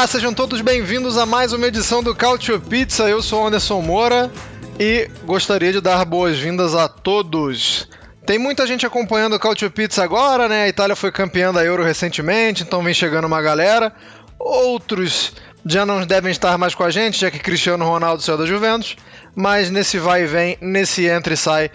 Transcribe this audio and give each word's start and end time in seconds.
Olá, 0.00 0.06
sejam 0.06 0.32
todos 0.32 0.62
bem-vindos 0.62 1.18
a 1.18 1.26
mais 1.26 1.52
uma 1.52 1.66
edição 1.66 2.02
do 2.02 2.14
Cautio 2.14 2.58
Pizza. 2.58 3.06
Eu 3.06 3.20
sou 3.20 3.46
Anderson 3.46 3.82
Moura 3.82 4.32
e 4.78 5.10
gostaria 5.26 5.74
de 5.74 5.78
dar 5.82 6.02
boas-vindas 6.06 6.74
a 6.74 6.88
todos. 6.88 7.86
Tem 8.24 8.38
muita 8.38 8.66
gente 8.66 8.86
acompanhando 8.86 9.36
o 9.36 9.38
Cautio 9.38 9.70
Pizza 9.70 10.02
agora, 10.02 10.48
né? 10.48 10.62
A 10.62 10.68
Itália 10.68 10.96
foi 10.96 11.12
campeã 11.12 11.52
da 11.52 11.62
Euro 11.62 11.84
recentemente, 11.84 12.62
então 12.62 12.82
vem 12.82 12.94
chegando 12.94 13.26
uma 13.26 13.42
galera. 13.42 13.92
Outros 14.38 15.34
já 15.66 15.84
não 15.84 16.06
devem 16.06 16.32
estar 16.32 16.56
mais 16.56 16.74
com 16.74 16.82
a 16.82 16.90
gente, 16.90 17.20
já 17.20 17.30
que 17.30 17.38
Cristiano 17.38 17.84
Ronaldo 17.84 18.22
saiu 18.22 18.38
da 18.38 18.46
Juventus, 18.46 18.96
mas 19.36 19.70
nesse 19.70 19.98
vai 19.98 20.22
e 20.22 20.26
vem, 20.26 20.56
nesse 20.62 21.04
entra 21.04 21.34
e 21.34 21.36
sai, 21.36 21.70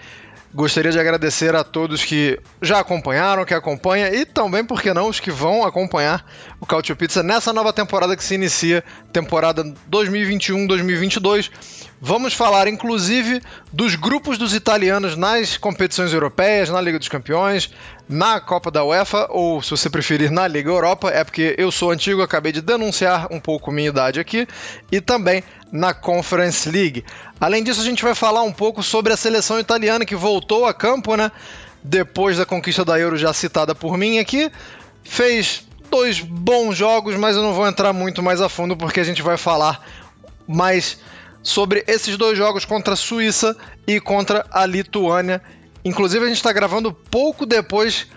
Gostaria 0.54 0.90
de 0.90 0.98
agradecer 0.98 1.54
a 1.54 1.62
todos 1.62 2.04
que 2.04 2.40
já 2.62 2.80
acompanharam, 2.80 3.44
que 3.44 3.52
acompanham 3.52 4.14
e 4.14 4.24
também, 4.24 4.64
por 4.64 4.80
que 4.80 4.94
não, 4.94 5.08
os 5.08 5.20
que 5.20 5.30
vão 5.30 5.64
acompanhar 5.64 6.24
o 6.60 6.66
Cautio 6.66 6.96
Pizza 6.96 7.22
nessa 7.22 7.52
nova 7.52 7.72
temporada 7.72 8.16
que 8.16 8.24
se 8.24 8.34
inicia, 8.34 8.82
temporada 9.12 9.62
2021-2022. 9.90 11.50
Vamos 12.00 12.34
falar 12.34 12.68
inclusive 12.68 13.40
dos 13.72 13.94
grupos 13.94 14.36
dos 14.36 14.52
italianos 14.52 15.16
nas 15.16 15.56
competições 15.56 16.12
europeias, 16.12 16.68
na 16.68 16.78
Liga 16.78 16.98
dos 16.98 17.08
Campeões, 17.08 17.70
na 18.06 18.38
Copa 18.38 18.70
da 18.70 18.84
UEFA, 18.84 19.28
ou 19.30 19.62
se 19.62 19.70
você 19.70 19.88
preferir, 19.88 20.30
na 20.30 20.46
Liga 20.46 20.68
Europa, 20.68 21.08
é 21.08 21.24
porque 21.24 21.54
eu 21.56 21.72
sou 21.72 21.90
antigo, 21.90 22.20
acabei 22.20 22.52
de 22.52 22.60
denunciar 22.60 23.28
um 23.30 23.40
pouco 23.40 23.72
minha 23.72 23.88
idade 23.88 24.20
aqui, 24.20 24.46
e 24.92 25.00
também 25.00 25.42
na 25.72 25.94
Conference 25.94 26.70
League. 26.70 27.02
Além 27.40 27.64
disso, 27.64 27.80
a 27.80 27.84
gente 27.84 28.04
vai 28.04 28.14
falar 28.14 28.42
um 28.42 28.52
pouco 28.52 28.82
sobre 28.82 29.14
a 29.14 29.16
seleção 29.16 29.58
italiana 29.58 30.04
que 30.04 30.14
voltou 30.14 30.66
a 30.66 30.74
campo, 30.74 31.16
né? 31.16 31.32
Depois 31.82 32.36
da 32.36 32.44
conquista 32.44 32.84
da 32.84 32.98
Euro 32.98 33.16
já 33.16 33.32
citada 33.32 33.74
por 33.74 33.96
mim 33.96 34.18
aqui, 34.18 34.52
fez 35.02 35.66
dois 35.90 36.20
bons 36.20 36.76
jogos, 36.76 37.16
mas 37.16 37.36
eu 37.36 37.42
não 37.42 37.54
vou 37.54 37.66
entrar 37.66 37.94
muito 37.94 38.22
mais 38.22 38.42
a 38.42 38.50
fundo 38.50 38.76
porque 38.76 39.00
a 39.00 39.04
gente 39.04 39.22
vai 39.22 39.38
falar 39.38 39.82
mais 40.46 40.98
sobre 41.46 41.84
esses 41.86 42.16
dois 42.16 42.36
jogos 42.36 42.64
contra 42.64 42.94
a 42.94 42.96
Suíça 42.96 43.56
e 43.86 44.00
contra 44.00 44.44
a 44.50 44.66
Lituânia. 44.66 45.40
Inclusive, 45.84 46.24
a 46.24 46.28
gente 46.28 46.38
está 46.38 46.52
gravando 46.52 46.92
pouco 46.92 47.46
depois 47.46 48.08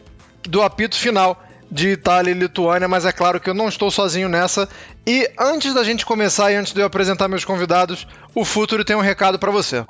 do 0.41 0.63
apito 0.63 0.95
final 0.95 1.39
de 1.71 1.89
Itália 1.89 2.31
e 2.31 2.33
Lituânia, 2.33 2.87
mas 2.87 3.05
é 3.05 3.11
claro 3.11 3.39
que 3.39 3.47
eu 3.47 3.53
não 3.53 3.69
estou 3.69 3.91
sozinho 3.91 4.27
nessa. 4.27 4.67
E 5.05 5.29
antes 5.39 5.75
da 5.75 5.83
gente 5.83 6.07
começar 6.07 6.51
e 6.51 6.55
antes 6.55 6.73
de 6.73 6.81
eu 6.81 6.87
apresentar 6.87 7.27
meus 7.27 7.45
convidados, 7.45 8.07
o 8.33 8.43
Futuro 8.43 8.83
tem 8.83 8.95
um 8.95 9.01
recado 9.01 9.37
para 9.37 9.51
você. 9.51 9.85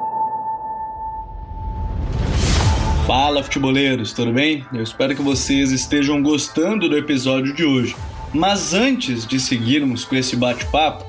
Fala, 3.08 3.42
futeboleiros, 3.42 4.12
tudo 4.12 4.34
bem? 4.34 4.66
Eu 4.74 4.84
espero 4.84 5.16
que 5.16 5.22
vocês 5.22 5.72
estejam 5.72 6.22
gostando 6.22 6.90
do 6.90 6.98
episódio 6.98 7.54
de 7.54 7.64
hoje. 7.64 7.96
Mas 8.34 8.74
antes 8.74 9.26
de 9.26 9.40
seguirmos 9.40 10.04
com 10.04 10.16
esse 10.18 10.36
bate-papo, 10.36 11.09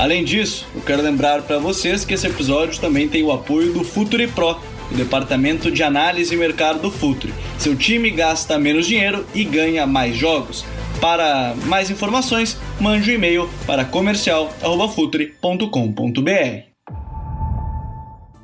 Além 0.00 0.24
disso, 0.24 0.66
eu 0.74 0.80
quero 0.80 1.02
lembrar 1.02 1.42
para 1.42 1.58
vocês 1.58 2.06
que 2.06 2.14
esse 2.14 2.26
episódio 2.26 2.80
também 2.80 3.06
tem 3.06 3.22
o 3.22 3.30
apoio 3.30 3.74
do 3.74 3.84
Futuri 3.84 4.26
Pro, 4.26 4.58
o 4.90 4.94
departamento 4.94 5.70
de 5.70 5.82
análise 5.82 6.34
e 6.34 6.38
mercado 6.38 6.80
do 6.80 6.90
Futuri. 6.90 7.34
Seu 7.58 7.76
time 7.76 8.10
gasta 8.10 8.58
menos 8.58 8.86
dinheiro 8.86 9.26
e 9.34 9.44
ganha 9.44 9.86
mais 9.86 10.16
jogos. 10.16 10.64
Para 11.02 11.54
mais 11.66 11.90
informações, 11.90 12.56
mande 12.80 13.10
um 13.10 13.14
e-mail 13.14 13.50
para 13.66 13.84
comercial@futre.com.br. 13.84 16.70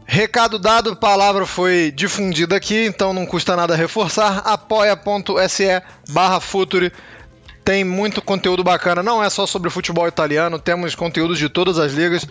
Recado 0.05 0.59
dado, 0.59 0.95
palavra 0.95 1.47
foi 1.47 1.91
difundida 1.91 2.55
aqui, 2.55 2.85
então 2.85 3.15
não 3.15 3.25
custa 3.25 3.57
nada 3.57 3.75
reforçar. 3.75 4.43
apoia.se 4.45 5.83
barra 6.11 6.39
Futuri 6.39 6.93
tem 7.67 7.83
muito 7.83 8.23
conteúdo 8.23 8.63
bacana, 8.63 9.03
não 9.03 9.23
é 9.23 9.29
só 9.29 9.45
sobre 9.45 9.69
futebol 9.71 10.07
italiano, 10.07 10.57
temos 10.57 10.95
conteúdos 10.95 11.37
de 11.37 11.49
todas 11.49 11.81
as 11.81 11.93
ligas. 11.93 12.25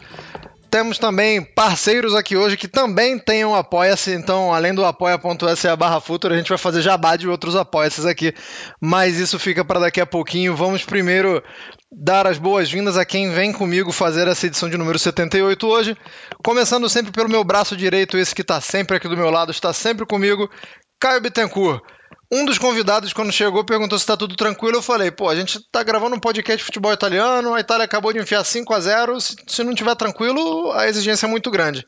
Temos 0.72 0.98
também 0.98 1.44
parceiros 1.44 2.16
aqui 2.16 2.38
hoje 2.38 2.56
que 2.56 2.70
também 2.70 3.20
têm 3.20 3.44
um 3.44 3.54
Apoia-se, 3.54 4.14
então 4.14 4.54
além 4.54 4.74
do 4.74 4.86
apoia.se 4.86 5.76
barra 5.76 6.00
futuro, 6.00 6.34
a 6.34 6.38
gente 6.38 6.48
vai 6.48 6.58
fazer 6.58 6.82
jabá 6.82 7.18
de 7.18 7.28
outros 7.28 7.54
apoia-se 7.54 8.08
aqui, 8.08 8.34
mas 8.80 9.18
isso 9.18 9.38
fica 9.38 9.64
para 9.66 9.82
daqui 9.82 10.00
a 10.00 10.06
pouquinho. 10.06 10.56
Vamos 10.56 10.86
primeiro 10.86 11.44
dar 11.92 12.26
as 12.28 12.38
boas-vindas 12.38 12.98
a 12.98 13.04
quem 13.04 13.30
vem 13.30 13.52
comigo 13.52 13.92
fazer 13.92 14.30
essa 14.30 14.48
edição 14.48 14.70
de 14.70 14.78
número 14.78 14.98
78 14.98 15.68
hoje, 15.68 15.98
começando 16.46 16.90
sempre 16.90 17.12
pelo 17.12 17.30
meu 17.30 17.44
braço 17.44 17.76
direito, 17.76 18.18
esse 18.18 18.34
que 18.34 18.42
está 18.42 18.62
sempre 18.62 18.96
aqui 18.96 19.10
do 19.10 19.18
meu 19.18 19.30
lado, 19.30 19.52
está 19.52 19.74
sempre 19.74 20.06
comigo, 20.06 20.50
Caio 20.98 21.20
Bittencourt. 21.20 21.82
Um 22.32 22.44
dos 22.44 22.58
convidados, 22.58 23.14
quando 23.14 23.32
chegou, 23.32 23.64
perguntou 23.64 24.00
se 24.00 24.06
tá 24.06 24.18
tudo 24.18 24.36
tranquilo. 24.36 24.78
Eu 24.78 24.82
falei, 24.82 25.12
pô, 25.12 25.30
a 25.30 25.36
gente 25.36 25.60
tá 25.72 25.84
gravando 25.84 26.16
um 26.16 26.20
podcast 26.20 26.58
de 26.58 26.64
futebol 26.64 26.92
italiano, 26.92 27.54
a 27.54 27.60
Itália 27.60 27.86
acabou 27.86 28.12
de 28.12 28.20
enfiar 28.20 28.44
5 28.44 28.74
a 28.74 28.80
0 28.80 29.22
se, 29.22 29.36
se 29.48 29.64
não 29.64 29.76
tiver 29.76 29.96
tranquilo, 29.96 30.72
a 30.72 30.88
exigência 30.88 31.28
é 31.28 31.30
muito 31.30 31.52
grande. 31.52 31.84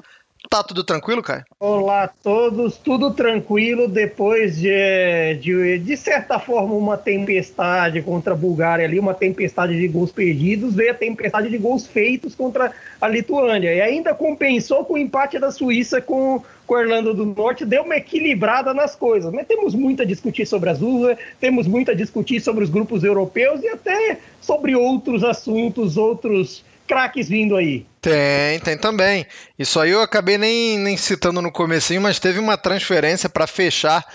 Tá 0.49 0.63
tudo 0.63 0.83
tranquilo, 0.83 1.21
Caio? 1.21 1.43
Olá 1.59 2.03
a 2.03 2.07
todos, 2.07 2.77
tudo 2.77 3.11
tranquilo 3.11 3.87
depois 3.87 4.57
de, 4.57 5.35
de, 5.41 5.79
de 5.79 5.97
certa 5.97 6.39
forma, 6.39 6.73
uma 6.73 6.95
tempestade 6.97 8.01
contra 8.01 8.33
a 8.33 8.37
Bulgária 8.37 8.85
ali, 8.85 8.97
uma 8.97 9.13
tempestade 9.13 9.77
de 9.77 9.87
gols 9.87 10.11
perdidos, 10.11 10.75
veio 10.75 10.91
a 10.91 10.93
tempestade 10.93 11.49
de 11.49 11.57
gols 11.57 11.85
feitos 11.85 12.33
contra 12.33 12.71
a 13.01 13.07
Lituânia. 13.07 13.73
E 13.73 13.81
ainda 13.81 14.13
compensou 14.13 14.85
com 14.85 14.93
o 14.93 14.97
empate 14.97 15.37
da 15.37 15.51
Suíça 15.51 15.99
com, 15.99 16.41
com 16.65 16.75
a 16.75 16.81
Irlanda 16.81 17.13
do 17.13 17.25
Norte, 17.25 17.65
deu 17.65 17.83
uma 17.83 17.97
equilibrada 17.97 18.73
nas 18.73 18.95
coisas. 18.95 19.33
Mas 19.33 19.47
temos 19.47 19.75
muito 19.75 20.01
a 20.01 20.05
discutir 20.05 20.45
sobre 20.45 20.69
a 20.69 20.71
Azul, 20.71 21.15
temos 21.39 21.67
muito 21.67 21.91
a 21.91 21.93
discutir 21.93 22.39
sobre 22.39 22.63
os 22.63 22.69
grupos 22.69 23.03
europeus 23.03 23.61
e 23.63 23.67
até 23.67 24.19
sobre 24.39 24.75
outros 24.75 25.23
assuntos, 25.23 25.97
outros 25.97 26.63
craques 26.87 27.27
vindo 27.27 27.55
aí. 27.55 27.85
Tem, 28.07 28.57
tem 28.61 28.77
também. 28.77 29.25
Isso 29.59 29.77
aí 29.81 29.91
eu 29.91 30.01
acabei 30.01 30.37
nem, 30.37 30.79
nem 30.79 30.95
citando 30.95 31.41
no 31.41 31.51
comecinho, 31.51 32.01
mas 32.01 32.19
teve 32.19 32.39
uma 32.39 32.55
transferência 32.55 33.27
para 33.27 33.45
fechar 33.45 34.05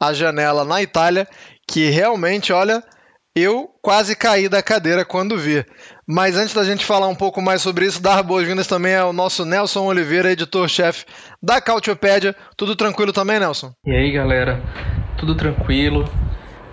a 0.00 0.14
janela 0.14 0.64
na 0.64 0.80
Itália 0.80 1.28
que 1.68 1.90
realmente, 1.90 2.50
olha, 2.50 2.82
eu 3.36 3.68
quase 3.82 4.16
caí 4.16 4.48
da 4.48 4.62
cadeira 4.62 5.04
quando 5.04 5.36
vi. 5.36 5.66
Mas 6.06 6.34
antes 6.34 6.54
da 6.54 6.64
gente 6.64 6.86
falar 6.86 7.08
um 7.08 7.14
pouco 7.14 7.42
mais 7.42 7.60
sobre 7.60 7.84
isso, 7.84 8.00
dar 8.00 8.22
boas-vindas 8.22 8.66
também 8.66 8.96
ao 8.96 9.12
nosso 9.12 9.44
Nelson 9.44 9.84
Oliveira, 9.84 10.32
editor-chefe 10.32 11.04
da 11.42 11.60
Cautiopédia. 11.60 12.34
Tudo 12.56 12.74
tranquilo 12.74 13.12
também, 13.12 13.38
Nelson? 13.38 13.70
E 13.84 13.94
aí, 13.94 14.12
galera? 14.12 14.62
Tudo 15.18 15.34
tranquilo. 15.34 16.08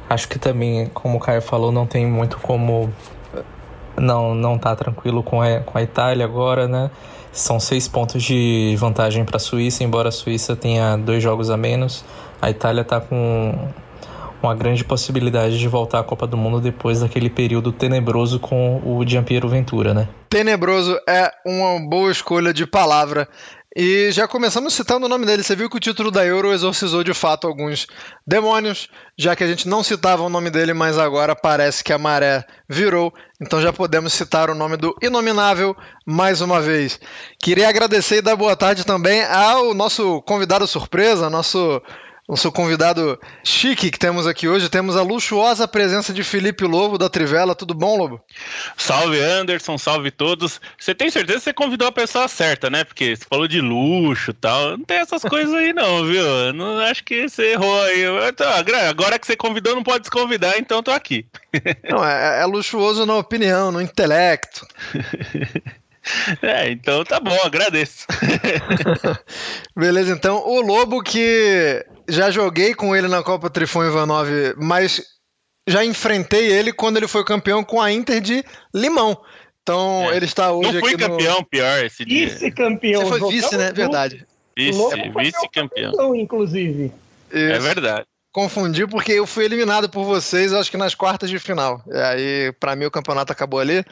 Acho 0.10 0.30
que 0.30 0.40
também, 0.40 0.86
como 0.94 1.18
o 1.18 1.20
Caio 1.20 1.42
falou, 1.42 1.74
não 1.74 1.86
tem 1.86 2.08
muito 2.08 2.38
como 2.38 2.94
não 4.00 4.34
não 4.34 4.58
tá 4.58 4.76
tranquilo 4.76 5.22
com 5.22 5.42
a, 5.42 5.60
com 5.60 5.78
a 5.78 5.84
Itália 5.84 6.26
agora, 6.26 6.68
né? 6.68 6.90
São 7.32 7.60
seis 7.60 7.88
pontos 7.88 8.24
de 8.24 8.76
vantagem 8.78 9.24
para 9.24 9.38
a 9.38 9.40
Suíça, 9.40 9.84
embora 9.84 10.10
a 10.10 10.12
Suíça 10.12 10.56
tenha 10.56 10.98
dois 10.98 11.22
jogos 11.22 11.50
a 11.50 11.58
menos. 11.58 12.04
A 12.42 12.50
Itália 12.50 12.82
está 12.82 13.00
com 13.00 13.54
uma 14.42 14.56
grande 14.56 14.84
possibilidade 14.84 15.60
de 15.60 15.68
voltar 15.68 16.00
à 16.00 16.04
Copa 16.04 16.26
do 16.26 16.38
Mundo 16.38 16.62
depois 16.62 17.02
daquele 17.02 17.30
período 17.30 17.72
tenebroso 17.72 18.40
com 18.40 18.82
o 18.86 19.06
Giampiero 19.06 19.48
Ventura, 19.48 19.94
né? 19.94 20.08
Tenebroso 20.30 20.98
é 21.08 21.32
uma 21.46 21.80
boa 21.88 22.12
escolha 22.12 22.54
de 22.54 22.66
palavra. 22.66 23.28
E 23.76 24.12
já 24.12 24.28
começamos 24.28 24.74
citando 24.74 25.06
o 25.06 25.10
nome 25.10 25.28
dele. 25.28 25.44
Você 25.44 25.56
viu 25.56 25.70
que 25.70 25.78
o 25.78 25.80
título 25.80 26.10
da 26.10 26.26
Euro 26.26 26.52
exorcizou 26.52 27.04
de 27.04 27.14
fato 27.14 27.46
alguns 27.46 27.86
demônios, 28.26 28.90
já 29.16 29.36
que 29.36 29.44
a 29.44 29.48
gente 29.48 29.68
não 29.68 29.84
citava 29.84 30.24
o 30.24 30.30
nome 30.30 30.50
dele, 30.50 30.74
mas 30.74 30.98
agora 30.98 31.36
parece 31.36 31.84
que 31.84 31.94
a 31.94 31.98
maré 31.98 32.44
virou. 32.68 33.14
Então 33.40 33.62
já 33.62 33.72
podemos 33.72 34.14
citar 34.14 34.50
o 34.50 34.56
nome 34.56 34.76
do 34.76 34.96
Inominável 35.04 35.78
mais 36.04 36.42
uma 36.42 36.60
vez. 36.60 37.00
Queria 37.40 37.70
agradecer 37.70 38.18
e 38.18 38.22
dar 38.24 38.36
boa 38.36 38.56
tarde 38.56 38.84
também 38.84 39.24
ao 39.24 39.76
nosso 39.76 40.20
convidado 40.24 40.66
surpresa, 40.66 41.30
nosso 41.30 41.80
nosso 42.30 42.52
convidado 42.52 43.20
chique 43.44 43.90
que 43.90 43.98
temos 43.98 44.28
aqui 44.28 44.48
hoje. 44.48 44.70
Temos 44.70 44.96
a 44.96 45.02
luxuosa 45.02 45.68
presença 45.68 46.14
de 46.14 46.24
Felipe 46.24 46.64
Lobo 46.64 46.96
da 46.96 47.10
Trivela. 47.10 47.56
Tudo 47.56 47.74
bom, 47.74 47.98
Lobo? 47.98 48.22
Salve, 48.78 49.20
Anderson. 49.20 49.80
Salve 49.80 50.12
todos. 50.12 50.62
Você 50.78 50.94
tem 50.94 51.10
certeza 51.10 51.40
que 51.40 51.46
você 51.46 51.54
convidou 51.54 51.88
a 51.88 51.92
pessoa 51.92 52.28
certa, 52.28 52.70
né? 52.70 52.84
Porque 52.84 53.16
você 53.16 53.26
falou 53.28 53.48
de 53.48 53.60
luxo 53.60 54.30
e 54.30 54.34
tal. 54.36 54.78
Não 54.78 54.86
tem 54.86 54.98
essas 54.98 55.24
coisas 55.24 55.56
aí, 55.56 55.74
não, 55.74 56.06
viu? 56.06 56.54
Não 56.54 56.78
acho 56.82 57.04
que 57.04 57.28
você 57.28 57.54
errou 57.54 57.82
aí. 57.82 58.04
Então, 58.28 58.48
agora 58.88 59.18
que 59.18 59.26
você 59.26 59.36
convidou, 59.36 59.74
não 59.74 59.84
pode 59.84 60.02
desconvidar, 60.02 60.54
então 60.60 60.84
tô 60.84 60.92
aqui. 60.92 61.26
Não, 61.90 62.06
é, 62.06 62.42
é 62.42 62.46
luxuoso 62.46 63.08
na 63.08 63.16
opinião, 63.16 63.72
no 63.72 63.82
intelecto. 63.82 64.68
É, 66.42 66.72
então 66.72 67.04
tá 67.04 67.20
bom, 67.20 67.38
agradeço. 67.44 68.06
Beleza, 69.76 70.12
então 70.12 70.38
o 70.48 70.62
Lobo 70.62 71.04
que 71.04 71.86
já 72.08 72.32
joguei 72.32 72.74
com 72.74 72.96
ele 72.96 73.08
na 73.08 73.22
Copa 73.22 73.50
Trifon 73.50 73.86
Ivanov, 73.86 74.30
mas 74.58 75.02
já 75.68 75.84
enfrentei 75.84 76.52
ele 76.52 76.74
quando 76.74 76.98
ele 76.98 77.08
foi 77.08 77.24
campeão 77.24 77.64
com 77.64 77.82
a 77.82 77.92
Inter 77.92 78.22
de 78.22 78.44
Limão. 78.74 79.20
Então 79.62 80.10
é. 80.12 80.16
ele 80.18 80.26
está 80.26 80.52
hoje 80.52 80.74
Não 80.74 80.80
fui 80.80 80.94
aqui 80.94 81.04
campeão, 81.04 81.38
no... 81.40 81.46
pior 81.46 81.86
esse 81.86 82.06
dia. 82.06 82.28
Vice-campeão. 82.28 83.02
Você 83.06 83.20
foi 83.20 83.32
vice, 83.32 83.58
né? 83.58 83.72
Verdade. 83.72 84.26
Vice, 84.58 84.80
vice-campeão. 85.16 86.16
Inclusive. 86.16 86.92
Isso. 87.32 87.54
É 87.54 87.60
verdade 87.60 88.06
confundi 88.32 88.86
porque 88.88 89.14
eu 89.14 89.26
fui 89.26 89.46
eliminado 89.46 89.90
por 89.90 90.04
vocês, 90.04 90.54
acho 90.54 90.70
que 90.70 90.78
nas 90.78 90.96
quartas 90.96 91.30
de 91.30 91.40
final. 91.40 91.82
E 91.88 91.98
aí, 91.98 92.52
para 92.60 92.76
mim, 92.76 92.86
o 92.86 92.92
campeonato 92.92 93.32
acabou 93.32 93.60
ali. 93.60 93.84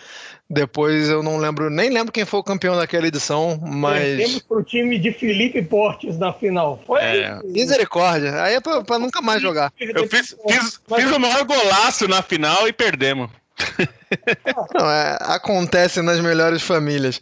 Depois 0.49 1.09
eu 1.09 1.21
não 1.21 1.37
lembro, 1.37 1.69
nem 1.69 1.89
lembro 1.89 2.11
quem 2.11 2.23
foi 2.23 2.39
o 2.39 2.43
campeão 2.43 2.77
daquela 2.77 3.07
edição, 3.07 3.59
mas. 3.61 4.01
Perdemos 4.01 4.39
pro 4.43 4.63
time 4.63 4.97
de 4.97 5.11
Felipe 5.11 5.61
Portes 5.61 6.17
na 6.17 6.31
final. 6.31 6.81
Foi 6.87 7.01
é. 7.01 7.39
Misericórdia. 7.43 8.41
Aí 8.41 8.55
é 8.55 8.61
pra, 8.61 8.83
pra, 8.83 8.97
nunca 8.97 9.21
mais 9.21 9.41
jogar. 9.41 9.73
Eu 9.79 10.07
fiz, 10.07 10.35
fiz, 10.47 10.79
fiz 10.95 11.11
o 11.11 11.19
maior 11.19 11.43
golaço 11.43 12.07
na 12.07 12.21
final 12.21 12.67
e 12.67 12.71
perdemos. 12.71 13.29
Não, 14.74 14.89
é, 14.89 15.18
acontece 15.21 16.01
nas 16.01 16.19
melhores 16.19 16.62
famílias. 16.62 17.19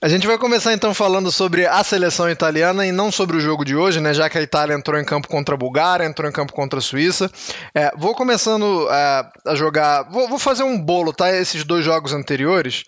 A 0.00 0.08
gente 0.08 0.26
vai 0.26 0.38
começar 0.38 0.72
então 0.72 0.92
falando 0.94 1.30
sobre 1.30 1.66
a 1.66 1.82
seleção 1.84 2.30
italiana 2.30 2.86
e 2.86 2.92
não 2.92 3.12
sobre 3.12 3.36
o 3.36 3.40
jogo 3.40 3.64
de 3.64 3.76
hoje, 3.76 4.00
né? 4.00 4.12
Já 4.14 4.28
que 4.28 4.38
a 4.38 4.42
Itália 4.42 4.74
entrou 4.74 4.98
em 4.98 5.04
campo 5.04 5.28
contra 5.28 5.54
a 5.54 5.58
Bulgária, 5.58 6.04
entrou 6.04 6.28
em 6.28 6.32
campo 6.32 6.52
contra 6.52 6.78
a 6.78 6.82
Suíça. 6.82 7.30
É, 7.74 7.90
vou 7.96 8.14
começando 8.14 8.88
é, 8.90 9.30
a 9.46 9.54
jogar. 9.54 10.10
Vou, 10.10 10.28
vou, 10.28 10.38
fazer 10.38 10.62
um 10.62 10.78
bolo, 10.80 11.12
tá? 11.12 11.34
Esses 11.34 11.64
dois 11.64 11.84
jogos 11.84 12.12
anteriores. 12.12 12.84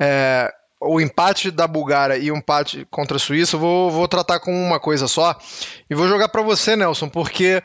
É, 0.00 0.52
o 0.80 1.00
empate 1.00 1.50
da 1.50 1.66
Bulgária 1.66 2.16
e 2.16 2.30
o 2.30 2.36
empate 2.36 2.86
contra 2.90 3.16
a 3.16 3.20
Suíça, 3.20 3.56
vou, 3.56 3.90
vou 3.90 4.06
tratar 4.06 4.38
com 4.38 4.52
uma 4.52 4.78
coisa 4.78 5.08
só. 5.08 5.36
E 5.90 5.94
vou 5.94 6.08
jogar 6.08 6.28
para 6.28 6.42
você, 6.42 6.76
Nelson, 6.76 7.08
porque 7.08 7.62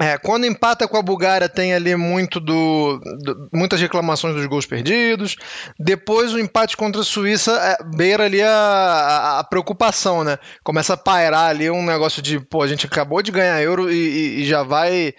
é, 0.00 0.16
quando 0.16 0.46
empata 0.46 0.88
com 0.88 0.96
a 0.96 1.02
Bulgária, 1.02 1.46
tem 1.46 1.74
ali 1.74 1.94
muito 1.94 2.40
do, 2.40 2.98
do, 3.22 3.50
muitas 3.52 3.78
reclamações 3.78 4.34
dos 4.34 4.46
gols 4.46 4.64
perdidos. 4.64 5.36
Depois, 5.78 6.32
o 6.32 6.38
empate 6.38 6.74
contra 6.74 7.02
a 7.02 7.04
Suíça 7.04 7.52
é, 7.52 7.84
beira 7.96 8.24
ali 8.24 8.40
a, 8.40 8.48
a, 8.48 9.38
a, 9.40 9.44
preocupação, 9.44 10.24
né? 10.24 10.38
Começa 10.64 10.94
a 10.94 10.96
pairar 10.96 11.50
ali 11.50 11.70
um 11.70 11.84
negócio 11.84 12.22
de, 12.22 12.40
pô, 12.40 12.62
a 12.62 12.66
gente 12.66 12.86
acabou 12.86 13.20
de 13.20 13.30
ganhar 13.30 13.60
euro 13.60 13.92
e, 13.92 13.94
e, 13.94 14.40
e 14.40 14.44
já 14.46 14.62
vai 14.62 15.12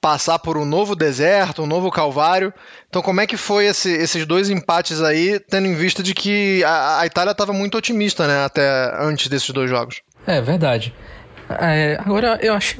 passar 0.00 0.38
por 0.38 0.56
um 0.56 0.64
novo 0.64 0.94
deserto, 0.94 1.64
um 1.64 1.66
novo 1.66 1.90
calvário. 1.90 2.54
Então, 2.88 3.02
como 3.02 3.20
é 3.20 3.26
que 3.26 3.36
foi 3.36 3.66
esse, 3.66 3.90
esses 3.90 4.24
dois 4.24 4.48
empates 4.48 5.02
aí, 5.02 5.40
tendo 5.40 5.66
em 5.66 5.74
vista 5.74 6.00
de 6.00 6.14
que 6.14 6.62
a, 6.62 7.00
a 7.00 7.06
Itália 7.06 7.32
estava 7.32 7.52
muito 7.52 7.76
otimista, 7.76 8.28
né? 8.28 8.44
Até 8.44 8.62
antes 9.00 9.26
desses 9.26 9.50
dois 9.50 9.68
jogos. 9.68 10.00
É 10.24 10.40
verdade. 10.40 10.94
É, 11.50 11.96
agora, 11.98 12.38
eu 12.42 12.52
achei, 12.52 12.76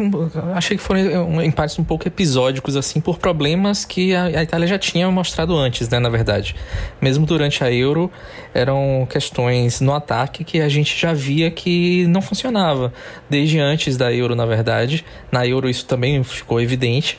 achei 0.55 0.77
que 0.77 0.83
foram 0.83 1.43
empates 1.43 1.79
um 1.79 1.85
pouco 1.85 2.07
episódicos, 2.07 2.77
assim, 2.77 3.01
por 3.01 3.19
problemas 3.19 3.85
que 3.85 4.15
a, 4.15 4.25
a, 4.25 4.43
Itália 4.43 4.67
já 4.67 4.79
tinha 4.79 5.11
mostrado 5.11 5.57
antes, 5.57 5.89
né, 5.89 5.99
na 5.99 6.11
verdade. 6.11 6.55
Mesmo 7.01 7.25
durante 7.25 7.65
a 7.65 7.73
Euro, 7.73 8.11
eram 8.53 9.07
questões 9.09 9.81
no 9.81 9.95
ataque 9.95 10.45
que 10.45 10.61
a 10.61 10.69
gente 10.69 10.99
já 10.99 11.15
via 11.15 11.51
que 11.51 12.07
não 12.09 12.21
funcionava. 12.21 12.93
Desde 13.29 13.59
antes 13.59 13.97
da 13.97 14.13
Euro, 14.13 14.35
na 14.35 14.45
verdade. 14.45 15.05
Na 15.33 15.47
Euro 15.47 15.69
isso 15.69 15.87
também 15.87 16.23
ficou 16.23 16.61
evidente 16.61 17.19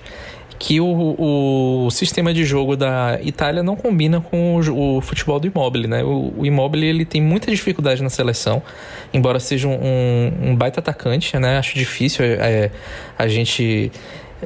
que 0.60 0.82
o, 0.82 1.86
o 1.86 1.90
sistema 1.90 2.34
de 2.34 2.44
jogo 2.44 2.76
da 2.76 3.18
Itália 3.24 3.64
não 3.64 3.78
combina 3.78 4.20
com 4.20 4.58
o, 4.58 4.98
o 4.98 5.02
futebol 5.02 5.40
do 5.40 5.48
Immobile, 5.48 5.88
né? 5.88 6.04
O, 6.04 6.34
o 6.38 6.46
Immobile 6.46 6.86
ele 6.86 7.06
tem 7.06 7.22
muita 7.22 7.50
dificuldade 7.50 8.04
na 8.04 8.10
seleção, 8.10 8.62
embora 9.14 9.40
seja 9.40 9.70
um, 9.70 10.34
um 10.42 10.56
baita 10.56 10.82
atacante, 10.82 11.40
né? 11.40 11.58
Acho 11.58 11.76
difícil 11.76 12.26
é, 12.26 12.72
a 13.18 13.28
gente 13.30 13.90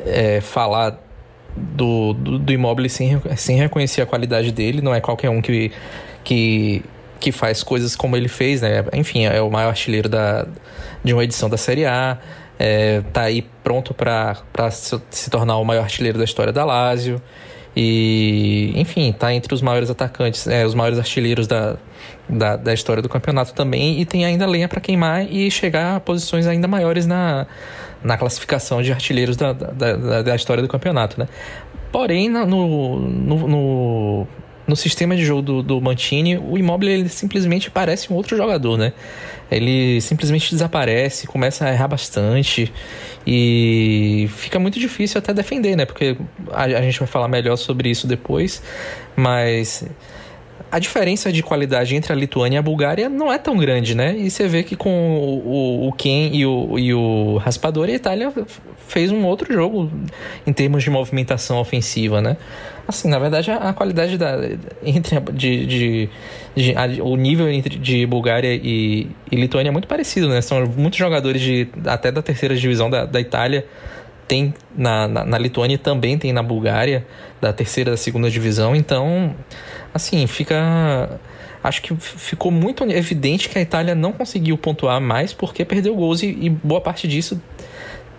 é, 0.06 0.40
falar 0.40 1.02
do, 1.58 2.14
do, 2.14 2.38
do 2.38 2.54
Immobile 2.54 2.90
sem, 2.90 3.20
sem 3.36 3.58
reconhecer 3.58 4.02
a 4.04 4.06
qualidade 4.06 4.52
dele, 4.52 4.82
não 4.82 4.94
é 4.94 5.02
qualquer 5.02 5.32
um 5.32 5.42
que, 5.42 5.72
que, 6.24 6.84
que 7.20 7.32
faz 7.32 7.64
coisas 7.64 7.96
como 7.96 8.16
ele 8.16 8.28
fez, 8.28 8.62
né? 8.62 8.86
Enfim, 8.94 9.26
é 9.26 9.42
o 9.42 9.50
maior 9.50 9.70
artilheiro 9.70 10.08
da, 10.08 10.46
de 11.04 11.12
uma 11.12 11.24
edição 11.24 11.50
da 11.50 11.58
Série 11.58 11.86
A, 11.86 12.20
é, 12.60 13.02
tá 13.12 13.24
aí 13.24 13.46
pronto 13.64 13.94
para 13.94 14.36
se, 14.72 15.00
se 15.10 15.30
tornar 15.30 15.58
o 15.58 15.66
maior 15.66 15.84
artilheiro 15.84 16.18
da 16.18 16.24
história 16.24 16.54
da 16.54 16.64
Lazio. 16.64 17.22
E, 17.76 18.72
enfim, 18.76 19.12
tá 19.12 19.34
entre 19.34 19.54
os 19.54 19.62
maiores 19.62 19.90
atacantes, 19.90 20.46
é, 20.46 20.64
os 20.64 20.76
maiores 20.76 21.00
artilheiros 21.00 21.48
da, 21.48 21.76
da, 22.30 22.56
da, 22.56 22.74
história 22.74 23.02
do 23.02 23.10
campeonato 23.10 23.54
também. 23.54 24.00
E 24.00 24.06
tem 24.06 24.26
ainda 24.26 24.46
lenha 24.46 24.68
para 24.68 24.80
queimar 24.80 25.26
e 25.32 25.50
chegar 25.50 25.96
a 25.96 26.00
posições 26.00 26.46
ainda 26.46 26.68
maiores 26.68 27.08
na, 27.08 27.48
na 28.04 28.16
classificação 28.16 28.82
de 28.82 28.92
artilheiros 28.92 29.36
da, 29.36 29.54
da, 29.54 30.22
da, 30.22 30.36
história 30.36 30.62
do 30.62 30.70
campeonato, 30.70 31.20
né? 31.20 31.28
Porém, 31.92 32.30
no, 32.30 32.46
no, 32.46 33.48
no, 33.48 34.28
no 34.68 34.76
sistema 34.76 35.16
de 35.16 35.26
jogo 35.26 35.42
do, 35.42 35.64
do 35.64 35.82
Mantini, 35.82 36.38
o 36.38 36.58
Immobile 36.58 36.92
ele 36.92 37.10
simplesmente 37.10 37.70
parece 37.70 38.12
um 38.12 38.16
outro 38.16 38.36
jogador, 38.38 38.78
né? 38.78 38.94
Ele 39.52 40.00
simplesmente 40.02 40.50
desaparece, 40.52 41.28
começa 41.28 41.66
a 41.66 41.72
errar 41.72 41.88
bastante 41.88 42.72
e 43.28 44.28
fica 44.36 44.58
muito 44.60 44.80
difícil 44.80 45.20
até 45.20 45.34
defender, 45.34 45.76
né? 45.76 45.86
Porque 45.86 46.18
a, 46.52 46.64
a 46.64 46.82
gente 46.82 46.98
vai 47.00 47.08
falar 47.08 47.28
melhor 47.28 47.58
sobre 47.58 47.90
isso 47.90 48.08
depois, 48.08 48.64
mas 49.16 49.86
a 50.72 50.80
diferença 50.80 51.32
de 51.32 51.44
qualidade 51.44 51.96
entre 51.96 52.12
a 52.12 52.16
Lituânia 52.16 52.58
e 52.58 52.60
a 52.60 52.62
Bulgária 52.62 53.08
não 53.08 53.32
é 53.32 53.38
tão 53.38 53.58
grande, 53.58 53.94
né? 53.94 54.16
E 54.18 54.32
você 54.32 54.48
vê 54.48 54.64
que 54.64 54.76
com 54.76 54.90
o, 54.90 55.86
o, 55.86 55.88
o 55.90 55.92
Ken 55.92 56.32
e 56.34 56.46
o, 56.48 56.80
e 56.80 56.92
o 56.94 57.38
Raspador, 57.38 57.90
a 57.90 57.92
Itália 57.92 58.34
fez 58.88 59.12
um 59.12 59.24
outro 59.24 59.54
jogo 59.54 59.92
em 60.48 60.52
termos 60.52 60.84
de 60.84 60.90
movimentação 60.90 61.60
ofensiva, 61.60 62.22
né? 62.22 62.38
Assim, 62.88 63.08
na 63.08 63.18
verdade, 63.18 63.50
a, 63.50 63.72
qualidade 63.72 64.18
da, 64.18 64.38
entre 64.84 65.20
de, 65.32 65.66
de, 65.66 66.10
de 66.56 66.76
a, 66.76 67.04
o 67.04 67.16
nível 67.16 67.50
entre 67.50 67.78
de 67.80 68.06
Bulgária 68.06 68.54
e, 68.54 69.08
e, 69.32 69.36
Lituânia 69.36 69.70
é 69.70 69.72
muito 69.72 69.88
parecido, 69.88 70.28
né? 70.28 70.42
São 70.42 70.66
muitos 70.66 71.00
jogadores 71.00 71.42
de 71.42 71.70
até 71.86 72.12
da 72.12 72.22
terceira 72.22 72.56
divisão 72.56 72.90
da, 72.90 73.06
da 73.06 73.22
Itália 73.22 73.66
tem 74.28 74.54
na, 74.76 75.08
na, 75.08 75.26
na 75.26 75.38
Lituânia 75.38 75.78
também 75.78 76.18
tem 76.18 76.34
na 76.34 76.44
Bulgária 76.44 77.06
da 77.42 77.54
terceira 77.54 77.92
da 77.92 77.98
segunda 77.98 78.30
divisão, 78.30 78.76
então 78.76 79.36
assim, 79.94 80.26
fica. 80.28 81.20
Acho 81.64 81.82
que 81.82 81.96
ficou 81.96 82.52
muito 82.52 82.84
evidente 82.92 83.48
que 83.48 83.58
a 83.58 83.62
Itália 83.62 83.96
não 83.96 84.12
conseguiu 84.12 84.58
pontuar 84.58 85.00
mais 85.00 85.32
porque 85.32 85.64
perdeu 85.64 85.96
gols 85.96 86.22
e, 86.22 86.28
e 86.28 86.50
boa 86.50 86.82
parte 86.82 87.08
disso 87.08 87.42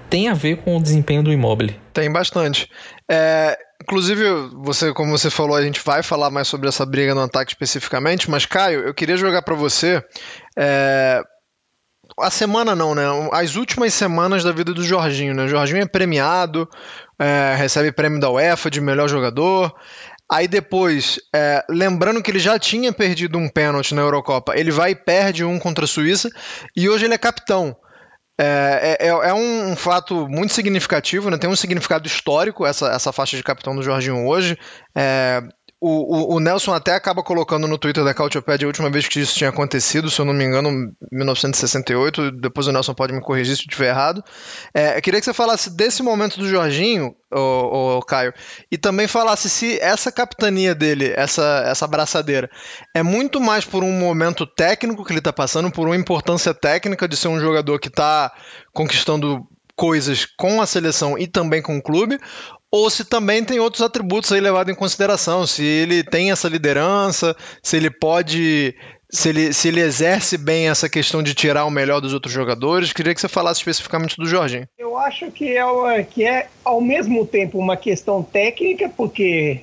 tem 0.08 0.28
a 0.28 0.34
ver 0.34 0.58
com 0.58 0.76
o 0.76 0.82
desempenho 0.82 1.22
do 1.22 1.30
Immobile. 1.30 1.76
Tem 1.92 2.10
bastante. 2.10 2.70
É, 3.06 3.58
inclusive, 3.84 4.24
você, 4.54 4.92
como 4.94 5.16
você 5.16 5.28
falou, 5.28 5.54
a 5.54 5.62
gente 5.62 5.80
vai 5.84 6.02
falar 6.02 6.30
mais 6.30 6.48
sobre 6.48 6.68
essa 6.68 6.86
briga 6.86 7.14
no 7.14 7.20
ataque 7.20 7.52
especificamente, 7.52 8.30
mas 8.30 8.46
Caio, 8.46 8.80
eu 8.80 8.94
queria 8.94 9.16
jogar 9.16 9.42
para 9.42 9.54
você 9.54 10.02
é, 10.58 11.22
a 12.18 12.30
semana 12.30 12.74
não, 12.74 12.94
né? 12.94 13.04
As 13.30 13.56
últimas 13.56 13.92
semanas 13.92 14.42
da 14.42 14.52
vida 14.52 14.72
do 14.72 14.82
Jorginho, 14.82 15.34
né? 15.34 15.44
O 15.44 15.48
Jorginho 15.48 15.82
é 15.82 15.86
premiado, 15.86 16.66
é, 17.18 17.54
recebe 17.56 17.92
prêmio 17.92 18.18
da 18.18 18.30
UEFA 18.30 18.70
de 18.70 18.80
melhor 18.80 19.06
jogador. 19.06 19.74
Aí 20.32 20.48
depois, 20.48 21.20
é, 21.34 21.62
lembrando 21.68 22.22
que 22.22 22.30
ele 22.30 22.38
já 22.38 22.58
tinha 22.58 22.90
perdido 22.90 23.36
um 23.36 23.50
pênalti 23.50 23.94
na 23.94 24.00
Eurocopa, 24.00 24.56
ele 24.56 24.70
vai 24.70 24.92
e 24.92 24.96
perde 24.96 25.44
um 25.44 25.58
contra 25.58 25.84
a 25.84 25.88
Suíça 25.88 26.30
e 26.74 26.88
hoje 26.88 27.04
ele 27.04 27.14
é 27.14 27.18
capitão. 27.18 27.76
É, 28.38 28.96
é, 29.00 29.06
é 29.06 29.34
um, 29.34 29.70
um, 29.70 29.76
fato 29.76 30.28
muito 30.28 30.52
significativo, 30.52 31.30
né? 31.30 31.38
tem 31.38 31.48
um 31.48 31.54
significado 31.54 32.06
histórico 32.06 32.66
essa, 32.66 32.88
essa 32.88 33.12
faixa 33.12 33.36
de 33.36 33.44
capitão 33.44 33.76
do 33.76 33.82
Jorginho 33.82 34.26
hoje. 34.26 34.58
É, 34.96 35.40
o, 35.86 36.36
o, 36.36 36.40
Nelson 36.40 36.72
até 36.72 36.92
acaba 36.92 37.22
colocando 37.22 37.68
no 37.68 37.76
Twitter 37.76 38.02
da 38.02 38.14
Cautiopédia 38.14 38.64
a 38.64 38.68
última 38.68 38.88
vez 38.88 39.06
que 39.06 39.20
isso 39.20 39.34
tinha 39.34 39.50
acontecido, 39.50 40.10
se 40.10 40.18
eu 40.18 40.24
não 40.24 40.32
me 40.32 40.42
engano, 40.42 40.70
em 40.70 40.94
1968. 41.12 42.30
Depois 42.30 42.66
o 42.66 42.72
Nelson 42.72 42.94
pode 42.94 43.12
me 43.12 43.20
corrigir 43.20 43.54
se 43.54 43.62
eu 43.62 43.66
estiver 43.66 43.90
errado. 43.90 44.24
É, 44.72 44.96
eu 44.96 45.02
queria 45.02 45.20
que 45.20 45.26
você 45.26 45.34
falasse 45.34 45.68
desse 45.76 46.02
momento 46.02 46.38
do 46.38 46.48
Jorginho, 46.48 47.14
o, 47.30 47.98
o, 47.98 48.02
Caio, 48.02 48.32
e 48.70 48.78
também 48.78 49.06
falasse 49.06 49.50
se 49.50 49.78
essa 49.78 50.10
capitania 50.10 50.74
dele, 50.74 51.12
essa, 51.14 51.64
essa 51.66 51.86
braçadeira, 51.86 52.50
é 52.94 53.02
muito 53.02 53.38
mais 53.38 53.66
por 53.66 53.84
um 53.84 53.92
momento 53.92 54.46
técnico 54.46 55.04
que 55.04 55.12
ele 55.12 55.18
está 55.18 55.34
passando, 55.34 55.70
por 55.70 55.86
uma 55.86 55.96
importância 55.96 56.54
técnica 56.54 57.06
de 57.06 57.16
ser 57.16 57.28
um 57.28 57.38
jogador 57.38 57.78
que 57.78 57.88
está 57.88 58.32
conquistando 58.72 59.46
coisas 59.76 60.24
com 60.24 60.62
a 60.62 60.66
seleção 60.66 61.18
e 61.18 61.26
também 61.26 61.60
com 61.60 61.76
o 61.76 61.82
clube, 61.82 62.18
ou 62.74 62.90
se 62.90 63.04
também 63.04 63.44
tem 63.44 63.60
outros 63.60 63.82
atributos 63.82 64.32
aí 64.32 64.40
levados 64.40 64.72
em 64.72 64.76
consideração, 64.76 65.46
se 65.46 65.64
ele 65.64 66.02
tem 66.02 66.32
essa 66.32 66.48
liderança, 66.48 67.36
se 67.62 67.76
ele 67.76 67.88
pode, 67.88 68.74
se 69.08 69.28
ele, 69.28 69.52
se 69.52 69.68
ele 69.68 69.80
exerce 69.80 70.36
bem 70.36 70.68
essa 70.68 70.88
questão 70.88 71.22
de 71.22 71.34
tirar 71.34 71.66
o 71.66 71.70
melhor 71.70 72.00
dos 72.00 72.12
outros 72.12 72.34
jogadores. 72.34 72.92
Queria 72.92 73.14
que 73.14 73.20
você 73.20 73.28
falasse 73.28 73.60
especificamente 73.60 74.16
do 74.16 74.26
Jorginho. 74.26 74.66
Eu 74.76 74.98
acho 74.98 75.30
que 75.30 75.56
é, 75.56 76.02
que 76.02 76.24
é 76.24 76.48
ao 76.64 76.80
mesmo 76.80 77.24
tempo 77.24 77.60
uma 77.60 77.76
questão 77.76 78.24
técnica, 78.24 78.88
porque 78.88 79.60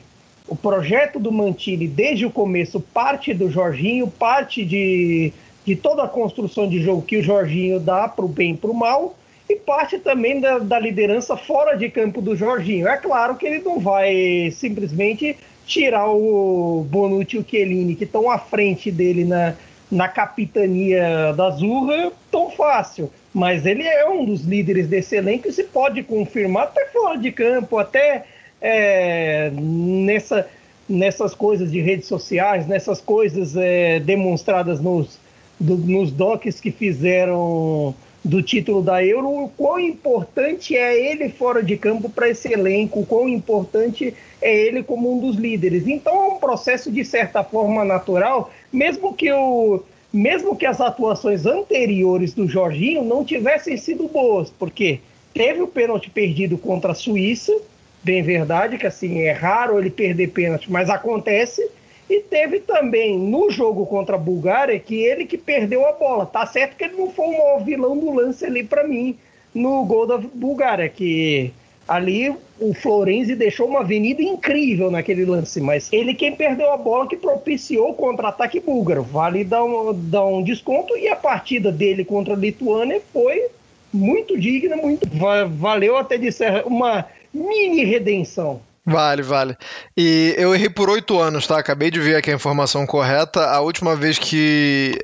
o 0.48 0.56
projeto 0.56 1.20
do 1.20 1.34
Mantini 1.34 1.90
desde 1.90 2.26
o 2.26 2.32
começo 2.32 2.80
parte 2.80 3.34
do 3.34 3.52
Jorginho, 3.52 4.08
parte 4.08 4.64
de, 4.64 5.34
de 5.66 5.76
toda 5.76 6.04
a 6.04 6.08
construção 6.08 6.66
de 6.66 6.82
jogo 6.82 7.02
que 7.02 7.18
o 7.18 7.24
Jorginho 7.24 7.78
dá 7.78 8.08
para 8.08 8.24
o 8.24 8.30
bem 8.30 8.54
e 8.54 8.58
para 8.58 8.72
o 8.72 8.74
mal 8.74 9.18
e 9.52 9.56
parte 9.58 10.00
também 10.00 10.40
da, 10.40 10.60
da, 10.60 10.80
liderança 10.80 11.36
fora 11.36 11.76
de 11.76 11.90
campo 11.90 12.22
do 12.22 12.36
Jorginho. 12.36 12.88
É 12.88 12.98
claro 12.98 13.36
que 13.36 13.46
ele 13.46 13.60
não 13.60 13.80
vai 13.80 14.52
simplesmente 14.52 15.36
tirar 15.66 16.10
o 16.10 16.86
Bonucci 16.90 17.38
e 17.38 17.40
o 17.40 17.46
Chiellini, 17.48 17.96
que 17.96 18.06
estão 18.06 18.30
à 18.30 18.38
frente 18.38 18.90
dele 18.92 19.26
na, 19.26 19.54
na 19.92 20.08
capitania 20.08 21.34
da 21.34 21.50
Zurra, 21.50 22.12
tão 22.32 22.50
fácil. 22.50 23.12
Mas 23.34 23.66
ele 23.66 23.84
é 23.84 24.08
um 24.10 24.26
dos 24.26 24.42
líderes 24.42 24.88
desse 24.88 25.16
elenco 25.16 25.48
e 25.48 25.52
se 25.52 25.64
pode 25.64 26.04
confirmar 26.04 26.64
até 26.64 26.86
fora 26.88 27.18
de 27.18 27.32
campo, 27.32 27.78
até 27.78 28.26
é, 28.62 29.52
nessa, 29.54 30.48
nessas 30.88 31.34
coisas 31.34 31.72
de 31.72 31.80
redes 31.82 32.08
sociais, 32.08 32.68
nessas 32.68 33.02
coisas 33.02 33.56
é, 33.56 34.00
demonstradas 34.00 34.82
nos, 34.82 35.20
do, 35.60 35.78
nos 35.78 36.12
docs 36.12 36.60
que 36.60 36.72
fizeram 36.72 37.96
do 38.24 38.42
título 38.42 38.84
da 38.84 39.04
Euro, 39.04 39.46
o 39.46 39.50
quão 39.50 39.80
importante 39.80 40.76
é 40.76 41.12
ele 41.12 41.30
fora 41.30 41.64
de 41.64 41.76
campo 41.76 42.10
para 42.10 42.30
esse 42.30 42.54
elenco, 42.54 43.00
o 43.00 43.06
quão 43.06 43.28
importante 43.28 44.14
é 44.42 44.56
ele 44.56 44.84
como 44.84 45.12
um 45.12 45.20
dos 45.20 45.38
líderes. 45.38 45.88
Então 45.88 46.14
é 46.14 46.28
um 46.28 46.38
processo 46.38 46.92
de 46.92 47.04
certa 47.04 47.44
forma 47.44 47.84
natural, 47.84 48.52
mesmo 48.72 49.14
que 49.14 49.32
o 49.32 49.84
mesmo 50.14 50.58
que 50.58 50.66
as 50.66 50.82
atuações 50.82 51.46
anteriores 51.46 52.34
do 52.34 52.46
Jorginho 52.46 53.02
não 53.02 53.24
tivessem 53.24 53.78
sido 53.78 54.10
boas, 54.10 54.50
porque 54.50 55.00
teve 55.34 55.62
o 55.62 55.68
pênalti 55.68 56.10
perdido 56.10 56.58
contra 56.58 56.92
a 56.92 56.96
Suíça, 56.96 57.58
bem 58.04 58.22
verdade 58.22 58.78
que 58.78 58.86
assim 58.86 59.22
é 59.22 59.32
raro 59.32 59.80
ele 59.80 59.90
perder 59.90 60.28
pênalti, 60.32 60.70
mas 60.70 60.90
acontece 60.90 61.66
e 62.12 62.20
teve 62.20 62.60
também 62.60 63.18
no 63.18 63.50
jogo 63.50 63.86
contra 63.86 64.16
a 64.16 64.20
Bulgária 64.20 64.78
que 64.78 64.96
ele 64.96 65.26
que 65.26 65.38
perdeu 65.38 65.88
a 65.88 65.94
bola. 65.94 66.26
Tá 66.26 66.46
certo 66.46 66.76
que 66.76 66.84
ele 66.84 66.98
não 66.98 67.10
foi 67.10 67.26
o 67.28 67.32
maior 67.32 67.64
vilão 67.64 67.98
do 67.98 68.14
lance 68.14 68.46
ali 68.46 68.66
para 68.66 68.86
mim 68.86 69.18
no 69.56 69.86
gol 69.86 70.06
da 70.06 70.18
Bulgária, 70.18 70.90
que 70.90 71.54
ali 71.88 72.36
o 72.60 72.74
Florenzi 72.74 73.34
deixou 73.34 73.66
uma 73.68 73.80
avenida 73.80 74.22
incrível 74.22 74.92
naquele 74.92 75.24
lance, 75.24 75.62
mas 75.62 75.92
ele 75.92 76.14
quem 76.14 76.36
perdeu 76.36 76.72
a 76.74 76.78
bola 76.78 77.08
que 77.08 77.16
propiciou 77.16 77.92
o 77.92 77.94
contra-ataque 77.94 78.60
búlgaro. 78.60 79.04
Vale 79.04 79.46
dar 79.46 79.64
um, 79.64 79.94
dar 79.94 80.26
um 80.26 80.44
desconto 80.44 80.98
e 80.98 81.08
a 81.08 81.16
partida 81.16 81.72
dele 81.72 82.04
contra 82.04 82.34
a 82.34 82.38
Lituânia 82.38 83.02
foi 83.14 83.48
muito 83.94 84.38
digna, 84.38 84.76
muito 84.76 85.08
valeu 85.56 85.96
até 85.96 86.18
de 86.18 86.30
ser 86.30 86.66
uma 86.66 87.06
mini 87.34 87.86
redenção. 87.86 88.60
Vale, 88.86 89.22
vale. 89.22 89.56
E 89.96 90.34
eu 90.38 90.56
errei 90.56 90.70
por 90.70 90.90
oito 90.90 91.20
anos, 91.20 91.46
tá? 91.46 91.60
Acabei 91.60 91.92
de 91.92 92.00
ver 92.00 92.16
aqui 92.16 92.32
a 92.32 92.36
informação 92.36 92.86
correta. 92.88 93.46
A 93.46 93.62
última 93.62 93.96
vez 93.96 94.18
que, 94.18 94.98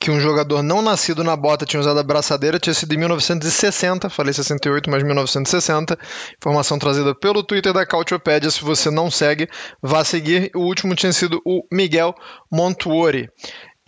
que 0.00 0.10
um 0.10 0.18
jogador 0.18 0.62
não 0.62 0.82
nascido 0.82 1.22
na 1.22 1.36
bota 1.36 1.64
tinha 1.64 1.78
usado 1.78 2.00
a 2.00 2.02
braçadeira 2.02 2.58
tinha 2.58 2.74
sido 2.74 2.92
em 2.92 2.98
1960. 2.98 4.10
Falei 4.10 4.32
68, 4.32 4.90
mas 4.90 5.04
1960. 5.04 5.96
Informação 6.36 6.76
trazida 6.76 7.14
pelo 7.14 7.44
Twitter 7.44 7.72
da 7.72 7.86
Cautiopédia. 7.86 8.50
Se 8.50 8.64
você 8.64 8.90
não 8.90 9.08
segue, 9.08 9.48
vá 9.80 10.02
seguir. 10.02 10.50
O 10.52 10.60
último 10.60 10.96
tinha 10.96 11.12
sido 11.12 11.40
o 11.44 11.62
Miguel 11.72 12.12
Montuori. 12.50 13.30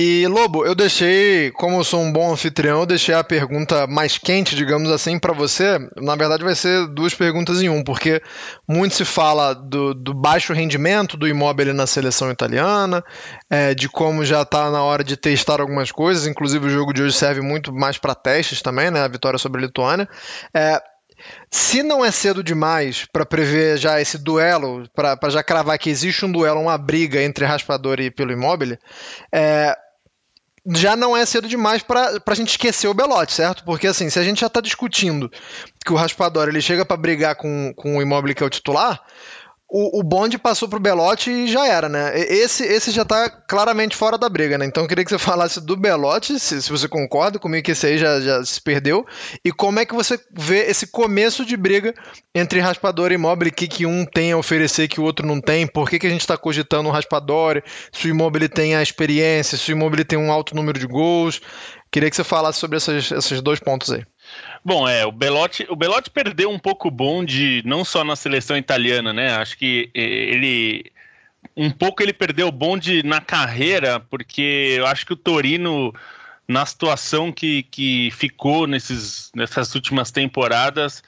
E 0.00 0.26
Lobo, 0.26 0.64
eu 0.64 0.74
deixei, 0.74 1.50
como 1.52 1.76
eu 1.76 1.84
sou 1.84 2.00
um 2.00 2.12
bom 2.12 2.32
anfitrião, 2.32 2.80
eu 2.80 2.86
deixei 2.86 3.14
a 3.14 3.22
pergunta 3.22 3.86
mais 3.86 4.16
quente, 4.16 4.56
digamos 4.56 4.90
assim, 4.90 5.18
para 5.18 5.34
você. 5.34 5.78
Na 5.96 6.16
verdade, 6.16 6.42
vai 6.42 6.54
ser 6.54 6.88
duas 6.88 7.14
perguntas 7.14 7.62
em 7.62 7.68
um, 7.68 7.84
porque 7.84 8.20
muito 8.66 8.94
se 8.94 9.04
fala 9.04 9.54
do, 9.54 9.94
do 9.94 10.14
baixo 10.14 10.54
rendimento 10.54 11.16
do 11.16 11.28
imóvel 11.28 11.74
na 11.74 11.86
seleção 11.86 12.30
italiana, 12.30 13.04
é, 13.50 13.74
de 13.74 13.88
como 13.88 14.24
já 14.24 14.42
está 14.42 14.70
na 14.70 14.82
hora 14.82 15.04
de 15.04 15.16
testar 15.16 15.60
algumas 15.60 15.92
coisas, 15.92 16.26
inclusive 16.26 16.66
o 16.66 16.70
jogo 16.70 16.92
de 16.92 17.02
hoje 17.02 17.14
serve 17.14 17.42
muito 17.42 17.72
mais 17.72 17.98
para 17.98 18.14
testes 18.14 18.62
também, 18.62 18.90
né? 18.90 19.02
A 19.02 19.08
vitória 19.08 19.38
sobre 19.38 19.60
a 19.62 19.66
Lituânia. 19.66 20.08
É, 20.54 20.80
se 21.50 21.82
não 21.82 22.04
é 22.04 22.10
cedo 22.10 22.42
demais 22.42 23.04
para 23.12 23.26
prever 23.26 23.76
já 23.76 24.00
esse 24.00 24.18
duelo, 24.18 24.88
para 24.94 25.30
já 25.30 25.42
cravar 25.42 25.78
que 25.78 25.90
existe 25.90 26.24
um 26.24 26.32
duelo, 26.32 26.60
uma 26.60 26.78
briga 26.78 27.22
entre 27.22 27.44
raspador 27.44 28.00
e 28.00 28.10
pelo 28.10 28.32
imóvel, 28.32 28.76
é, 29.32 29.76
já 30.74 30.94
não 30.96 31.16
é 31.16 31.26
cedo 31.26 31.48
demais 31.48 31.82
para 31.82 32.20
a 32.24 32.34
gente 32.34 32.50
esquecer 32.50 32.86
o 32.86 32.94
Belote, 32.94 33.32
certo? 33.32 33.64
Porque 33.64 33.86
assim, 33.86 34.08
se 34.08 34.18
a 34.18 34.22
gente 34.22 34.40
já 34.40 34.46
está 34.46 34.60
discutindo 34.60 35.30
que 35.84 35.92
o 35.92 35.96
Raspador 35.96 36.48
ele 36.48 36.60
chega 36.60 36.84
para 36.84 36.96
brigar 36.96 37.34
com, 37.34 37.72
com 37.76 37.96
o 37.96 38.02
imóvel 38.02 38.34
que 38.34 38.42
é 38.42 38.46
o 38.46 38.50
titular, 38.50 39.00
o, 39.74 40.00
o 40.00 40.02
bonde 40.02 40.36
passou 40.36 40.68
pro 40.68 40.78
Belotti 40.78 41.30
e 41.30 41.46
já 41.46 41.66
era, 41.66 41.88
né? 41.88 42.12
Esse, 42.14 42.62
esse 42.62 42.90
já 42.90 43.06
tá 43.06 43.30
claramente 43.30 43.96
fora 43.96 44.18
da 44.18 44.28
briga, 44.28 44.58
né? 44.58 44.66
Então 44.66 44.82
eu 44.82 44.88
queria 44.88 45.02
que 45.02 45.10
você 45.10 45.16
falasse 45.18 45.62
do 45.62 45.74
Belotti, 45.74 46.38
se, 46.38 46.60
se 46.60 46.70
você 46.70 46.86
concorda 46.86 47.38
comigo 47.38 47.64
que 47.64 47.70
esse 47.70 47.86
aí 47.86 47.96
já, 47.96 48.20
já 48.20 48.44
se 48.44 48.60
perdeu, 48.60 49.06
e 49.42 49.50
como 49.50 49.80
é 49.80 49.86
que 49.86 49.94
você 49.94 50.20
vê 50.30 50.66
esse 50.66 50.88
começo 50.88 51.42
de 51.46 51.56
briga 51.56 51.94
entre 52.34 52.60
Raspador 52.60 53.12
e 53.12 53.14
Imóvel, 53.14 53.48
o 53.48 53.52
que, 53.52 53.66
que 53.66 53.86
um 53.86 54.04
tem 54.04 54.32
a 54.32 54.36
oferecer 54.36 54.88
que 54.88 55.00
o 55.00 55.04
outro 55.04 55.26
não 55.26 55.40
tem, 55.40 55.66
por 55.66 55.88
que, 55.88 55.98
que 55.98 56.06
a 56.06 56.10
gente 56.10 56.20
está 56.20 56.36
cogitando 56.36 56.90
um 56.90 56.92
Raspador, 56.92 57.62
se 57.90 58.08
o 58.08 58.10
Imóvel 58.10 58.50
tem 58.50 58.76
a 58.76 58.82
experiência, 58.82 59.56
se 59.56 59.72
o 59.72 59.74
Imóvel 59.74 60.04
tem 60.04 60.18
um 60.18 60.30
alto 60.30 60.54
número 60.54 60.78
de 60.78 60.86
gols. 60.86 61.40
Queria 61.90 62.10
que 62.10 62.16
você 62.16 62.24
falasse 62.24 62.58
sobre 62.58 62.76
essas, 62.76 63.10
esses 63.10 63.40
dois 63.40 63.60
pontos 63.60 63.90
aí. 63.90 64.02
Bom, 64.64 64.88
é, 64.88 65.04
o 65.04 65.10
Belotti, 65.10 65.66
o 65.68 65.74
Belotti 65.74 66.08
perdeu 66.08 66.48
um 66.50 66.58
pouco 66.58 66.88
o 66.88 66.90
bonde, 66.90 67.62
não 67.64 67.84
só 67.84 68.04
na 68.04 68.14
seleção 68.14 68.56
italiana, 68.56 69.12
né? 69.12 69.34
Acho 69.34 69.58
que 69.58 69.90
eh, 69.94 70.00
ele 70.00 70.92
um 71.56 71.70
pouco 71.70 72.02
ele 72.02 72.12
perdeu 72.12 72.48
o 72.48 72.52
bonde 72.52 73.02
na 73.02 73.20
carreira, 73.20 73.98
porque 74.00 74.76
eu 74.78 74.86
acho 74.86 75.04
que 75.04 75.12
o 75.12 75.16
Torino, 75.16 75.92
na 76.46 76.64
situação 76.64 77.32
que, 77.32 77.64
que 77.64 78.10
ficou 78.12 78.66
nesses, 78.66 79.30
nessas 79.34 79.74
últimas 79.74 80.10
temporadas, 80.10 81.02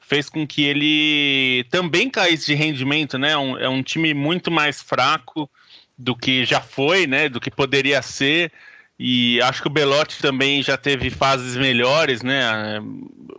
fez 0.00 0.28
com 0.28 0.46
que 0.46 0.64
ele 0.64 1.64
também 1.70 2.10
caísse 2.10 2.46
de 2.46 2.54
rendimento, 2.54 3.18
né? 3.18 3.36
Um, 3.36 3.58
é 3.58 3.68
um 3.68 3.82
time 3.82 4.14
muito 4.14 4.50
mais 4.50 4.82
fraco 4.82 5.48
do 5.96 6.14
que 6.16 6.44
já 6.44 6.60
foi, 6.60 7.06
né? 7.06 7.28
Do 7.28 7.40
que 7.40 7.50
poderia 7.50 8.02
ser. 8.02 8.52
E 8.98 9.40
acho 9.42 9.62
que 9.62 9.68
o 9.68 9.70
Belotti 9.70 10.18
também 10.20 10.62
já 10.62 10.76
teve 10.76 11.10
fases 11.10 11.56
melhores, 11.56 12.22
né? 12.22 12.80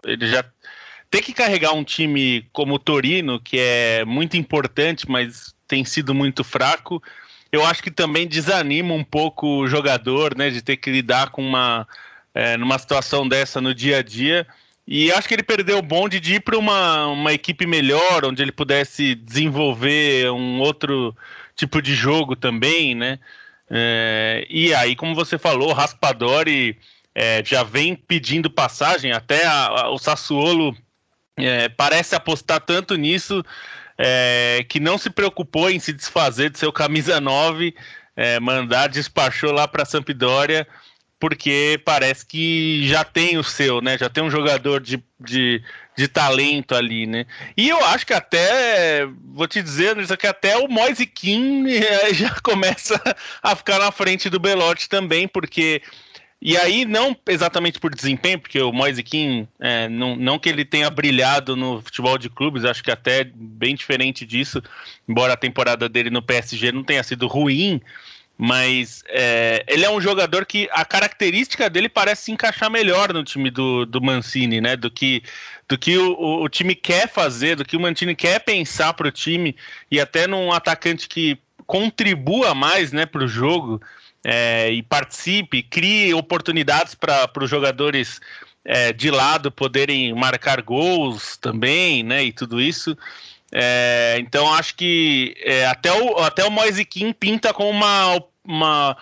Ele 0.05 0.27
já 0.27 0.45
tem 1.09 1.21
que 1.21 1.33
carregar 1.33 1.73
um 1.73 1.83
time 1.83 2.47
como 2.53 2.75
o 2.75 2.79
Torino, 2.79 3.39
que 3.39 3.57
é 3.59 4.05
muito 4.05 4.37
importante, 4.37 5.09
mas 5.09 5.55
tem 5.67 5.83
sido 5.83 6.13
muito 6.13 6.43
fraco. 6.43 7.01
Eu 7.51 7.65
acho 7.65 7.81
que 7.81 7.89
também 7.89 8.27
desanima 8.27 8.93
um 8.93 9.03
pouco 9.03 9.61
o 9.61 9.67
jogador, 9.67 10.35
né, 10.37 10.49
de 10.49 10.61
ter 10.61 10.77
que 10.77 10.91
lidar 10.91 11.29
com 11.29 11.41
uma 11.41 11.87
é, 12.35 12.55
numa 12.57 12.77
situação 12.77 13.27
dessa 13.27 13.59
no 13.59 13.73
dia 13.73 13.97
a 13.97 14.03
dia. 14.03 14.45
E 14.87 15.11
acho 15.11 15.27
que 15.27 15.33
ele 15.33 15.43
perdeu 15.43 15.79
o 15.79 15.81
bonde 15.81 16.19
de 16.19 16.35
ir 16.35 16.39
para 16.41 16.57
uma, 16.57 17.07
uma 17.07 17.33
equipe 17.33 17.65
melhor, 17.65 18.23
onde 18.23 18.41
ele 18.41 18.51
pudesse 18.51 19.15
desenvolver 19.15 20.31
um 20.31 20.59
outro 20.59 21.15
tipo 21.55 21.81
de 21.81 21.95
jogo 21.95 22.35
também, 22.35 22.93
né? 22.95 23.19
É, 23.69 24.45
e 24.49 24.73
aí, 24.73 24.95
como 24.95 25.13
você 25.13 25.37
falou, 25.37 25.73
Raspadori 25.73 26.77
é, 27.13 27.43
já 27.43 27.63
vem 27.63 27.95
pedindo 27.95 28.49
passagem, 28.49 29.11
até 29.11 29.45
a, 29.45 29.65
a, 29.65 29.89
o 29.89 29.97
Sassuolo 29.97 30.75
é, 31.37 31.67
parece 31.69 32.15
apostar 32.15 32.61
tanto 32.61 32.95
nisso 32.95 33.43
é, 33.97 34.65
que 34.69 34.79
não 34.79 34.97
se 34.97 35.09
preocupou 35.09 35.69
em 35.69 35.79
se 35.79 35.91
desfazer 35.91 36.49
de 36.49 36.59
seu 36.59 36.71
camisa 36.71 37.19
9, 37.19 37.75
é, 38.15 38.39
mandar, 38.39 38.87
despachou 38.87 39.51
lá 39.51 39.67
para 39.67 39.85
Sampdoria 39.85 40.67
porque 41.19 41.81
parece 41.83 42.25
que 42.25 42.87
já 42.87 43.03
tem 43.03 43.37
o 43.37 43.43
seu, 43.43 43.81
né? 43.81 43.97
Já 43.97 44.09
tem 44.09 44.23
um 44.23 44.29
jogador 44.29 44.79
de, 44.79 45.03
de, 45.19 45.61
de 45.97 46.07
talento 46.07 46.75
ali, 46.75 47.07
né? 47.07 47.25
E 47.55 47.69
eu 47.69 47.83
acho 47.85 48.05
que 48.05 48.13
até, 48.13 49.07
vou 49.33 49.47
te 49.47 49.61
dizer, 49.61 49.91
Anderson, 49.91 50.15
que 50.15 50.27
até 50.27 50.57
o 50.57 50.67
Moise 50.67 51.05
Kim 51.05 51.65
eh, 51.69 52.13
já 52.13 52.29
começa 52.41 53.01
a 53.41 53.55
ficar 53.55 53.79
na 53.79 53.91
frente 53.91 54.29
do 54.29 54.39
Belotti 54.39 54.87
também, 54.87 55.27
porque 55.27 55.81
e 56.39 56.55
aí, 56.55 56.85
não 56.85 57.17
exatamente 57.27 57.79
por 57.79 57.93
desempenho, 57.93 58.39
porque 58.39 58.61
o 58.61 58.71
Moise 58.71 59.01
Kim, 59.01 59.47
é, 59.59 59.89
não, 59.89 60.15
não 60.15 60.37
que 60.37 60.47
ele 60.47 60.63
tenha 60.63 60.87
brilhado 60.89 61.55
no 61.55 61.81
futebol 61.81 62.15
de 62.15 62.29
clubes, 62.29 62.63
acho 62.63 62.83
que 62.83 62.91
até 62.91 63.23
bem 63.23 63.73
diferente 63.73 64.23
disso, 64.23 64.61
embora 65.09 65.33
a 65.33 65.37
temporada 65.37 65.89
dele 65.89 66.11
no 66.11 66.21
PSG 66.21 66.71
não 66.71 66.83
tenha 66.83 67.01
sido 67.01 67.25
ruim, 67.25 67.81
mas 68.37 69.03
é, 69.07 69.65
ele 69.67 69.83
é 69.83 69.89
um 69.89 69.99
jogador 69.99 70.45
que 70.45 70.69
a 70.71 70.85
característica 70.85 71.69
dele 71.69 71.89
parece 71.89 72.25
se 72.25 72.31
encaixar 72.31 72.69
melhor 72.69 73.11
no 73.11 73.23
time 73.23 73.49
do, 73.49 73.85
do 73.85 73.99
Mancini, 73.99 74.61
né? 74.61 74.75
Do 74.75 74.91
que, 74.91 75.23
do 75.67 75.77
que 75.77 75.97
o, 75.97 76.43
o 76.43 76.47
time 76.47 76.75
quer 76.75 77.09
fazer, 77.09 77.55
do 77.55 77.65
que 77.65 77.75
o 77.75 77.79
Mancini 77.79 78.15
quer 78.15 78.39
pensar 78.39 78.93
para 78.93 79.07
o 79.07 79.11
time, 79.11 79.55
e 79.89 79.99
até 79.99 80.27
num 80.27 80.51
atacante 80.51 81.07
que 81.07 81.39
contribua 81.65 82.53
mais 82.53 82.93
né, 82.93 83.05
para 83.05 83.25
o 83.25 83.27
jogo 83.27 83.81
é, 84.23 84.71
e 84.71 84.81
participe, 84.83 85.63
crie 85.63 86.13
oportunidades 86.13 86.95
para 86.95 87.29
os 87.41 87.49
jogadores 87.49 88.21
é, 88.63 88.93
de 88.93 89.09
lado 89.09 89.51
poderem 89.51 90.13
marcar 90.13 90.61
gols 90.61 91.37
também, 91.37 92.03
né? 92.03 92.23
E 92.23 92.31
tudo 92.31 92.61
isso. 92.61 92.95
É, 93.51 94.17
então 94.19 94.53
acho 94.53 94.75
que 94.75 95.35
é, 95.39 95.65
até 95.65 95.91
o, 95.91 96.17
até 96.17 96.43
o 96.43 96.51
Moise 96.51 96.83
Kim 96.83 97.13
pinta 97.13 97.53
como 97.53 97.69
uma, 97.69 98.21
uma, 98.43 98.97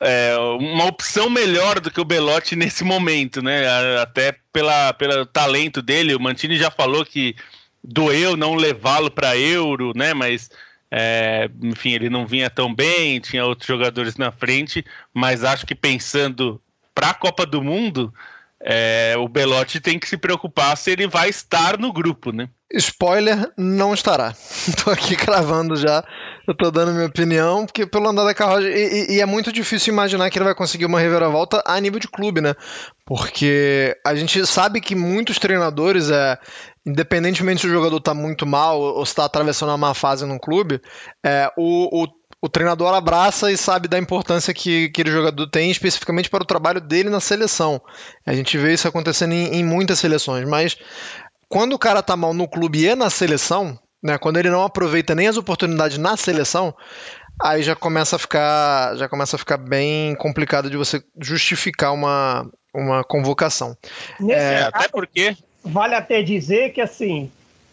é, 0.00 0.36
uma 0.36 0.84
opção 0.84 1.30
melhor 1.30 1.80
do 1.80 1.90
que 1.90 2.00
o 2.00 2.04
Belotti 2.04 2.54
nesse 2.56 2.84
momento, 2.84 3.42
né? 3.42 3.62
Até 3.98 4.36
pela, 4.52 4.92
pelo 4.92 5.26
talento 5.26 5.80
dele. 5.80 6.14
O 6.14 6.20
Mantini 6.20 6.56
já 6.56 6.70
falou 6.70 7.04
que 7.04 7.34
doeu 7.82 8.36
não 8.36 8.54
levá-lo 8.54 9.10
para 9.10 9.38
Euro, 9.38 9.92
né? 9.96 10.12
Mas 10.12 10.50
é, 10.90 11.50
enfim, 11.62 11.92
ele 11.92 12.10
não 12.10 12.26
vinha 12.26 12.48
tão 12.48 12.72
bem, 12.74 13.20
tinha 13.20 13.44
outros 13.44 13.66
jogadores 13.66 14.16
na 14.16 14.30
frente, 14.30 14.84
mas 15.12 15.44
acho 15.44 15.66
que 15.66 15.74
pensando 15.74 16.60
para 16.94 17.10
a 17.10 17.14
Copa 17.14 17.44
do 17.44 17.62
Mundo, 17.62 18.14
é, 18.60 19.14
o 19.18 19.28
Belotti 19.28 19.80
tem 19.80 19.98
que 19.98 20.08
se 20.08 20.16
preocupar 20.16 20.76
se 20.76 20.90
ele 20.90 21.06
vai 21.06 21.28
estar 21.28 21.78
no 21.78 21.92
grupo, 21.92 22.32
né? 22.32 22.48
Spoiler, 22.72 23.52
não 23.56 23.94
estará. 23.94 24.34
Tô 24.84 24.90
aqui 24.90 25.16
cravando 25.16 25.76
já. 25.76 26.04
Eu 26.46 26.54
tô 26.54 26.70
dando 26.70 26.92
minha 26.92 27.06
opinião, 27.06 27.66
porque 27.66 27.84
pelo 27.84 28.08
andar 28.08 28.24
da 28.24 28.34
carruagem. 28.34 28.70
E, 28.70 28.76
e, 28.76 29.16
e, 29.16 29.20
é 29.20 29.26
muito 29.26 29.50
difícil 29.52 29.92
imaginar 29.92 30.30
que 30.30 30.38
ele 30.38 30.44
vai 30.44 30.54
conseguir 30.54 30.86
uma 30.86 31.00
reviravolta 31.00 31.60
a 31.66 31.80
nível 31.80 31.98
de 31.98 32.06
clube, 32.06 32.40
né? 32.40 32.54
Porque 33.04 33.96
a 34.04 34.14
gente 34.14 34.46
sabe 34.46 34.80
que 34.80 34.94
muitos 34.94 35.40
treinadores, 35.40 36.08
é, 36.08 36.38
independentemente 36.86 37.62
se 37.62 37.66
o 37.66 37.70
jogador 37.70 37.98
tá 38.00 38.14
muito 38.14 38.46
mal 38.46 38.80
ou 38.80 39.04
se 39.04 39.14
tá 39.14 39.24
atravessando 39.24 39.70
uma 39.70 39.78
má 39.78 39.94
fase 39.94 40.24
no 40.24 40.38
clube, 40.38 40.80
é, 41.24 41.50
o, 41.56 42.04
o 42.04 42.06
o 42.40 42.48
treinador 42.48 42.94
abraça 42.94 43.50
e 43.50 43.56
sabe 43.56 43.88
da 43.88 43.98
importância 43.98 44.52
que 44.52 44.86
aquele 44.86 45.10
jogador 45.10 45.46
tem, 45.48 45.70
especificamente 45.70 46.28
para 46.28 46.42
o 46.42 46.46
trabalho 46.46 46.80
dele 46.80 47.08
na 47.08 47.18
seleção. 47.18 47.80
A 48.24 48.34
gente 48.34 48.56
vê 48.58 48.74
isso 48.74 48.86
acontecendo 48.86 49.32
em, 49.32 49.56
em 49.56 49.64
muitas 49.64 49.98
seleções, 49.98 50.46
mas 50.46 50.76
quando 51.48 51.74
o 51.74 51.78
cara 51.78 52.02
tá 52.02 52.16
mal 52.16 52.34
no 52.34 52.48
clube 52.48 52.84
e 52.84 52.94
na 52.94 53.10
seleção, 53.10 53.78
né, 54.02 54.18
quando 54.18 54.38
ele 54.38 54.50
não 54.50 54.62
aproveita 54.62 55.14
nem 55.14 55.28
as 55.28 55.36
oportunidades 55.36 55.98
na 55.98 56.16
seleção, 56.16 56.74
aí 57.42 57.62
já 57.62 57.76
começa 57.76 58.16
a 58.16 58.18
ficar, 58.18 58.96
já 58.96 59.08
começa 59.08 59.36
a 59.36 59.38
ficar 59.38 59.56
bem 59.56 60.14
complicado 60.16 60.70
de 60.70 60.76
você 60.76 61.02
justificar 61.20 61.92
uma, 61.92 62.50
uma 62.74 63.04
convocação. 63.04 63.76
É, 64.28 64.62
até 64.62 64.88
porque 64.88 65.36
vale 65.64 65.94
até 65.94 66.22
dizer 66.22 66.72
que 66.72 66.80
assim, 66.80 67.30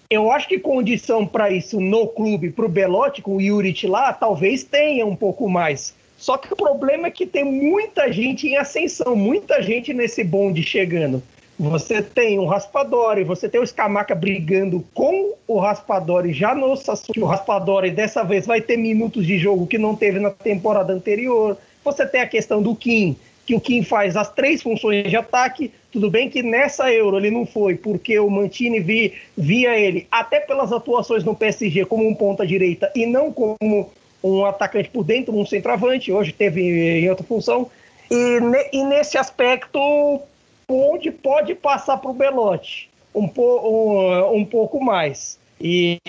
eu 0.10 0.32
acho 0.32 0.48
que 0.48 0.60
condição 0.60 1.26
para 1.26 1.52
isso 1.52 1.80
no 1.80 2.08
clube, 2.08 2.52
para 2.52 2.66
o 2.66 2.70
Belotti, 2.70 3.22
com 3.22 3.38
o 3.38 3.42
Yurit 3.42 3.88
lá, 3.88 4.14
talvez 4.14 4.64
tenha 4.64 5.06
um 5.06 5.16
pouco 5.16 5.50
mais. 5.50 5.94
Só 6.18 6.38
que 6.38 6.54
o 6.54 6.56
problema 6.56 7.08
é 7.08 7.12
que 7.12 7.26
tem 7.26 7.44
muita 7.44 8.12
gente 8.12 8.48
em 8.48 8.56
ascensão, 8.56 9.16
muita 9.16 9.62
gente 9.62 9.94
nesse 9.94 10.24
bonde 10.24 10.64
chegando. 10.64 11.22
Você 11.60 12.02
tem 12.02 12.40
o 12.40 12.46
Raspadori, 12.46 13.24
você 13.24 13.48
tem 13.48 13.62
o 13.62 13.68
Scamaca 13.68 14.16
brigando 14.16 14.84
com 14.94 15.34
o 15.48 15.60
Raspadori 15.60 16.34
já 16.34 16.56
no 16.56 16.76
Sassuolo. 16.76 17.28
O 17.28 17.30
Raspadori 17.30 17.92
dessa 17.92 18.24
vez 18.24 18.46
vai 18.46 18.60
ter 18.60 18.78
minutos 18.78 19.26
de 19.26 19.38
jogo 19.38 19.68
que 19.68 19.78
não 19.78 19.96
teve 19.96 20.20
na 20.20 20.32
temporada 20.32 20.92
anterior. 20.92 21.58
Você 21.86 22.06
tem 22.06 22.22
a 22.22 22.28
questão 22.28 22.62
do 22.62 22.76
Kim, 22.76 23.16
que 23.46 23.54
o 23.54 23.62
Kim 23.62 23.84
faz 23.84 24.18
as 24.18 24.32
três 24.32 24.64
funções 24.64 25.08
de 25.08 25.16
ataque. 25.16 25.72
Tudo 25.92 26.10
bem 26.10 26.28
que 26.28 26.42
nessa 26.42 26.92
Euro 26.92 27.18
ele 27.18 27.30
não 27.30 27.46
foi, 27.46 27.76
porque 27.76 28.18
o 28.18 28.30
Mantini 28.30 28.80
vi, 28.80 29.14
via 29.38 29.78
ele, 29.78 30.08
até 30.10 30.40
pelas 30.40 30.72
atuações 30.72 31.24
no 31.24 31.36
PSG, 31.36 31.86
como 31.86 32.08
um 32.08 32.16
ponta-direita 32.16 32.92
e 32.96 33.06
não 33.06 33.32
como 33.32 33.92
um 34.24 34.46
atacante 34.46 34.90
por 34.90 35.04
dentro, 35.04 35.38
um 35.38 35.46
centroavante. 35.46 36.12
Hoje 36.12 36.32
teve 36.32 36.62
em 37.00 37.10
outra 37.10 37.26
função. 37.26 37.70
E, 38.10 38.40
ne, 38.40 38.70
e 38.72 38.84
nesse 38.84 39.18
aspecto, 39.18 40.22
onde 40.68 41.12
pode 41.12 41.56
passar 41.56 41.98
para 41.98 42.12
o 42.12 42.14
Belotti 42.14 42.90
um, 43.14 43.30
um, 43.38 44.38
um 44.38 44.46
pouco 44.46 44.84
mais. 44.84 45.38
E 45.62 46.00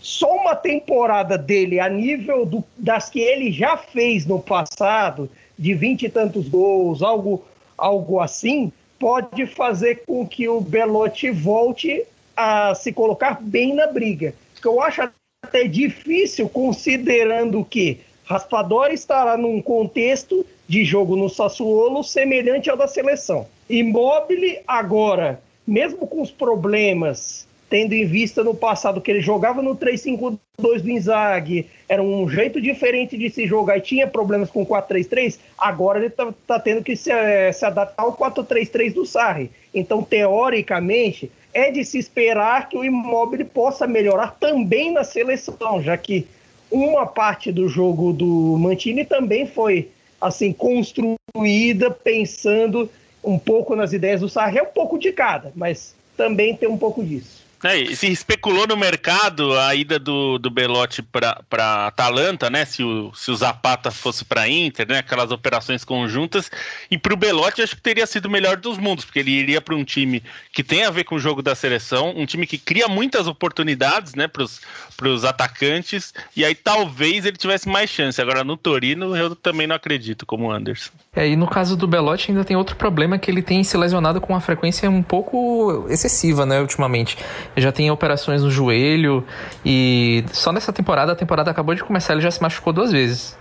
só 0.00 0.30
uma 0.34 0.54
temporada 0.54 1.38
dele 1.38 1.80
a 1.80 1.88
nível 1.88 2.44
do, 2.44 2.62
das 2.76 3.08
que 3.08 3.20
ele 3.20 3.50
já 3.50 3.76
fez 3.76 4.26
no 4.26 4.38
passado 4.40 5.30
de 5.58 5.72
vinte 5.74 6.02
e 6.02 6.08
tantos 6.10 6.48
gols, 6.48 7.02
algo, 7.02 7.44
algo 7.78 8.20
assim, 8.20 8.72
pode 8.98 9.46
fazer 9.46 10.02
com 10.06 10.26
que 10.26 10.48
o 10.48 10.60
Belotti 10.60 11.30
volte 11.30 12.04
a 12.36 12.74
se 12.74 12.92
colocar 12.92 13.40
bem 13.40 13.74
na 13.74 13.86
briga. 13.86 14.34
Que 14.60 14.66
eu 14.66 14.82
acho 14.82 15.08
até 15.42 15.64
difícil, 15.68 16.48
considerando 16.48 17.64
que 17.64 18.00
Raspadori 18.24 18.94
estará 18.94 19.36
num 19.36 19.60
contexto 19.60 20.44
de 20.66 20.84
jogo 20.84 21.16
no 21.16 21.28
Sassuolo 21.28 22.02
semelhante 22.02 22.70
ao 22.70 22.76
da 22.76 22.86
seleção. 22.86 23.46
Immobile 23.68 24.60
agora, 24.66 25.40
mesmo 25.66 26.06
com 26.06 26.22
os 26.22 26.30
problemas 26.30 27.46
tendo 27.74 27.92
em 27.92 28.06
vista 28.06 28.44
no 28.44 28.54
passado 28.54 29.00
que 29.00 29.10
ele 29.10 29.20
jogava 29.20 29.60
no 29.60 29.74
3-5-2 29.74 30.38
do 30.58 30.90
Inzaghi, 30.90 31.66
era 31.88 32.00
um 32.00 32.28
jeito 32.28 32.60
diferente 32.60 33.18
de 33.18 33.28
se 33.30 33.48
jogar 33.48 33.78
e 33.78 33.80
tinha 33.80 34.06
problemas 34.06 34.48
com 34.48 34.62
o 34.62 34.66
4-3-3, 34.66 35.40
agora 35.58 35.98
ele 35.98 36.06
está 36.06 36.32
tá 36.46 36.60
tendo 36.60 36.84
que 36.84 36.94
se, 36.94 37.10
é, 37.10 37.50
se 37.50 37.64
adaptar 37.64 38.00
ao 38.00 38.16
4-3-3 38.16 38.92
do 38.92 39.04
Sarri. 39.04 39.50
Então, 39.74 40.04
teoricamente, 40.04 41.32
é 41.52 41.72
de 41.72 41.84
se 41.84 41.98
esperar 41.98 42.68
que 42.68 42.76
o 42.76 42.84
Immobile 42.84 43.44
possa 43.44 43.88
melhorar 43.88 44.36
também 44.38 44.92
na 44.92 45.02
seleção, 45.02 45.82
já 45.82 45.96
que 45.96 46.28
uma 46.74 47.06
parte 47.06 47.52
do 47.52 47.68
jogo 47.68 48.12
do 48.12 48.56
Mantini 48.58 49.04
também 49.04 49.46
foi 49.46 49.90
assim 50.20 50.52
construída 50.52 51.90
pensando 51.90 52.90
um 53.22 53.38
pouco 53.38 53.76
nas 53.76 53.92
ideias 53.92 54.20
do 54.20 54.28
Sarri, 54.28 54.58
é 54.58 54.62
um 54.62 54.66
pouco 54.66 54.98
de 54.98 55.12
cada, 55.12 55.52
mas 55.54 55.94
também 56.16 56.56
tem 56.56 56.68
um 56.68 56.76
pouco 56.76 57.02
disso. 57.02 57.43
É, 57.64 57.94
se 57.94 58.08
especulou 58.08 58.66
no 58.66 58.76
mercado 58.76 59.58
a 59.58 59.74
ida 59.74 59.98
do, 59.98 60.38
do 60.38 60.50
Belotti 60.50 61.02
para 61.02 61.86
Atalanta, 61.86 62.50
né? 62.50 62.66
Se 62.66 62.82
o, 62.82 63.10
se 63.14 63.30
o 63.30 63.36
Zapata 63.36 63.90
fosse 63.90 64.22
para 64.22 64.46
Inter, 64.46 64.86
né? 64.86 64.98
Aquelas 64.98 65.30
operações 65.30 65.82
conjuntas. 65.82 66.50
E 66.90 66.98
para 66.98 67.14
o 67.14 67.16
Belotti 67.16 67.62
acho 67.62 67.74
que 67.74 67.80
teria 67.80 68.06
sido 68.06 68.26
o 68.26 68.30
melhor 68.30 68.58
dos 68.58 68.76
mundos, 68.76 69.06
porque 69.06 69.18
ele 69.18 69.30
iria 69.30 69.62
para 69.62 69.74
um 69.74 69.82
time 69.82 70.22
que 70.52 70.62
tem 70.62 70.84
a 70.84 70.90
ver 70.90 71.04
com 71.04 71.14
o 71.14 71.18
jogo 71.18 71.40
da 71.40 71.54
seleção, 71.54 72.12
um 72.14 72.26
time 72.26 72.46
que 72.46 72.58
cria 72.58 72.86
muitas 72.86 73.26
oportunidades, 73.26 74.14
né? 74.14 74.28
Para 74.28 75.08
os 75.08 75.24
atacantes. 75.24 76.12
E 76.36 76.44
aí 76.44 76.54
talvez 76.54 77.24
ele 77.24 77.38
tivesse 77.38 77.66
mais 77.66 77.88
chance. 77.88 78.20
Agora 78.20 78.44
no 78.44 78.58
Torino 78.58 79.16
eu 79.16 79.34
também 79.34 79.66
não 79.66 79.74
acredito, 79.74 80.26
como 80.26 80.48
o 80.48 80.52
Anderson. 80.52 80.90
É, 81.16 81.26
e 81.26 81.34
no 81.34 81.46
caso 81.46 81.76
do 81.76 81.86
Belotti 81.86 82.30
ainda 82.30 82.44
tem 82.44 82.56
outro 82.56 82.76
problema 82.76 83.18
que 83.18 83.30
ele 83.30 83.40
tem 83.40 83.64
se 83.64 83.76
lesionado 83.76 84.20
com 84.20 84.34
uma 84.34 84.40
frequência 84.40 84.90
um 84.90 85.02
pouco 85.02 85.86
excessiva, 85.88 86.44
né? 86.44 86.60
Ultimamente 86.60 87.16
já 87.56 87.72
tem 87.72 87.90
operações 87.90 88.42
no 88.42 88.50
joelho 88.50 89.24
e 89.64 90.24
só 90.32 90.52
nessa 90.52 90.72
temporada, 90.72 91.12
a 91.12 91.14
temporada 91.14 91.50
acabou 91.50 91.74
de 91.74 91.82
começar, 91.84 92.12
ele 92.12 92.22
já 92.22 92.30
se 92.30 92.42
machucou 92.42 92.72
duas 92.72 92.92
vezes. 92.92 93.36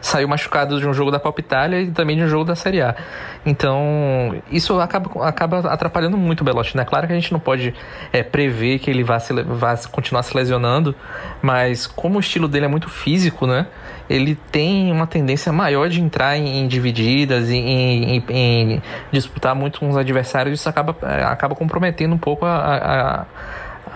Saiu 0.00 0.28
machucado 0.28 0.78
de 0.78 0.86
um 0.86 0.92
jogo 0.92 1.10
da 1.10 1.18
Copa 1.18 1.40
Itália 1.40 1.80
e 1.80 1.90
também 1.90 2.16
de 2.16 2.22
um 2.22 2.28
jogo 2.28 2.44
da 2.44 2.54
Série 2.54 2.80
A. 2.80 2.94
Então, 3.44 4.40
isso 4.50 4.78
acaba, 4.80 5.26
acaba 5.26 5.58
atrapalhando 5.60 6.16
muito 6.16 6.42
o 6.42 6.44
Belotti, 6.44 6.76
né? 6.76 6.84
Claro 6.84 7.06
que 7.06 7.12
a 7.12 7.16
gente 7.16 7.32
não 7.32 7.40
pode 7.40 7.74
é, 8.12 8.22
prever 8.22 8.78
que 8.78 8.90
ele 8.90 9.02
vá, 9.02 9.18
se, 9.18 9.32
vá 9.42 9.76
continuar 9.90 10.22
se 10.22 10.36
lesionando, 10.36 10.94
mas 11.42 11.86
como 11.86 12.18
o 12.18 12.20
estilo 12.20 12.46
dele 12.46 12.66
é 12.66 12.68
muito 12.68 12.88
físico, 12.88 13.46
né? 13.46 13.66
Ele 14.08 14.34
tem 14.50 14.90
uma 14.90 15.06
tendência 15.06 15.52
maior 15.52 15.88
de 15.88 16.00
entrar 16.00 16.36
em, 16.36 16.66
divididas, 16.66 17.50
em, 17.50 18.16
em, 18.16 18.24
em, 18.28 18.82
disputar 19.12 19.54
muito 19.54 19.80
com 19.80 19.88
os 19.88 19.96
adversários, 19.96 20.60
isso 20.60 20.68
acaba, 20.68 20.96
é, 21.02 21.24
acaba 21.24 21.54
comprometendo 21.54 22.14
um 22.14 22.18
pouco 22.18 22.46
a, 22.46 23.26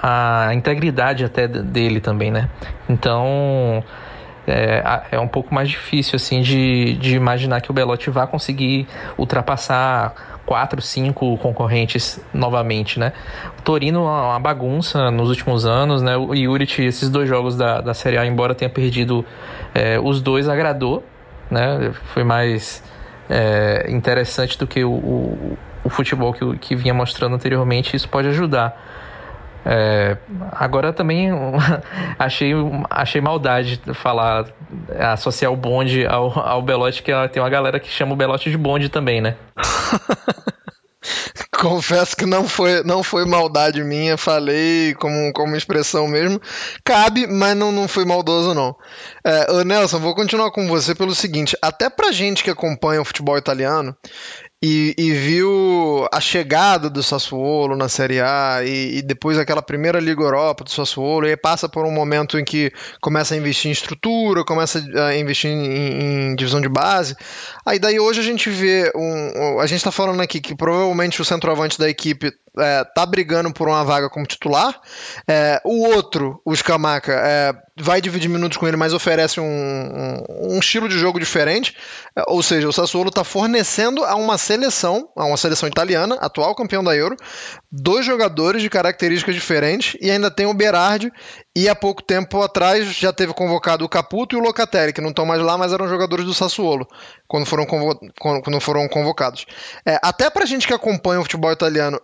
a, 0.02 0.48
a 0.48 0.54
integridade 0.54 1.24
até 1.24 1.48
dele 1.48 2.00
também, 2.00 2.30
né? 2.30 2.48
Então 2.88 3.82
é, 4.46 4.82
é 5.12 5.20
um 5.20 5.28
pouco 5.28 5.54
mais 5.54 5.68
difícil 5.68 6.16
assim 6.16 6.40
de, 6.40 6.94
de 6.94 7.14
imaginar 7.14 7.60
que 7.60 7.70
o 7.70 7.74
Belotti 7.74 8.10
vá 8.10 8.26
conseguir 8.26 8.88
ultrapassar 9.16 10.31
quatro, 10.44 10.80
cinco 10.82 11.36
concorrentes 11.38 12.20
novamente, 12.32 12.98
né? 12.98 13.12
O 13.58 13.62
Torino 13.62 14.00
é 14.00 14.02
uma 14.02 14.40
bagunça 14.40 15.10
nos 15.10 15.28
últimos 15.28 15.64
anos, 15.64 16.02
né? 16.02 16.16
O 16.16 16.34
Juric, 16.34 16.82
esses 16.82 17.08
dois 17.08 17.28
jogos 17.28 17.56
da, 17.56 17.80
da 17.80 17.94
Série 17.94 18.18
A, 18.18 18.26
embora 18.26 18.54
tenha 18.54 18.68
perdido 18.68 19.24
é, 19.74 19.98
os 20.00 20.20
dois, 20.20 20.48
agradou, 20.48 21.04
né? 21.50 21.92
Foi 22.12 22.24
mais 22.24 22.82
é, 23.30 23.86
interessante 23.88 24.58
do 24.58 24.66
que 24.66 24.84
o, 24.84 24.90
o, 24.90 25.58
o 25.84 25.88
futebol 25.88 26.32
que, 26.32 26.58
que 26.58 26.74
vinha 26.76 26.94
mostrando 26.94 27.34
anteriormente, 27.34 27.94
isso 27.96 28.08
pode 28.08 28.28
ajudar. 28.28 28.91
É, 29.64 30.16
agora 30.50 30.92
também 30.92 31.30
achei, 32.18 32.52
achei 32.90 33.20
maldade 33.20 33.80
falar, 33.94 34.46
associar 34.98 35.52
o 35.52 35.56
bonde 35.56 36.06
ao, 36.06 36.38
ao 36.38 36.62
Belote, 36.62 37.02
que 37.02 37.12
tem 37.28 37.42
uma 37.42 37.50
galera 37.50 37.78
que 37.78 37.88
chama 37.88 38.12
o 38.12 38.16
Belote 38.16 38.50
de 38.50 38.58
bonde 38.58 38.88
também, 38.88 39.20
né? 39.20 39.36
Confesso 41.62 42.16
que 42.16 42.26
não 42.26 42.48
foi, 42.48 42.82
não 42.82 43.04
foi 43.04 43.24
maldade 43.24 43.84
minha, 43.84 44.16
falei 44.16 44.94
como, 44.94 45.32
como 45.32 45.54
expressão 45.54 46.08
mesmo. 46.08 46.40
Cabe, 46.84 47.26
mas 47.26 47.56
não, 47.56 47.70
não 47.70 47.86
foi 47.86 48.04
maldoso, 48.04 48.52
não. 48.52 48.74
É, 49.24 49.64
Nelson, 49.64 50.00
vou 50.00 50.14
continuar 50.14 50.50
com 50.50 50.66
você 50.66 50.94
pelo 50.94 51.14
seguinte: 51.14 51.56
até 51.62 51.88
pra 51.88 52.10
gente 52.10 52.42
que 52.42 52.50
acompanha 52.50 53.00
o 53.00 53.04
futebol 53.04 53.38
italiano, 53.38 53.96
e, 54.62 54.94
e, 54.96 55.12
viu 55.12 56.06
a 56.12 56.20
chegada 56.20 56.88
do 56.88 57.02
Sassuolo 57.02 57.76
na 57.76 57.88
Série 57.88 58.20
A 58.20 58.60
e, 58.64 58.98
e, 58.98 59.02
depois 59.02 59.36
aquela 59.36 59.60
primeira 59.60 59.98
Liga 59.98 60.22
Europa 60.22 60.62
do 60.62 60.70
Sassuolo, 60.70 61.26
e 61.26 61.30
aí 61.30 61.36
passa 61.36 61.68
por 61.68 61.84
um 61.84 61.90
momento 61.90 62.38
em 62.38 62.44
que 62.44 62.72
começa 63.00 63.34
a 63.34 63.36
investir 63.36 63.70
em 63.70 63.72
estrutura, 63.72 64.44
começa 64.44 64.80
a 65.04 65.16
investir 65.16 65.50
em, 65.50 66.30
em 66.30 66.36
divisão 66.36 66.60
de 66.60 66.68
base. 66.68 67.16
Aí 67.66 67.80
daí 67.80 67.98
hoje 67.98 68.20
a 68.20 68.22
gente 68.22 68.48
vê 68.48 68.92
um, 68.94 69.58
a 69.58 69.66
gente 69.66 69.78
está 69.78 69.90
falando 69.90 70.20
aqui 70.20 70.40
que 70.40 70.54
provavelmente 70.54 71.20
o 71.20 71.24
centroavante 71.24 71.76
da 71.76 71.90
equipe 71.90 72.32
é, 72.58 72.84
tá 72.84 73.06
brigando 73.06 73.52
por 73.52 73.68
uma 73.68 73.84
vaga 73.84 74.10
como 74.10 74.26
titular. 74.26 74.78
É, 75.28 75.60
o 75.64 75.86
outro, 75.88 76.40
o 76.44 76.54
Scamaca, 76.54 77.12
é, 77.12 77.54
vai 77.76 78.00
dividir 78.00 78.28
minutos 78.28 78.58
com 78.58 78.68
ele, 78.68 78.76
mas 78.76 78.92
oferece 78.92 79.40
um, 79.40 79.44
um, 79.44 80.54
um 80.54 80.58
estilo 80.58 80.88
de 80.88 80.98
jogo 80.98 81.18
diferente. 81.18 81.74
É, 82.14 82.22
ou 82.28 82.42
seja, 82.42 82.68
o 82.68 82.72
Sassuolo 82.72 83.08
está 83.08 83.24
fornecendo 83.24 84.04
a 84.04 84.14
uma 84.14 84.36
seleção, 84.36 85.08
a 85.16 85.24
uma 85.24 85.36
seleção 85.36 85.68
italiana, 85.68 86.16
atual 86.20 86.54
campeão 86.54 86.84
da 86.84 86.94
Euro, 86.94 87.16
dois 87.70 88.04
jogadores 88.04 88.60
de 88.60 88.68
características 88.68 89.34
diferentes 89.34 89.96
e 90.00 90.10
ainda 90.10 90.30
tem 90.30 90.46
o 90.46 90.54
Berardi. 90.54 91.10
E 91.54 91.68
há 91.68 91.74
pouco 91.74 92.02
tempo 92.02 92.40
atrás 92.42 92.94
já 92.94 93.12
teve 93.12 93.34
convocado 93.34 93.84
o 93.84 93.88
Caputo 93.88 94.34
e 94.34 94.38
o 94.38 94.42
Locatelli, 94.42 94.92
que 94.92 95.02
não 95.02 95.10
estão 95.10 95.26
mais 95.26 95.40
lá, 95.40 95.58
mas 95.58 95.72
eram 95.72 95.86
jogadores 95.86 96.24
do 96.24 96.32
Sassuolo 96.32 96.86
quando 97.28 97.46
foram, 97.46 97.66
convo 97.66 97.98
quando 98.20 98.60
foram 98.60 98.88
convocados. 98.88 99.46
É, 99.86 99.98
até 100.02 100.30
para 100.30 100.46
gente 100.46 100.66
que 100.66 100.72
acompanha 100.72 101.20
o 101.20 101.22
futebol 101.22 101.52
italiano, 101.52 102.00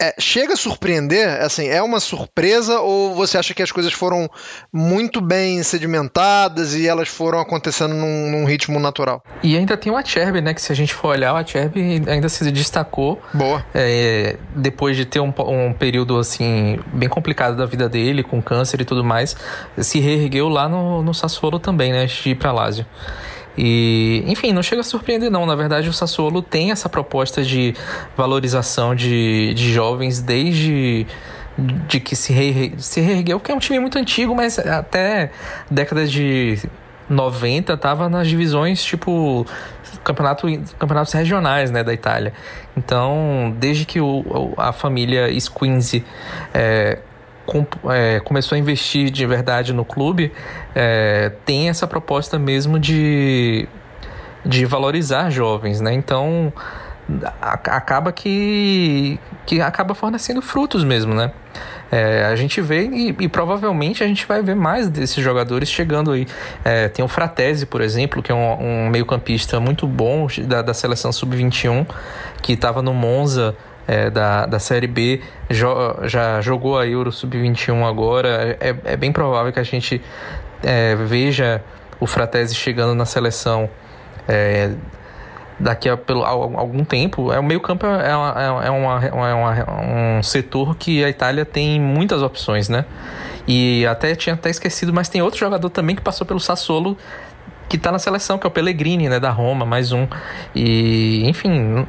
é, 0.00 0.14
chega 0.18 0.54
a 0.54 0.56
surpreender? 0.56 1.28
Assim, 1.42 1.66
é 1.66 1.82
uma 1.82 1.98
surpresa 1.98 2.78
ou 2.78 3.14
você 3.14 3.36
acha 3.36 3.52
que 3.52 3.62
as 3.62 3.72
coisas 3.72 3.92
foram 3.92 4.30
muito 4.72 5.20
bem 5.20 5.60
sedimentadas 5.64 6.74
e 6.74 6.86
elas 6.86 7.08
foram 7.08 7.40
acontecendo 7.40 7.94
num, 7.94 8.30
num 8.30 8.44
ritmo 8.44 8.78
natural? 8.78 9.24
E 9.42 9.56
ainda 9.56 9.76
tem 9.76 9.92
o 9.92 9.96
Acerbi, 9.96 10.40
né? 10.40 10.54
Que 10.54 10.62
se 10.62 10.70
a 10.70 10.74
gente 10.74 10.94
for 10.94 11.08
olhar, 11.08 11.34
o 11.34 11.36
Acerbi 11.36 12.02
ainda 12.06 12.28
se 12.28 12.48
destacou. 12.52 13.20
Boa. 13.34 13.64
É, 13.74 14.36
depois 14.54 14.96
de 14.96 15.04
ter 15.04 15.18
um, 15.18 15.34
um, 15.36 15.72
período, 15.72 16.16
assim, 16.16 16.78
bem 16.92 17.08
complicado 17.08 17.56
da 17.56 17.66
vida 17.66 17.88
dele, 17.88 18.22
com 18.22 18.40
câncer 18.40 18.80
e 18.80 18.84
tudo 18.84 19.02
mais, 19.02 19.34
se 19.78 19.98
reergueu 19.98 20.48
lá 20.48 20.68
no, 20.68 21.02
no 21.02 21.12
Sassuolo 21.12 21.58
também, 21.58 21.92
né? 21.92 22.06
De 22.06 22.30
ir 22.30 22.34
pra 22.36 22.52
Lazio. 22.52 22.86
E, 23.60 24.22
enfim, 24.28 24.52
não 24.52 24.62
chega 24.62 24.82
a 24.82 24.84
surpreender 24.84 25.28
não. 25.30 25.44
Na 25.44 25.56
verdade, 25.56 25.88
o 25.88 25.92
Sassuolo 25.92 26.40
tem 26.40 26.70
essa 26.70 26.88
proposta 26.88 27.42
de 27.42 27.74
valorização 28.16 28.94
de, 28.94 29.52
de 29.54 29.72
jovens 29.72 30.20
desde 30.20 31.04
de 31.88 31.98
que 31.98 32.14
se, 32.14 32.32
re, 32.32 32.74
se 32.78 33.00
reergueu, 33.00 33.40
que 33.40 33.50
é 33.50 33.54
um 33.54 33.58
time 33.58 33.80
muito 33.80 33.98
antigo, 33.98 34.32
mas 34.32 34.60
até 34.60 35.32
década 35.68 36.06
de 36.06 36.56
90 37.08 37.76
tava 37.76 38.08
nas 38.08 38.28
divisões 38.28 38.80
tipo 38.84 39.44
campeonato, 40.04 40.46
campeonatos 40.78 41.12
regionais 41.12 41.72
né, 41.72 41.82
da 41.82 41.92
Itália. 41.92 42.32
Então, 42.76 43.52
desde 43.58 43.84
que 43.84 44.00
o, 44.00 44.54
a 44.56 44.72
família 44.72 45.28
Squinzi 45.40 46.04
é, 46.54 46.98
com, 47.48 47.66
é, 47.90 48.20
começou 48.20 48.56
a 48.56 48.58
investir 48.58 49.10
de 49.10 49.24
verdade 49.24 49.72
no 49.72 49.82
clube, 49.82 50.30
é, 50.74 51.32
tem 51.46 51.70
essa 51.70 51.86
proposta 51.86 52.38
mesmo 52.38 52.78
de, 52.78 53.66
de 54.44 54.66
valorizar 54.66 55.30
jovens, 55.30 55.80
né? 55.80 55.94
Então 55.94 56.52
a, 57.40 57.54
acaba 57.54 58.12
que, 58.12 59.18
que 59.46 59.62
acaba 59.62 59.94
fornecendo 59.94 60.42
frutos 60.42 60.84
mesmo, 60.84 61.14
né? 61.14 61.32
É, 61.90 62.26
a 62.26 62.36
gente 62.36 62.60
vê 62.60 62.86
e, 62.86 63.16
e, 63.18 63.28
provavelmente 63.28 64.04
a 64.04 64.06
gente 64.06 64.26
vai 64.26 64.42
ver 64.42 64.54
mais 64.54 64.90
desses 64.90 65.24
jogadores 65.24 65.70
chegando 65.70 66.12
aí. 66.12 66.26
É, 66.62 66.86
tem 66.88 67.02
o 67.02 67.08
Fratese, 67.08 67.64
por 67.64 67.80
exemplo, 67.80 68.22
que 68.22 68.30
é 68.30 68.34
um, 68.34 68.84
um 68.84 68.88
meio-campista 68.90 69.58
muito 69.58 69.86
bom 69.86 70.26
da, 70.46 70.60
da 70.60 70.74
seleção 70.74 71.10
sub-21, 71.10 71.86
que 72.42 72.52
estava 72.52 72.82
no 72.82 72.92
Monza 72.92 73.56
é, 73.88 74.10
da, 74.10 74.44
da 74.44 74.58
Série 74.58 74.86
B, 74.86 75.22
jo, 75.48 75.66
já 76.02 76.42
jogou 76.42 76.78
a 76.78 76.86
Euro 76.86 77.10
Sub-21 77.10 77.88
agora. 77.88 78.56
É, 78.60 78.76
é 78.84 78.96
bem 78.96 79.10
provável 79.10 79.50
que 79.50 79.58
a 79.58 79.64
gente 79.64 80.02
é, 80.62 80.94
veja 80.94 81.64
o 81.98 82.06
Fratese 82.06 82.54
chegando 82.54 82.94
na 82.94 83.06
seleção 83.06 83.68
é, 84.28 84.72
daqui 85.58 85.88
a, 85.88 85.96
pelo, 85.96 86.22
algum 86.22 86.84
tempo. 86.84 87.32
É, 87.32 87.38
o 87.38 87.42
meio-campo 87.42 87.86
é, 87.86 88.14
uma, 88.14 88.42
é, 88.62 88.70
uma, 88.70 89.06
é 89.06 89.34
uma, 89.34 90.18
um 90.18 90.22
setor 90.22 90.76
que 90.76 91.02
a 91.02 91.08
Itália 91.08 91.46
tem 91.46 91.80
muitas 91.80 92.22
opções, 92.22 92.68
né? 92.68 92.84
E 93.46 93.86
até 93.86 94.14
tinha 94.14 94.34
até 94.34 94.50
esquecido, 94.50 94.92
mas 94.92 95.08
tem 95.08 95.22
outro 95.22 95.40
jogador 95.40 95.70
também 95.70 95.96
que 95.96 96.02
passou 96.02 96.26
pelo 96.26 96.38
Sassuolo 96.38 96.98
que 97.68 97.76
está 97.76 97.92
na 97.92 97.98
seleção, 97.98 98.38
que 98.38 98.46
é 98.46 98.48
o 98.48 98.50
Pellegrini, 98.50 99.08
né, 99.08 99.20
da 99.20 99.30
Roma, 99.30 99.66
mais 99.66 99.92
um. 99.92 100.06
E, 100.54 101.28
enfim, 101.28 101.86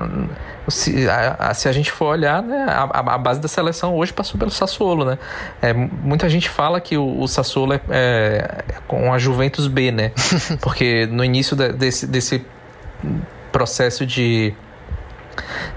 se 0.68 1.08
a, 1.10 1.54
se 1.54 1.70
a 1.70 1.72
gente 1.72 1.92
for 1.92 2.08
olhar, 2.08 2.44
né, 2.44 2.66
a, 2.68 3.14
a, 3.14 3.18
base 3.18 3.40
da 3.40 3.48
seleção 3.48 3.96
hoje 3.96 4.12
passou 4.12 4.38
pelo 4.38 4.52
Sassuolo, 4.52 5.06
né? 5.06 5.18
É, 5.62 5.74
muita 5.74 6.28
gente 6.28 6.50
fala 6.50 6.82
que 6.82 6.98
o, 6.98 7.22
o 7.22 7.28
Sassuolo 7.28 7.74
é, 7.74 7.80
é, 7.90 8.64
com 8.88 9.14
a 9.14 9.18
Juventus 9.18 9.68
B, 9.68 9.92
né? 9.92 10.12
Porque 10.62 11.06
no 11.06 11.24
início 11.24 11.56
de, 11.56 11.72
desse, 11.72 12.06
desse 12.06 12.46
processo 13.52 14.06
de 14.06 14.54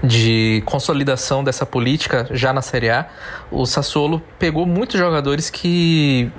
de 0.03 0.61
consolidação 0.65 1.41
dessa 1.41 1.65
política 1.65 2.27
já 2.31 2.51
na 2.51 2.61
Série 2.61 2.89
A, 2.89 3.07
o 3.49 3.65
Sassuolo 3.65 4.21
pegou 4.37 4.65
muitos 4.65 4.99
jogadores 4.99 5.49
que 5.49 6.29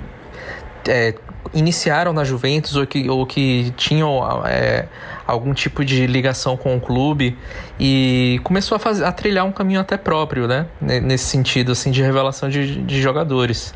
é, 0.87 1.15
iniciaram 1.55 2.13
na 2.13 2.23
Juventus 2.23 2.75
ou 2.75 2.85
que, 2.85 3.09
ou 3.09 3.25
que 3.25 3.73
tinham 3.77 4.21
é, 4.45 4.85
algum 5.25 5.53
tipo 5.53 5.83
de 5.83 6.05
ligação 6.05 6.55
com 6.55 6.75
o 6.75 6.79
clube 6.79 7.35
e 7.79 8.39
começou 8.43 8.77
a, 8.77 9.07
a 9.07 9.11
trilhar 9.11 9.45
um 9.45 9.51
caminho 9.51 9.79
até 9.79 9.97
próprio, 9.97 10.47
né? 10.47 10.67
Nesse 10.79 11.25
sentido, 11.25 11.71
assim, 11.71 11.89
de 11.89 12.01
revelação 12.01 12.49
de, 12.49 12.83
de 12.83 13.01
jogadores. 13.01 13.73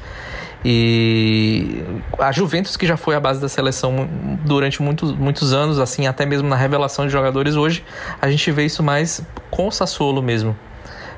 E 0.63 1.81
a 2.17 2.33
Juventus, 2.33 2.75
que 2.75 2.85
já 2.85 2.97
foi 2.97 3.15
a 3.15 3.19
base 3.19 3.39
da 3.39 3.47
seleção 3.47 4.09
durante 4.45 4.81
muitos, 4.81 5.13
muitos 5.13 5.53
anos, 5.53 5.79
assim, 5.79 6.05
até 6.05 6.25
mesmo 6.25 6.49
na 6.49 6.57
revelação 6.57 7.05
de 7.05 7.11
jogadores, 7.11 7.55
hoje 7.55 7.83
a 8.21 8.29
gente 8.29 8.51
vê 8.51 8.65
isso 8.65 8.83
mais 8.83 9.23
com 9.49 9.67
o 9.67 9.71
Sassuolo 9.71 10.21
mesmo 10.21 10.55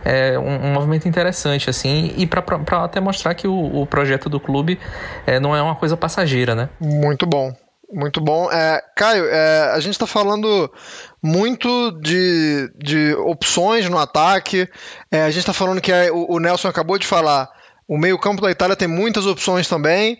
é 0.03 0.37
um, 0.37 0.67
um 0.67 0.73
movimento 0.73 1.07
interessante, 1.07 1.69
assim, 1.69 2.13
e 2.17 2.27
para 2.27 2.43
até 2.83 2.99
mostrar 2.99 3.33
que 3.33 3.47
o, 3.47 3.81
o 3.81 3.85
projeto 3.85 4.29
do 4.29 4.39
clube 4.39 4.79
é, 5.25 5.39
não 5.39 5.55
é 5.55 5.61
uma 5.61 5.75
coisa 5.75 5.95
passageira, 5.95 6.55
né? 6.55 6.69
Muito 6.79 7.25
bom. 7.25 7.53
Muito 7.93 8.21
bom. 8.21 8.49
É, 8.51 8.81
Caio, 8.95 9.25
é, 9.25 9.71
a 9.73 9.79
gente 9.79 9.93
está 9.93 10.07
falando 10.07 10.71
muito 11.21 11.91
de, 12.01 12.71
de 12.77 13.13
opções 13.15 13.89
no 13.89 13.97
ataque. 13.97 14.67
É, 15.11 15.23
a 15.23 15.29
gente 15.29 15.39
está 15.39 15.53
falando 15.53 15.81
que 15.81 15.91
o, 16.11 16.35
o 16.35 16.39
Nelson 16.39 16.69
acabou 16.69 16.97
de 16.97 17.05
falar. 17.05 17.49
O 17.87 17.97
meio-campo 17.97 18.41
da 18.41 18.49
Itália 18.49 18.77
tem 18.77 18.87
muitas 18.87 19.25
opções 19.25 19.67
também. 19.67 20.17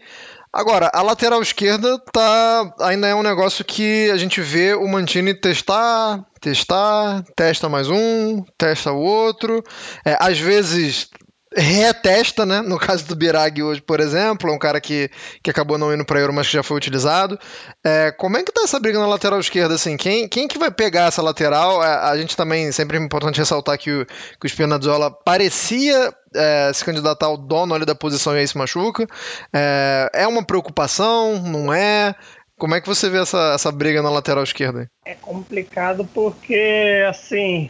Agora, 0.53 0.91
a 0.93 1.01
lateral 1.01 1.41
esquerda 1.41 1.97
tá 2.11 2.73
ainda 2.81 3.07
é 3.07 3.15
um 3.15 3.23
negócio 3.23 3.63
que 3.63 4.11
a 4.11 4.17
gente 4.17 4.41
vê 4.41 4.73
o 4.73 4.85
Mantini 4.85 5.33
testar, 5.33 6.25
testar, 6.41 7.23
testa 7.37 7.69
mais 7.69 7.89
um, 7.89 8.43
testa 8.57 8.91
o 8.91 8.99
outro. 8.99 9.63
É, 10.05 10.17
às 10.19 10.37
vezes 10.37 11.09
retesta, 11.55 12.45
né? 12.45 12.61
No 12.61 12.79
caso 12.79 13.05
do 13.05 13.15
Birag 13.15 13.61
hoje, 13.61 13.81
por 13.81 13.99
exemplo, 13.99 14.49
é 14.49 14.53
um 14.53 14.59
cara 14.59 14.79
que, 14.79 15.09
que 15.43 15.49
acabou 15.49 15.77
não 15.77 15.93
indo 15.93 16.05
para 16.05 16.19
Euro, 16.19 16.33
mas 16.33 16.47
que 16.47 16.53
já 16.53 16.63
foi 16.63 16.77
utilizado. 16.77 17.37
É, 17.83 18.11
como 18.11 18.37
é 18.37 18.43
que 18.43 18.51
tá 18.51 18.61
essa 18.63 18.79
briga 18.79 18.99
na 18.99 19.07
lateral 19.07 19.39
esquerda, 19.39 19.75
assim? 19.75 19.97
Quem, 19.97 20.27
quem 20.27 20.47
que 20.47 20.57
vai 20.57 20.71
pegar 20.71 21.07
essa 21.07 21.21
lateral? 21.21 21.83
É, 21.83 22.09
a 22.09 22.17
gente 22.17 22.37
também, 22.37 22.71
sempre 22.71 22.97
é 22.97 23.01
importante 23.01 23.39
ressaltar 23.39 23.77
que 23.77 23.91
o, 23.91 24.05
que 24.05 24.45
o 24.45 24.49
Spinazzola 24.49 25.11
parecia 25.11 26.13
é, 26.35 26.71
se 26.73 26.83
candidatar 26.83 27.25
ao 27.25 27.37
dono 27.37 27.73
ali 27.73 27.85
da 27.85 27.95
posição 27.95 28.35
e 28.35 28.39
aí 28.39 28.47
se 28.47 28.57
machuca. 28.57 29.07
É, 29.53 30.09
é 30.13 30.27
uma 30.27 30.43
preocupação, 30.43 31.41
não 31.41 31.73
é? 31.73 32.15
Como 32.57 32.75
é 32.75 32.81
que 32.81 32.87
você 32.87 33.09
vê 33.09 33.17
essa, 33.19 33.53
essa 33.55 33.71
briga 33.71 34.01
na 34.01 34.09
lateral 34.09 34.43
esquerda? 34.43 34.87
É 35.05 35.15
complicado 35.15 36.07
porque, 36.13 37.03
assim, 37.09 37.69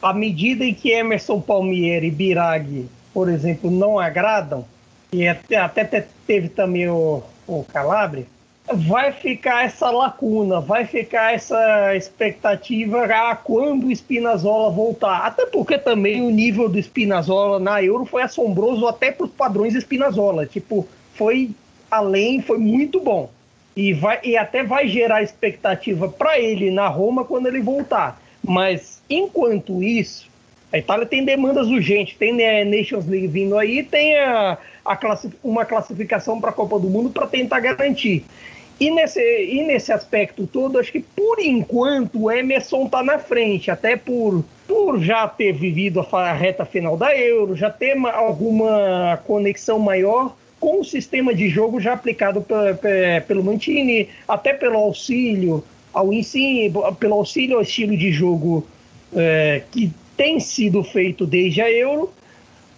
à 0.00 0.12
medida 0.14 0.64
em 0.64 0.72
que 0.72 0.90
Emerson 0.90 1.40
Palmieri 1.40 2.06
e 2.06 2.10
Birag, 2.10 2.88
por 3.12 3.28
exemplo, 3.28 3.70
não 3.70 3.98
agradam, 3.98 4.64
e 5.12 5.28
até, 5.28 5.56
até 5.56 6.06
teve 6.26 6.48
também 6.48 6.88
o, 6.88 7.22
o 7.46 7.64
Calabria, 7.64 8.26
vai 8.74 9.12
ficar 9.12 9.64
essa 9.64 9.90
lacuna, 9.90 10.60
vai 10.60 10.84
ficar 10.84 11.34
essa 11.34 11.94
expectativa 11.94 13.04
a 13.04 13.36
quando 13.36 13.86
o 13.86 13.92
Spinazzola 13.92 14.70
voltar. 14.70 15.18
Até 15.18 15.46
porque 15.46 15.78
também 15.78 16.20
o 16.22 16.30
nível 16.30 16.68
do 16.68 16.78
Spinazzola 16.78 17.58
na 17.58 17.82
Euro 17.82 18.04
foi 18.04 18.22
assombroso 18.22 18.86
até 18.86 19.12
para 19.12 19.26
os 19.26 19.32
padrões 19.32 19.74
Spinazzola. 19.74 20.46
Tipo, 20.46 20.86
foi 21.14 21.50
além, 21.90 22.42
foi 22.42 22.58
muito 22.58 23.00
bom. 23.00 23.30
E, 23.76 23.92
vai, 23.92 24.20
e 24.24 24.36
até 24.36 24.64
vai 24.64 24.88
gerar 24.88 25.22
expectativa 25.22 26.08
para 26.08 26.38
ele 26.40 26.70
na 26.70 26.88
Roma 26.88 27.24
quando 27.24 27.46
ele 27.46 27.60
voltar. 27.60 28.20
Mas 28.42 29.02
enquanto 29.08 29.82
isso, 29.82 30.28
a 30.72 30.78
Itália 30.78 31.06
tem 31.06 31.24
demandas 31.24 31.68
urgentes, 31.68 32.16
tem 32.16 32.32
a 32.32 32.64
Nations 32.64 33.06
League 33.06 33.28
vindo 33.28 33.56
aí, 33.56 33.82
tem 33.82 34.16
a, 34.18 34.58
a 34.84 34.98
uma 35.44 35.64
classificação 35.64 36.40
para 36.40 36.50
a 36.50 36.52
Copa 36.52 36.78
do 36.78 36.88
Mundo 36.88 37.10
para 37.10 37.26
tentar 37.26 37.60
garantir. 37.60 38.24
E 38.78 38.90
nesse, 38.90 39.20
e 39.20 39.62
nesse 39.64 39.90
aspecto 39.90 40.46
todo, 40.46 40.78
acho 40.78 40.92
que 40.92 41.00
por 41.00 41.38
enquanto 41.38 42.24
o 42.24 42.30
Emerson 42.30 42.84
está 42.84 43.02
na 43.02 43.18
frente, 43.18 43.70
até 43.70 43.96
por, 43.96 44.44
por 44.68 45.00
já 45.00 45.26
ter 45.26 45.52
vivido 45.52 46.06
a 46.12 46.32
reta 46.32 46.64
final 46.64 46.96
da 46.96 47.16
Euro, 47.16 47.56
já 47.56 47.70
ter 47.70 47.96
alguma 47.96 49.18
conexão 49.26 49.78
maior 49.78 50.36
com 50.60 50.80
o 50.80 50.84
sistema 50.84 51.34
de 51.34 51.48
jogo 51.48 51.80
já 51.80 51.94
aplicado 51.94 52.44
pelo 53.26 53.44
Mantini, 53.44 54.08
até 54.28 54.52
pelo 54.52 54.76
auxílio 54.76 55.64
ao 55.92 56.12
ensino, 56.12 56.94
pelo 56.96 57.14
auxílio 57.14 57.56
ao 57.56 57.62
estilo 57.62 57.96
de 57.96 58.12
jogo 58.12 58.66
é, 59.14 59.62
que 59.70 59.90
tem 60.16 60.40
sido 60.40 60.82
feito 60.82 61.26
desde 61.26 61.60
a 61.62 61.70
Euro, 61.70 62.12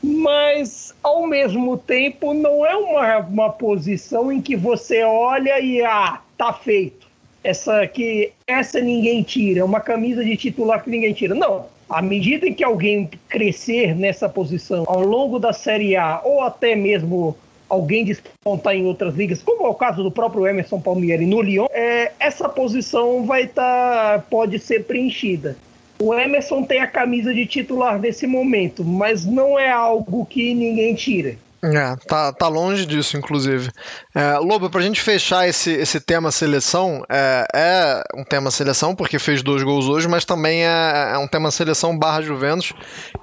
mas 0.02 0.94
ao 1.02 1.26
mesmo 1.26 1.76
tempo 1.76 2.32
não 2.32 2.64
é 2.64 2.76
uma, 2.76 3.18
uma 3.18 3.50
posição 3.50 4.30
em 4.30 4.40
que 4.40 4.56
você 4.56 5.02
olha 5.02 5.60
e 5.60 5.82
ah, 5.82 6.20
tá 6.36 6.52
feito. 6.52 7.06
Essa 7.42 7.86
que 7.86 8.32
essa 8.46 8.80
ninguém 8.80 9.22
tira, 9.22 9.64
uma 9.64 9.80
camisa 9.80 10.24
de 10.24 10.36
titular 10.36 10.82
que 10.82 10.90
ninguém 10.90 11.12
tira. 11.12 11.34
Não. 11.34 11.66
À 11.88 12.02
medida 12.02 12.50
que 12.50 12.62
alguém 12.62 13.08
crescer 13.28 13.94
nessa 13.94 14.28
posição 14.28 14.84
ao 14.86 15.00
longo 15.00 15.38
da 15.38 15.52
Série 15.52 15.96
A 15.96 16.20
ou 16.22 16.42
até 16.42 16.76
mesmo 16.76 17.34
alguém 17.68 18.04
despontar 18.04 18.74
em 18.74 18.86
outras 18.86 19.14
ligas, 19.14 19.42
como 19.42 19.66
é 19.66 19.68
o 19.68 19.74
caso 19.74 20.02
do 20.02 20.10
próprio 20.10 20.46
Emerson 20.46 20.80
Palmieri 20.80 21.26
no 21.26 21.40
Lyon, 21.40 21.66
é, 21.70 22.12
essa 22.18 22.48
posição 22.48 23.24
vai 23.24 23.44
estar 23.44 24.18
tá, 24.18 24.24
pode 24.30 24.58
ser 24.58 24.84
preenchida. 24.84 25.56
O 26.00 26.14
Emerson 26.14 26.62
tem 26.62 26.80
a 26.80 26.86
camisa 26.86 27.34
de 27.34 27.44
titular 27.46 27.98
nesse 27.98 28.26
momento, 28.26 28.84
mas 28.84 29.24
não 29.24 29.58
é 29.58 29.70
algo 29.70 30.24
que 30.24 30.54
ninguém 30.54 30.94
tira. 30.94 31.36
É, 31.60 31.96
tá, 32.06 32.32
tá 32.32 32.46
longe 32.46 32.86
disso, 32.86 33.16
inclusive. 33.16 33.68
É, 34.14 34.38
Lobo, 34.38 34.70
pra 34.70 34.80
gente 34.80 35.00
fechar 35.00 35.48
esse, 35.48 35.72
esse 35.72 35.98
tema 35.98 36.30
seleção, 36.30 37.02
é, 37.08 37.46
é, 37.52 38.02
um 38.16 38.22
tema 38.22 38.48
seleção 38.52 38.94
porque 38.94 39.18
fez 39.18 39.42
dois 39.42 39.64
gols 39.64 39.86
hoje, 39.86 40.06
mas 40.06 40.24
também 40.24 40.64
é, 40.64 41.12
é 41.14 41.18
um 41.18 41.26
tema 41.26 41.50
seleção 41.50 41.98
barra 41.98 42.22
Juventus, 42.22 42.72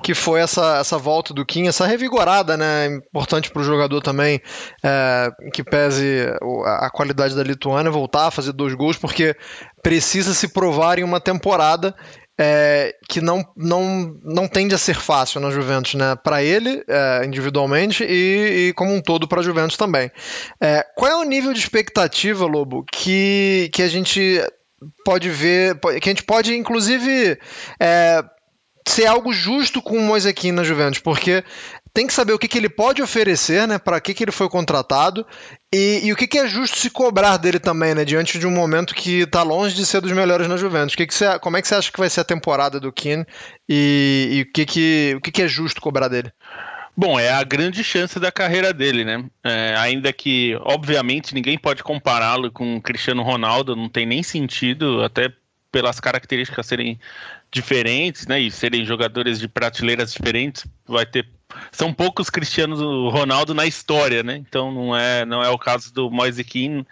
que 0.04 0.14
foi 0.14 0.42
essa, 0.42 0.80
essa 0.80 0.98
volta 0.98 1.34
do 1.34 1.46
Kim, 1.46 1.68
essa 1.68 1.88
revigorada, 1.88 2.58
né? 2.58 2.88
Importante 2.88 3.50
pro 3.50 3.64
jogador 3.64 4.02
também, 4.02 4.42
é, 4.84 5.32
que 5.54 5.64
pese 5.64 6.28
a 6.66 6.90
qualidade 6.90 7.36
da 7.36 7.44
Lituânia, 7.44 7.90
voltar 7.90 8.28
a 8.28 8.32
fazer 8.32 8.52
dois 8.52 8.74
gols, 8.74 8.98
porque 8.98 9.34
precisa 9.82 10.34
se 10.34 10.50
provar 10.50 11.00
em 11.00 11.04
uma 11.04 11.22
temporada 11.22 11.96
é, 12.38 12.94
que 13.08 13.22
não, 13.22 13.46
não, 13.56 14.20
não 14.24 14.48
tende 14.48 14.76
a 14.76 14.78
ser 14.78 14.96
fácil 14.96 15.40
na 15.40 15.50
Juventus, 15.50 15.94
né? 15.94 16.16
Para 16.16 16.44
ele, 16.44 16.84
é, 16.88 17.26
individualmente, 17.26 18.04
e, 18.04 18.70
e, 18.70 18.74
como 18.74 18.94
um 18.94 19.02
todo 19.02 19.28
para 19.28 19.40
a 19.40 19.44
Juventus 19.44 19.78
também. 19.78 20.12
É, 20.60 20.86
qual 20.96 21.12
é 21.12 21.16
o 21.16 21.24
nível 21.24 21.54
de 21.54 21.60
expectativa, 21.60 22.46
Lobo, 22.46 22.84
que, 22.92 23.70
que 23.74 23.82
a 23.82 23.88
gente 23.88 24.42
pode 25.06 25.30
ver, 25.30 25.80
que 26.02 26.10
a 26.10 26.12
gente 26.12 26.24
pode, 26.24 26.56
inclusive, 26.56 27.40
é, 27.80 28.24
ser 28.88 29.08
algo 29.08 29.32
justo 29.32 29.82
com 29.82 29.98
o 29.98 30.02
Moisequim 30.02 30.52
na 30.52 30.64
Juventus, 30.64 31.00
porque 31.00 31.44
tem 31.96 32.06
que 32.06 32.14
saber 32.14 32.34
o 32.34 32.38
que, 32.38 32.50
que 32.50 32.58
ele 32.58 32.68
pode 32.68 33.02
oferecer, 33.02 33.66
né? 33.66 33.80
Para 33.80 34.02
que, 34.02 34.14
que 34.14 34.26
ele 34.26 34.32
foi 34.34 34.50
contratado 34.50 35.26
e, 35.74 36.02
e 36.04 36.12
o 36.12 36.16
que, 36.18 36.28
que, 36.28 36.38
é 36.38 36.46
justo 36.46 36.78
se 36.78 36.90
cobrar 36.90 37.38
dele 37.38 37.58
também, 37.58 37.96
né? 37.96 38.04
Diante 38.04 38.38
de 38.38 38.46
um 38.46 38.52
momento 38.52 38.94
que 38.94 39.22
está 39.22 39.44
longe 39.44 39.74
de 39.74 39.86
ser 39.86 40.02
dos 40.02 40.12
melhores 40.12 40.46
na 40.50 40.58
Juventus. 40.58 40.94
Que 40.94 41.08
que 41.08 41.14
você, 41.14 41.40
como 41.40 41.56
é 41.56 41.62
que 41.62 41.70
você 41.70 41.76
acha 41.76 41.90
que 41.90 41.98
vai 41.98 42.10
ser 42.10 42.20
a 42.20 42.26
temporada 42.26 42.82
do 42.82 42.92
Keane 42.92 43.26
e, 43.70 44.28
e 44.30 44.42
o, 44.42 44.52
que, 44.52 44.66
que, 44.66 45.14
o 45.16 45.22
que, 45.22 45.32
que 45.32 45.42
é 45.44 45.48
justo 45.48 45.80
cobrar 45.80 46.10
dele? 46.10 46.34
Bom, 46.98 47.18
é 47.18 47.30
a 47.30 47.44
grande 47.46 47.82
chance 47.82 48.20
da 48.20 48.30
carreira 48.30 48.74
dele, 48.74 49.06
né? 49.06 49.24
É, 49.42 49.76
ainda 49.78 50.12
que, 50.12 50.54
obviamente, 50.64 51.34
ninguém 51.34 51.58
pode 51.58 51.82
compará-lo 51.82 52.52
com 52.52 52.76
o 52.76 52.82
Cristiano 52.82 53.24
Ronaldo, 53.24 53.74
não 53.74 53.88
tem 53.88 54.06
nem 54.06 54.22
sentido, 54.22 55.02
até 55.02 55.32
pelas 55.72 56.02
características 56.02 56.66
serem 56.66 57.00
diferentes, 57.50 58.28
né? 58.28 58.42
E 58.42 58.52
serem 58.52 58.86
jogadores 58.86 59.40
de 59.40 59.48
prateleiras 59.48 60.12
diferentes, 60.12 60.66
vai 60.86 61.06
ter 61.06 61.26
são 61.72 61.94
poucos 61.94 62.30
Cristianos 62.30 62.80
Ronaldo 62.80 63.54
na 63.54 63.66
história, 63.66 64.24
né? 64.24 64.36
Então 64.38 64.72
não 64.72 64.96
é, 64.96 65.26
não 65.26 65.44
é 65.44 65.50
o 65.50 65.58
caso 65.58 65.94
do 65.94 66.10
Moise 66.10 66.44
Keane, 66.44 66.86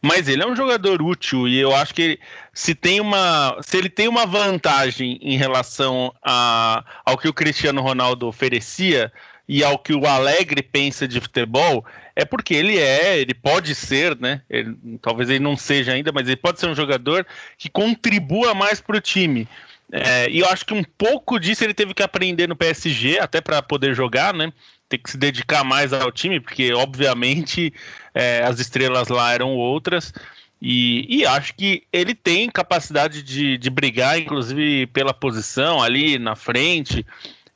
mas 0.00 0.28
ele 0.28 0.42
é 0.42 0.46
um 0.46 0.54
jogador 0.54 1.00
útil 1.00 1.48
e 1.48 1.58
eu 1.58 1.74
acho 1.74 1.94
que 1.94 2.18
se 2.52 2.74
tem 2.74 3.00
uma, 3.00 3.56
se 3.62 3.76
ele 3.76 3.88
tem 3.88 4.06
uma 4.06 4.26
vantagem 4.26 5.18
em 5.22 5.36
relação 5.36 6.14
a, 6.22 6.84
ao 7.04 7.16
que 7.16 7.28
o 7.28 7.32
Cristiano 7.32 7.80
Ronaldo 7.80 8.26
oferecia 8.26 9.10
e 9.48 9.62
ao 9.62 9.78
que 9.78 9.94
o 9.94 10.06
Alegre 10.06 10.62
pensa 10.62 11.06
de 11.06 11.20
futebol, 11.20 11.84
é 12.16 12.24
porque 12.24 12.54
ele 12.54 12.78
é, 12.78 13.18
ele 13.18 13.34
pode 13.34 13.74
ser, 13.74 14.18
né? 14.18 14.40
Ele, 14.48 14.76
talvez 15.00 15.28
ele 15.28 15.40
não 15.40 15.56
seja 15.56 15.92
ainda, 15.92 16.12
mas 16.12 16.26
ele 16.26 16.36
pode 16.36 16.60
ser 16.60 16.66
um 16.66 16.74
jogador 16.74 17.26
que 17.58 17.68
contribua 17.68 18.54
mais 18.54 18.80
para 18.80 18.96
o 18.96 19.00
time. 19.00 19.48
É, 19.92 20.28
e 20.30 20.40
eu 20.40 20.48
acho 20.48 20.64
que 20.64 20.74
um 20.74 20.82
pouco 20.82 21.38
disso 21.38 21.62
ele 21.62 21.74
teve 21.74 21.94
que 21.94 22.02
aprender 22.02 22.48
no 22.48 22.56
PSG, 22.56 23.18
até 23.18 23.40
para 23.40 23.62
poder 23.62 23.94
jogar, 23.94 24.34
né? 24.34 24.52
Tem 24.88 24.98
que 24.98 25.10
se 25.10 25.16
dedicar 25.16 25.64
mais 25.64 25.92
ao 25.92 26.10
time, 26.10 26.40
porque 26.40 26.72
obviamente 26.72 27.72
é, 28.14 28.42
as 28.42 28.58
estrelas 28.58 29.08
lá 29.08 29.32
eram 29.32 29.54
outras. 29.54 30.12
E, 30.60 31.06
e, 31.08 31.26
acho 31.26 31.54
que 31.54 31.82
ele 31.92 32.14
tem 32.14 32.48
capacidade 32.48 33.22
de, 33.22 33.58
de 33.58 33.70
brigar, 33.70 34.18
inclusive 34.18 34.86
pela 34.86 35.12
posição 35.12 35.82
ali 35.82 36.18
na 36.18 36.34
frente. 36.34 37.04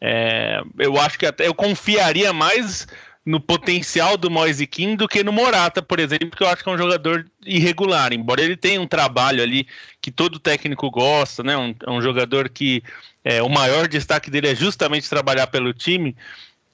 É, 0.00 0.60
eu 0.78 1.00
acho 1.00 1.18
que 1.18 1.24
até 1.26 1.46
eu 1.46 1.54
confiaria 1.54 2.32
mais 2.32 2.86
no 3.28 3.38
potencial 3.38 4.16
do 4.16 4.30
Moise 4.30 4.66
King 4.66 4.96
do 4.96 5.06
que 5.06 5.22
no 5.22 5.30
Morata, 5.30 5.82
por 5.82 6.00
exemplo, 6.00 6.30
que 6.30 6.42
eu 6.42 6.48
acho 6.48 6.64
que 6.64 6.70
é 6.70 6.72
um 6.72 6.78
jogador 6.78 7.30
irregular, 7.44 8.10
embora 8.14 8.40
ele 8.40 8.56
tenha 8.56 8.80
um 8.80 8.86
trabalho 8.86 9.42
ali 9.42 9.66
que 10.00 10.10
todo 10.10 10.38
técnico 10.38 10.90
gosta, 10.90 11.42
né? 11.42 11.54
Um, 11.54 11.74
é 11.86 11.90
um 11.90 12.00
jogador 12.00 12.48
que 12.48 12.82
é, 13.22 13.42
o 13.42 13.48
maior 13.50 13.86
destaque 13.86 14.30
dele 14.30 14.48
é 14.48 14.54
justamente 14.54 15.10
trabalhar 15.10 15.46
pelo 15.48 15.74
time. 15.74 16.16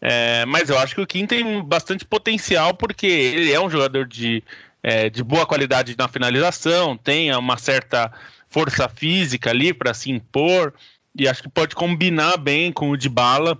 É, 0.00 0.46
mas 0.46 0.70
eu 0.70 0.78
acho 0.78 0.94
que 0.94 1.00
o 1.00 1.06
Kim 1.06 1.26
tem 1.26 1.60
bastante 1.60 2.04
potencial 2.04 2.72
porque 2.72 3.06
ele 3.08 3.52
é 3.52 3.60
um 3.60 3.68
jogador 3.68 4.06
de, 4.06 4.40
é, 4.80 5.10
de 5.10 5.24
boa 5.24 5.46
qualidade 5.46 5.96
na 5.98 6.06
finalização, 6.06 6.96
tem 6.96 7.34
uma 7.34 7.56
certa 7.56 8.12
força 8.48 8.88
física 8.88 9.50
ali 9.50 9.74
para 9.74 9.92
se 9.92 10.08
impor 10.08 10.72
e 11.18 11.26
acho 11.26 11.42
que 11.42 11.48
pode 11.48 11.74
combinar 11.74 12.36
bem 12.36 12.70
com 12.70 12.90
o 12.90 12.96
de 12.96 13.08
bala 13.08 13.58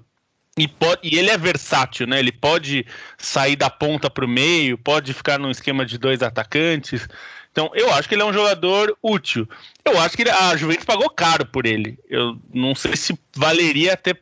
e, 0.57 0.69
pode, 0.69 1.01
e 1.03 1.19
ele 1.19 1.31
é 1.31 1.39
versátil, 1.39 2.07
né? 2.07 2.19
Ele 2.19 2.33
pode 2.33 2.87
sair 3.19 3.57
da 3.57 3.69
ponta 3.69 4.09
para 4.09 4.25
o 4.25 4.29
meio, 4.29 4.79
pode 4.79 5.13
ficar 5.13 5.39
num 5.39 5.51
esquema 5.51 5.85
de 5.85 5.99
dois 5.99 6.23
atacantes. 6.23 7.09
Então, 7.51 7.71
eu 7.75 7.93
acho 7.93 8.09
que 8.09 8.15
ele 8.15 8.23
é 8.23 8.25
um 8.25 8.33
jogador 8.33 8.97
útil. 9.03 9.49
Eu 9.85 10.01
acho 10.01 10.17
que 10.17 10.23
ele, 10.23 10.31
a 10.31 10.57
Juventus 10.57 10.85
pagou 10.85 11.11
caro 11.11 11.47
por 11.47 11.67
ele. 11.67 11.99
Eu 12.09 12.37
não 12.53 12.75
sei 12.75 12.97
se 12.97 13.19
valeria 13.37 13.95
até 13.95 14.17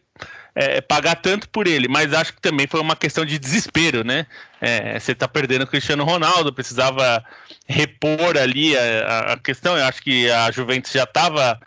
é, 0.55 0.81
pagar 0.81 1.17
tanto 1.17 1.49
por 1.49 1.67
ele, 1.67 1.89
mas 1.89 2.13
acho 2.13 2.35
que 2.35 2.41
também 2.41 2.67
foi 2.67 2.81
uma 2.81 2.97
questão 2.97 3.25
de 3.25 3.39
desespero, 3.39 4.05
né? 4.05 4.27
É, 4.61 4.99
você 4.99 5.13
está 5.13 5.27
perdendo 5.27 5.63
o 5.63 5.67
Cristiano 5.67 6.05
Ronaldo, 6.05 6.53
precisava 6.53 7.25
repor 7.67 8.37
ali 8.37 8.77
a, 8.77 9.33
a, 9.33 9.39
questão. 9.39 9.77
Eu 9.77 9.85
acho 9.85 10.03
que 10.03 10.31
a 10.31 10.51
Juventus 10.51 10.93
já 10.93 11.05
estava 11.05 11.59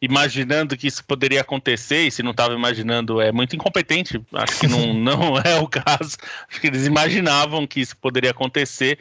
imaginando 0.00 0.76
que 0.76 0.86
isso 0.86 1.04
poderia 1.04 1.40
acontecer, 1.40 2.06
e 2.06 2.10
se 2.10 2.22
não 2.22 2.32
estava 2.32 2.54
imaginando, 2.54 3.20
é 3.20 3.32
muito 3.32 3.56
incompetente. 3.56 4.20
Acho 4.32 4.60
que 4.60 4.68
não, 4.68 4.92
não 4.94 5.38
é 5.38 5.58
o 5.58 5.66
caso. 5.66 6.16
Acho 6.48 6.60
que 6.60 6.66
eles 6.66 6.86
imaginavam 6.86 7.66
que 7.66 7.80
isso 7.80 7.96
poderia 7.96 8.30
acontecer. 8.30 8.98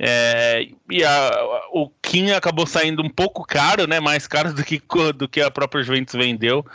É, 0.00 0.66
e 0.90 1.04
a, 1.04 1.30
o 1.72 1.88
Kim 2.02 2.30
acabou 2.32 2.66
saindo 2.66 3.02
um 3.02 3.08
pouco 3.08 3.44
caro, 3.44 3.86
né? 3.86 4.00
Mais 4.00 4.26
caro 4.26 4.52
do 4.52 4.64
que, 4.64 4.82
do 5.14 5.28
que 5.28 5.40
a 5.40 5.50
própria 5.50 5.82
Juventus 5.82 6.14
vendeu. 6.14 6.66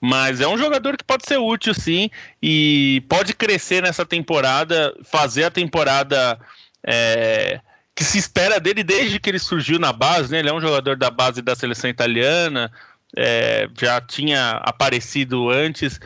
Mas 0.00 0.40
é 0.40 0.46
um 0.46 0.56
jogador 0.56 0.96
que 0.96 1.02
pode 1.02 1.24
ser 1.26 1.38
útil, 1.38 1.74
sim, 1.74 2.08
e 2.40 3.02
pode 3.08 3.34
crescer 3.34 3.82
nessa 3.82 4.06
temporada, 4.06 4.94
fazer 5.02 5.42
a 5.42 5.50
temporada 5.50 6.38
é, 6.86 7.60
que 7.96 8.04
se 8.04 8.16
espera 8.16 8.60
dele 8.60 8.84
desde 8.84 9.18
que 9.18 9.28
ele 9.28 9.40
surgiu 9.40 9.76
na 9.76 9.92
base, 9.92 10.30
né? 10.30 10.38
Ele 10.38 10.50
é 10.50 10.54
um 10.54 10.60
jogador 10.60 10.96
da 10.96 11.10
base 11.10 11.42
da 11.42 11.56
seleção 11.56 11.90
italiana, 11.90 12.70
é, 13.16 13.68
já 13.80 14.00
tinha 14.00 14.50
aparecido 14.64 15.50
antes. 15.50 16.00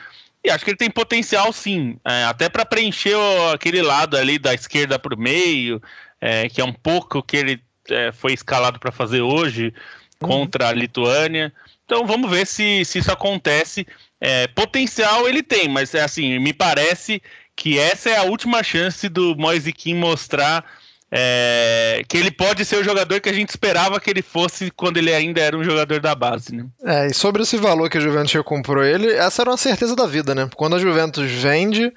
E 0.45 0.51
acho 0.51 0.65
que 0.65 0.71
ele 0.71 0.79
tem 0.79 0.91
potencial 0.91 1.53
sim, 1.53 1.97
é, 2.05 2.25
até 2.25 2.49
para 2.49 2.67
preencher 2.67 3.15
o, 3.15 3.51
aquele 3.51 3.81
lado 3.81 4.17
ali 4.17 4.39
da 4.39 4.53
esquerda 4.53 4.99
para 4.99 5.15
o 5.15 5.19
meio, 5.19 5.81
é, 6.21 6.49
que 6.49 6.61
é 6.61 6.65
um 6.65 6.73
pouco 6.73 7.19
o 7.19 7.23
que 7.23 7.37
ele 7.37 7.63
é, 7.89 8.11
foi 8.13 8.33
escalado 8.33 8.79
para 8.79 8.91
fazer 8.91 9.23
hoje 9.23 9.73
uhum. 10.21 10.29
contra 10.29 10.69
a 10.69 10.73
Lituânia. 10.73 11.53
Então 11.85 12.07
vamos 12.07 12.31
ver 12.31 12.47
se, 12.47 12.85
se 12.85 12.99
isso 12.99 13.13
acontece. 13.13 13.87
É, 14.21 14.47
potencial 14.49 15.29
ele 15.29 15.43
tem, 15.43 15.69
mas 15.69 15.95
é 15.95 16.03
assim, 16.03 16.39
me 16.39 16.53
parece 16.53 17.23
que 17.55 17.79
essa 17.79 18.11
é 18.11 18.17
a 18.17 18.23
última 18.23 18.63
chance 18.63 19.09
do 19.09 19.37
Moise 19.37 19.73
Kim 19.73 19.95
mostrar 19.95 20.65
é, 21.15 22.03
que 22.09 22.17
ele 22.17 22.31
pode 22.31 22.65
ser 22.65 22.77
o 22.77 22.85
jogador 22.85 23.21
que 23.21 23.29
a 23.29 23.33
gente 23.35 23.51
esperava 23.51 24.01
que 24.01 24.09
ele 24.09 24.23
fosse 24.23 24.71
quando 24.71 24.97
ele 24.97 25.13
ainda 25.13 25.43
era 25.43 25.55
um 25.55 25.63
jogador 25.63 26.01
da 26.01 26.15
base, 26.15 26.57
né? 26.57 26.65
É, 26.83 27.09
e 27.09 27.15
sobre 27.15 27.43
esse 27.43 27.59
valor 27.59 27.91
que 27.91 27.99
a 27.99 28.01
Juventus 28.01 28.35
comprou 28.43 28.83
ele, 28.83 29.13
essa 29.13 29.43
era 29.43 29.51
uma 29.51 29.59
certeza 29.59 29.95
da 29.95 30.07
vida, 30.07 30.35
né? 30.35 30.49
Quando 30.57 30.75
a 30.75 30.79
Juventus 30.79 31.31
vende, 31.31 31.93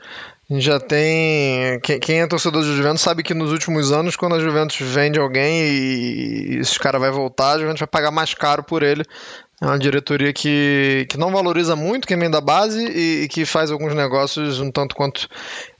já 0.52 0.82
tem. 0.82 1.80
Quem 2.02 2.22
é 2.22 2.28
torcedor 2.28 2.62
do 2.62 2.76
Juventus 2.76 3.02
sabe 3.02 3.24
que 3.24 3.34
nos 3.34 3.54
últimos 3.54 3.90
anos, 3.94 4.18
quando 4.18 4.36
a 4.36 4.40
Juventus 4.40 4.78
vende 4.82 5.18
alguém 5.18 5.62
e 5.64 6.58
esse 6.60 6.78
cara 6.78 7.00
vai 7.00 7.10
voltar, 7.10 7.54
a 7.54 7.60
Juventus 7.60 7.80
vai 7.80 7.88
pagar 7.88 8.12
mais 8.12 8.34
caro 8.34 8.64
por 8.64 8.84
ele. 8.84 9.06
É 9.62 9.66
uma 9.66 9.80
diretoria 9.80 10.34
que, 10.34 11.08
que 11.10 11.18
não 11.18 11.32
valoriza 11.32 11.78
muito 11.78 12.06
quem 12.06 12.20
vem 12.20 12.30
da 12.30 12.42
base 12.42 12.86
e, 12.86 13.24
e 13.24 13.28
que 13.30 13.46
faz 13.46 13.72
alguns 13.72 13.96
negócios 13.96 14.60
um 14.60 14.70
tanto 14.70 14.94
quanto 14.94 15.30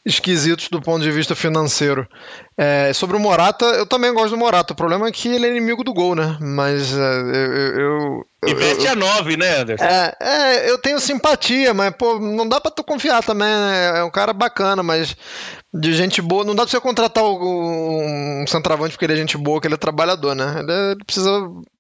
esquisitos 0.06 0.70
do 0.70 0.80
ponto 0.80 1.02
de 1.02 1.12
vista 1.12 1.36
financeiro. 1.36 2.08
É, 2.56 2.94
sobre 2.94 3.18
o 3.18 3.20
Morata, 3.20 3.66
eu 3.66 3.88
também 3.88 4.14
gosto 4.14 4.30
do 4.30 4.38
Morata. 4.38 4.74
O 4.74 4.76
problema 4.76 5.08
é 5.08 5.12
que 5.12 5.28
ele 5.28 5.48
é 5.48 5.50
inimigo 5.50 5.84
do 5.84 5.94
gol, 5.94 6.14
né? 6.14 6.38
Mas 6.40 6.96
é, 6.96 7.02
eu. 7.02 7.54
eu, 7.54 8.28
eu 8.44 8.50
Investe 8.50 8.88
a 8.88 8.96
9, 8.96 9.36
né, 9.36 9.58
Anderson? 9.58 9.84
É, 9.84 10.16
é, 10.22 10.70
eu 10.70 10.78
tenho 10.78 11.00
simpatia, 11.00 11.74
mas, 11.74 11.92
pô, 11.96 12.20
não 12.20 12.48
dá 12.48 12.62
pra 12.62 12.70
tu 12.70 12.84
confiar 12.84 13.24
também, 13.24 13.48
né? 13.48 14.00
É 14.00 14.04
um 14.04 14.12
cara 14.12 14.32
bacana, 14.32 14.84
mas 14.84 15.18
de 15.74 15.94
gente 15.94 16.22
boa. 16.22 16.44
Não 16.44 16.54
dá 16.54 16.62
pra 16.64 16.72
você 16.72 16.80
contratar 16.80 17.24
um 17.24 18.46
centroavante 18.48 18.92
porque 18.92 19.06
ele 19.06 19.14
é 19.14 19.18
gente 19.18 19.38
boa, 19.38 19.60
que 19.60 19.68
ele 19.68 19.74
é 19.74 19.78
trabalhador, 19.78 20.36
né? 20.36 20.60
Ele 20.60 21.04
precisa 21.04 21.32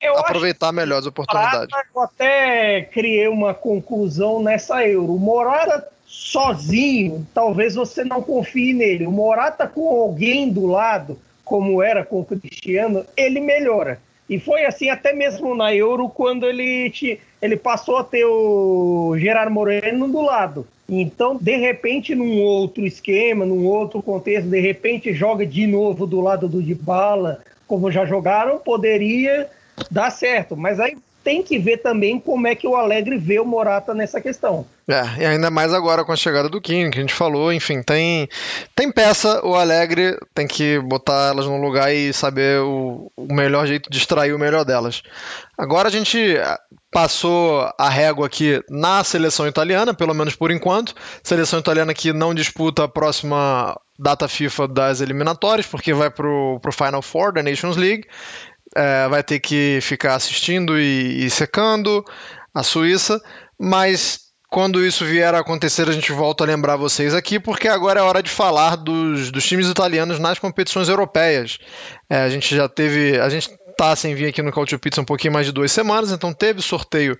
eu 0.01 0.17
aproveitar 0.17 0.71
melhor 0.71 0.97
as 0.97 1.05
oportunidades. 1.05 1.69
Morata, 1.71 1.87
eu 1.95 2.01
até 2.01 2.81
criei 2.91 3.27
uma 3.27 3.53
conclusão 3.53 4.41
nessa 4.41 4.85
Euro. 4.87 5.13
O 5.13 5.19
Morata 5.19 5.94
sozinho, 6.15 7.27
talvez 7.33 7.75
você 7.75 8.03
não 8.03 8.21
confie 8.21 8.73
nele. 8.73 9.05
O 9.05 9.11
Morata 9.11 9.67
com 9.67 9.87
alguém 9.89 10.49
do 10.49 10.65
lado, 10.65 11.19
como 11.43 11.83
era 11.83 12.05
com 12.05 12.21
o 12.21 12.25
Cristiano, 12.25 13.05
ele 13.17 13.41
melhora. 13.41 13.99
E 14.29 14.39
foi 14.39 14.65
assim 14.65 14.89
até 14.89 15.11
mesmo 15.11 15.53
na 15.53 15.75
Euro, 15.75 16.07
quando 16.07 16.45
ele, 16.45 16.89
te, 16.89 17.19
ele 17.41 17.57
passou 17.57 17.97
a 17.97 18.03
ter 18.03 18.25
o 18.25 19.15
Gerard 19.19 19.51
Moreno 19.51 20.07
do 20.07 20.21
lado. 20.21 20.65
Então, 20.87 21.35
de 21.35 21.57
repente, 21.57 22.15
num 22.15 22.41
outro 22.41 22.85
esquema, 22.85 23.45
num 23.45 23.65
outro 23.65 24.01
contexto, 24.01 24.49
de 24.49 24.59
repente 24.59 25.13
joga 25.13 25.45
de 25.45 25.67
novo 25.67 26.07
do 26.07 26.21
lado 26.21 26.47
do 26.47 26.63
Dybala, 26.63 27.41
como 27.67 27.91
já 27.91 28.05
jogaram, 28.05 28.57
poderia 28.57 29.49
dar 29.91 30.09
certo. 30.11 30.55
Mas 30.55 30.79
aí 30.79 30.97
tem 31.25 31.41
que 31.41 31.57
ver 31.57 31.77
também 31.77 32.19
como 32.19 32.45
é 32.45 32.53
que 32.53 32.67
o 32.67 32.75
Alegre 32.75 33.17
vê 33.17 33.39
o 33.39 33.45
Morata 33.45 33.95
nessa 33.95 34.21
questão. 34.21 34.63
É, 34.87 35.23
e 35.23 35.25
ainda 35.25 35.49
mais 35.49 35.73
agora 35.73 36.05
com 36.05 36.11
a 36.11 36.15
chegada 36.15 36.47
do 36.47 36.61
King, 36.61 36.91
que 36.91 36.99
a 36.99 37.01
gente 37.01 37.15
falou, 37.15 37.51
enfim, 37.51 37.81
tem, 37.81 38.29
tem 38.75 38.91
peça, 38.91 39.43
o 39.43 39.55
Alegre 39.55 40.15
tem 40.35 40.45
que 40.45 40.79
botar 40.81 41.29
elas 41.29 41.47
no 41.47 41.59
lugar 41.59 41.91
e 41.91 42.13
saber 42.13 42.61
o, 42.61 43.11
o 43.17 43.33
melhor 43.33 43.65
jeito 43.65 43.89
de 43.89 43.97
extrair 43.97 44.35
o 44.35 44.39
melhor 44.39 44.63
delas. 44.63 45.01
Agora 45.57 45.87
a 45.87 45.91
gente 45.91 46.35
passou 46.91 47.67
a 47.75 47.89
régua 47.89 48.27
aqui 48.27 48.61
na 48.69 49.03
seleção 49.03 49.47
italiana, 49.47 49.95
pelo 49.95 50.13
menos 50.13 50.35
por 50.35 50.51
enquanto. 50.51 50.93
Seleção 51.23 51.57
italiana 51.57 51.91
que 51.91 52.13
não 52.13 52.35
disputa 52.35 52.83
a 52.83 52.87
próxima 52.87 53.75
data 53.97 54.27
FIFA 54.27 54.67
das 54.67 55.01
eliminatórias, 55.01 55.65
porque 55.65 55.91
vai 55.91 56.11
para 56.11 56.27
o 56.27 56.59
Final 56.71 57.01
Four 57.01 57.33
da 57.33 57.41
Nations 57.41 57.77
League 57.77 58.05
é, 58.75 59.07
vai 59.07 59.23
ter 59.23 59.39
que 59.39 59.79
ficar 59.81 60.15
assistindo 60.15 60.79
e, 60.79 61.25
e 61.25 61.29
secando 61.29 62.03
a 62.53 62.63
Suíça, 62.63 63.21
mas 63.59 64.25
quando 64.49 64.85
isso 64.85 65.03
vier 65.03 65.33
a 65.33 65.39
acontecer, 65.39 65.89
a 65.89 65.91
gente 65.91 66.11
volta 66.11 66.43
a 66.43 66.47
lembrar 66.47 66.75
vocês 66.75 67.13
aqui, 67.13 67.39
porque 67.39 67.67
agora 67.67 67.99
é 67.99 68.03
hora 68.03 68.23
de 68.23 68.29
falar 68.29 68.75
dos, 68.75 69.31
dos 69.31 69.45
times 69.45 69.67
italianos 69.67 70.19
nas 70.19 70.39
competições 70.39 70.87
europeias. 70.87 71.57
É, 72.09 72.19
a 72.19 72.29
gente 72.29 72.55
já 72.55 72.69
teve. 72.69 73.19
A 73.19 73.27
gente 73.27 73.49
tá 73.77 73.93
sem 73.95 74.15
vir 74.15 74.27
aqui 74.27 74.41
no 74.41 74.53
Cautio 74.53 74.79
Pizza 74.79 75.01
um 75.01 75.05
pouquinho 75.05 75.33
mais 75.33 75.45
de 75.45 75.51
duas 75.51 75.71
semanas, 75.71 76.11
então 76.11 76.31
teve 76.31 76.61
sorteio 76.61 77.17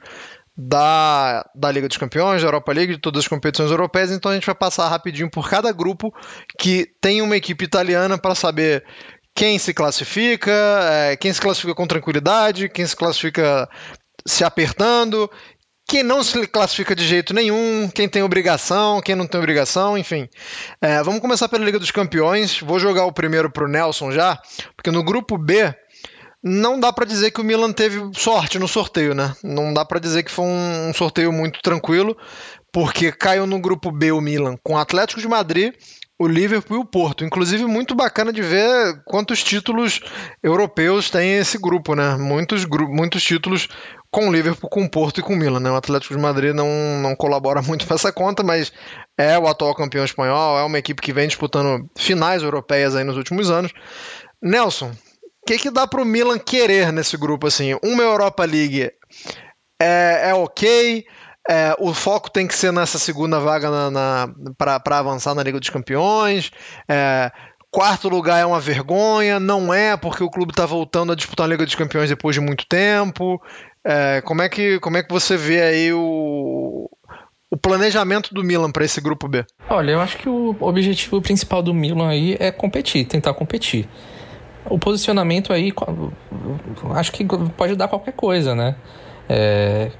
da, 0.57 1.45
da 1.53 1.69
Liga 1.69 1.87
dos 1.87 1.97
Campeões, 1.97 2.41
da 2.41 2.47
Europa 2.47 2.71
League, 2.71 2.93
de 2.93 3.01
todas 3.01 3.23
as 3.23 3.27
competições 3.27 3.71
europeias, 3.71 4.11
então 4.11 4.31
a 4.31 4.35
gente 4.35 4.45
vai 4.45 4.55
passar 4.55 4.87
rapidinho 4.87 5.29
por 5.29 5.49
cada 5.49 5.71
grupo 5.73 6.13
que 6.57 6.87
tem 7.01 7.21
uma 7.21 7.35
equipe 7.35 7.65
italiana 7.65 8.17
para 8.17 8.33
saber 8.33 8.85
quem 9.35 9.59
se 9.59 9.73
classifica, 9.73 10.51
é, 10.51 11.17
quem 11.17 11.31
se 11.31 11.41
classifica 11.41 11.75
com 11.75 11.85
tranquilidade, 11.85 12.69
quem 12.69 12.87
se 12.87 12.95
classifica 12.95 13.69
se 14.25 14.45
apertando, 14.45 15.29
quem 15.87 16.01
não 16.01 16.23
se 16.23 16.47
classifica 16.47 16.95
de 16.95 17.05
jeito 17.05 17.33
nenhum, 17.33 17.89
quem 17.93 18.07
tem 18.07 18.23
obrigação, 18.23 19.01
quem 19.01 19.13
não 19.13 19.27
tem 19.27 19.39
obrigação, 19.39 19.97
enfim. 19.97 20.27
É, 20.81 21.03
vamos 21.03 21.19
começar 21.19 21.49
pela 21.49 21.65
Liga 21.65 21.77
dos 21.77 21.91
Campeões. 21.91 22.59
Vou 22.59 22.79
jogar 22.79 23.05
o 23.05 23.11
primeiro 23.11 23.51
para 23.51 23.65
o 23.65 23.67
Nelson 23.67 24.11
já, 24.11 24.39
porque 24.75 24.89
no 24.89 25.03
grupo 25.03 25.37
B 25.37 25.75
não 26.41 26.79
dá 26.79 26.93
para 26.93 27.05
dizer 27.05 27.31
que 27.31 27.41
o 27.41 27.43
Milan 27.43 27.73
teve 27.73 27.99
sorte 28.13 28.57
no 28.57 28.67
sorteio, 28.67 29.13
né? 29.13 29.35
Não 29.43 29.73
dá 29.73 29.83
para 29.83 29.99
dizer 29.99 30.23
que 30.23 30.31
foi 30.31 30.45
um 30.45 30.93
sorteio 30.93 31.31
muito 31.31 31.59
tranquilo, 31.61 32.17
porque 32.71 33.11
caiu 33.11 33.45
no 33.45 33.59
grupo 33.59 33.91
B 33.91 34.11
o 34.11 34.21
Milan 34.21 34.55
com 34.63 34.73
o 34.73 34.77
Atlético 34.77 35.21
de 35.21 35.27
Madrid, 35.27 35.73
o 36.17 36.27
Liverpool 36.27 36.77
e 36.77 36.79
o 36.79 36.85
Porto. 36.85 37.25
Inclusive, 37.25 37.65
muito 37.65 37.93
bacana 37.93 38.31
de 38.31 38.41
ver 38.41 39.01
quantos 39.05 39.43
títulos 39.43 39.99
europeus 40.41 41.09
tem 41.09 41.37
esse 41.37 41.57
grupo, 41.57 41.93
né? 41.93 42.15
Muitos, 42.15 42.65
muitos 42.65 43.23
títulos 43.23 43.67
com 44.09 44.29
o 44.29 44.31
Liverpool, 44.31 44.69
com 44.69 44.83
o 44.83 44.89
Porto 44.89 45.19
e 45.19 45.23
com 45.23 45.33
o 45.33 45.35
Milan, 45.35 45.59
né? 45.59 45.69
O 45.69 45.75
Atlético 45.75 46.15
de 46.15 46.21
Madrid 46.21 46.53
não, 46.53 46.67
não 47.01 47.15
colabora 47.15 47.61
muito 47.63 47.85
para 47.85 47.95
essa 47.95 48.11
conta, 48.11 48.43
mas 48.43 48.71
é 49.17 49.37
o 49.37 49.47
atual 49.47 49.75
campeão 49.75 50.05
espanhol, 50.05 50.57
é 50.57 50.63
uma 50.63 50.79
equipe 50.79 51.01
que 51.01 51.13
vem 51.13 51.27
disputando 51.27 51.89
finais 51.97 52.41
europeias 52.41 52.95
aí 52.95 53.03
nos 53.03 53.17
últimos 53.17 53.49
anos. 53.49 53.73
Nelson, 54.41 54.91
o 54.91 55.45
que, 55.45 55.57
que 55.57 55.69
dá 55.69 55.85
para 55.85 56.01
o 56.01 56.05
Milan 56.05 56.39
querer 56.39 56.93
nesse 56.93 57.17
grupo, 57.17 57.47
assim? 57.47 57.77
Uma 57.83 58.03
Europa 58.03 58.45
League 58.45 58.89
é, 59.81 60.29
é 60.29 60.33
ok, 60.33 61.05
é, 61.49 61.75
o 61.79 61.93
foco 61.93 62.29
tem 62.29 62.47
que 62.47 62.55
ser 62.55 62.71
nessa 62.71 62.97
segunda 62.97 63.39
vaga 63.39 63.69
na, 63.69 63.91
na 63.91 64.29
para 64.57 64.99
avançar 64.99 65.35
na 65.35 65.43
Liga 65.43 65.59
dos 65.59 65.69
Campeões. 65.69 66.51
É, 66.89 67.31
quarto 67.71 68.09
lugar 68.09 68.39
é 68.39 68.45
uma 68.45 68.59
vergonha, 68.59 69.39
não 69.39 69.73
é 69.73 69.95
porque 69.97 70.23
o 70.23 70.29
clube 70.29 70.51
está 70.51 70.65
voltando 70.65 71.11
a 71.11 71.15
disputar 71.15 71.45
a 71.45 71.49
Liga 71.49 71.65
dos 71.65 71.75
Campeões 71.75 72.09
depois 72.09 72.33
de 72.33 72.41
muito 72.41 72.65
tempo. 72.65 73.41
É, 73.83 74.21
como, 74.21 74.41
é 74.41 74.49
que, 74.49 74.79
como 74.79 74.97
é 74.97 75.03
que 75.03 75.13
você 75.13 75.37
vê 75.37 75.61
aí 75.61 75.93
o, 75.93 76.89
o 77.51 77.57
planejamento 77.57 78.33
do 78.33 78.43
Milan 78.43 78.71
para 78.71 78.83
esse 78.83 78.99
grupo 78.99 79.27
B? 79.27 79.45
Olha, 79.69 79.91
eu 79.91 80.01
acho 80.01 80.17
que 80.17 80.27
o 80.27 80.55
objetivo 80.61 81.21
principal 81.21 81.61
do 81.61 81.73
Milan 81.73 82.09
aí 82.09 82.35
é 82.39 82.51
competir, 82.51 83.05
tentar 83.05 83.33
competir. 83.35 83.87
O 84.67 84.79
posicionamento 84.79 85.53
aí, 85.53 85.71
acho 86.95 87.11
que 87.11 87.23
pode 87.55 87.75
dar 87.75 87.87
qualquer 87.87 88.13
coisa, 88.13 88.55
né? 88.55 88.75
É, 89.29 89.91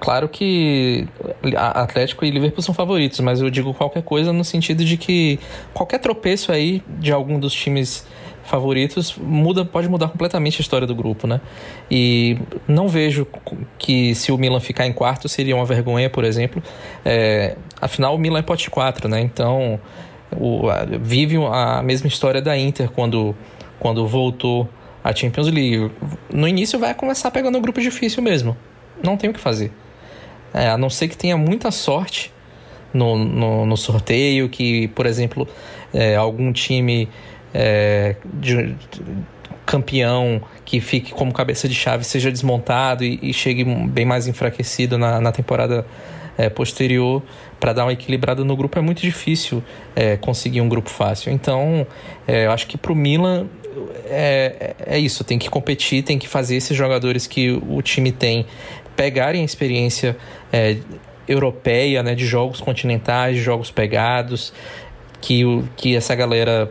Claro 0.00 0.30
que 0.30 1.06
Atlético 1.54 2.24
e 2.24 2.30
Liverpool 2.30 2.62
são 2.62 2.74
favoritos, 2.74 3.20
mas 3.20 3.42
eu 3.42 3.50
digo 3.50 3.74
qualquer 3.74 4.02
coisa 4.02 4.32
no 4.32 4.42
sentido 4.42 4.82
de 4.82 4.96
que 4.96 5.38
qualquer 5.74 5.98
tropeço 5.98 6.50
aí 6.50 6.82
de 6.98 7.12
algum 7.12 7.38
dos 7.38 7.52
times 7.52 8.06
favoritos 8.42 9.14
muda 9.16 9.62
pode 9.62 9.88
mudar 9.88 10.08
completamente 10.08 10.58
a 10.58 10.62
história 10.62 10.86
do 10.86 10.94
grupo, 10.94 11.26
né? 11.26 11.40
E 11.90 12.38
não 12.66 12.88
vejo 12.88 13.26
que 13.78 14.14
se 14.14 14.32
o 14.32 14.38
Milan 14.38 14.58
ficar 14.58 14.86
em 14.86 14.92
quarto 14.92 15.28
seria 15.28 15.54
uma 15.54 15.66
vergonha, 15.66 16.08
por 16.08 16.24
exemplo. 16.24 16.62
É, 17.04 17.56
afinal, 17.78 18.14
o 18.14 18.18
Milan 18.18 18.38
é 18.38 18.42
pote 18.42 18.70
4, 18.70 19.06
né? 19.06 19.20
Então 19.20 19.78
o, 20.34 20.62
vive 21.00 21.36
a 21.52 21.82
mesma 21.82 22.08
história 22.08 22.40
da 22.40 22.56
Inter 22.56 22.90
quando, 22.90 23.36
quando 23.78 24.06
voltou 24.06 24.66
à 25.04 25.14
Champions 25.14 25.48
League. 25.48 25.90
No 26.32 26.48
início 26.48 26.78
vai 26.78 26.94
começar 26.94 27.30
pegando 27.30 27.58
um 27.58 27.60
grupo 27.60 27.82
difícil 27.82 28.22
mesmo. 28.22 28.56
Não 29.02 29.16
tem 29.16 29.28
o 29.28 29.32
que 29.32 29.40
fazer. 29.40 29.70
É, 30.52 30.68
a 30.68 30.78
não 30.78 30.90
ser 30.90 31.08
que 31.08 31.16
tenha 31.16 31.36
muita 31.36 31.70
sorte 31.70 32.32
no, 32.92 33.16
no, 33.16 33.66
no 33.66 33.76
sorteio, 33.76 34.48
que, 34.48 34.88
por 34.88 35.06
exemplo, 35.06 35.46
é, 35.94 36.16
algum 36.16 36.52
time 36.52 37.08
é, 37.54 38.16
de, 38.34 38.74
de, 38.74 38.76
campeão 39.64 40.42
que 40.64 40.80
fique 40.80 41.12
como 41.12 41.32
cabeça 41.32 41.68
de 41.68 41.74
chave 41.74 42.02
seja 42.02 42.30
desmontado 42.30 43.04
e, 43.04 43.18
e 43.22 43.32
chegue 43.32 43.64
bem 43.64 44.04
mais 44.04 44.26
enfraquecido 44.26 44.98
na, 44.98 45.20
na 45.20 45.30
temporada 45.30 45.86
é, 46.36 46.48
posterior 46.48 47.22
para 47.60 47.72
dar 47.72 47.84
uma 47.84 47.92
equilibrada 47.92 48.42
no 48.42 48.56
grupo 48.56 48.78
é 48.78 48.82
muito 48.82 49.02
difícil 49.02 49.62
é, 49.94 50.16
conseguir 50.16 50.60
um 50.60 50.68
grupo 50.68 50.88
fácil. 50.88 51.30
Então, 51.30 51.86
é, 52.26 52.46
eu 52.46 52.52
acho 52.52 52.66
que 52.66 52.78
para 52.78 52.92
o 52.92 52.96
Milan 52.96 53.46
é, 54.06 54.74
é 54.86 54.98
isso, 54.98 55.22
tem 55.22 55.38
que 55.38 55.48
competir, 55.48 56.02
tem 56.02 56.18
que 56.18 56.26
fazer 56.26 56.56
esses 56.56 56.76
jogadores 56.76 57.26
que 57.26 57.50
o 57.50 57.82
time 57.82 58.10
tem 58.10 58.46
pegarem 59.00 59.40
a 59.40 59.44
experiência 59.46 60.14
é, 60.52 60.76
europeia, 61.26 62.02
né, 62.02 62.14
de 62.14 62.26
jogos 62.26 62.60
continentais, 62.60 63.36
de 63.36 63.42
jogos 63.42 63.70
pegados, 63.70 64.52
que, 65.22 65.42
o, 65.42 65.64
que 65.74 65.96
essa 65.96 66.14
galera 66.14 66.70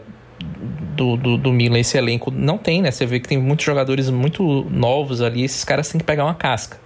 do, 0.96 1.18
do, 1.18 1.38
do 1.40 1.52
Milan, 1.52 1.80
esse 1.80 1.98
elenco, 1.98 2.30
não 2.30 2.60
tem, 2.60 2.84
né? 2.84 2.92
Você 2.92 3.04
vê 3.04 3.20
que 3.20 3.28
tem 3.28 3.40
muitos 3.40 3.66
jogadores 3.66 4.12
muito 4.12 4.64
novos 4.70 5.24
ali, 5.24 5.44
esses 5.44 5.64
caras 5.64 5.90
têm 5.90 5.98
que 5.98 6.06
pegar 6.06 6.24
uma 6.24 6.36
casca. 6.36 6.78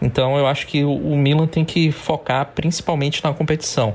Então 0.00 0.38
eu 0.38 0.46
acho 0.46 0.66
que 0.66 0.82
o, 0.82 0.94
o 0.94 1.14
Milan 1.14 1.46
tem 1.46 1.62
que 1.62 1.92
focar 1.92 2.52
principalmente 2.54 3.22
na 3.22 3.34
competição. 3.34 3.94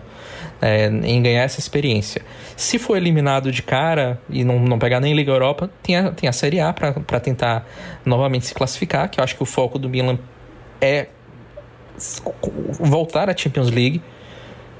É, 0.63 0.85
em 0.85 1.23
ganhar 1.23 1.41
essa 1.41 1.59
experiência. 1.59 2.21
Se 2.55 2.77
for 2.77 2.95
eliminado 2.95 3.51
de 3.51 3.63
cara 3.63 4.21
e 4.29 4.43
não, 4.43 4.59
não 4.59 4.77
pegar 4.77 4.99
nem 4.99 5.15
Liga 5.15 5.31
Europa, 5.31 5.71
tem 5.81 5.95
a, 5.95 6.11
tem 6.11 6.29
a 6.29 6.31
Série 6.31 6.59
A 6.59 6.71
para 6.71 7.19
tentar 7.19 7.67
novamente 8.05 8.45
se 8.45 8.53
classificar, 8.53 9.09
que 9.09 9.19
eu 9.19 9.23
acho 9.23 9.35
que 9.35 9.41
o 9.41 9.45
foco 9.45 9.79
do 9.79 9.89
Milan 9.89 10.19
é 10.81 11.07
voltar 12.79 13.29
à 13.29 13.37
Champions 13.37 13.69
League. 13.69 14.01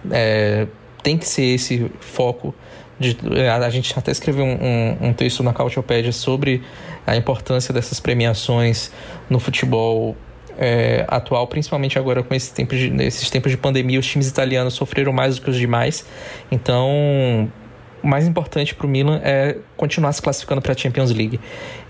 É, 0.10 0.68
tem 1.04 1.18
que 1.18 1.28
ser 1.28 1.43
esse 1.43 1.91
foco. 1.99 2.54
De, 2.99 3.18
a, 3.49 3.70
gente 3.70 3.97
até 3.97 4.12
escreveu 4.12 4.45
um, 4.45 4.58
um, 4.62 5.08
um 5.08 5.14
texto 5.14 5.41
na 5.41 5.54
Cautiopédia 5.54 6.12
sobre 6.12 6.62
a 7.06 7.16
importância 7.16 7.74
dessas 7.74 7.99
premiações 7.99 8.91
no 9.30 9.39
futebol 9.39 10.16
é, 10.58 11.06
atual, 11.08 11.47
principalmente 11.47 11.97
agora 11.97 12.22
com 12.22 12.34
esse 12.36 12.54
tempo 12.54 12.76
de, 12.76 12.93
esses 13.04 13.30
tempos 13.30 13.52
de 13.52 13.58
pandemia, 13.58 13.99
os 13.99 14.06
times 14.06 14.28
italianos 14.28 14.76
sofreram 14.76 15.12
mais 15.12 15.38
do 15.38 15.41
que 15.41 15.49
os 15.49 15.58
demais. 15.58 16.06
Então, 16.52 17.52
o 18.04 18.08
mais 18.08 18.28
importante 18.28 18.76
para 18.76 18.86
o 18.86 18.89
Milan 18.89 19.20
é 19.24 19.58
continuar 19.76 20.14
se 20.14 20.22
classificando 20.22 20.62
para 20.62 20.74
a 20.74 20.78
Champions 20.78 21.12
League. 21.12 21.39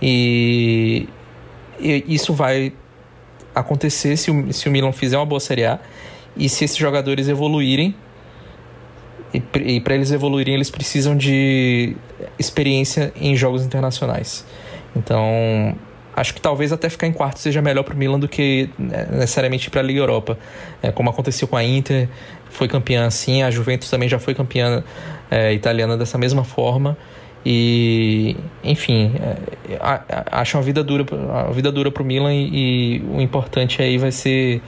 E, 0.01 1.09
e, 1.79 2.05
isso 2.07 2.33
vai 2.33 2.71
acontecer 3.53 4.17
se 4.17 4.31
o, 4.31 4.53
se 4.53 4.67
o 4.67 4.71
Milan 4.71 4.91
fizer 4.91 5.17
uma 5.17 5.25
boa 5.25 5.39
Série 5.39 5.65
A 5.65 5.79
e 6.35 6.47
se 6.49 6.65
esses 6.65 6.77
jogadores 6.77 7.27
evoluírem. 7.27 7.95
E, 9.33 9.79
para 9.79 9.95
eles 9.95 10.11
evoluírem, 10.11 10.55
eles 10.55 10.69
precisam 10.69 11.15
de 11.15 11.95
experiência 12.37 13.13
em 13.15 13.33
jogos 13.33 13.63
internacionais. 13.63 14.45
Então, 14.93 15.73
acho 16.13 16.33
que 16.33 16.41
talvez 16.41 16.73
até 16.73 16.89
ficar 16.89 17.07
em 17.07 17.13
quarto 17.13 17.39
seja 17.39 17.61
melhor 17.61 17.83
para 17.83 17.93
o 17.93 17.97
Milan 17.97 18.19
do 18.19 18.27
que 18.27 18.69
né, 18.77 19.07
necessariamente 19.11 19.69
para 19.69 19.79
a 19.79 19.83
Liga 19.83 20.01
Europa. 20.01 20.37
É, 20.81 20.91
como 20.91 21.09
aconteceu 21.09 21.47
com 21.47 21.55
a 21.55 21.63
Inter, 21.63 22.09
foi 22.49 22.67
campeã 22.67 23.05
assim, 23.05 23.41
a 23.41 23.49
Juventus 23.49 23.89
também 23.89 24.09
já 24.09 24.19
foi 24.19 24.35
campeã 24.35 24.83
é, 25.29 25.53
italiana 25.53 25.97
dessa 25.97 26.17
mesma 26.17 26.43
forma. 26.43 26.97
E, 27.45 28.35
enfim, 28.63 29.13
é, 29.19 29.77
acho 30.31 30.57
uma 30.57 30.63
vida 30.63 30.83
dura, 30.83 31.05
a 31.47 31.51
vida 31.51 31.71
dura 31.71 31.91
para 31.91 32.03
o 32.03 32.05
Milan 32.05 32.33
e, 32.33 32.97
e, 32.97 33.03
o 33.11 33.19
importante 33.19 33.81
aí 33.81 33.97
vai 33.97 34.11
ser 34.11 34.61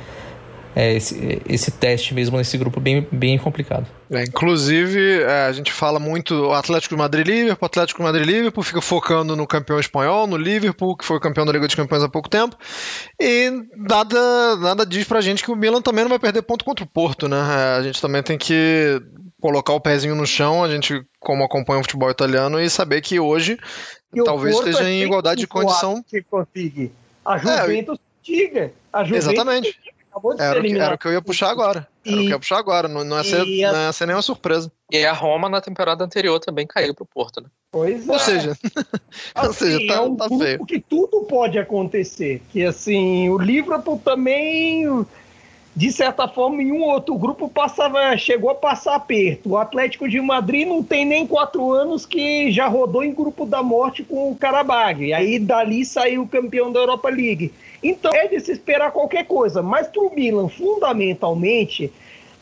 é, 0.76 0.96
esse, 0.96 1.40
esse, 1.48 1.70
teste 1.70 2.16
mesmo 2.16 2.36
nesse 2.36 2.58
grupo 2.58 2.80
bem, 2.80 3.08
bem 3.12 3.38
complicado. 3.38 3.86
É, 4.10 4.24
inclusive, 4.24 5.22
é, 5.22 5.46
a 5.46 5.52
gente 5.52 5.72
fala 5.72 6.00
muito 6.00 6.52
Atlético 6.52 6.96
de 6.96 7.00
Madrid 7.00 7.28
Liverpool, 7.28 7.66
Atlético 7.66 8.00
de 8.00 8.06
Madrid 8.06 8.26
Liverpool, 8.26 8.64
fica 8.64 8.82
focando 8.82 9.36
no 9.36 9.46
campeão 9.46 9.80
espanhol, 9.80 10.26
no 10.26 10.36
Liverpool, 10.36 10.98
que 10.98 11.06
foi 11.06 11.20
campeão 11.20 11.46
da 11.46 11.52
Liga 11.52 11.68
dos 11.68 11.76
Campeões 11.76 12.04
há 12.04 12.10
pouco 12.10 12.28
tempo, 12.28 12.58
e 13.22 13.52
nada, 13.78 14.56
nada 14.58 14.84
diz 14.84 15.06
pra 15.06 15.22
gente 15.22 15.44
que 15.44 15.52
o 15.52 15.56
Milan 15.56 15.82
também 15.82 16.04
não 16.04 16.10
vai 16.10 16.20
perder 16.20 16.42
ponto 16.42 16.66
contra 16.66 16.84
o 16.84 16.88
Porto, 16.88 17.28
né? 17.28 17.38
É, 17.38 17.78
a 17.78 17.84
gente 17.84 18.02
também 18.02 18.24
tem 18.24 18.38
que 18.38 19.00
colocar 19.44 19.74
o 19.74 19.82
pezinho 19.82 20.16
no 20.16 20.26
chão, 20.26 20.64
a 20.64 20.70
gente, 20.70 21.06
como 21.20 21.44
acompanha 21.44 21.82
o 21.82 21.84
futebol 21.84 22.10
italiano, 22.10 22.62
e 22.62 22.70
saber 22.70 23.02
que 23.02 23.20
hoje 23.20 23.60
e 24.14 24.24
talvez 24.24 24.56
esteja 24.56 24.88
é 24.88 24.94
em 24.94 25.04
igualdade 25.04 25.42
de 25.42 25.48
condição. 25.48 26.02
Que 26.02 26.22
consiga. 26.22 26.90
A 27.26 27.38
Juventus 27.38 27.98
é, 27.98 28.02
diga. 28.24 28.74
A 28.94 29.04
Juventus 29.04 29.28
Exatamente. 29.28 29.72
De 29.74 29.94
era, 30.42 30.62
ser 30.62 30.78
era 30.78 30.96
o 30.96 30.98
que 30.98 31.08
eu 31.08 31.12
ia 31.12 31.22
puxar 31.22 31.50
agora. 31.50 31.86
Era 32.06 32.16
e, 32.16 32.20
o 32.20 32.22
que 32.22 32.26
eu 32.28 32.30
ia 32.30 32.40
puxar 32.40 32.58
agora. 32.58 32.88
Não, 32.88 33.04
não, 33.04 33.18
ia 33.18 33.24
ser, 33.26 33.66
a, 33.66 33.74
não 33.74 33.82
ia 33.82 33.92
ser 33.92 34.06
nenhuma 34.06 34.22
surpresa. 34.22 34.72
E 34.90 35.06
a 35.06 35.12
Roma 35.12 35.50
na 35.50 35.60
temporada 35.60 36.06
anterior 36.06 36.40
também 36.40 36.66
caiu 36.66 36.96
pro 36.96 37.06
Porto, 37.06 37.42
né? 37.42 37.50
Pois 37.70 38.08
Ou 38.08 38.16
é. 38.16 38.20
seja, 38.20 38.52
assim, 39.36 39.48
ou 39.48 39.54
seja, 39.54 39.88
tá, 39.88 39.94
é 39.96 40.00
um 40.00 40.16
tá 40.16 40.30
feio. 40.30 40.66
que 40.66 40.80
tudo 40.80 41.22
pode 41.24 41.60
acontecer. 41.60 42.42
Que 42.50 42.64
assim, 42.64 43.28
o 43.28 43.38
Liverpool 43.38 44.00
também 44.06 44.88
de 45.76 45.92
certa 45.92 46.28
forma, 46.28 46.62
em 46.62 46.72
um 46.72 46.84
outro 46.84 47.16
grupo 47.16 47.50
passava, 47.50 48.16
chegou 48.16 48.52
a 48.52 48.56
passar 48.56 48.96
aperto. 48.96 49.50
O 49.50 49.58
Atlético 49.58 50.08
de 50.08 50.22
Madrid 50.22 50.68
não 50.68 50.84
tem 50.84 51.04
nem 51.04 51.26
quatro 51.26 51.72
anos 51.72 52.06
que 52.06 52.52
já 52.52 52.68
rodou 52.68 53.04
em 53.04 53.12
grupo 53.12 53.44
da 53.44 53.64
morte 53.64 54.04
com 54.04 54.32
o 54.32 54.36
Karabag. 54.36 55.04
E 55.04 55.14
aí 55.14 55.40
dali 55.40 55.84
saiu 55.84 56.22
o 56.24 56.28
campeão 56.28 56.72
da 56.72 56.80
Europa 56.80 57.10
League. 57.10 57.52
Então 57.82 58.14
é 58.14 58.28
de 58.28 58.40
se 58.40 58.52
esperar 58.52 58.92
qualquer 58.92 59.26
coisa. 59.26 59.64
Mas 59.64 59.88
para 59.88 60.04
o 60.04 60.14
Milan, 60.14 60.48
fundamentalmente, 60.48 61.92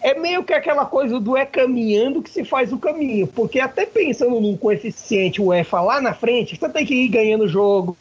é 0.01 0.15
meio 0.15 0.43
que 0.43 0.53
aquela 0.53 0.85
coisa 0.85 1.19
do 1.19 1.37
é 1.37 1.45
caminhando 1.45 2.21
que 2.21 2.29
se 2.29 2.43
faz 2.43 2.73
o 2.73 2.77
caminho. 2.77 3.27
Porque 3.27 3.59
até 3.59 3.85
pensando 3.85 4.39
num 4.41 4.57
coeficiente 4.57 5.41
UEFA 5.41 5.81
lá 5.81 6.01
na 6.01 6.13
frente, 6.13 6.57
você 6.57 6.69
tem 6.69 6.85
que 6.85 6.95
ir 6.95 7.07
ganhando 7.07 7.47
jogo, 7.47 7.95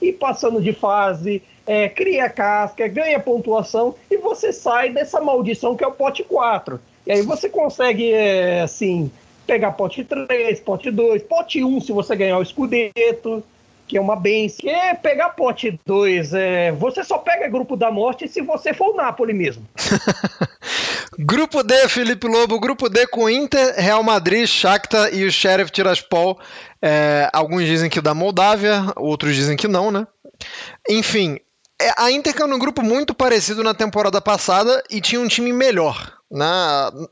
ir 0.00 0.12
passando 0.14 0.60
de 0.60 0.72
fase, 0.72 1.42
é, 1.66 1.88
cria 1.88 2.28
casca, 2.28 2.86
ganha 2.86 3.18
pontuação 3.18 3.94
e 4.10 4.16
você 4.18 4.52
sai 4.52 4.90
dessa 4.90 5.20
maldição 5.20 5.76
que 5.76 5.82
é 5.82 5.86
o 5.86 5.92
pote 5.92 6.22
4. 6.22 6.78
E 7.06 7.12
aí 7.12 7.22
você 7.22 7.48
consegue, 7.48 8.12
é, 8.12 8.60
assim, 8.62 9.10
pegar 9.46 9.72
pote 9.72 10.04
3, 10.04 10.60
pote 10.60 10.90
2, 10.90 11.22
pote 11.22 11.64
1 11.64 11.80
se 11.80 11.92
você 11.92 12.14
ganhar 12.14 12.38
o 12.38 12.42
escudeto 12.42 13.42
que 13.86 13.96
é 13.96 14.00
uma 14.00 14.16
benção. 14.16 14.68
É 14.68 14.94
pegar 14.94 15.30
pote 15.30 15.78
2, 15.86 16.34
é, 16.34 16.72
você 16.72 17.04
só 17.04 17.18
pega 17.18 17.48
grupo 17.48 17.76
da 17.76 17.90
morte 17.90 18.26
se 18.28 18.40
você 18.40 18.74
for 18.74 18.92
o 18.92 18.96
Napoli 18.96 19.32
mesmo. 19.32 19.64
grupo 21.18 21.62
D, 21.62 21.88
Felipe 21.88 22.26
Lobo, 22.26 22.60
grupo 22.60 22.88
D 22.88 23.06
com 23.06 23.28
Inter, 23.28 23.74
Real 23.76 24.02
Madrid, 24.02 24.46
Shakhtar 24.46 25.14
e 25.14 25.24
o 25.24 25.32
Sheriff 25.32 25.70
Tiraspol. 25.70 26.38
É, 26.80 27.28
alguns 27.32 27.64
dizem 27.64 27.90
que 27.90 28.00
da 28.00 28.14
Moldávia, 28.14 28.92
outros 28.96 29.34
dizem 29.34 29.56
que 29.56 29.68
não, 29.68 29.90
né? 29.90 30.06
Enfim, 30.88 31.38
é, 31.80 31.92
a 31.96 32.10
Inter 32.10 32.34
caiu 32.34 32.48
num 32.48 32.58
grupo 32.58 32.82
muito 32.82 33.14
parecido 33.14 33.62
na 33.62 33.74
temporada 33.74 34.20
passada 34.20 34.82
e 34.90 35.00
tinha 35.00 35.20
um 35.20 35.28
time 35.28 35.52
melhor. 35.52 36.12
Né? 36.30 36.46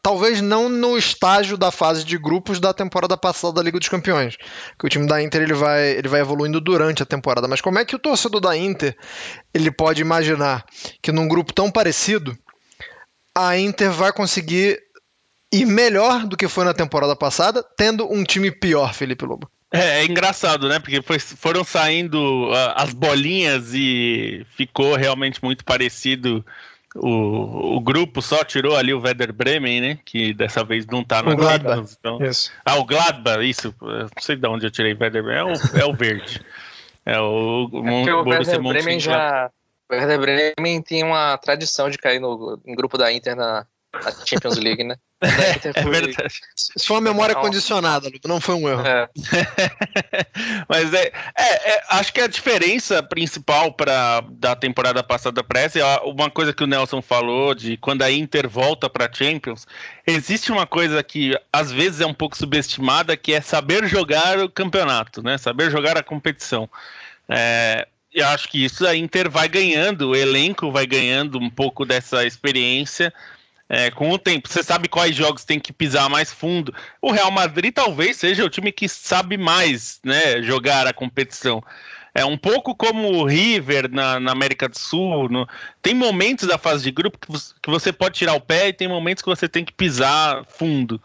Talvez 0.03 0.41
não 0.41 0.69
no 0.69 0.99
estágio 0.99 1.57
da 1.57 1.71
fase 1.71 2.03
de 2.03 2.19
grupos 2.19 2.59
da 2.59 2.73
temporada 2.73 3.17
passada 3.17 3.55
da 3.55 3.63
Liga 3.63 3.79
dos 3.79 3.89
Campeões. 3.89 4.37
Que 4.79 4.87
o 4.87 4.89
time 4.89 5.07
da 5.07 5.23
Inter 5.23 5.43
ele 5.43 5.55
vai, 5.55 5.91
ele 5.91 6.09
vai 6.09 6.21
evoluindo 6.21 6.61
durante 6.61 7.03
a 7.03 7.07
temporada. 7.07 7.47
Mas 7.47 7.61
como 7.61 7.79
é 7.79 7.85
que 7.85 7.95
o 7.95 7.99
torcedor 7.99 8.41
da 8.41 8.57
Inter 8.57 8.97
ele 9.53 9.71
pode 9.71 10.01
imaginar 10.01 10.65
que 11.01 11.13
num 11.13 11.29
grupo 11.29 11.53
tão 11.53 11.71
parecido 11.71 12.37
a 13.37 13.59
Inter 13.59 13.91
vai 13.91 14.13
conseguir 14.13 14.81
ir 15.53 15.67
melhor 15.67 16.27
do 16.27 16.37
que 16.37 16.49
foi 16.49 16.65
na 16.65 16.75
temporada 16.75 17.15
passada, 17.15 17.65
tendo 17.77 18.11
um 18.13 18.25
time 18.25 18.51
pior, 18.51 18.93
Felipe 18.95 19.25
Lobo? 19.25 19.51
É, 19.73 20.01
é, 20.01 20.05
engraçado, 20.05 20.69
né? 20.69 20.79
Porque 20.79 21.03
foi, 21.03 21.19
foram 21.19 21.65
saindo 21.65 22.49
uh, 22.49 22.73
as 22.77 22.95
bolinhas 22.95 23.75
e 23.75 24.47
ficou 24.57 24.95
realmente 24.95 25.43
muito 25.43 25.65
parecido. 25.65 26.45
O, 26.95 27.77
o 27.77 27.81
grupo 27.81 28.23
só 28.23 28.45
tirou 28.45 28.77
ali 28.77 28.95
o 28.95 29.01
Werder 29.01 29.33
Bremen, 29.33 29.81
né? 29.81 29.99
Que 30.05 30.33
dessa 30.33 30.63
vez 30.63 30.87
não 30.87 31.03
tá 31.03 31.23
na 31.25 31.35
Gladbach. 31.35 31.93
Então... 31.99 32.19
Ah, 32.65 32.77
o 32.77 32.85
Gladbach, 32.85 33.43
isso. 33.43 33.75
não 33.81 34.09
sei 34.21 34.37
de 34.37 34.47
onde 34.47 34.65
eu 34.65 34.71
tirei 34.71 34.93
Werder 34.93 35.25
Bremen. 35.25 35.41
É 35.41 35.45
o, 35.45 35.81
é 35.81 35.85
o 35.85 35.93
verde. 35.93 36.41
É 37.05 37.21
o, 37.21 37.69
o, 37.73 38.09
é 38.09 38.15
o 38.15 38.29
Werder 38.29 38.63
Bremen 38.63 39.01
já. 39.01 39.51
O 39.91 39.95
Werder 39.95 40.19
Bremen 40.19 40.83
tem 40.83 41.03
uma 41.03 41.37
tradição 41.39 41.91
de 41.91 41.99
cair 41.99 42.21
no, 42.21 42.61
no 42.65 42.75
grupo 42.75 42.97
da 42.97 43.13
Inter 43.13 43.37
na, 43.37 43.67
na 44.03 44.11
Champions 44.25 44.57
League, 44.57 44.85
né? 44.85 44.97
É, 45.25 45.81
é 45.81 45.83
verdade. 45.85 46.35
Isso 46.77 46.87
foi 46.87 46.97
uma 46.97 47.03
memória 47.03 47.35
condicionada, 47.35 48.11
não 48.27 48.43
foi 48.43 48.57
um 48.57 48.69
erro. 48.69 48.83
É. 48.87 49.09
Mas 50.69 50.93
é, 50.93 51.13
é, 51.39 51.71
é, 51.73 51.83
acho 51.89 52.13
que 52.13 52.21
a 52.21 52.27
diferença 52.27 53.03
principal 53.03 53.73
para 53.73 54.21
da 54.33 54.55
temporada 54.55 55.03
passada 55.03 55.43
para 55.43 55.61
essa 55.61 55.79
é 55.79 55.97
uma 56.01 56.31
coisa 56.31 56.53
que 56.53 56.63
o 56.63 56.67
Nelson 56.67 57.01
falou 57.01 57.55
de 57.55 57.79
quando 57.79 58.03
a 58.03 58.13
Inter 58.13 58.47
volta 58.47 58.91
para 58.91 59.11
Champions. 59.11 59.67
Existe 60.07 60.53
uma 60.53 60.67
coisa 60.67 61.03
que 61.03 61.33
às 61.51 61.73
vezes 61.73 62.03
é 62.03 62.07
um 62.07 62.13
pouco 62.13 62.37
subestimada, 62.37 63.17
que 63.17 63.33
é 63.33 63.41
saber 63.41 63.87
jogar 63.87 64.39
o 64.41 64.51
campeonato, 64.51 65.23
né? 65.23 65.39
Saber 65.39 65.71
jogar 65.71 65.97
a 65.97 66.03
competição. 66.03 66.69
É, 67.31 67.89
eu 68.15 68.27
acho 68.29 68.49
que 68.49 68.65
isso 68.65 68.87
a 68.87 68.95
Inter 68.95 69.29
vai 69.29 69.49
ganhando, 69.49 70.11
o 70.11 70.17
elenco 70.17 70.71
vai 70.71 70.87
ganhando 70.87 71.39
um 71.39 71.51
pouco 71.51 71.85
dessa 71.85 72.25
experiência 72.25 73.13
é, 73.69 73.91
com 73.91 74.11
o 74.11 74.19
tempo. 74.19 74.49
Você 74.49 74.63
sabe 74.63 74.89
quais 74.89 75.17
jogos 75.17 75.45
tem 75.45 75.59
que 75.59 75.73
pisar 75.73 76.09
mais 76.09 76.33
fundo. 76.33 76.73
O 77.03 77.11
Real 77.11 77.31
Madrid 77.31 77.75
talvez 77.75 78.17
seja 78.17 78.45
o 78.45 78.49
time 78.49 78.71
que 78.71 78.89
sabe 78.89 79.37
mais 79.37 80.01
né, 80.05 80.41
jogar 80.43 80.87
a 80.87 80.93
competição. 80.93 81.63
É 82.15 82.25
um 82.25 82.39
pouco 82.39 82.77
como 82.77 83.09
o 83.09 83.25
River 83.25 83.91
na, 83.91 84.21
na 84.21 84.31
América 84.31 84.69
do 84.69 84.79
Sul. 84.79 85.29
No... 85.29 85.49
Tem 85.83 85.93
momentos 85.93 86.47
da 86.47 86.57
fase 86.57 86.85
de 86.85 86.93
grupo 86.93 87.19
que 87.19 87.31
você, 87.31 87.53
que 87.61 87.69
você, 87.69 87.93
pode 87.93 88.15
tirar 88.15 88.35
o 88.35 88.41
pé 88.41 88.69
e 88.69 88.73
tem 88.73 88.87
momentos 88.87 89.23
que 89.23 89.29
você 89.29 89.49
tem 89.49 89.65
que 89.65 89.73
pisar 89.73 90.45
fundo. 90.47 91.03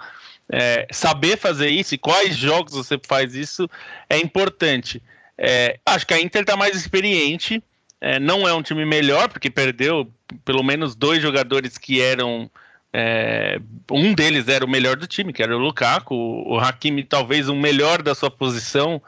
É, 0.51 0.87
saber 0.91 1.37
fazer 1.37 1.69
isso 1.69 1.95
e 1.95 1.97
quais 1.97 2.35
jogos 2.35 2.73
você 2.73 2.99
faz 3.03 3.33
isso 3.33 3.67
é 4.07 4.19
importante. 4.19 5.01
É, 5.41 5.79
acho 5.85 6.05
que 6.05 6.13
a 6.13 6.19
Inter 6.19 6.41
está 6.41 6.57
mais 6.57 6.75
experiente, 6.75 7.63
é, 8.01 8.19
não 8.19 8.45
é 8.45 8.53
um 8.53 8.61
time 8.61 8.85
melhor, 8.85 9.29
porque 9.29 9.49
perdeu 9.49 10.11
pelo 10.43 10.61
menos 10.61 10.95
dois 10.95 11.21
jogadores 11.21 11.77
que 11.77 12.01
eram. 12.01 12.51
É, 12.91 13.61
um 13.89 14.13
deles 14.13 14.47
era 14.49 14.65
o 14.65 14.69
melhor 14.69 14.97
do 14.97 15.07
time, 15.07 15.31
que 15.31 15.41
era 15.41 15.55
o 15.55 15.59
Lukaku, 15.59 16.13
o 16.13 16.59
Hakimi 16.59 17.03
talvez 17.03 17.47
o 17.47 17.55
melhor 17.55 18.01
da 18.01 18.13
sua 18.13 18.29
posição, 18.29 19.01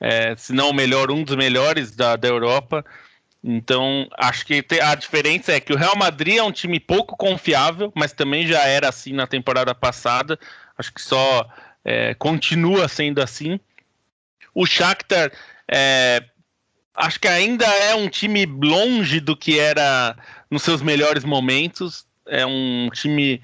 é, 0.00 0.34
se 0.36 0.52
não 0.54 0.70
o 0.70 0.74
melhor, 0.74 1.10
um 1.10 1.22
dos 1.22 1.36
melhores 1.36 1.94
da, 1.94 2.16
da 2.16 2.28
Europa. 2.28 2.84
Então, 3.42 4.08
acho 4.16 4.46
que 4.46 4.64
a 4.80 4.94
diferença 4.94 5.52
é 5.52 5.60
que 5.60 5.72
o 5.72 5.76
Real 5.76 5.96
Madrid 5.96 6.38
é 6.38 6.42
um 6.42 6.52
time 6.52 6.80
pouco 6.80 7.14
confiável, 7.14 7.92
mas 7.94 8.12
também 8.12 8.46
já 8.46 8.62
era 8.62 8.88
assim 8.88 9.12
na 9.12 9.26
temporada 9.26 9.74
passada. 9.74 10.38
Acho 10.78 10.94
que 10.94 11.02
só 11.02 11.46
é, 11.84 12.14
continua 12.14 12.88
sendo 12.88 13.20
assim. 13.20 13.60
O 14.54 14.64
Shakhtar, 14.64 15.30
é, 15.70 16.22
acho 16.94 17.18
que 17.18 17.28
ainda 17.28 17.66
é 17.66 17.94
um 17.94 18.08
time 18.08 18.46
longe 18.46 19.20
do 19.20 19.36
que 19.36 19.58
era 19.58 20.16
nos 20.50 20.62
seus 20.62 20.82
melhores 20.82 21.24
momentos. 21.24 22.06
É 22.26 22.44
um 22.46 22.88
time. 22.92 23.42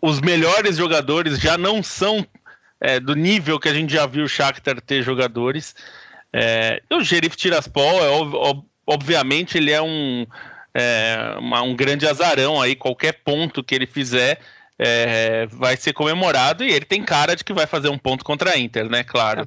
Os 0.00 0.20
melhores 0.20 0.76
jogadores 0.76 1.38
já 1.38 1.56
não 1.56 1.82
são 1.82 2.26
é, 2.80 3.00
do 3.00 3.14
nível 3.14 3.58
que 3.58 3.68
a 3.68 3.74
gente 3.74 3.92
já 3.92 4.06
viu 4.06 4.24
o 4.24 4.28
Shakhtar 4.28 4.80
ter 4.80 5.02
jogadores. 5.02 5.74
É, 6.32 6.82
o 6.90 7.04
Sheriff 7.04 7.36
Tiraspol 7.36 8.04
é 8.04 8.54
obviamente 8.86 9.58
ele 9.58 9.70
é 9.70 9.80
um, 9.80 10.26
é, 10.74 11.36
uma, 11.38 11.62
um 11.62 11.76
grande 11.76 12.06
azarão 12.06 12.60
aí, 12.60 12.74
qualquer 12.74 13.12
ponto 13.12 13.62
que 13.62 13.74
ele 13.74 13.86
fizer 13.86 14.40
é, 14.78 15.46
vai 15.46 15.76
ser 15.76 15.92
comemorado 15.92 16.64
e 16.64 16.72
ele 16.72 16.84
tem 16.84 17.02
cara 17.02 17.36
de 17.36 17.44
que 17.44 17.52
vai 17.52 17.66
fazer 17.66 17.88
um 17.88 17.98
ponto 17.98 18.24
contra 18.24 18.50
a 18.50 18.58
Inter, 18.58 18.88
né? 18.88 19.04
Claro. 19.04 19.42
É, 19.42 19.46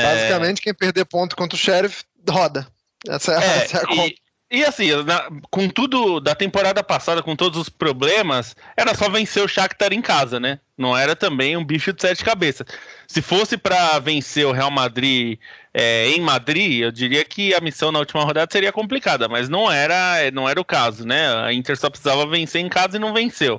basicamente, 0.00 0.62
quem 0.62 0.72
perder 0.72 1.04
ponto 1.04 1.36
contra 1.36 1.56
o 1.56 1.58
Sheriff 1.58 2.04
roda. 2.28 2.66
Essa 3.08 3.32
é, 3.32 3.36
é 3.36 3.56
essa 3.64 3.78
é 3.78 3.80
a 3.82 3.86
conta. 3.86 4.22
E 4.54 4.62
assim, 4.66 4.90
na, 5.04 5.30
com 5.50 5.66
tudo 5.66 6.20
da 6.20 6.34
temporada 6.34 6.84
passada, 6.84 7.22
com 7.22 7.34
todos 7.34 7.58
os 7.58 7.70
problemas, 7.70 8.54
era 8.76 8.94
só 8.94 9.08
vencer 9.08 9.42
o 9.42 9.48
Shakhtar 9.48 9.94
em 9.94 10.02
casa, 10.02 10.38
né? 10.38 10.60
Não 10.76 10.94
era 10.94 11.16
também 11.16 11.56
um 11.56 11.64
bicho 11.64 11.90
de 11.90 12.02
sete 12.02 12.22
cabeças. 12.22 12.66
Se 13.06 13.22
fosse 13.22 13.56
para 13.56 13.98
vencer 13.98 14.46
o 14.46 14.52
Real 14.52 14.70
Madrid 14.70 15.38
é, 15.72 16.10
em 16.10 16.20
Madrid, 16.20 16.82
eu 16.82 16.92
diria 16.92 17.24
que 17.24 17.54
a 17.54 17.60
missão 17.62 17.90
na 17.90 17.98
última 17.98 18.24
rodada 18.24 18.52
seria 18.52 18.70
complicada, 18.70 19.26
mas 19.26 19.48
não 19.48 19.72
era, 19.72 20.30
não 20.30 20.46
era 20.46 20.60
o 20.60 20.64
caso, 20.66 21.06
né? 21.06 21.34
A 21.34 21.50
Inter 21.50 21.74
só 21.74 21.88
precisava 21.88 22.26
vencer 22.26 22.60
em 22.60 22.68
casa 22.68 22.98
e 22.98 23.00
não 23.00 23.14
venceu. 23.14 23.58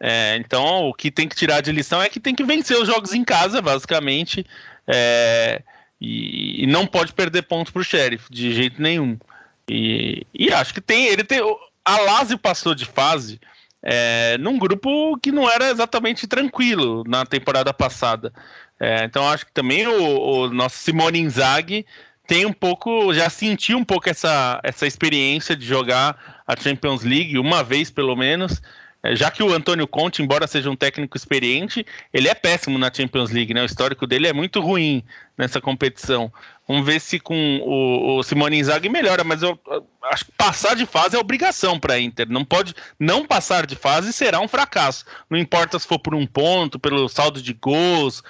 É, 0.00 0.36
então, 0.36 0.88
o 0.88 0.92
que 0.92 1.12
tem 1.12 1.28
que 1.28 1.36
tirar 1.36 1.60
de 1.60 1.70
lição 1.70 2.02
é 2.02 2.08
que 2.08 2.18
tem 2.18 2.34
que 2.34 2.42
vencer 2.42 2.76
os 2.76 2.88
jogos 2.88 3.14
em 3.14 3.22
casa, 3.22 3.62
basicamente, 3.62 4.44
é, 4.86 5.62
e, 6.00 6.64
e, 6.64 6.66
não 6.66 6.86
pode 6.86 7.12
perder 7.12 7.42
pontos 7.42 7.72
para 7.72 7.80
o 7.80 7.84
Sheriff, 7.84 8.26
de 8.30 8.52
jeito 8.52 8.80
nenhum. 8.80 9.18
E, 9.68 10.26
e 10.34 10.52
acho 10.52 10.74
que 10.74 10.80
tem. 10.80 11.06
Ele 11.06 11.24
tem. 11.24 11.40
A 11.84 11.98
Lazio 12.00 12.38
passou 12.38 12.74
de 12.74 12.84
fase 12.84 13.40
é, 13.82 14.38
num 14.38 14.58
grupo 14.58 15.18
que 15.18 15.30
não 15.30 15.48
era 15.48 15.70
exatamente 15.70 16.26
tranquilo 16.26 17.04
na 17.06 17.26
temporada 17.26 17.72
passada. 17.72 18.32
É, 18.80 19.04
então 19.04 19.28
acho 19.28 19.46
que 19.46 19.52
também 19.52 19.86
o, 19.86 20.20
o, 20.20 20.50
nosso 20.50 20.78
Simone 20.78 21.20
Inzaghi 21.20 21.86
tem 22.26 22.46
um 22.46 22.52
pouco, 22.52 23.12
já 23.12 23.28
sentiu 23.28 23.76
um 23.76 23.84
pouco 23.84 24.08
essa, 24.08 24.58
essa 24.64 24.86
experiência 24.86 25.54
de 25.54 25.66
jogar 25.66 26.42
a 26.46 26.56
Champions 26.56 27.04
League 27.04 27.38
uma 27.38 27.62
vez 27.62 27.90
pelo 27.90 28.16
menos. 28.16 28.62
É, 29.04 29.14
já 29.14 29.30
que 29.30 29.42
o 29.42 29.52
Antônio 29.52 29.86
Conte, 29.86 30.22
embora 30.22 30.46
seja 30.46 30.70
um 30.70 30.74
técnico 30.74 31.14
experiente, 31.14 31.84
ele 32.10 32.26
é 32.26 32.34
péssimo 32.34 32.78
na 32.78 32.90
Champions 32.90 33.30
League, 33.30 33.52
né? 33.52 33.60
O 33.60 33.66
histórico 33.66 34.06
dele 34.06 34.26
é 34.26 34.32
muito 34.32 34.62
ruim 34.62 35.04
nessa 35.36 35.60
competição. 35.60 36.32
Vamos 36.66 36.86
ver 36.86 36.98
se 37.02 37.20
com 37.20 37.58
o, 37.58 38.16
o 38.16 38.22
Simone 38.22 38.58
Inzaghi 38.58 38.88
melhora, 38.88 39.22
mas 39.22 39.42
eu 39.42 39.60
acho 40.04 40.24
que 40.24 40.32
passar 40.32 40.74
de 40.74 40.86
fase 40.86 41.16
é 41.16 41.18
obrigação 41.18 41.78
para 41.78 41.94
a 41.94 42.00
Inter. 42.00 42.26
Não 42.30 42.46
pode 42.46 42.74
não 42.98 43.26
passar 43.26 43.66
de 43.66 43.76
fase 43.76 44.10
será 44.10 44.40
um 44.40 44.48
fracasso. 44.48 45.04
Não 45.28 45.36
importa 45.36 45.78
se 45.78 45.86
for 45.86 45.98
por 45.98 46.14
um 46.14 46.26
ponto, 46.26 46.78
pelo 46.78 47.06
saldo 47.06 47.42
de 47.42 47.52
gols, 47.52 48.22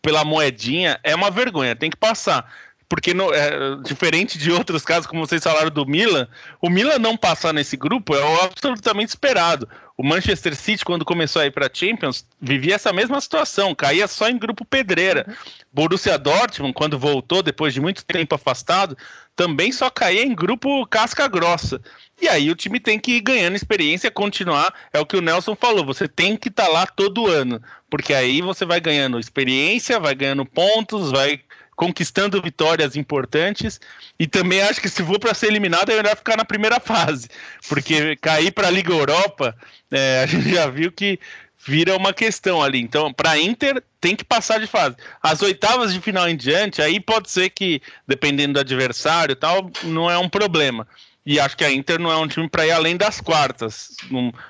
pela 0.00 0.24
moedinha, 0.24 0.98
é 1.04 1.14
uma 1.14 1.30
vergonha, 1.30 1.76
tem 1.76 1.90
que 1.90 1.96
passar 1.96 2.50
porque 2.92 3.14
no, 3.14 3.32
é, 3.32 3.76
diferente 3.82 4.36
de 4.36 4.52
outros 4.52 4.84
casos, 4.84 5.06
como 5.06 5.26
vocês 5.26 5.42
falaram 5.42 5.70
do 5.70 5.86
Milan, 5.86 6.28
o 6.60 6.68
Milan 6.68 6.98
não 6.98 7.16
passar 7.16 7.50
nesse 7.50 7.74
grupo 7.74 8.14
é 8.14 8.44
absolutamente 8.44 9.08
esperado. 9.08 9.66
O 9.96 10.04
Manchester 10.04 10.54
City, 10.54 10.84
quando 10.84 11.02
começou 11.02 11.40
a 11.40 11.46
ir 11.46 11.52
para 11.52 11.70
Champions, 11.72 12.26
vivia 12.38 12.74
essa 12.74 12.92
mesma 12.92 13.18
situação, 13.18 13.74
caía 13.74 14.06
só 14.06 14.28
em 14.28 14.36
grupo 14.36 14.62
pedreira. 14.66 15.26
Borussia 15.72 16.18
Dortmund, 16.18 16.74
quando 16.74 16.98
voltou 16.98 17.42
depois 17.42 17.72
de 17.72 17.80
muito 17.80 18.04
tempo 18.04 18.34
afastado, 18.34 18.94
também 19.34 19.72
só 19.72 19.88
caía 19.88 20.22
em 20.22 20.34
grupo 20.34 20.86
casca 20.86 21.26
grossa. 21.26 21.80
E 22.20 22.28
aí 22.28 22.50
o 22.50 22.54
time 22.54 22.78
tem 22.78 23.00
que 23.00 23.12
ir 23.12 23.20
ganhando 23.22 23.56
experiência, 23.56 24.10
continuar. 24.10 24.70
É 24.92 25.00
o 25.00 25.06
que 25.06 25.16
o 25.16 25.22
Nelson 25.22 25.56
falou. 25.56 25.86
Você 25.86 26.06
tem 26.06 26.36
que 26.36 26.48
estar 26.48 26.66
tá 26.66 26.70
lá 26.70 26.86
todo 26.86 27.26
ano, 27.26 27.58
porque 27.88 28.12
aí 28.12 28.42
você 28.42 28.66
vai 28.66 28.80
ganhando 28.80 29.18
experiência, 29.18 29.98
vai 29.98 30.14
ganhando 30.14 30.44
pontos, 30.44 31.10
vai 31.10 31.40
conquistando 31.76 32.40
vitórias 32.40 32.96
importantes. 32.96 33.80
E 34.18 34.26
também 34.26 34.62
acho 34.62 34.80
que 34.80 34.88
se 34.88 35.02
for 35.02 35.18
para 35.18 35.34
ser 35.34 35.48
eliminado, 35.48 35.90
é 35.90 35.96
melhor 35.96 36.16
ficar 36.16 36.36
na 36.36 36.44
primeira 36.44 36.78
fase, 36.80 37.28
porque 37.68 38.16
cair 38.16 38.52
para 38.52 38.68
a 38.68 38.70
Liga 38.70 38.92
Europa, 38.92 39.56
é, 39.90 40.22
a 40.22 40.26
gente 40.26 40.50
já 40.52 40.66
viu 40.68 40.92
que 40.92 41.18
vira 41.64 41.96
uma 41.96 42.12
questão 42.12 42.62
ali. 42.62 42.80
Então, 42.80 43.12
para 43.12 43.38
Inter, 43.38 43.82
tem 44.00 44.16
que 44.16 44.24
passar 44.24 44.58
de 44.58 44.66
fase. 44.66 44.96
As 45.22 45.42
oitavas 45.42 45.92
de 45.92 46.00
final 46.00 46.28
em 46.28 46.36
diante, 46.36 46.82
aí 46.82 46.98
pode 46.98 47.30
ser 47.30 47.50
que, 47.50 47.80
dependendo 48.06 48.54
do 48.54 48.60
adversário 48.60 49.36
tal, 49.36 49.70
não 49.84 50.10
é 50.10 50.18
um 50.18 50.28
problema. 50.28 50.86
E 51.24 51.38
acho 51.38 51.56
que 51.56 51.64
a 51.64 51.70
Inter 51.70 52.00
não 52.00 52.10
é 52.10 52.16
um 52.16 52.26
time 52.26 52.48
para 52.48 52.66
ir 52.66 52.72
além 52.72 52.96
das 52.96 53.20
quartas, 53.20 53.96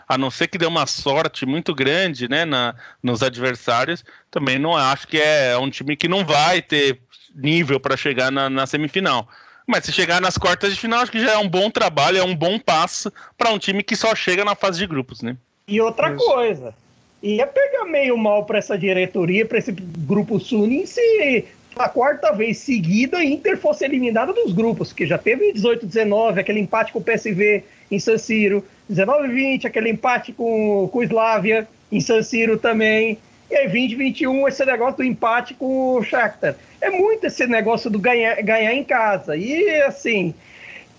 a 0.09 0.17
não 0.17 0.31
ser 0.31 0.49
que 0.49 0.57
dê 0.57 0.65
uma 0.65 0.87
sorte 0.87 1.45
muito 1.45 1.75
grande 1.75 2.29
né, 2.29 2.47
na, 2.47 2.75
nos 3.03 3.23
adversários. 3.23 4.03
Também 4.31 4.59
não 4.59 4.75
acho 4.75 5.07
que 5.07 5.19
é 5.19 5.57
um 5.59 5.69
time 5.69 5.97
que 5.97 6.09
não 6.09 6.25
vai 6.25 6.63
ter 6.63 6.99
nível 7.35 7.79
para 7.79 7.97
chegar 7.97 8.33
na, 8.33 8.49
na, 8.49 8.67
semifinal. 8.67 9.29
Mas 9.67 9.85
se 9.85 9.93
chegar 9.93 10.21
nas 10.21 10.39
quartas 10.39 10.73
de 10.73 10.81
final, 10.81 11.01
acho 11.01 11.13
que 11.13 11.21
já 11.21 11.33
é 11.33 11.39
um 11.39 11.49
bom 11.49 11.71
trabalho, 11.71 12.19
é 12.19 12.25
um 12.25 12.35
bom 12.35 12.59
passo 12.59 13.13
para 13.37 13.51
um 13.51 13.59
time 13.59 13.83
que 13.83 13.95
só 13.95 14.15
chega 14.15 14.45
na 14.45 14.55
fase 14.55 14.79
de 14.79 14.87
grupos, 14.87 15.21
né? 15.21 15.37
E 15.69 15.79
outra 15.81 16.13
Isso. 16.13 16.25
coisa, 16.25 16.75
ia 17.23 17.47
pegar 17.47 17.85
meio 17.85 18.17
mal 18.17 18.45
para 18.45 18.59
essa 18.59 18.79
diretoria, 18.79 19.45
para 19.47 19.59
esse 19.59 19.73
grupo 19.73 20.41
Sunin, 20.41 20.87
se 20.87 21.45
a 21.77 21.89
quarta 21.89 22.33
vez 22.33 22.59
seguida 22.59 23.19
a 23.19 23.25
Inter 23.25 23.57
fosse 23.57 23.85
eliminada 23.85 24.33
dos 24.33 24.53
grupos, 24.53 24.93
que 24.93 25.07
já 25.07 25.19
teve 25.19 25.53
18-19, 25.53 26.39
aquele 26.39 26.61
empate 26.61 26.93
com 26.93 26.99
o 26.99 27.03
PSV 27.03 27.65
em 27.91 27.99
San 27.99 28.19
Siro, 28.19 28.65
19-20, 28.91 29.65
aquele 29.65 29.91
empate 29.91 30.33
com, 30.33 30.89
com 30.93 30.99
o 30.99 31.03
Slavia 31.03 31.67
em 31.91 32.01
San 32.01 32.23
Siro 32.23 32.59
também. 32.59 33.19
E 33.51 33.57
aí, 33.57 33.65
2021, 33.65 34.49
esse 34.49 34.65
negócio 34.65 34.97
do 34.97 35.05
empate 35.05 35.55
com 35.55 35.97
o 35.97 36.03
Shakhtar. 36.03 36.57
É 36.81 36.89
muito 36.89 37.27
esse 37.27 37.47
negócio 37.47 37.91
do 37.91 37.99
ganhar, 37.99 38.41
ganhar 38.43 38.73
em 38.73 38.83
casa. 38.83 39.37
E, 39.37 39.83
assim, 39.83 40.35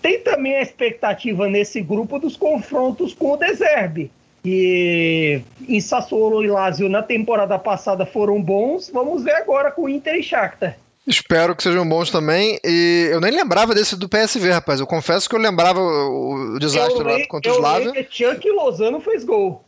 tem 0.00 0.20
também 0.20 0.56
a 0.56 0.62
expectativa 0.62 1.48
nesse 1.48 1.80
grupo 1.80 2.18
dos 2.18 2.36
confrontos 2.36 3.12
com 3.12 3.32
o 3.32 3.36
Deserbe. 3.36 4.10
E 4.44 5.40
em 5.66 5.80
Sassuolo 5.80 6.44
e 6.44 6.48
Lazio 6.48 6.88
na 6.88 7.02
temporada 7.02 7.58
passada 7.58 8.04
foram 8.04 8.42
bons. 8.42 8.90
Vamos 8.92 9.22
ver 9.22 9.34
agora 9.34 9.70
com 9.70 9.84
o 9.84 9.88
Inter 9.88 10.16
e 10.16 10.22
Shakhtar. 10.22 10.76
Espero 11.06 11.54
que 11.54 11.62
sejam 11.62 11.86
bons 11.86 12.10
também. 12.10 12.58
E 12.64 13.08
eu 13.10 13.20
nem 13.20 13.30
lembrava 13.30 13.74
desse 13.74 13.96
do 13.96 14.08
PSV, 14.08 14.50
rapaz. 14.50 14.80
Eu 14.80 14.86
confesso 14.86 15.28
que 15.28 15.34
eu 15.34 15.40
lembrava 15.40 15.80
o 15.80 16.58
desastre 16.58 17.00
eu 17.00 17.06
lá 17.06 17.26
contra 17.26 17.52
o 17.52 17.54
Slavia. 17.54 17.86
Eu 17.88 17.92
que 17.92 18.06
Chuck 18.10 18.50
Lozano 18.50 19.00
fez 19.00 19.24
gol. 19.24 19.62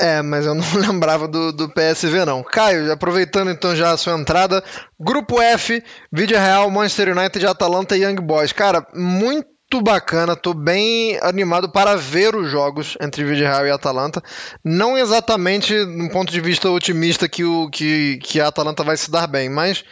É, 0.00 0.20
mas 0.20 0.44
eu 0.44 0.54
não 0.54 0.64
lembrava 0.76 1.26
do, 1.26 1.52
do 1.52 1.68
PSV, 1.68 2.24
não. 2.24 2.42
Caio, 2.42 2.92
aproveitando 2.92 3.50
então 3.50 3.74
já 3.74 3.92
a 3.92 3.96
sua 3.96 4.18
entrada, 4.18 4.62
Grupo 4.98 5.40
F, 5.40 5.82
Vídeo 6.12 6.38
Real, 6.38 6.70
Manchester 6.70 7.16
United, 7.16 7.46
Atalanta 7.46 7.96
e 7.96 8.02
Young 8.02 8.16
Boys. 8.16 8.52
Cara, 8.52 8.86
muito 8.94 9.48
bacana, 9.76 10.34
tô 10.34 10.54
bem 10.54 11.18
animado 11.20 11.70
para 11.70 11.94
ver 11.94 12.34
os 12.34 12.50
jogos 12.50 12.96
entre 13.00 13.22
Vídeo 13.22 13.46
Real 13.46 13.66
e 13.66 13.70
Atalanta. 13.70 14.22
Não 14.64 14.96
exatamente 14.96 15.74
no 15.84 16.10
ponto 16.10 16.32
de 16.32 16.40
vista 16.40 16.70
otimista 16.70 17.28
que, 17.28 17.44
o, 17.44 17.68
que, 17.68 18.18
que 18.22 18.40
a 18.40 18.48
Atalanta 18.48 18.82
vai 18.82 18.96
se 18.96 19.10
dar 19.10 19.26
bem, 19.26 19.50
mas 19.50 19.84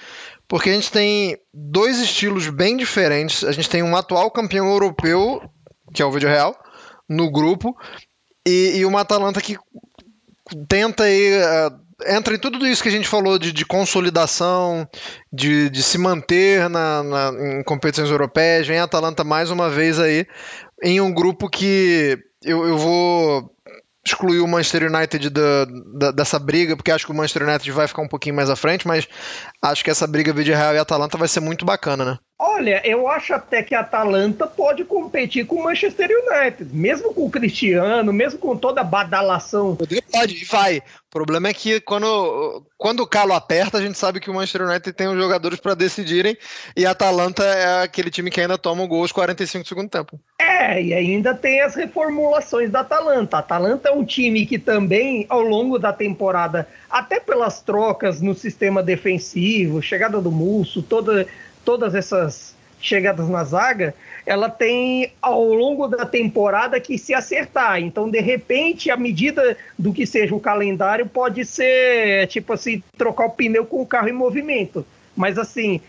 porque 0.48 0.70
a 0.70 0.72
gente 0.72 0.90
tem 0.90 1.36
dois 1.52 1.98
estilos 1.98 2.48
bem 2.48 2.76
diferentes. 2.76 3.44
A 3.44 3.52
gente 3.52 3.68
tem 3.68 3.82
um 3.82 3.94
atual 3.94 4.30
campeão 4.30 4.70
europeu, 4.70 5.42
que 5.92 6.00
é 6.00 6.06
o 6.06 6.10
Vídeo 6.10 6.28
Real, 6.28 6.56
no 7.06 7.30
grupo, 7.30 7.76
e, 8.46 8.78
e 8.78 8.86
uma 8.86 9.02
Atalanta 9.02 9.42
que 9.42 9.58
tenta 10.68 11.04
aí. 11.04 11.32
Uh, 11.38 11.85
entra 12.04 12.34
em 12.34 12.38
tudo 12.38 12.66
isso 12.66 12.82
que 12.82 12.88
a 12.88 12.92
gente 12.92 13.08
falou 13.08 13.38
de, 13.38 13.52
de 13.52 13.64
consolidação, 13.64 14.88
de, 15.32 15.70
de, 15.70 15.82
se 15.82 15.96
manter 15.96 16.68
na, 16.68 17.02
na, 17.02 17.32
em 17.58 17.62
competições 17.62 18.10
europeias. 18.10 18.66
Vem 18.66 18.78
a 18.78 18.84
Atalanta 18.84 19.24
mais 19.24 19.50
uma 19.50 19.70
vez 19.70 19.98
aí 19.98 20.26
em 20.82 21.00
um 21.00 21.12
grupo 21.12 21.48
que 21.48 22.18
eu, 22.42 22.66
eu 22.66 22.76
vou 22.76 23.50
excluir 24.04 24.40
o 24.40 24.46
Manchester 24.46 24.84
United 24.92 25.30
da, 25.30 25.64
da, 25.98 26.10
dessa 26.12 26.38
briga, 26.38 26.76
porque 26.76 26.92
acho 26.92 27.06
que 27.06 27.12
o 27.12 27.14
Manchester 27.14 27.42
United 27.48 27.70
vai 27.72 27.88
ficar 27.88 28.02
um 28.02 28.08
pouquinho 28.08 28.36
mais 28.36 28.48
à 28.48 28.54
frente, 28.54 28.86
mas 28.86 29.08
acho 29.60 29.82
que 29.82 29.90
essa 29.90 30.06
briga 30.06 30.32
Real 30.32 30.74
e 30.74 30.78
Atalanta 30.78 31.18
vai 31.18 31.26
ser 31.26 31.40
muito 31.40 31.64
bacana, 31.64 32.04
né? 32.04 32.18
Olha, 32.38 32.82
eu 32.84 33.08
acho 33.08 33.32
até 33.32 33.62
que 33.62 33.74
a 33.74 33.80
Atalanta 33.80 34.46
pode 34.46 34.84
competir 34.84 35.46
com 35.46 35.56
o 35.56 35.64
Manchester 35.64 36.10
United, 36.10 36.70
mesmo 36.74 37.14
com 37.14 37.24
o 37.24 37.30
Cristiano, 37.30 38.12
mesmo 38.12 38.38
com 38.38 38.54
toda 38.54 38.82
a 38.82 38.84
badalação. 38.84 39.74
Pode, 40.12 40.44
vai. 40.44 40.78
O 40.78 41.10
problema 41.10 41.48
é 41.48 41.54
que 41.54 41.80
quando, 41.80 42.62
quando 42.76 43.00
o 43.00 43.06
calo 43.06 43.32
aperta, 43.32 43.78
a 43.78 43.80
gente 43.80 43.96
sabe 43.96 44.20
que 44.20 44.28
o 44.28 44.34
Manchester 44.34 44.68
United 44.68 44.92
tem 44.92 45.08
os 45.08 45.16
jogadores 45.16 45.58
para 45.58 45.72
decidirem 45.72 46.36
e 46.76 46.84
a 46.84 46.90
Atalanta 46.90 47.42
é 47.42 47.84
aquele 47.84 48.10
time 48.10 48.30
que 48.30 48.38
ainda 48.38 48.58
toma 48.58 48.82
o 48.82 48.88
gol 48.88 49.00
aos 49.00 49.12
45 49.12 49.64
do 49.64 49.68
segundo 49.68 49.88
tempo. 49.88 50.20
É, 50.38 50.82
e 50.82 50.92
ainda 50.92 51.34
tem 51.34 51.62
as 51.62 51.74
reformulações 51.74 52.70
da 52.70 52.80
Atalanta. 52.80 53.36
A 53.36 53.40
Atalanta 53.40 53.88
é 53.88 53.92
um 53.92 54.04
time 54.04 54.44
que 54.44 54.58
também, 54.58 55.24
ao 55.30 55.40
longo 55.40 55.78
da 55.78 55.92
temporada, 55.92 56.68
até 56.90 57.18
pelas 57.18 57.62
trocas 57.62 58.20
no 58.20 58.34
sistema 58.34 58.82
defensivo, 58.82 59.80
chegada 59.80 60.20
do 60.20 60.30
Musso, 60.30 60.82
toda 60.82 61.26
todas 61.66 61.96
essas 61.96 62.54
chegadas 62.80 63.28
na 63.28 63.42
zaga, 63.42 63.92
ela 64.24 64.48
tem 64.48 65.12
ao 65.20 65.42
longo 65.42 65.88
da 65.88 66.06
temporada 66.06 66.78
que 66.78 66.96
se 66.96 67.12
acertar. 67.12 67.80
Então, 67.80 68.08
de 68.08 68.20
repente, 68.20 68.90
a 68.90 68.96
medida 68.96 69.56
do 69.76 69.92
que 69.92 70.06
seja 70.06 70.34
o 70.34 70.40
calendário 70.40 71.06
pode 71.06 71.44
ser 71.44 72.28
tipo 72.28 72.52
assim, 72.52 72.82
trocar 72.96 73.26
o 73.26 73.30
pneu 73.30 73.66
com 73.66 73.82
o 73.82 73.86
carro 73.86 74.08
em 74.08 74.12
movimento. 74.12 74.86
Mas 75.16 75.38
assim, 75.38 75.80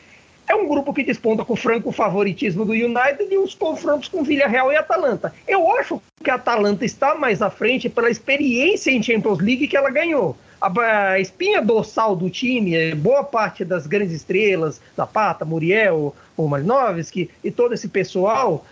é 0.47 0.55
um 0.55 0.67
grupo 0.67 0.93
que 0.93 1.03
desponta 1.03 1.45
com 1.45 1.53
o 1.53 1.57
franco 1.57 1.91
favoritismo 1.91 2.65
do 2.65 2.71
United 2.71 3.27
e 3.29 3.37
os 3.37 3.53
confrontos 3.53 4.07
com 4.07 4.23
Villarreal 4.23 4.71
e 4.71 4.75
Atalanta. 4.75 5.33
Eu 5.47 5.69
acho 5.77 6.01
que 6.23 6.31
a 6.31 6.35
Atalanta 6.35 6.85
está 6.85 7.13
mais 7.13 7.41
à 7.41 7.49
frente 7.51 7.89
pela 7.89 8.09
experiência 8.09 8.89
em 8.89 9.03
Champions 9.03 9.39
League 9.39 9.67
que 9.67 9.77
ela 9.77 9.91
ganhou 9.91 10.35
a, 10.61 11.19
espinha 11.19 11.61
dorsal 11.61 12.15
do 12.15 12.29
time, 12.29 12.75
é 12.75 12.95
boa 12.95 13.23
parte 13.23 13.63
das 13.63 13.87
grandes 13.87 14.13
estrelas, 14.13 14.81
Zapata, 14.95 15.45
Muriel, 15.45 16.15
o 16.35 16.47
Malinovski 16.47 17.29
e 17.43 17.51
todo 17.51 17.73
esse 17.73 17.87
pessoal, 17.87 18.65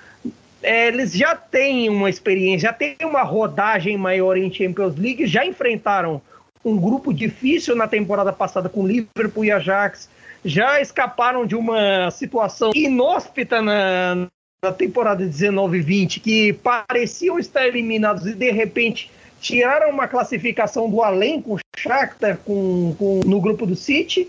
é, 0.61 0.87
eles 0.87 1.13
já 1.13 1.35
têm 1.35 1.89
uma 1.89 2.09
experiência, 2.09 2.69
já 2.69 2.73
têm 2.73 2.95
uma 3.03 3.21
rodagem 3.21 3.97
maior 3.97 4.35
em 4.37 4.51
Champions 4.51 4.95
League, 4.95 5.27
já 5.27 5.45
enfrentaram 5.45 6.21
um 6.63 6.75
grupo 6.77 7.13
difícil 7.13 7.75
na 7.75 7.87
temporada 7.87 8.33
passada 8.33 8.67
com 8.67 8.87
Liverpool 8.87 9.45
e 9.45 9.51
Ajax, 9.51 10.09
já 10.43 10.81
escaparam 10.81 11.45
de 11.45 11.55
uma 11.55 12.09
situação 12.09 12.71
inóspita 12.73 13.61
na, 13.61 14.27
na 14.63 14.71
temporada 14.71 15.23
19-20, 15.23 16.19
que 16.19 16.53
pareciam 16.53 17.37
estar 17.37 17.67
eliminados 17.67 18.25
e 18.25 18.33
de 18.33 18.51
repente 18.51 19.11
tiraram 19.45 19.91
uma 19.91 20.07
classificação 20.07 20.89
do 20.89 21.03
além 21.03 21.39
com 21.39 21.53
o 21.53 21.59
Shakhtar 21.77 22.39
com, 22.43 22.95
com, 22.97 23.19
no 23.25 23.39
grupo 23.39 23.65
do 23.65 23.75
City. 23.75 24.27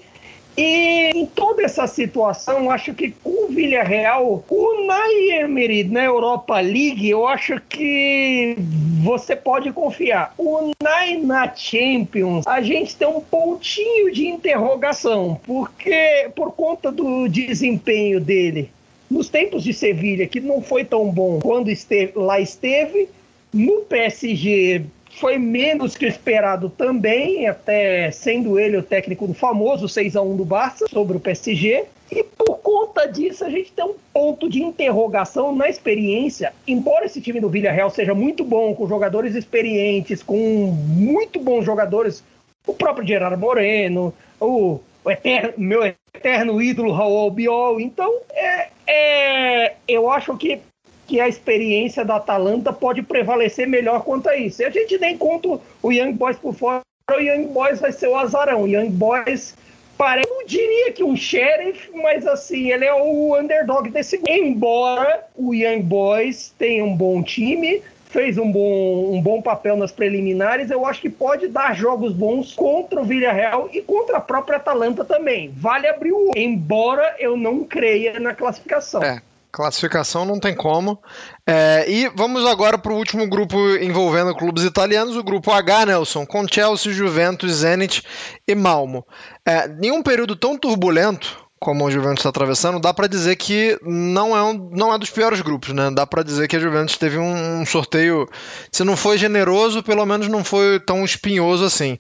E 0.58 1.10
em 1.14 1.26
toda 1.26 1.62
essa 1.62 1.86
situação, 1.86 2.70
acho 2.70 2.94
que 2.94 3.10
com 3.10 3.44
o 3.44 3.48
Villarreal, 3.48 4.42
o 4.48 4.86
Nai 4.86 5.84
na 5.84 6.04
Europa 6.04 6.60
League, 6.60 7.08
eu 7.08 7.26
acho 7.28 7.60
que 7.68 8.56
você 9.02 9.36
pode 9.36 9.70
confiar. 9.72 10.34
O 10.38 10.72
Nai 10.82 11.16
na 11.18 11.54
Champions, 11.54 12.46
a 12.46 12.62
gente 12.62 12.96
tem 12.96 13.06
um 13.06 13.20
pontinho 13.20 14.10
de 14.12 14.26
interrogação, 14.26 15.38
porque 15.44 16.30
por 16.34 16.52
conta 16.52 16.90
do 16.90 17.28
desempenho 17.28 18.18
dele 18.18 18.70
nos 19.10 19.28
tempos 19.28 19.62
de 19.62 19.72
Sevilha, 19.72 20.26
que 20.26 20.40
não 20.40 20.60
foi 20.60 20.84
tão 20.84 21.10
bom 21.10 21.38
quando 21.40 21.70
esteve, 21.70 22.12
lá 22.16 22.40
esteve, 22.40 23.08
no 23.52 23.82
PSG 23.82 24.84
foi 25.16 25.38
menos 25.38 25.96
que 25.96 26.04
o 26.04 26.08
esperado 26.08 26.68
também, 26.68 27.46
até 27.46 28.10
sendo 28.10 28.58
ele 28.58 28.76
o 28.76 28.82
técnico 28.82 29.26
do 29.26 29.32
famoso 29.32 29.88
6 29.88 30.14
a 30.14 30.22
1 30.22 30.36
do 30.36 30.44
Barça 30.44 30.86
sobre 30.88 31.16
o 31.16 31.20
PSG. 31.20 31.84
E 32.12 32.22
por 32.22 32.58
conta 32.58 33.06
disso, 33.06 33.44
a 33.44 33.50
gente 33.50 33.72
tem 33.72 33.84
um 33.84 33.94
ponto 34.12 34.48
de 34.48 34.62
interrogação 34.62 35.54
na 35.54 35.68
experiência. 35.68 36.52
Embora 36.66 37.06
esse 37.06 37.20
time 37.20 37.40
do 37.40 37.48
Villarreal 37.48 37.90
seja 37.90 38.14
muito 38.14 38.44
bom, 38.44 38.74
com 38.74 38.86
jogadores 38.86 39.34
experientes, 39.34 40.22
com 40.22 40.36
muito 40.36 41.40
bons 41.40 41.64
jogadores, 41.64 42.22
o 42.66 42.74
próprio 42.74 43.06
Gerardo 43.06 43.38
Moreno, 43.38 44.12
o, 44.38 44.80
o 45.02 45.10
eterno, 45.10 45.54
meu 45.56 45.82
eterno 46.14 46.60
ídolo 46.60 46.92
Raul 46.92 47.18
Albiol. 47.18 47.80
Então, 47.80 48.12
é, 48.32 48.68
é, 48.86 49.74
eu 49.88 50.10
acho 50.10 50.36
que 50.36 50.60
que 51.06 51.20
a 51.20 51.28
experiência 51.28 52.04
da 52.04 52.16
Atalanta 52.16 52.72
pode 52.72 53.02
prevalecer 53.02 53.66
melhor 53.66 54.02
quanto 54.02 54.28
a 54.28 54.36
isso. 54.36 54.62
E 54.62 54.64
a 54.64 54.70
gente 54.70 54.98
nem 54.98 55.16
conta 55.16 55.60
o 55.82 55.92
Young 55.92 56.12
Boys 56.12 56.36
por 56.36 56.54
fora, 56.54 56.80
o 57.10 57.20
Young 57.20 57.46
Boys 57.48 57.80
vai 57.80 57.92
ser 57.92 58.08
o 58.08 58.16
azarão. 58.16 58.62
O 58.62 58.68
Young 58.68 58.90
Boys 58.90 59.54
parece, 59.96 60.28
não 60.28 60.44
diria 60.44 60.92
que 60.92 61.04
um 61.04 61.16
sheriff, 61.16 61.90
mas 61.94 62.26
assim, 62.26 62.72
ele 62.72 62.84
é 62.84 62.92
o 62.92 63.38
underdog 63.38 63.88
desse. 63.90 64.20
Embora 64.28 65.24
o 65.36 65.54
Young 65.54 65.82
Boys 65.82 66.52
tenha 66.58 66.84
um 66.84 66.96
bom 66.96 67.22
time, 67.22 67.80
fez 68.06 68.38
um 68.38 68.50
bom, 68.50 69.14
um 69.14 69.20
bom 69.20 69.40
papel 69.40 69.76
nas 69.76 69.92
preliminares, 69.92 70.70
eu 70.70 70.86
acho 70.86 71.00
que 71.00 71.10
pode 71.10 71.48
dar 71.48 71.76
jogos 71.76 72.12
bons 72.12 72.54
contra 72.54 73.00
o 73.00 73.04
Villarreal 73.04 73.68
e 73.72 73.80
contra 73.82 74.16
a 74.16 74.20
própria 74.20 74.56
Atalanta 74.56 75.04
também. 75.04 75.52
Vale 75.54 75.86
abrir 75.86 76.12
o 76.12 76.32
embora 76.34 77.14
eu 77.18 77.36
não 77.36 77.62
creia 77.62 78.18
na 78.18 78.34
classificação. 78.34 79.02
É. 79.02 79.20
Classificação 79.56 80.26
não 80.26 80.38
tem 80.38 80.54
como. 80.54 81.00
É, 81.46 81.86
e 81.88 82.10
vamos 82.14 82.44
agora 82.44 82.76
para 82.76 82.92
o 82.92 82.96
último 82.96 83.26
grupo 83.26 83.56
envolvendo 83.80 84.36
clubes 84.36 84.64
italianos, 84.64 85.16
o 85.16 85.24
grupo 85.24 85.50
H, 85.50 85.86
Nelson, 85.86 86.26
com 86.26 86.46
Chelsea, 86.46 86.92
Juventus, 86.92 87.50
Zenit 87.52 88.02
e 88.46 88.54
Malmo. 88.54 89.02
É, 89.46 89.66
em 89.82 89.90
um 89.90 90.02
período 90.02 90.36
tão 90.36 90.58
turbulento 90.58 91.46
como 91.58 91.86
o 91.86 91.90
Juventus 91.90 92.18
está 92.18 92.28
atravessando, 92.28 92.78
dá 92.78 92.92
para 92.92 93.06
dizer 93.06 93.34
que 93.36 93.78
não 93.82 94.36
é, 94.36 94.42
um, 94.42 94.68
não 94.74 94.92
é 94.92 94.98
dos 94.98 95.08
piores 95.08 95.40
grupos, 95.40 95.72
né? 95.72 95.90
Dá 95.90 96.06
para 96.06 96.22
dizer 96.22 96.46
que 96.48 96.56
a 96.56 96.60
Juventus 96.60 96.98
teve 96.98 97.16
um, 97.16 97.62
um 97.62 97.64
sorteio, 97.64 98.28
se 98.70 98.84
não 98.84 98.94
foi 98.94 99.16
generoso, 99.16 99.82
pelo 99.82 100.04
menos 100.04 100.28
não 100.28 100.44
foi 100.44 100.78
tão 100.80 101.02
espinhoso 101.02 101.64
assim. 101.64 101.98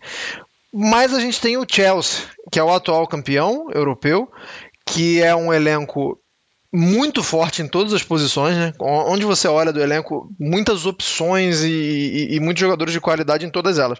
Mas 0.74 1.14
a 1.14 1.20
gente 1.20 1.40
tem 1.40 1.56
o 1.56 1.64
Chelsea, 1.66 2.24
que 2.52 2.60
é 2.60 2.62
o 2.62 2.70
atual 2.70 3.08
campeão 3.08 3.68
europeu, 3.72 4.30
que 4.84 5.22
é 5.22 5.34
um 5.34 5.50
elenco 5.50 6.20
muito 6.72 7.22
forte 7.22 7.62
em 7.62 7.68
todas 7.68 7.92
as 7.92 8.02
posições, 8.02 8.56
né? 8.56 8.72
Onde 8.80 9.24
você 9.24 9.48
olha 9.48 9.72
do 9.72 9.80
elenco, 9.80 10.28
muitas 10.38 10.86
opções 10.86 11.62
e, 11.62 11.68
e, 11.68 12.36
e 12.36 12.40
muitos 12.40 12.60
jogadores 12.60 12.92
de 12.92 13.00
qualidade 13.00 13.46
em 13.46 13.50
todas 13.50 13.78
elas. 13.78 13.98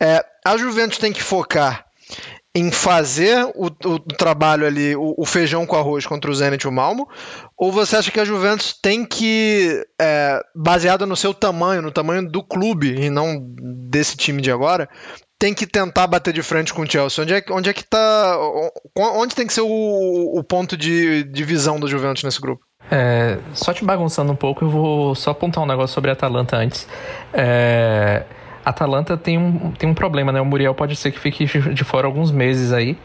É, 0.00 0.24
a 0.44 0.56
Juventus 0.56 0.98
tem 0.98 1.12
que 1.12 1.22
focar 1.22 1.86
em 2.56 2.70
fazer 2.70 3.44
o, 3.54 3.66
o 3.66 3.98
trabalho 3.98 4.66
ali, 4.66 4.96
o, 4.96 5.14
o, 5.18 5.26
feijão 5.26 5.66
com 5.66 5.76
arroz 5.76 6.06
contra 6.06 6.30
o 6.30 6.34
Zenit 6.34 6.64
e 6.64 6.68
o 6.68 6.72
Malmo? 6.72 7.06
Ou 7.54 7.70
você 7.70 7.96
acha 7.96 8.10
que 8.10 8.18
a 8.18 8.24
Juventus 8.24 8.72
tem 8.72 9.04
que, 9.04 9.84
é, 10.00 10.40
baseada 10.54 11.04
no 11.04 11.14
seu 11.14 11.34
tamanho, 11.34 11.82
no 11.82 11.90
tamanho 11.90 12.26
do 12.26 12.42
clube 12.42 12.98
e 12.98 13.10
não 13.10 13.44
desse 13.90 14.16
time 14.16 14.40
de 14.40 14.50
agora, 14.50 14.88
tem 15.38 15.54
que 15.54 15.66
tentar 15.66 16.06
bater 16.06 16.32
de 16.32 16.42
frente 16.42 16.72
com 16.72 16.82
o 16.82 16.90
Chelsea? 16.90 17.22
Onde 17.22 17.34
é, 17.34 17.44
onde 17.50 17.70
é 17.70 17.72
que 17.72 17.84
tá. 17.84 18.38
Onde 18.96 19.34
tem 19.34 19.46
que 19.46 19.52
ser 19.52 19.62
o, 19.62 20.38
o 20.38 20.42
ponto 20.42 20.76
de, 20.76 21.24
de 21.24 21.44
visão 21.44 21.78
do 21.78 21.88
Juventus 21.88 22.22
nesse 22.22 22.40
grupo? 22.40 22.64
É, 22.90 23.38
só 23.52 23.72
te 23.72 23.84
bagunçando 23.84 24.32
um 24.32 24.36
pouco, 24.36 24.64
eu 24.64 24.70
vou 24.70 25.14
só 25.14 25.32
apontar 25.32 25.62
um 25.62 25.66
negócio 25.66 25.92
sobre 25.92 26.10
a 26.10 26.12
Atalanta 26.12 26.56
antes. 26.56 26.86
É, 27.32 28.24
a 28.64 28.70
Atalanta 28.70 29.16
tem 29.16 29.36
um, 29.36 29.72
tem 29.72 29.88
um 29.88 29.94
problema, 29.94 30.32
né? 30.32 30.40
O 30.40 30.44
Muriel 30.44 30.74
pode 30.74 30.94
ser 30.96 31.10
que 31.10 31.18
fique 31.18 31.46
de 31.46 31.84
fora 31.84 32.06
alguns 32.06 32.30
meses 32.30 32.72
aí. 32.72 32.96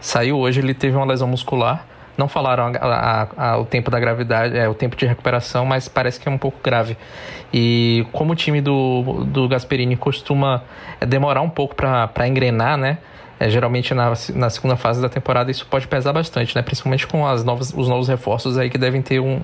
Saiu 0.00 0.38
hoje, 0.38 0.60
ele 0.60 0.74
teve 0.74 0.96
uma 0.96 1.06
lesão 1.06 1.28
muscular. 1.28 1.86
Não 2.16 2.28
falaram 2.28 2.72
a, 2.80 2.86
a, 2.86 3.50
a, 3.50 3.58
o 3.58 3.64
tempo 3.64 3.90
da 3.90 4.00
gravidade, 4.00 4.56
é, 4.56 4.68
o 4.68 4.74
tempo 4.74 4.96
de 4.96 5.06
recuperação, 5.06 5.66
mas 5.66 5.88
parece 5.88 6.18
que 6.18 6.28
é 6.28 6.30
um 6.30 6.38
pouco 6.38 6.58
grave. 6.62 6.96
E 7.52 8.06
como 8.12 8.32
o 8.32 8.36
time 8.36 8.60
do, 8.60 9.24
do 9.24 9.48
Gasperini 9.48 9.96
costuma 9.96 10.62
é, 11.00 11.06
demorar 11.06 11.42
um 11.42 11.50
pouco 11.50 11.74
para 11.74 12.26
engrenar, 12.26 12.76
né? 12.76 12.98
É, 13.38 13.50
geralmente 13.50 13.92
na, 13.92 14.14
na 14.34 14.48
segunda 14.48 14.76
fase 14.76 15.02
da 15.02 15.10
temporada 15.10 15.50
isso 15.50 15.66
pode 15.66 15.86
pesar 15.86 16.10
bastante, 16.12 16.56
né? 16.56 16.62
Principalmente 16.62 17.06
com 17.06 17.26
as 17.26 17.44
novas, 17.44 17.72
os 17.74 17.86
novos 17.86 18.08
reforços 18.08 18.56
aí 18.56 18.70
que 18.70 18.78
devem 18.78 19.02
ter 19.02 19.20
um, 19.20 19.42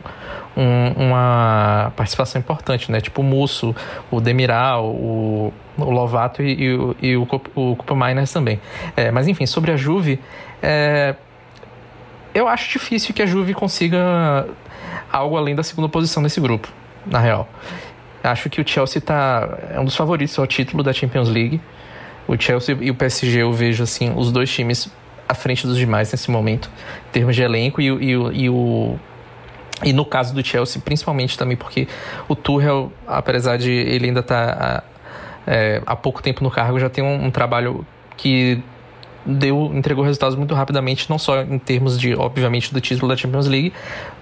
um, 0.57 0.93
uma 0.97 1.93
participação 1.95 2.41
importante, 2.41 2.91
né? 2.91 3.03
Tipo 3.03 3.21
o 3.21 3.25
Musso, 3.25 3.77
o 4.11 4.19
Demiral, 4.19 4.87
o, 4.87 5.53
o 5.77 5.91
Lovato 5.91 6.43
e, 6.43 6.55
e, 6.55 6.75
o, 6.75 6.97
e 7.03 7.17
o, 7.19 7.29
o 7.55 7.77
Copa 7.77 7.95
Miners 7.95 8.33
também. 8.33 8.59
É, 8.97 9.11
mas 9.11 9.29
enfim, 9.29 9.45
sobre 9.45 9.71
a 9.71 9.77
Juve, 9.77 10.19
é, 10.63 11.15
eu 12.35 12.49
acho 12.49 12.71
difícil 12.71 13.15
que 13.15 13.23
a 13.23 13.27
Juve 13.27 13.55
consiga 13.55 14.47
algo 15.11 15.37
além 15.37 15.55
da 15.55 15.63
segunda 15.63 15.89
posição 15.89 16.23
nesse 16.23 16.41
grupo, 16.41 16.69
na 17.07 17.19
real. 17.19 17.49
Acho 18.23 18.49
que 18.49 18.61
o 18.61 18.67
Chelsea 18.67 19.03
tá, 19.03 19.59
é 19.71 19.81
um 19.81 19.85
dos 19.85 19.97
favoritos 19.97 20.39
ao 20.39 20.47
título 20.47 20.83
da 20.83 20.93
Champions 20.93 21.29
League. 21.29 21.61
O 22.27 22.41
Chelsea 22.41 22.77
e 22.81 22.91
o 22.91 22.95
PSG 22.95 23.43
eu 23.43 23.53
vejo 23.53 23.83
assim 23.83 24.13
os 24.17 24.31
dois 24.31 24.51
times 24.51 24.89
à 25.29 25.35
frente 25.35 25.67
dos 25.67 25.77
demais 25.77 26.11
nesse 26.13 26.31
momento, 26.31 26.71
em 27.09 27.13
termos 27.13 27.35
de 27.35 27.43
elenco 27.43 27.81
e, 27.81 27.89
e, 27.89 28.11
e 28.11 28.49
o 28.49 28.99
e 29.85 29.93
no 29.93 30.05
caso 30.05 30.33
do 30.33 30.45
Chelsea, 30.45 30.81
principalmente 30.81 31.37
também 31.37 31.57
porque 31.57 31.89
o 32.29 32.37
Tuchel, 32.37 32.93
apesar 33.07 33.57
de 33.57 33.73
ele 33.73 34.07
ainda 34.07 34.21
estar 34.21 34.55
tá, 34.55 34.85
é, 35.45 35.83
há 35.85 35.97
pouco 35.97 36.23
tempo 36.23 36.45
no 36.45 36.51
cargo, 36.51 36.79
já 36.79 36.89
tem 36.89 37.03
um, 37.03 37.27
um 37.27 37.31
trabalho 37.33 37.85
que 38.17 38.63
deu 39.25 39.71
entregou 39.75 40.05
resultados 40.05 40.37
muito 40.37 40.55
rapidamente, 40.55 41.09
não 41.09 41.19
só 41.19 41.43
em 41.43 41.59
termos 41.59 41.99
de, 41.99 42.15
obviamente, 42.15 42.73
do 42.73 42.81
título 42.81 43.09
da 43.09 43.17
Champions 43.17 43.47
League, 43.47 43.73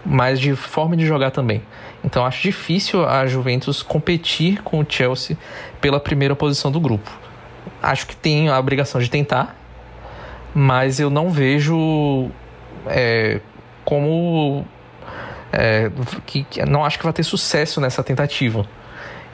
mas 0.05 0.39
de 0.39 0.55
forma 0.55 0.97
de 0.97 1.07
jogar 1.07 1.31
também. 1.31 1.63
Então 2.05 2.25
acho 2.25 2.43
difícil 2.43 3.07
a 3.07 3.27
Juventus 3.27 3.83
competir 3.83 4.63
com 4.63 4.81
o 4.81 4.87
Chelsea 4.89 5.37
pela 5.81 6.01
primeira 6.01 6.35
posição 6.37 6.71
do 6.71 6.81
grupo. 6.81 7.11
Acho 7.83 8.07
que 8.07 8.17
tem 8.17 8.49
a 8.49 8.59
obrigação 8.59 9.01
de 9.01 9.11
tentar, 9.11 9.57
mas 10.55 11.01
eu 11.01 11.11
não 11.11 11.31
vejo 11.31 12.31
é, 12.87 13.41
como 13.85 14.65
é, 15.53 15.91
que, 16.27 16.47
não 16.69 16.85
acho 16.85 16.99
que 16.99 17.05
vai 17.05 17.13
ter 17.13 17.23
sucesso 17.23 17.81
nessa 17.81 18.03
tentativa. 18.03 18.67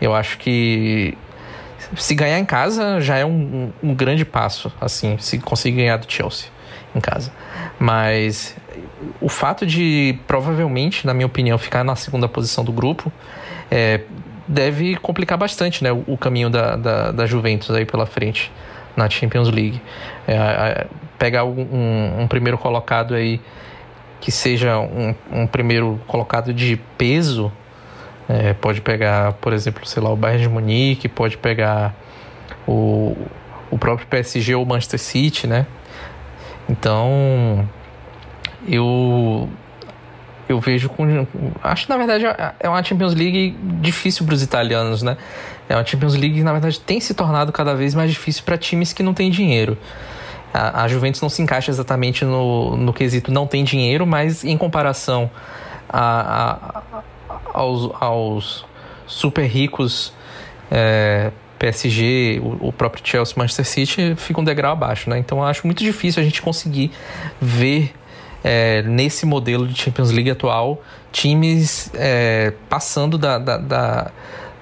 Eu 0.00 0.14
acho 0.14 0.38
que 0.38 1.16
se 1.94 2.14
ganhar 2.14 2.38
em 2.38 2.44
casa 2.44 3.00
já 3.00 3.16
é 3.16 3.24
um, 3.24 3.70
um, 3.82 3.94
grande 3.94 4.24
passo, 4.24 4.72
assim, 4.80 5.16
se 5.18 5.38
conseguir 5.38 5.76
ganhar 5.76 5.96
do 5.98 6.10
Chelsea 6.10 6.48
em 6.94 7.00
casa. 7.00 7.30
Mas 7.78 8.56
o 9.20 9.28
fato 9.28 9.66
de 9.66 10.18
provavelmente, 10.26 11.06
na 11.06 11.14
minha 11.14 11.26
opinião, 11.26 11.58
ficar 11.58 11.84
na 11.84 11.94
segunda 11.94 12.28
posição 12.28 12.64
do 12.64 12.72
grupo 12.72 13.12
é, 13.70 14.00
deve 14.48 14.96
complicar 14.96 15.36
bastante 15.36 15.82
né, 15.82 15.92
o, 15.92 16.04
o 16.06 16.16
caminho 16.16 16.48
da, 16.50 16.76
da, 16.76 17.12
da, 17.12 17.26
Juventus 17.26 17.70
aí 17.70 17.84
pela 17.84 18.06
frente 18.06 18.50
na 18.96 19.08
Champions 19.08 19.50
League. 19.50 19.80
É, 20.26 20.86
pegar 21.18 21.44
um, 21.44 22.22
um, 22.22 22.28
primeiro 22.28 22.58
colocado 22.58 23.14
aí 23.14 23.40
que 24.20 24.30
seja 24.30 24.78
um, 24.78 25.14
um 25.30 25.46
primeiro 25.46 26.00
colocado 26.06 26.52
de 26.52 26.76
peso 26.96 27.52
é, 28.28 28.52
pode 28.54 28.80
pegar, 28.80 29.34
por 29.34 29.52
exemplo, 29.52 29.86
sei 29.86 30.02
lá, 30.02 30.10
o 30.10 30.16
Bayern 30.16 30.42
de 30.42 30.48
Munique, 30.48 31.08
pode 31.08 31.36
pegar 31.36 31.94
o, 32.66 33.16
o 33.70 33.78
próprio 33.78 34.06
PSG 34.08 34.54
ou 34.54 34.64
o 34.64 34.66
Manchester 34.66 34.98
City, 34.98 35.46
né? 35.46 35.66
Então, 36.68 37.68
eu 38.68 39.48
eu 40.48 40.60
vejo 40.60 40.88
com 40.88 41.26
acho 41.62 41.88
na 41.88 41.96
verdade 41.96 42.24
é 42.60 42.68
uma 42.68 42.82
Champions 42.82 43.14
League 43.14 43.56
difícil 43.80 44.24
para 44.24 44.34
os 44.34 44.42
italianos, 44.42 45.02
né? 45.02 45.16
É 45.68 45.74
uma 45.74 45.84
Champions 45.84 46.14
League 46.14 46.34
que 46.34 46.42
na 46.42 46.52
verdade 46.52 46.78
tem 46.80 47.00
se 47.00 47.14
tornado 47.14 47.52
cada 47.52 47.74
vez 47.74 47.94
mais 47.94 48.10
difícil 48.10 48.44
para 48.44 48.56
times 48.56 48.92
que 48.92 49.02
não 49.02 49.12
têm 49.12 49.30
dinheiro. 49.30 49.76
A, 50.54 50.84
a, 50.84 50.88
Juventus 50.88 51.20
não 51.20 51.28
se 51.28 51.42
encaixa 51.42 51.70
exatamente 51.70 52.24
no, 52.24 52.76
no 52.76 52.92
quesito 52.92 53.32
não 53.32 53.46
tem 53.46 53.64
dinheiro, 53.64 54.06
mas 54.06 54.44
em 54.44 54.56
comparação 54.56 55.28
a, 55.88 56.80
a 56.94 57.02
aos, 57.56 57.90
aos 58.00 58.64
super 59.06 59.46
ricos 59.46 60.12
é, 60.70 61.30
PSG, 61.58 62.40
o, 62.60 62.72
próprio 62.72 63.02
Chelsea, 63.04 63.34
Manchester 63.36 63.64
City 63.64 64.14
fica 64.16 64.40
um 64.40 64.44
degrau 64.44 64.72
abaixo, 64.72 65.08
né? 65.08 65.18
Então 65.18 65.42
acho 65.42 65.66
muito 65.66 65.82
difícil 65.82 66.20
a 66.20 66.24
gente 66.24 66.42
conseguir 66.42 66.90
ver 67.40 67.94
é, 68.44 68.82
nesse 68.82 69.24
modelo 69.24 69.66
de 69.66 69.80
Champions 69.80 70.10
League 70.10 70.30
atual 70.30 70.82
times 71.10 71.90
é, 71.94 72.52
passando 72.68 73.16
da, 73.16 73.38
da, 73.38 73.56
da, 73.56 74.10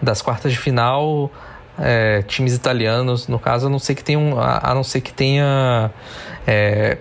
das 0.00 0.22
quartas 0.22 0.52
de 0.52 0.58
final, 0.58 1.30
é, 1.78 2.22
times 2.22 2.54
italianos, 2.54 3.26
no 3.26 3.40
caso, 3.40 3.66
a 3.66 3.70
não 3.70 3.80
ser 3.80 3.96
que 3.96 4.04
tenha, 4.04 4.20
a 4.62 4.72
não 4.72 4.84
ser 4.84 5.00
que 5.00 5.12
tenha 5.12 5.90
é, 6.46 6.98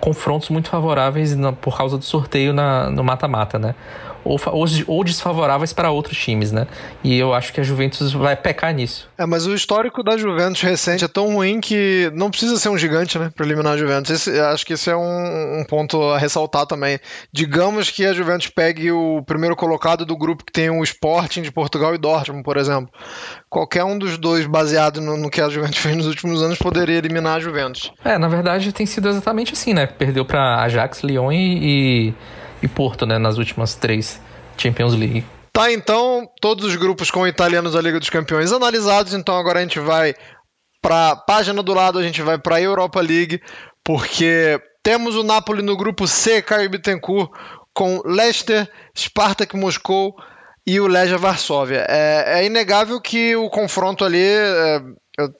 confrontos 0.00 0.50
muito 0.50 0.68
favoráveis 0.68 1.34
na, 1.34 1.50
por 1.50 1.76
causa 1.76 1.96
do 1.96 2.04
sorteio 2.04 2.52
na, 2.52 2.90
no 2.90 3.02
mata-mata, 3.02 3.58
né? 3.58 3.74
Ou, 4.24 4.40
ou, 4.46 4.66
ou 4.86 5.04
desfavoráveis 5.04 5.72
para 5.72 5.90
outros 5.90 6.18
times, 6.18 6.50
né? 6.50 6.66
E 7.02 7.18
eu 7.18 7.34
acho 7.34 7.52
que 7.52 7.60
a 7.60 7.62
Juventus 7.62 8.12
vai 8.12 8.34
pecar 8.34 8.72
nisso. 8.72 9.08
É, 9.18 9.26
mas 9.26 9.46
o 9.46 9.54
histórico 9.54 10.02
da 10.02 10.16
Juventus 10.16 10.62
recente 10.62 11.04
é 11.04 11.08
tão 11.08 11.34
ruim 11.34 11.60
que 11.60 12.10
não 12.14 12.30
precisa 12.30 12.56
ser 12.56 12.68
um 12.68 12.78
gigante, 12.78 13.18
né, 13.18 13.30
para 13.34 13.44
eliminar 13.44 13.74
a 13.74 13.76
Juventus. 13.76 14.10
Esse, 14.10 14.40
acho 14.40 14.64
que 14.64 14.72
esse 14.72 14.90
é 14.90 14.96
um, 14.96 15.60
um, 15.60 15.64
ponto 15.64 16.02
a 16.02 16.18
ressaltar 16.18 16.66
também. 16.66 16.98
Digamos 17.32 17.90
que 17.90 18.04
a 18.06 18.12
Juventus 18.12 18.48
pegue 18.48 18.90
o 18.90 19.22
primeiro 19.22 19.54
colocado 19.54 20.04
do 20.04 20.16
grupo 20.16 20.44
que 20.44 20.52
tem 20.52 20.70
o 20.70 20.82
Sporting 20.82 21.42
de 21.42 21.52
Portugal 21.52 21.94
e 21.94 21.98
Dortmund, 21.98 22.42
por 22.42 22.56
exemplo. 22.56 22.90
Qualquer 23.48 23.84
um 23.84 23.98
dos 23.98 24.16
dois, 24.16 24.46
baseado 24.46 25.00
no, 25.00 25.16
no 25.16 25.30
que 25.30 25.40
a 25.40 25.48
Juventus 25.48 25.78
fez 25.78 25.96
nos 25.96 26.06
últimos 26.06 26.42
anos, 26.42 26.58
poderia 26.58 26.96
eliminar 26.96 27.36
a 27.36 27.40
Juventus. 27.40 27.92
É, 28.04 28.18
na 28.18 28.28
verdade 28.28 28.72
tem 28.72 28.86
sido 28.86 29.08
exatamente 29.08 29.52
assim, 29.52 29.74
né? 29.74 29.86
Perdeu 29.86 30.24
para 30.24 30.62
Ajax, 30.62 31.02
Lyon 31.02 31.30
e, 31.32 32.14
e 32.64 32.68
Porto, 32.68 33.04
né, 33.06 33.18
nas 33.18 33.38
últimas 33.38 33.74
três 33.74 34.20
Champions 34.56 34.94
League. 34.94 35.24
Tá, 35.52 35.70
então, 35.70 36.28
todos 36.40 36.64
os 36.64 36.74
grupos 36.76 37.10
com 37.10 37.26
italianos 37.26 37.74
da 37.74 37.80
Liga 37.80 38.00
dos 38.00 38.10
Campeões 38.10 38.50
analisados, 38.50 39.14
então 39.14 39.36
agora 39.36 39.60
a 39.60 39.62
gente 39.62 39.78
vai 39.78 40.14
para 40.82 41.16
página 41.16 41.62
do 41.62 41.72
lado, 41.72 41.98
a 41.98 42.02
gente 42.02 42.20
vai 42.22 42.38
para 42.38 42.56
a 42.56 42.60
Europa 42.60 43.00
League, 43.00 43.40
porque 43.84 44.60
temos 44.82 45.14
o 45.14 45.22
Napoli 45.22 45.62
no 45.62 45.76
grupo 45.76 46.06
C, 46.06 46.42
Caio 46.42 46.68
Bittencourt, 46.68 47.30
com 47.72 48.02
Leicester, 48.04 48.68
Spartak 48.96 49.56
Moscou 49.56 50.14
e 50.66 50.80
o 50.80 50.86
Legia 50.86 51.18
Varsóvia. 51.18 51.86
É, 51.88 52.40
é 52.40 52.46
inegável 52.46 53.00
que 53.00 53.36
o 53.36 53.48
confronto 53.48 54.04
ali 54.04 54.22
é, 54.22 54.80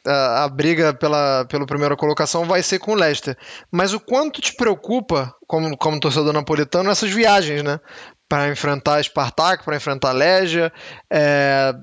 a, 0.07 0.45
a, 0.45 0.49
briga 0.49 0.95
pela, 0.95 1.45
pela 1.47 1.67
primeira 1.67 1.97
colocação 1.97 2.45
vai 2.45 2.63
ser 2.63 2.79
com 2.79 2.93
o 2.93 2.97
Leicester. 2.97 3.37
Mas 3.71 3.93
o 3.93 4.01
quanto 4.01 4.41
te 4.41 4.55
preocupa, 4.55 5.35
como, 5.47 5.77
como 5.77 6.01
torcedor 6.01 6.33
napolitano, 6.33 6.91
essas 6.91 7.11
viagens, 7.11 7.63
né? 7.63 7.81
Para 8.29 8.49
enfrentar 8.49 9.03
Spartak, 9.03 9.65
para 9.65 9.77
enfrentar 9.77 10.13
Legia. 10.13 10.73
É, 11.11 11.75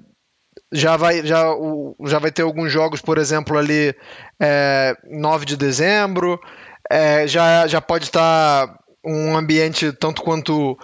já, 0.72 0.96
vai, 0.96 1.26
já, 1.26 1.52
o, 1.52 1.96
já 2.06 2.18
vai 2.20 2.32
ter 2.32 2.44
alguns 2.44 2.72
jogos, 2.72 3.02
por 3.02 3.18
exemplo, 3.18 3.58
ali 3.58 3.94
é, 4.42 4.96
9 5.10 5.46
de 5.46 5.58
dezembro. 5.58 6.39
É, 6.89 7.28
já, 7.28 7.68
já 7.68 7.82
pode 7.82 8.06
estar 8.06 8.78
um 9.04 9.36
ambiente 9.36 9.92
tanto 9.92 10.22
quanto 10.22 10.78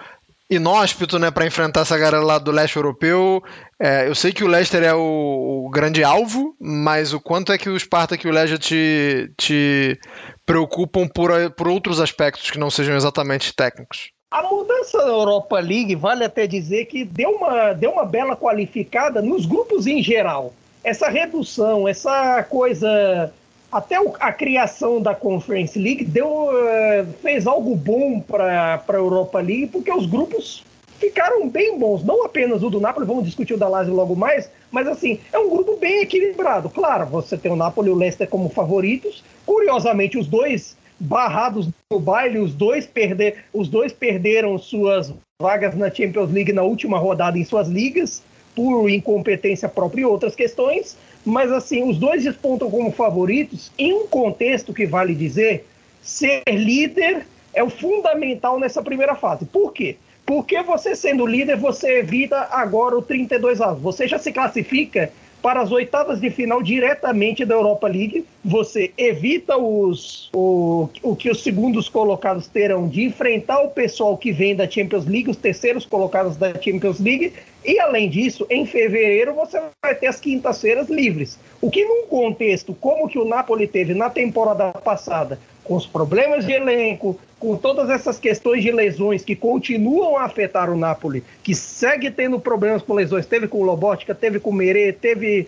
inóspito, 0.49 1.19
né, 1.19 1.29
para 1.29 1.45
enfrentar 1.45 1.81
essa 1.81 1.97
galera 1.97 2.23
lá 2.23 2.37
do 2.37 2.51
leste 2.51 2.77
europeu. 2.77 3.43
É, 3.79 4.07
eu 4.07 4.15
sei 4.15 4.31
que 4.31 4.43
o 4.43 4.47
Leicester 4.47 4.83
é 4.83 4.93
o, 4.93 5.65
o, 5.65 5.69
grande 5.69 6.03
alvo, 6.03 6.55
mas 6.59 7.13
o 7.13 7.19
quanto 7.19 7.51
é 7.51 7.57
que 7.57 7.69
o 7.69 7.79
Spartak 7.79 8.25
e 8.25 8.29
o 8.29 8.33
Legia 8.33 8.57
te, 8.57 9.31
te 9.37 9.99
preocupam 10.45 11.07
por, 11.07 11.29
por 11.51 11.67
outros 11.67 11.99
aspectos 11.99 12.49
que 12.49 12.57
não 12.57 12.71
sejam 12.71 12.95
exatamente 12.95 13.53
técnicos? 13.53 14.11
A 14.31 14.41
mudança 14.43 14.97
da 14.97 15.09
Europa 15.09 15.59
League 15.59 15.95
vale 15.95 16.23
até 16.23 16.47
dizer 16.47 16.85
que 16.85 17.05
deu 17.05 17.29
uma, 17.29 17.73
deu 17.73 17.91
uma 17.91 18.03
bela 18.03 18.35
qualificada 18.35 19.21
nos 19.21 19.45
grupos 19.45 19.85
em 19.85 20.01
geral. 20.01 20.53
Essa 20.83 21.07
redução, 21.07 21.87
essa 21.87 22.43
coisa 22.43 23.31
até 23.71 23.95
a 24.19 24.31
criação 24.31 25.01
da 25.01 25.13
Conference 25.13 25.77
League 25.77 26.03
deu, 26.03 26.49
eh, 26.67 27.05
fez 27.21 27.45
algo 27.45 27.75
bom 27.75 28.19
para 28.19 28.81
a 28.87 28.93
Europa 28.93 29.39
League, 29.39 29.67
porque 29.67 29.91
os 29.91 30.05
grupos 30.05 30.63
ficaram 30.99 31.47
bem 31.47 31.77
bons. 31.77 32.03
Não 32.03 32.25
apenas 32.25 32.63
o 32.63 32.69
do 32.69 32.79
Napoli, 32.79 33.05
vamos 33.05 33.25
discutir 33.25 33.53
o 33.53 33.57
da 33.57 33.67
Lazio 33.67 33.93
logo 33.93 34.15
mais, 34.15 34.49
mas 34.71 34.87
assim, 34.87 35.19
é 35.31 35.39
um 35.39 35.49
grupo 35.49 35.77
bem 35.77 36.01
equilibrado. 36.01 36.69
Claro, 36.69 37.05
você 37.05 37.37
tem 37.37 37.51
o 37.51 37.55
Napoli 37.55 37.89
e 37.89 37.91
o 37.91 37.95
Leicester 37.95 38.27
como 38.27 38.49
favoritos. 38.49 39.23
Curiosamente, 39.45 40.17
os 40.17 40.27
dois 40.27 40.75
barrados 40.99 41.69
no 41.91 41.99
baile, 41.99 42.39
os 42.39 42.53
dois, 42.53 42.85
perder, 42.85 43.45
os 43.53 43.67
dois 43.67 43.93
perderam 43.93 44.57
suas 44.57 45.13
vagas 45.39 45.75
na 45.75 45.91
Champions 45.91 46.31
League 46.31 46.51
na 46.51 46.63
última 46.63 46.97
rodada 46.97 47.37
em 47.37 47.45
suas 47.45 47.67
ligas, 47.67 48.23
por 48.55 48.89
incompetência 48.89 49.69
própria 49.69 50.01
e 50.01 50.05
outras 50.05 50.35
questões. 50.35 50.97
Mas 51.23 51.51
assim, 51.51 51.87
os 51.87 51.97
dois 51.97 52.23
despontam 52.23 52.71
como 52.71 52.91
favoritos 52.91 53.71
em 53.77 53.93
um 53.93 54.07
contexto 54.07 54.73
que 54.73 54.85
vale 54.85 55.13
dizer 55.13 55.65
ser 56.01 56.41
líder 56.47 57.27
é 57.53 57.63
o 57.63 57.69
fundamental 57.69 58.59
nessa 58.59 58.81
primeira 58.81 59.15
fase. 59.15 59.45
Por 59.45 59.73
quê? 59.73 59.97
Porque 60.27 60.61
você 60.61 60.93
sendo 60.93 61.25
líder, 61.25 61.55
você 61.55 61.99
evita 61.99 62.49
agora 62.51 62.97
o 62.97 63.01
32 63.01 63.61
avos. 63.61 63.81
Você 63.81 64.09
já 64.09 64.19
se 64.19 64.29
classifica 64.33 65.09
para 65.41 65.61
as 65.61 65.71
oitavas 65.71 66.19
de 66.19 66.29
final 66.29 66.61
diretamente 66.61 67.45
da 67.45 67.55
Europa 67.55 67.87
League. 67.87 68.25
Você 68.43 68.91
evita 68.97 69.55
os, 69.55 70.29
o, 70.33 70.89
o 71.01 71.15
que 71.15 71.29
os 71.29 71.41
segundos 71.41 71.87
colocados 71.87 72.45
terão 72.45 72.89
de 72.89 73.05
enfrentar 73.05 73.61
o 73.61 73.69
pessoal 73.69 74.17
que 74.17 74.33
vem 74.33 74.53
da 74.53 74.69
Champions 74.69 75.05
League, 75.05 75.29
os 75.29 75.37
terceiros 75.37 75.85
colocados 75.85 76.35
da 76.35 76.53
Champions 76.61 76.99
League. 76.99 77.31
E 77.63 77.79
além 77.79 78.09
disso, 78.09 78.45
em 78.49 78.65
fevereiro 78.65 79.33
você 79.33 79.61
vai 79.81 79.95
ter 79.95 80.07
as 80.07 80.19
quintas-feiras 80.19 80.89
livres. 80.89 81.39
O 81.61 81.71
que 81.71 81.85
num 81.85 82.05
contexto 82.07 82.73
como 82.73 83.07
que 83.07 83.17
o 83.17 83.23
Napoli 83.23 83.65
teve 83.65 83.93
na 83.93 84.09
temporada 84.09 84.73
passada, 84.73 85.39
com 85.63 85.75
os 85.75 85.85
problemas 85.85 86.45
de 86.45 86.51
elenco, 86.51 87.17
com 87.39 87.55
todas 87.55 87.89
essas 87.89 88.17
questões 88.17 88.63
de 88.63 88.71
lesões 88.71 89.23
que 89.23 89.35
continuam 89.35 90.17
a 90.17 90.23
afetar 90.23 90.69
o 90.69 90.77
Napoli, 90.77 91.23
que 91.43 91.53
segue 91.53 92.09
tendo 92.09 92.39
problemas 92.39 92.81
com 92.81 92.93
lesões, 92.93 93.25
teve 93.25 93.47
com 93.47 93.59
o 93.59 93.63
Lobotka, 93.63 94.15
teve 94.15 94.39
com 94.39 94.49
o 94.49 94.53
Merê, 94.53 94.91
teve, 94.91 95.47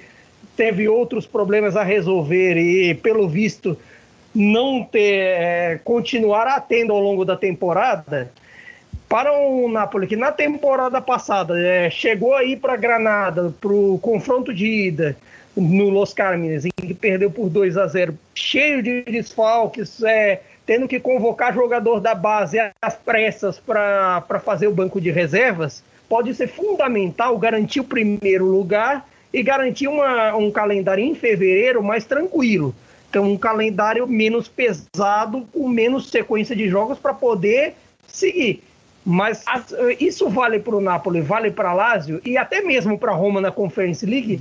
teve 0.55 0.87
outros 0.87 1.25
problemas 1.25 1.75
a 1.75 1.83
resolver 1.83 2.57
e, 2.57 2.93
pelo 2.93 3.27
visto, 3.27 3.77
não 4.35 4.83
ter, 4.83 5.13
é, 5.13 5.79
continuar 5.83 6.47
atendo 6.47 6.93
ao 6.93 6.99
longo 6.99 7.25
da 7.25 7.35
temporada, 7.35 8.31
para 9.07 9.33
o 9.33 9.67
Napoli, 9.67 10.05
que 10.05 10.15
na 10.15 10.31
temporada 10.31 11.01
passada 11.01 11.59
é, 11.59 11.89
chegou 11.89 12.35
aí 12.35 12.55
para 12.55 12.75
Granada, 12.75 13.51
para 13.59 13.73
o 13.73 13.97
confronto 13.97 14.53
de 14.53 14.67
ida, 14.67 15.17
no 15.57 15.89
Los 15.89 16.13
Carmines, 16.13 16.65
em 16.65 16.69
que 16.69 16.93
perdeu 16.93 17.31
por 17.31 17.49
2 17.49 17.75
a 17.75 17.87
0 17.87 18.13
cheio 18.35 18.83
de 18.83 19.01
desfalques, 19.01 20.03
é, 20.03 20.41
tendo 20.69 20.87
que 20.87 20.99
convocar 20.99 21.51
jogador 21.51 21.99
da 21.99 22.13
base 22.13 22.59
às 22.79 22.93
pressas 22.93 23.59
para 23.59 24.39
fazer 24.45 24.67
o 24.67 24.71
banco 24.71 25.01
de 25.01 25.09
reservas, 25.09 25.83
pode 26.07 26.31
ser 26.35 26.45
fundamental 26.47 27.35
garantir 27.39 27.79
o 27.79 27.83
primeiro 27.83 28.45
lugar 28.45 29.09
e 29.33 29.41
garantir 29.41 29.87
uma, 29.87 30.35
um 30.35 30.51
calendário 30.51 31.03
em 31.03 31.15
fevereiro 31.15 31.81
mais 31.81 32.05
tranquilo. 32.05 32.75
Então, 33.09 33.23
um 33.23 33.35
calendário 33.35 34.05
menos 34.05 34.47
pesado, 34.47 35.43
com 35.51 35.67
menos 35.67 36.11
sequência 36.11 36.55
de 36.55 36.69
jogos 36.69 36.99
para 36.99 37.15
poder 37.15 37.73
seguir. 38.05 38.61
Mas 39.03 39.41
as, 39.47 39.73
isso 39.99 40.29
vale 40.29 40.59
para 40.59 40.75
o 40.75 40.81
Napoli, 40.81 41.19
vale 41.19 41.49
para 41.49 41.73
Lazio 41.73 42.21
e 42.23 42.37
até 42.37 42.61
mesmo 42.61 42.95
para 42.95 43.11
Roma 43.11 43.41
na 43.41 43.51
Conference 43.51 44.05
League. 44.05 44.39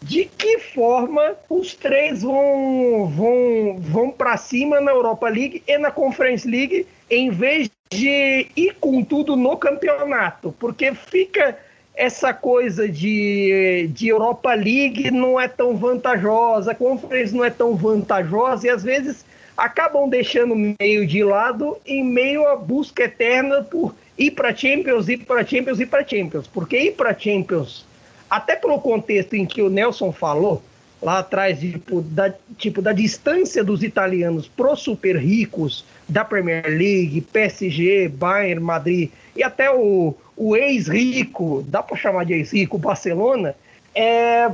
De 0.00 0.24
que 0.24 0.58
forma 0.58 1.34
os 1.48 1.74
três 1.74 2.22
vão, 2.22 3.08
vão, 3.08 3.76
vão 3.80 4.10
para 4.10 4.36
cima 4.36 4.80
na 4.80 4.92
Europa 4.92 5.28
League 5.28 5.62
e 5.66 5.78
na 5.78 5.90
Conference 5.90 6.48
League, 6.48 6.86
em 7.10 7.30
vez 7.30 7.68
de 7.90 8.46
ir 8.56 8.76
com 8.80 9.02
tudo 9.02 9.34
no 9.34 9.56
campeonato? 9.56 10.54
Porque 10.58 10.94
fica 10.94 11.58
essa 11.98 12.32
coisa 12.32 12.88
de, 12.88 13.90
de 13.92 14.06
Europa 14.06 14.54
League 14.54 15.10
não 15.10 15.38
é 15.38 15.48
tão 15.48 15.76
vantajosa, 15.76 16.74
Conference 16.76 17.34
não 17.34 17.44
é 17.44 17.50
tão 17.50 17.74
vantajosa, 17.74 18.68
e 18.68 18.70
às 18.70 18.84
vezes 18.84 19.24
acabam 19.56 20.08
deixando 20.08 20.54
meio 20.54 21.04
de 21.04 21.24
lado 21.24 21.76
em 21.84 22.04
meio 22.04 22.46
à 22.46 22.54
busca 22.54 23.02
eterna 23.02 23.64
por 23.64 23.92
ir 24.16 24.30
para 24.30 24.54
Champions, 24.54 25.08
ir 25.08 25.18
para 25.24 25.44
Champions, 25.44 25.80
ir 25.80 25.86
para 25.86 26.06
Champions. 26.06 26.46
Porque 26.46 26.78
ir 26.78 26.92
para 26.92 27.18
Champions, 27.18 27.84
até 28.28 28.56
pelo 28.56 28.80
contexto 28.80 29.34
em 29.34 29.46
que 29.46 29.62
o 29.62 29.70
Nelson 29.70 30.12
falou, 30.12 30.62
lá 31.00 31.20
atrás, 31.20 31.60
tipo, 31.60 32.00
da, 32.00 32.34
tipo, 32.56 32.82
da 32.82 32.92
distância 32.92 33.62
dos 33.62 33.82
italianos 33.82 34.48
pro 34.48 34.74
super 34.76 35.16
ricos 35.16 35.84
da 36.08 36.24
Premier 36.24 36.66
League, 36.66 37.20
PSG, 37.20 38.08
Bayern, 38.08 38.60
Madrid 38.60 39.10
e 39.36 39.42
até 39.42 39.70
o, 39.70 40.14
o 40.36 40.56
ex-rico, 40.56 41.64
dá 41.68 41.82
para 41.82 41.96
chamar 41.96 42.24
de 42.24 42.34
ex-rico, 42.34 42.78
Barcelona, 42.78 43.54
é, 43.94 44.50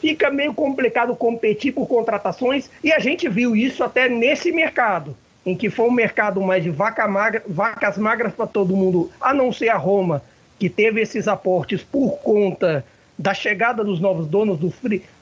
fica 0.00 0.30
meio 0.30 0.54
complicado 0.54 1.14
competir 1.16 1.72
por 1.72 1.86
contratações 1.86 2.70
e 2.82 2.92
a 2.92 2.98
gente 2.98 3.28
viu 3.28 3.56
isso 3.56 3.82
até 3.82 4.08
nesse 4.08 4.52
mercado, 4.52 5.16
em 5.44 5.56
que 5.56 5.70
foi 5.70 5.86
um 5.88 5.92
mercado 5.92 6.40
mais 6.40 6.62
de 6.62 6.70
vaca 6.70 7.08
magra, 7.08 7.42
vacas 7.48 7.98
magras 7.98 8.32
para 8.32 8.46
todo 8.46 8.76
mundo, 8.76 9.10
a 9.20 9.34
não 9.34 9.52
ser 9.52 9.70
a 9.70 9.76
Roma, 9.76 10.22
que 10.58 10.68
teve 10.68 11.00
esses 11.00 11.26
aportes 11.26 11.82
por 11.82 12.18
conta 12.18 12.84
da 13.18 13.34
chegada 13.34 13.82
dos 13.82 14.00
novos 14.00 14.26
donos 14.26 14.58
do, 14.58 14.72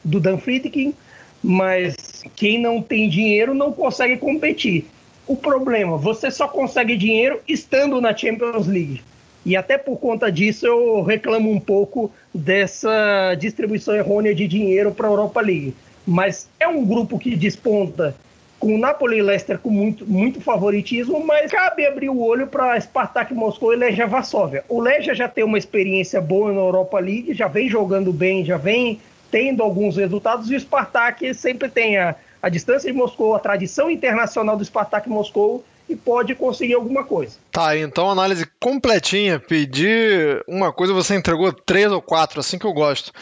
do 0.04 0.20
Dan 0.20 0.38
Friedkin, 0.38 0.94
mas 1.42 2.24
quem 2.34 2.60
não 2.60 2.82
tem 2.82 3.08
dinheiro 3.08 3.54
não 3.54 3.72
consegue 3.72 4.16
competir. 4.16 4.86
O 5.26 5.34
problema, 5.34 5.96
você 5.96 6.30
só 6.30 6.46
consegue 6.46 6.96
dinheiro 6.96 7.40
estando 7.48 8.00
na 8.00 8.16
Champions 8.16 8.66
League. 8.66 9.02
E 9.44 9.56
até 9.56 9.78
por 9.78 9.96
conta 9.98 10.30
disso 10.30 10.66
eu 10.66 11.02
reclamo 11.02 11.50
um 11.50 11.60
pouco 11.60 12.10
dessa 12.34 13.34
distribuição 13.38 13.94
errônea 13.94 14.34
de 14.34 14.46
dinheiro 14.46 14.92
para 14.92 15.06
a 15.06 15.10
Europa 15.10 15.40
League. 15.40 15.74
Mas 16.06 16.48
é 16.58 16.68
um 16.68 16.84
grupo 16.84 17.18
que 17.18 17.34
desponta 17.36 18.14
com 18.58 18.74
o 18.74 18.78
Napoli 18.78 19.18
e 19.18 19.22
Leicester 19.22 19.58
com 19.58 19.70
muito, 19.70 20.06
muito 20.06 20.40
favoritismo, 20.40 21.24
mas 21.24 21.50
cabe 21.50 21.86
abrir 21.86 22.08
o 22.08 22.20
olho 22.20 22.46
para 22.46 22.80
Spartak 22.80 23.32
Moscou 23.34 23.72
e 23.72 23.76
Legia 23.76 24.06
Varsóvia. 24.06 24.64
O 24.68 24.80
Legia 24.80 25.14
já 25.14 25.28
tem 25.28 25.44
uma 25.44 25.58
experiência 25.58 26.20
boa 26.20 26.52
na 26.52 26.60
Europa 26.60 26.98
League, 26.98 27.34
já 27.34 27.48
vem 27.48 27.68
jogando 27.68 28.12
bem, 28.12 28.44
já 28.44 28.56
vem 28.56 29.00
tendo 29.30 29.62
alguns 29.62 29.96
resultados, 29.96 30.50
e 30.50 30.56
o 30.56 30.60
Spartak 30.60 31.34
sempre 31.34 31.68
tem 31.68 31.98
a, 31.98 32.14
a 32.40 32.48
distância 32.48 32.90
de 32.90 32.96
Moscou, 32.96 33.34
a 33.34 33.40
tradição 33.40 33.90
internacional 33.90 34.56
do 34.56 34.64
Spartak 34.64 35.08
Moscou 35.08 35.64
e 35.88 35.94
pode 35.94 36.34
conseguir 36.34 36.74
alguma 36.74 37.04
coisa. 37.04 37.36
Tá, 37.50 37.76
então 37.76 38.10
análise 38.10 38.46
completinha. 38.60 39.38
Pedir 39.38 40.42
uma 40.48 40.72
coisa, 40.72 40.92
você 40.92 41.14
entregou 41.14 41.52
três 41.52 41.90
ou 41.92 42.02
quatro, 42.02 42.40
assim 42.40 42.58
que 42.58 42.66
eu 42.66 42.72
gosto. 42.72 43.12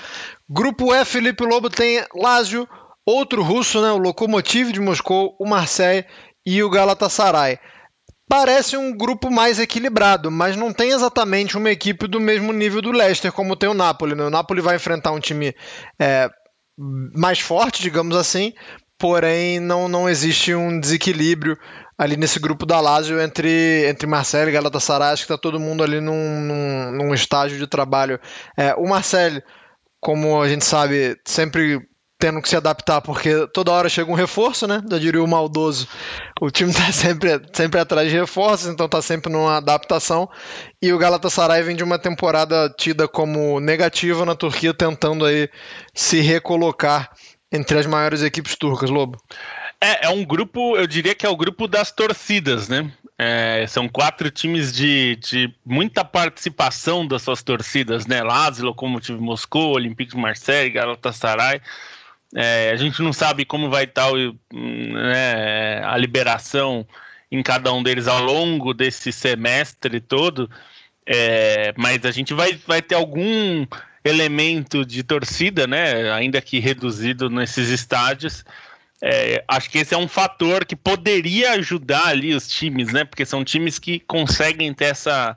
Grupo 0.48 0.94
E, 0.94 1.04
Felipe 1.04 1.44
Lobo 1.44 1.68
tem 1.68 2.02
Lazio, 2.14 2.68
outro 3.06 3.42
russo, 3.42 3.80
né, 3.80 3.90
o 3.90 3.98
Lokomotiv 3.98 4.72
de 4.72 4.80
Moscou, 4.80 5.36
o 5.38 5.46
Marseille 5.46 6.04
e 6.44 6.62
o 6.62 6.70
Galatasaray. 6.70 7.58
Parece 8.28 8.76
um 8.76 8.96
grupo 8.96 9.30
mais 9.30 9.58
equilibrado, 9.58 10.30
mas 10.30 10.56
não 10.56 10.72
tem 10.72 10.90
exatamente 10.90 11.56
uma 11.58 11.70
equipe 11.70 12.06
do 12.06 12.18
mesmo 12.18 12.52
nível 12.52 12.80
do 12.80 12.90
Leicester, 12.90 13.30
como 13.30 13.56
tem 13.56 13.68
o 13.68 13.74
Napoli. 13.74 14.14
Né? 14.14 14.24
O 14.24 14.30
Napoli 14.30 14.62
vai 14.62 14.76
enfrentar 14.76 15.12
um 15.12 15.20
time 15.20 15.54
é, 16.00 16.30
mais 17.14 17.38
forte, 17.38 17.82
digamos 17.82 18.16
assim, 18.16 18.54
porém 18.98 19.60
não, 19.60 19.88
não 19.88 20.08
existe 20.08 20.54
um 20.54 20.80
desequilíbrio 20.80 21.56
ali 21.98 22.16
nesse 22.16 22.40
grupo 22.40 22.64
da 22.64 22.80
Lazio 22.80 23.20
entre, 23.20 23.86
entre 23.86 24.06
Marcelo 24.06 24.48
e 24.48 24.52
Galatasaray. 24.52 25.12
Acho 25.12 25.26
que 25.26 25.32
está 25.32 25.40
todo 25.40 25.60
mundo 25.60 25.84
ali 25.84 26.00
num, 26.00 26.40
num, 26.40 26.92
num 26.92 27.14
estágio 27.14 27.58
de 27.58 27.66
trabalho. 27.66 28.18
É, 28.56 28.74
o 28.74 28.88
Marcelo, 28.88 29.42
como 30.00 30.40
a 30.40 30.48
gente 30.48 30.64
sabe, 30.64 31.16
sempre 31.26 31.78
tendo 32.24 32.40
que 32.40 32.48
se 32.48 32.56
adaptar, 32.56 33.02
porque 33.02 33.46
toda 33.48 33.70
hora 33.70 33.86
chega 33.86 34.10
um 34.10 34.14
reforço, 34.14 34.66
né? 34.66 34.82
Já 34.90 34.98
diria 34.98 35.22
o 35.22 35.28
maldoso. 35.28 35.86
O 36.40 36.50
time 36.50 36.70
está 36.70 36.88
sempre, 36.90 37.38
sempre 37.52 37.78
atrás 37.78 38.08
de 38.08 38.16
reforços, 38.16 38.66
então 38.66 38.86
está 38.86 39.02
sempre 39.02 39.30
numa 39.30 39.58
adaptação. 39.58 40.26
E 40.80 40.90
o 40.90 40.96
Galatasaray 40.96 41.62
vem 41.62 41.76
de 41.76 41.84
uma 41.84 41.98
temporada 41.98 42.74
tida 42.78 43.06
como 43.06 43.60
negativa 43.60 44.24
na 44.24 44.34
Turquia, 44.34 44.72
tentando 44.72 45.26
aí 45.26 45.50
se 45.92 46.22
recolocar 46.22 47.10
entre 47.52 47.78
as 47.78 47.84
maiores 47.84 48.22
equipes 48.22 48.56
turcas, 48.56 48.88
Lobo. 48.88 49.18
É, 49.78 50.06
é 50.06 50.08
um 50.08 50.24
grupo, 50.24 50.78
eu 50.78 50.86
diria 50.86 51.14
que 51.14 51.26
é 51.26 51.28
o 51.28 51.36
grupo 51.36 51.68
das 51.68 51.92
torcidas, 51.92 52.70
né? 52.70 52.90
É, 53.18 53.66
são 53.68 53.86
quatro 53.86 54.30
times 54.30 54.72
de, 54.72 55.16
de 55.16 55.54
muita 55.62 56.02
participação 56.02 57.06
das 57.06 57.20
suas 57.20 57.42
torcidas, 57.42 58.06
né? 58.06 58.22
Lazio, 58.22 58.64
Lokomotiv 58.64 59.20
Moscou, 59.20 59.74
Olympique 59.74 60.14
de 60.14 60.20
Marseille, 60.20 60.70
Galatasaray. 60.70 61.60
É, 62.34 62.70
a 62.72 62.76
gente 62.76 63.00
não 63.00 63.12
sabe 63.12 63.44
como 63.44 63.70
vai 63.70 63.84
estar 63.84 64.10
o, 64.12 64.36
né, 64.52 65.84
a 65.84 65.96
liberação 65.96 66.86
em 67.30 67.42
cada 67.42 67.72
um 67.72 67.82
deles 67.82 68.08
ao 68.08 68.22
longo 68.22 68.74
desse 68.74 69.12
semestre 69.12 70.00
todo, 70.00 70.50
é, 71.06 71.72
mas 71.76 72.04
a 72.04 72.10
gente 72.10 72.34
vai, 72.34 72.58
vai 72.66 72.82
ter 72.82 72.94
algum 72.94 73.66
elemento 74.04 74.84
de 74.84 75.02
torcida, 75.02 75.66
né? 75.66 76.12
Ainda 76.12 76.40
que 76.40 76.58
reduzido 76.58 77.30
nesses 77.30 77.70
estádios. 77.70 78.44
É, 79.02 79.42
acho 79.48 79.70
que 79.70 79.78
esse 79.78 79.94
é 79.94 79.98
um 79.98 80.08
fator 80.08 80.64
que 80.64 80.76
poderia 80.76 81.52
ajudar 81.52 82.08
ali 82.08 82.34
os 82.34 82.48
times, 82.48 82.92
né? 82.92 83.04
Porque 83.04 83.24
são 83.24 83.44
times 83.44 83.78
que 83.78 84.00
conseguem 84.00 84.72
ter 84.72 84.86
essa, 84.86 85.36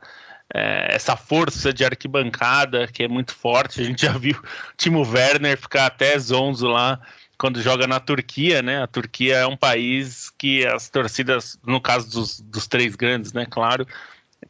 é, 0.54 0.96
essa 0.96 1.16
força 1.16 1.74
de 1.74 1.84
arquibancada 1.84 2.88
que 2.88 3.04
é 3.04 3.08
muito 3.08 3.36
forte. 3.36 3.82
A 3.82 3.84
gente 3.84 4.04
já 4.04 4.12
viu 4.18 4.36
o 4.36 4.78
Timo 4.78 5.02
Werner 5.02 5.58
ficar 5.58 5.88
até 5.88 6.18
zonzo 6.18 6.68
lá 6.68 7.00
quando 7.38 7.62
joga 7.62 7.86
na 7.86 8.00
Turquia, 8.00 8.62
né? 8.62 8.82
A 8.82 8.88
Turquia 8.88 9.38
é 9.38 9.48
um 9.48 9.58
país 9.58 10.32
que 10.38 10.66
as 10.66 10.90
torcidas, 10.90 11.60
no 11.66 11.80
caso 11.80 12.10
dos, 12.10 12.40
dos 12.42 12.68
três 12.68 12.96
grandes, 12.96 13.34
né? 13.34 13.46
Claro, 13.50 13.86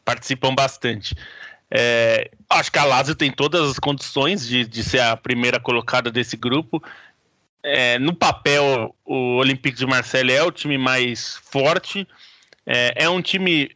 participam 0.04 0.54
bastante. 0.54 1.14
É, 1.70 2.30
acho 2.48 2.72
que 2.72 2.78
a 2.78 2.84
Lazio 2.84 3.14
tem 3.14 3.30
todas 3.30 3.70
as 3.70 3.78
condições 3.78 4.46
de, 4.46 4.64
de 4.64 4.82
ser 4.82 5.00
a 5.00 5.16
primeira 5.16 5.60
colocada 5.60 6.10
desse 6.10 6.34
grupo 6.34 6.82
é, 7.62 7.98
no 7.98 8.14
papel, 8.14 8.94
o 9.04 9.36
Olympique 9.36 9.76
de 9.76 9.86
Marseille 9.86 10.32
é 10.32 10.42
o 10.42 10.52
time 10.52 10.78
mais 10.78 11.36
forte. 11.36 12.06
É, 12.66 13.04
é, 13.04 13.08
um 13.08 13.20
time 13.20 13.70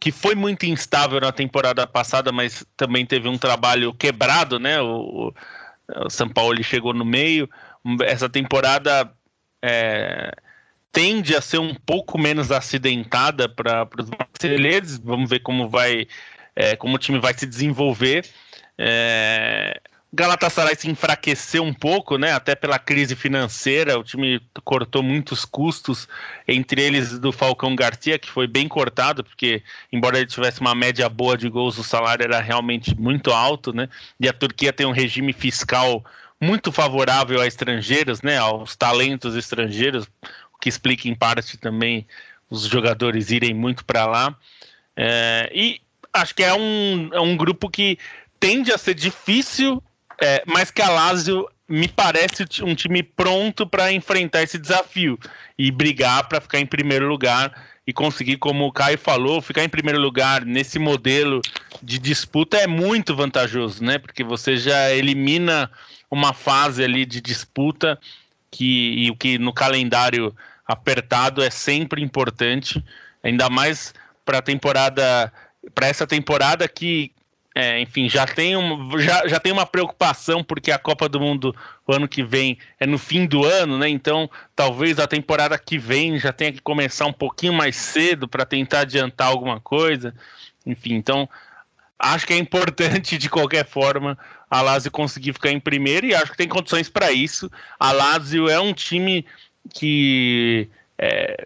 que 0.00 0.12
foi 0.12 0.34
muito 0.34 0.64
instável 0.64 1.20
na 1.20 1.32
temporada 1.32 1.86
passada, 1.86 2.30
mas 2.30 2.64
também 2.76 3.04
teve 3.04 3.28
um 3.28 3.38
trabalho 3.38 3.92
quebrado, 3.92 4.58
né? 4.58 4.80
O, 4.80 5.34
o 6.04 6.10
São 6.10 6.28
Paulo 6.28 6.62
chegou 6.62 6.92
no 6.94 7.04
meio. 7.04 7.48
Essa 8.02 8.28
temporada 8.28 9.10
é, 9.62 10.32
tende 10.92 11.34
a 11.34 11.40
ser 11.40 11.58
um 11.58 11.74
pouco 11.74 12.18
menos 12.18 12.52
acidentada 12.52 13.48
para 13.48 13.88
os 13.98 14.08
marcelenses. 14.10 14.98
Vamos 14.98 15.28
ver 15.28 15.40
como 15.40 15.68
vai, 15.68 16.06
é, 16.54 16.76
como 16.76 16.96
o 16.96 16.98
time 16.98 17.18
vai 17.18 17.34
se 17.34 17.46
desenvolver. 17.46 18.24
É, 18.76 19.80
Galatasaray 20.10 20.74
se 20.74 20.88
enfraqueceu 20.88 21.62
um 21.62 21.74
pouco, 21.74 22.16
né? 22.16 22.32
Até 22.32 22.54
pela 22.54 22.78
crise 22.78 23.14
financeira, 23.14 23.98
o 23.98 24.02
time 24.02 24.40
cortou 24.64 25.02
muitos 25.02 25.44
custos, 25.44 26.08
entre 26.46 26.80
eles 26.80 27.18
do 27.18 27.30
Falcão 27.30 27.76
Garcia, 27.76 28.18
que 28.18 28.30
foi 28.30 28.46
bem 28.46 28.66
cortado, 28.66 29.22
porque 29.22 29.62
embora 29.92 30.16
ele 30.16 30.26
tivesse 30.26 30.62
uma 30.62 30.74
média 30.74 31.06
boa 31.10 31.36
de 31.36 31.48
gols, 31.50 31.76
o 31.76 31.84
salário 31.84 32.24
era 32.24 32.40
realmente 32.40 32.98
muito 32.98 33.30
alto, 33.30 33.70
né? 33.70 33.88
E 34.18 34.26
a 34.26 34.32
Turquia 34.32 34.72
tem 34.72 34.86
um 34.86 34.92
regime 34.92 35.34
fiscal 35.34 36.02
muito 36.40 36.72
favorável 36.72 37.40
a 37.42 37.46
estrangeiros, 37.46 38.22
né? 38.22 38.38
Aos 38.38 38.74
talentos 38.76 39.36
estrangeiros, 39.36 40.06
o 40.54 40.58
que 40.58 40.70
explica 40.70 41.06
em 41.06 41.14
parte 41.14 41.58
também 41.58 42.06
os 42.48 42.64
jogadores 42.64 43.30
irem 43.30 43.52
muito 43.52 43.84
para 43.84 44.06
lá. 44.06 44.34
É, 44.96 45.50
e 45.54 45.82
acho 46.14 46.34
que 46.34 46.42
é 46.42 46.54
um, 46.54 47.10
é 47.12 47.20
um 47.20 47.36
grupo 47.36 47.68
que 47.68 47.98
tende 48.40 48.72
a 48.72 48.78
ser 48.78 48.94
difícil 48.94 49.82
é, 50.20 50.42
mas 50.46 50.70
que 50.70 50.82
a 50.82 50.88
Lazio 50.88 51.48
me 51.68 51.86
parece 51.86 52.44
um 52.62 52.74
time 52.74 53.02
pronto 53.02 53.66
para 53.66 53.92
enfrentar 53.92 54.42
esse 54.42 54.58
desafio 54.58 55.18
e 55.58 55.70
brigar 55.70 56.26
para 56.28 56.40
ficar 56.40 56.58
em 56.58 56.66
primeiro 56.66 57.06
lugar 57.06 57.52
e 57.86 57.92
conseguir, 57.92 58.36
como 58.36 58.66
o 58.66 58.72
Caio 58.72 58.98
falou, 58.98 59.40
ficar 59.40 59.64
em 59.64 59.68
primeiro 59.68 60.00
lugar 60.00 60.44
nesse 60.44 60.78
modelo 60.78 61.40
de 61.82 61.98
disputa 61.98 62.56
é 62.56 62.66
muito 62.66 63.14
vantajoso, 63.14 63.82
né? 63.82 63.98
Porque 63.98 64.24
você 64.24 64.56
já 64.56 64.90
elimina 64.90 65.70
uma 66.10 66.32
fase 66.32 66.82
ali 66.82 67.04
de 67.04 67.20
disputa 67.20 67.98
que 68.50 68.94
e 69.04 69.10
o 69.10 69.16
que 69.16 69.38
no 69.38 69.52
calendário 69.52 70.34
apertado 70.66 71.42
é 71.42 71.50
sempre 71.50 72.02
importante, 72.02 72.82
ainda 73.22 73.48
mais 73.48 73.94
para 74.24 74.38
a 74.38 74.42
temporada 74.42 75.32
para 75.74 75.86
essa 75.86 76.06
temporada 76.06 76.66
que 76.68 77.12
é, 77.60 77.80
enfim, 77.80 78.08
já 78.08 78.24
tem, 78.24 78.56
um, 78.56 78.96
já, 79.00 79.26
já 79.26 79.40
tem 79.40 79.50
uma 79.52 79.66
preocupação, 79.66 80.44
porque 80.44 80.70
a 80.70 80.78
Copa 80.78 81.08
do 81.08 81.18
Mundo 81.18 81.52
o 81.84 81.92
ano 81.92 82.06
que 82.06 82.22
vem 82.22 82.56
é 82.78 82.86
no 82.86 82.96
fim 82.96 83.26
do 83.26 83.44
ano, 83.44 83.76
né? 83.76 83.88
Então, 83.88 84.30
talvez 84.54 85.00
a 85.00 85.08
temporada 85.08 85.58
que 85.58 85.76
vem 85.76 86.20
já 86.20 86.32
tenha 86.32 86.52
que 86.52 86.62
começar 86.62 87.06
um 87.06 87.12
pouquinho 87.12 87.52
mais 87.52 87.74
cedo 87.74 88.28
para 88.28 88.46
tentar 88.46 88.82
adiantar 88.82 89.26
alguma 89.26 89.58
coisa. 89.58 90.14
Enfim, 90.64 90.94
então 90.94 91.28
acho 91.98 92.28
que 92.28 92.32
é 92.32 92.38
importante 92.38 93.18
de 93.18 93.28
qualquer 93.28 93.66
forma 93.66 94.16
a 94.48 94.60
Lazio 94.60 94.92
conseguir 94.92 95.32
ficar 95.32 95.50
em 95.50 95.58
primeiro 95.58 96.06
e 96.06 96.14
acho 96.14 96.30
que 96.30 96.38
tem 96.38 96.48
condições 96.48 96.88
para 96.88 97.10
isso. 97.10 97.50
A 97.76 97.90
Lazio 97.90 98.48
é 98.48 98.60
um 98.60 98.72
time 98.72 99.26
que 99.74 100.70
é, 100.96 101.44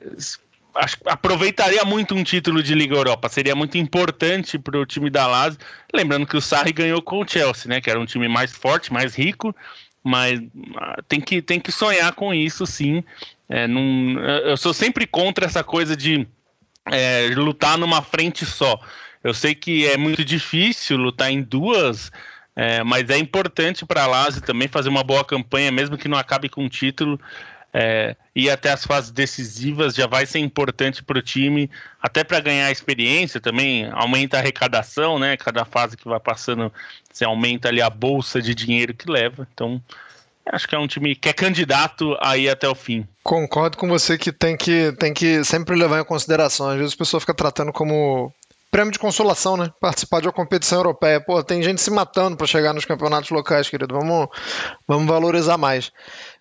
acho, 0.75 0.97
aproveitaria 1.07 1.85
muito 1.85 2.15
um 2.15 2.25
título 2.25 2.63
de 2.63 2.75
Liga 2.75 2.95
Europa. 2.95 3.29
Seria 3.29 3.55
muito 3.55 3.77
importante 3.79 4.59
para 4.59 4.79
o 4.79 4.87
time 4.87 5.11
da 5.11 5.27
Lazio. 5.27 5.59
Lembrando 5.93 6.27
que 6.27 6.37
o 6.37 6.41
Sarri 6.41 6.73
ganhou 6.73 7.03
com 7.03 7.21
o 7.21 7.29
Chelsea, 7.29 7.69
né? 7.69 7.81
Que 7.81 7.91
era 7.91 8.01
um 8.01 8.07
time 8.07 8.29
mais 8.29 8.53
forte, 8.53 8.93
mais 8.93 9.15
rico. 9.15 9.55
Mas 10.03 10.41
ah, 10.77 10.97
tem 11.07 11.21
que, 11.21 11.41
tem 11.41 11.61
que 11.61 11.71
sonhar 11.71 12.13
com 12.15 12.35
isso, 12.35 12.67
sim. 12.67 13.05
É, 13.49 13.67
num, 13.67 14.19
eu 14.19 14.57
sou 14.57 14.73
sempre 14.73 15.07
contra 15.07 15.47
essa 15.47 15.63
coisa 15.63 15.97
de 15.97 16.27
é, 16.91 17.29
lutar 17.35 17.79
numa 17.79 18.03
frente 18.03 18.45
só. 18.45 18.81
Eu 19.23 19.33
sei 19.33 19.55
que 19.55 19.87
é 19.87 19.97
muito 19.97 20.25
difícil 20.25 20.97
lutar 20.97 21.31
em 21.31 21.43
duas, 21.43 22.11
é, 22.57 22.83
mas 22.83 23.09
é 23.09 23.17
importante 23.17 23.87
para 23.87 24.03
a 24.03 24.07
Lazio 24.07 24.43
também 24.43 24.67
fazer 24.67 24.89
uma 24.89 25.05
boa 25.05 25.25
campanha, 25.25 25.71
mesmo 25.71 25.97
que 25.97 26.09
não 26.09 26.19
acabe 26.19 26.49
com 26.49 26.65
o 26.65 26.69
título 26.69 27.21
é, 27.73 28.15
ir 28.35 28.51
até 28.51 28.71
as 28.71 28.85
fases 28.85 29.11
decisivas 29.11 29.95
já 29.95 30.07
vai 30.07 30.27
ser 30.27 30.39
importante 30.39 31.03
para 31.03 31.19
o 31.19 31.23
time, 31.23 31.71
até 32.01 32.23
para 32.23 32.41
ganhar 32.41 32.71
experiência 32.71 33.41
também, 33.41 33.89
aumenta 33.93 34.37
a 34.37 34.41
arrecadação, 34.41 35.19
né? 35.19 35.37
Cada 35.37 35.65
fase 35.65 35.97
que 35.97 36.09
vai 36.09 36.21
passando, 36.21 36.73
você 37.11 37.25
aumenta 37.25 37.69
ali 37.69 37.81
a 37.81 37.89
bolsa 37.89 38.43
de 38.43 38.55
dinheiro 38.55 38.93
que 38.93 39.11
leva. 39.11 39.49
Então, 39.55 39.81
acho 40.47 40.69
que 40.69 40.75
é 40.75 40.79
um 40.79 40.87
time 40.87 41.15
que 41.15 41.29
é 41.29 41.33
candidato 41.33 42.17
a 42.21 42.37
ir 42.37 42.51
até 42.51 42.69
o 42.69 42.75
fim. 42.75 43.07
Concordo 43.23 43.79
com 43.79 43.89
você 43.89 44.19
que 44.19 44.33
tem 44.33 44.57
que, 44.57 44.93
tem 44.99 45.15
que 45.15 45.43
sempre 45.45 45.75
levar 45.75 46.01
em 46.01 46.05
consideração. 46.05 46.69
Às 46.69 46.79
vezes 46.79 46.95
a 46.95 46.99
pessoa 46.99 47.21
fica 47.21 47.35
tratando 47.35 47.73
como 47.73 48.33
prêmio 48.73 48.91
de 48.91 48.99
consolação, 48.99 49.55
né? 49.55 49.71
Participar 49.79 50.23
de 50.23 50.27
uma 50.27 50.33
competição 50.33 50.79
europeia. 50.79 51.21
Pô, 51.21 51.45
tem 51.45 51.63
gente 51.63 51.83
se 51.83 51.91
matando 51.91 52.39
para 52.39 52.47
chegar 52.47 52.73
nos 52.73 52.87
campeonatos 52.87 53.31
locais, 53.31 53.69
querido. 53.69 53.95
Vamos, 53.95 54.29
vamos 54.89 55.07
valorizar 55.07 55.59
mais. 55.59 55.93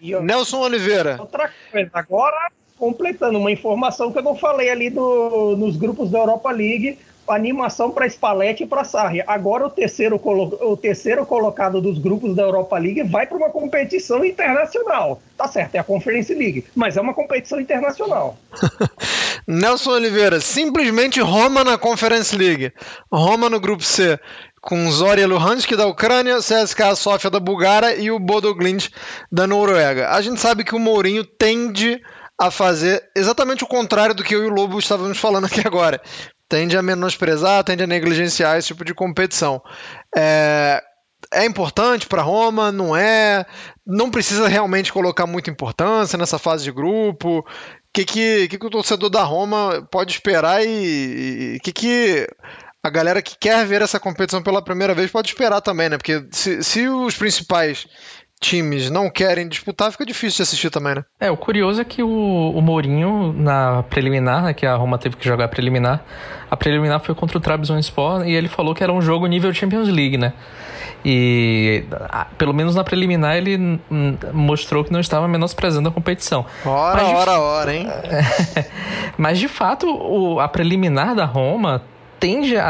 Eu... 0.01 0.23
Nelson 0.23 0.61
Oliveira. 0.61 1.17
Outra 1.19 1.51
coisa, 1.69 1.91
agora 1.93 2.49
completando 2.77 3.37
uma 3.37 3.51
informação 3.51 4.11
que 4.11 4.17
eu 4.17 4.23
não 4.23 4.35
falei 4.35 4.69
ali 4.71 4.89
do, 4.89 5.55
nos 5.57 5.75
grupos 5.75 6.09
da 6.09 6.19
Europa 6.19 6.49
League, 6.51 6.97
animação 7.27 7.91
para 7.91 8.07
Spalletti 8.07 8.63
e 8.63 8.67
para 8.67 8.83
Sarri. 8.83 9.23
Agora 9.25 9.65
o 9.65 9.69
terceiro, 9.69 10.19
o 10.23 10.77
terceiro 10.77 11.25
colocado 11.25 11.81
dos 11.81 11.97
grupos 11.97 12.35
da 12.35 12.43
Europa 12.43 12.77
League 12.77 13.03
vai 13.03 13.25
para 13.25 13.37
uma 13.37 13.49
competição 13.49 14.23
internacional. 14.25 15.21
Tá 15.37 15.47
certo, 15.47 15.75
é 15.75 15.79
a 15.79 15.83
Conference 15.83 16.33
League, 16.33 16.65
mas 16.75 16.97
é 16.97 17.01
uma 17.01 17.13
competição 17.13 17.59
internacional. 17.59 18.37
Nelson 19.47 19.91
Oliveira, 19.91 20.39
simplesmente 20.39 21.19
Roma 21.19 21.63
na 21.63 21.77
Conference 21.77 22.35
League. 22.35 22.71
Roma 23.11 23.49
no 23.49 23.59
grupo 23.59 23.83
C 23.83 24.19
com 24.61 24.91
Zorya 24.91 25.27
Luhansk 25.27 25.71
da 25.75 25.87
Ucrânia, 25.87 26.37
CSKA 26.37 26.95
Sofia 26.95 27.31
da 27.31 27.39
Bulgária 27.39 27.95
e 27.95 28.11
o 28.11 28.19
Bodo 28.19 28.55
da 29.31 29.47
Noruega. 29.47 30.11
A 30.11 30.21
gente 30.21 30.39
sabe 30.39 30.63
que 30.63 30.75
o 30.75 30.79
Mourinho 30.79 31.23
tende 31.23 31.99
a 32.39 32.51
fazer 32.51 33.03
exatamente 33.15 33.63
o 33.63 33.67
contrário 33.67 34.13
do 34.13 34.23
que 34.23 34.35
eu 34.35 34.43
e 34.43 34.47
o 34.47 34.53
Lobo 34.53 34.77
estávamos 34.77 35.17
falando 35.17 35.45
aqui 35.45 35.61
agora 35.65 36.01
tende 36.51 36.75
a 36.77 36.81
menosprezar, 36.81 37.63
tende 37.63 37.83
a 37.83 37.87
negligenciar 37.87 38.57
esse 38.57 38.67
tipo 38.67 38.83
de 38.83 38.93
competição. 38.93 39.61
É, 40.13 40.83
é 41.33 41.45
importante 41.45 42.07
para 42.07 42.21
Roma? 42.21 42.73
Não 42.73 42.93
é? 42.93 43.45
Não 43.87 44.11
precisa 44.11 44.49
realmente 44.49 44.91
colocar 44.91 45.25
muita 45.25 45.49
importância 45.49 46.17
nessa 46.17 46.37
fase 46.37 46.65
de 46.65 46.71
grupo? 46.73 47.39
O 47.39 47.45
que, 47.93 48.03
que, 48.03 48.47
que, 48.49 48.57
que 48.59 48.65
o 48.65 48.69
torcedor 48.69 49.09
da 49.09 49.23
Roma 49.23 49.87
pode 49.89 50.11
esperar 50.11 50.61
e 50.61 51.55
o 51.57 51.63
que, 51.63 51.71
que 51.71 52.27
a 52.83 52.89
galera 52.89 53.21
que 53.21 53.37
quer 53.39 53.65
ver 53.65 53.81
essa 53.81 53.99
competição 53.99 54.43
pela 54.43 54.61
primeira 54.61 54.93
vez 54.93 55.09
pode 55.09 55.29
esperar 55.29 55.61
também, 55.61 55.87
né? 55.87 55.97
Porque 55.97 56.27
se, 56.31 56.61
se 56.63 56.89
os 56.89 57.15
principais 57.15 57.87
times 58.41 58.89
não 58.89 59.07
querem 59.07 59.47
disputar, 59.47 59.91
fica 59.91 60.03
difícil 60.03 60.37
de 60.37 60.41
assistir 60.43 60.71
também, 60.71 60.95
né? 60.95 61.05
É, 61.19 61.29
o 61.29 61.37
curioso 61.37 61.79
é 61.79 61.85
que 61.85 62.01
o, 62.01 62.09
o 62.09 62.61
Mourinho, 62.61 63.31
na 63.31 63.83
preliminar, 63.83 64.43
né, 64.43 64.53
que 64.53 64.65
a 64.65 64.75
Roma 64.75 64.97
teve 64.97 65.15
que 65.15 65.23
jogar 65.23 65.45
a 65.45 65.47
preliminar, 65.47 66.03
a 66.49 66.57
preliminar 66.57 66.99
foi 66.99 67.13
contra 67.13 67.37
o 67.37 67.41
Trabzonspor 67.41 68.27
e 68.27 68.33
ele 68.33 68.47
falou 68.47 68.73
que 68.73 68.83
era 68.83 68.91
um 68.91 69.01
jogo 69.01 69.27
nível 69.27 69.53
Champions 69.53 69.87
League, 69.87 70.17
né? 70.17 70.33
E 71.05 71.83
pelo 72.37 72.53
menos 72.53 72.75
na 72.75 72.83
preliminar 72.83 73.35
ele 73.35 73.79
mostrou 74.33 74.83
que 74.83 74.91
não 74.91 74.99
estava 74.99 75.27
menosprezando 75.27 75.89
a 75.89 75.91
competição. 75.91 76.45
Ora, 76.65 77.03
Mas, 77.03 77.13
ora, 77.13 77.39
ora, 77.39 77.75
hein? 77.75 77.87
Mas 79.17 79.39
de 79.39 79.47
fato, 79.47 79.87
o, 79.87 80.39
a 80.39 80.47
preliminar 80.47 81.15
da 81.15 81.25
Roma 81.25 81.83
tende 82.19 82.55
a, 82.55 82.63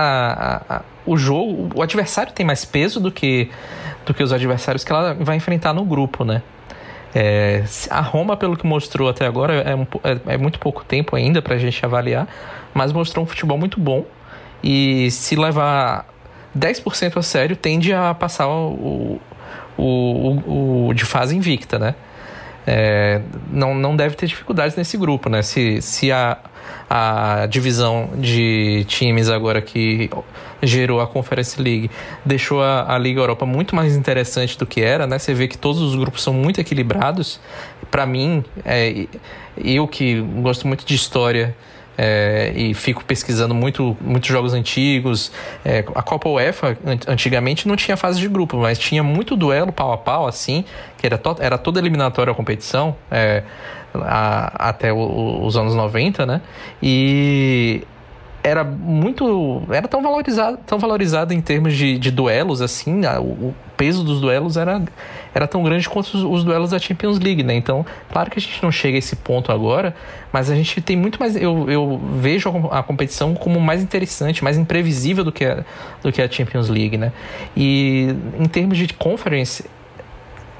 a, 0.69 0.75
a, 0.75 0.81
o 1.05 1.17
jogo, 1.17 1.69
o 1.75 1.81
adversário 1.81 2.31
tem 2.31 2.45
mais 2.45 2.63
peso 2.63 2.99
do 2.99 3.11
que 3.11 3.49
do 4.05 4.13
que 4.13 4.23
os 4.23 4.33
adversários 4.33 4.83
que 4.83 4.91
ela 4.91 5.13
vai 5.13 5.35
enfrentar 5.35 5.73
no 5.73 5.85
grupo, 5.85 6.23
né? 6.23 6.41
É, 7.13 7.63
a 7.89 7.99
Roma, 7.99 8.37
pelo 8.37 8.55
que 8.55 8.65
mostrou 8.65 9.09
até 9.09 9.25
agora, 9.25 9.53
é, 9.53 10.09
é, 10.09 10.33
é 10.33 10.37
muito 10.37 10.59
pouco 10.59 10.83
tempo 10.83 11.15
ainda 11.15 11.41
para 11.41 11.55
a 11.55 11.57
gente 11.57 11.83
avaliar, 11.85 12.27
mas 12.73 12.91
mostrou 12.93 13.23
um 13.23 13.27
futebol 13.27 13.57
muito 13.57 13.79
bom. 13.79 14.05
E 14.63 15.11
se 15.11 15.35
levar 15.35 16.05
10% 16.57 17.17
a 17.17 17.21
sério, 17.21 17.55
tende 17.55 17.93
a 17.93 18.13
passar 18.13 18.47
o, 18.47 19.19
o, 19.77 19.83
o, 19.83 20.87
o 20.87 20.93
de 20.93 21.03
fase 21.03 21.35
invicta, 21.35 21.77
né? 21.77 21.95
É, 22.65 23.21
não, 23.51 23.73
não 23.73 23.95
deve 23.95 24.15
ter 24.15 24.27
dificuldades 24.27 24.75
nesse 24.75 24.97
grupo, 24.97 25.29
né? 25.29 25.41
Se, 25.41 25.81
se 25.81 26.11
a, 26.11 26.37
a 26.89 27.45
divisão 27.47 28.09
de 28.17 28.85
times 28.87 29.29
agora 29.29 29.61
que 29.61 30.09
gerou 30.61 31.01
a 31.01 31.07
Conference 31.07 31.61
League 31.61 31.89
deixou 32.25 32.61
a, 32.61 32.93
a, 32.93 32.97
Liga 32.97 33.19
Europa 33.21 33.45
muito 33.45 33.75
mais 33.75 33.95
interessante 33.95 34.57
do 34.57 34.65
que 34.65 34.81
era, 34.81 35.07
né? 35.07 35.17
Você 35.17 35.33
vê 35.33 35.47
que 35.47 35.57
todos 35.57 35.81
os 35.81 35.95
grupos 35.95 36.21
são 36.21 36.33
muito 36.33 36.59
equilibrados. 36.59 37.39
Para 37.89 38.05
mim, 38.05 38.43
é, 38.65 39.07
eu 39.57 39.87
que 39.87 40.21
gosto 40.41 40.67
muito 40.67 40.85
de 40.85 40.95
história 40.95 41.55
é, 42.03 42.51
e 42.55 42.73
fico 42.73 43.05
pesquisando 43.05 43.53
muito, 43.53 43.95
muitos 44.01 44.27
jogos 44.27 44.55
antigos. 44.55 45.31
É, 45.63 45.85
a 45.93 46.01
Copa 46.01 46.27
UEFA 46.27 46.75
antigamente 47.07 47.67
não 47.67 47.75
tinha 47.75 47.95
fase 47.95 48.19
de 48.19 48.27
grupo, 48.27 48.57
mas 48.57 48.79
tinha 48.79 49.03
muito 49.03 49.35
duelo 49.35 49.71
pau 49.71 49.93
a 49.93 49.97
pau, 49.99 50.25
assim, 50.25 50.65
que 50.97 51.05
era, 51.05 51.15
to 51.15 51.35
era 51.39 51.59
toda 51.59 51.79
eliminatória 51.79 52.31
a 52.31 52.35
competição. 52.35 52.95
É, 53.11 53.43
a, 53.93 54.69
até 54.69 54.91
o, 54.91 55.45
os 55.45 55.55
anos 55.55 55.75
90, 55.75 56.25
né? 56.25 56.41
E 56.81 57.83
era 58.43 58.63
muito. 58.63 59.61
Era 59.69 59.87
tão 59.87 60.01
valorizado, 60.01 60.57
tão 60.65 60.79
valorizado 60.79 61.35
em 61.35 61.41
termos 61.41 61.75
de, 61.75 61.99
de 61.99 62.09
duelos, 62.09 62.63
assim, 62.63 63.01
o, 63.19 63.53
peso 63.81 64.03
dos 64.03 64.21
duelos 64.21 64.57
era, 64.57 64.79
era 65.33 65.47
tão 65.47 65.63
grande 65.63 65.89
quanto 65.89 66.05
os, 66.15 66.23
os, 66.23 66.43
duelos 66.43 66.69
da 66.69 66.77
Champions 66.77 67.17
League, 67.17 67.41
né? 67.41 67.55
Então, 67.55 67.83
claro 68.11 68.29
que 68.29 68.37
a 68.37 68.41
gente 68.41 68.61
não 68.61 68.71
chega 68.71 68.95
a 68.95 68.99
esse 68.99 69.15
ponto 69.15 69.51
agora, 69.51 69.95
mas 70.31 70.51
a 70.51 70.55
gente 70.55 70.79
tem 70.81 70.95
muito 70.95 71.19
mais. 71.19 71.35
Eu, 71.35 71.67
eu 71.67 71.99
vejo 72.19 72.47
a, 72.69 72.77
a 72.77 72.83
competição 72.83 73.33
como 73.33 73.59
mais 73.59 73.81
interessante, 73.81 74.43
mais 74.43 74.55
imprevisível 74.55 75.23
do 75.23 75.31
que, 75.31 75.45
a, 75.45 75.63
do 76.03 76.11
que 76.11 76.21
a 76.21 76.29
Champions 76.29 76.69
League, 76.69 76.95
né? 76.95 77.11
E 77.57 78.15
em 78.39 78.45
termos 78.45 78.77
de 78.77 78.93
conference, 78.93 79.65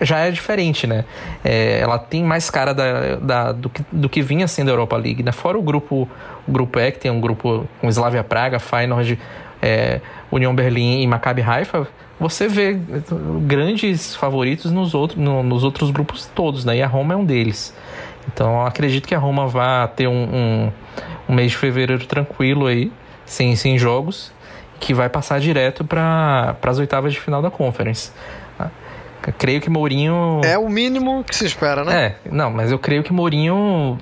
já 0.02 0.18
é 0.18 0.32
diferente, 0.32 0.88
né? 0.88 1.06
É, 1.44 1.80
ela 1.80 2.00
tem 2.00 2.24
mais 2.24 2.50
cara 2.50 2.74
da, 2.74 3.18
da, 3.18 3.52
do, 3.52 3.70
que, 3.70 3.86
do 3.92 4.10
que 4.10 4.24
vinha 4.24 4.48
sendo 4.48 4.70
a 4.70 4.72
Europa 4.72 4.98
League, 4.98 5.22
né? 5.22 5.32
Fora 5.32 5.60
o 5.60 5.62
grupo, 5.62 6.10
o 6.48 6.52
grupo 6.52 6.80
E, 6.80 6.92
que 6.92 6.98
tem 6.98 7.12
um 7.12 7.22
grupo 7.22 7.68
com 7.80 7.88
Slavia 7.88 8.24
Praga, 8.24 8.58
Feyenoord, 8.58 9.20
é, 9.62 10.02
União 10.32 10.56
Berlim 10.56 11.04
e 11.04 11.06
Maccabi 11.06 11.44
Haifa, 11.44 11.88
você 12.22 12.48
vê 12.48 12.78
grandes 13.48 14.16
favoritos 14.16 14.72
nos, 14.72 14.94
outro, 14.94 15.20
no, 15.20 15.42
nos 15.42 15.64
outros 15.64 15.90
grupos 15.90 16.30
todos, 16.36 16.64
né? 16.64 16.78
E 16.78 16.84
a 16.84 16.88
Roma 16.88 17.16
é 17.16 17.18
um 17.18 17.26
deles. 17.26 17.74
Então 18.32 18.64
acredito 18.64 19.08
que 19.08 19.16
a 19.16 19.18
Roma 19.18 19.48
vai 19.48 19.88
ter 19.88 20.08
um, 20.08 20.14
um, 20.14 20.72
um 21.28 21.34
mês 21.34 21.50
de 21.50 21.58
fevereiro 21.58 22.06
tranquilo 22.06 22.68
aí, 22.68 22.92
sem, 23.26 23.56
sem 23.56 23.76
jogos, 23.76 24.32
que 24.80 24.94
vai 24.94 25.10
passar 25.10 25.40
direto 25.40 25.84
para 25.84 26.56
as 26.62 26.78
oitavas 26.78 27.12
de 27.12 27.20
final 27.20 27.42
da 27.42 27.50
Conference. 27.50 28.12
creio 29.40 29.60
que 29.60 29.70
Mourinho. 29.70 30.42
É 30.46 30.60
o 30.60 30.70
mínimo 30.70 31.24
que 31.24 31.36
se 31.36 31.46
espera, 31.46 31.84
né? 31.84 32.16
É, 32.24 32.30
não, 32.30 32.52
mas 32.52 32.72
eu 32.72 32.78
creio 32.78 33.02
que 33.02 33.12
Mourinho 33.12 33.98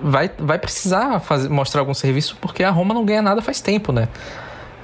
vai, 0.00 0.30
vai 0.38 0.58
precisar 0.60 1.18
fazer, 1.18 1.48
mostrar 1.48 1.80
algum 1.80 1.94
serviço 1.94 2.36
porque 2.40 2.62
a 2.62 2.70
Roma 2.70 2.94
não 2.94 3.04
ganha 3.04 3.22
nada 3.22 3.42
faz 3.42 3.60
tempo, 3.60 3.90
né? 3.90 4.06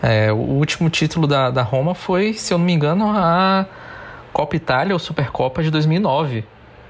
É, 0.02 0.32
o 0.32 0.36
último 0.36 0.90
título 0.90 1.28
da, 1.28 1.48
da 1.50 1.62
Roma 1.62 1.94
foi, 1.94 2.32
se 2.32 2.52
eu 2.52 2.58
não 2.58 2.64
me 2.64 2.72
engano, 2.72 3.04
a 3.08 3.66
Copa 4.32 4.56
Itália 4.56 4.94
ou 4.94 4.98
Supercopa 4.98 5.62
de 5.62 5.70
2009. 5.70 6.44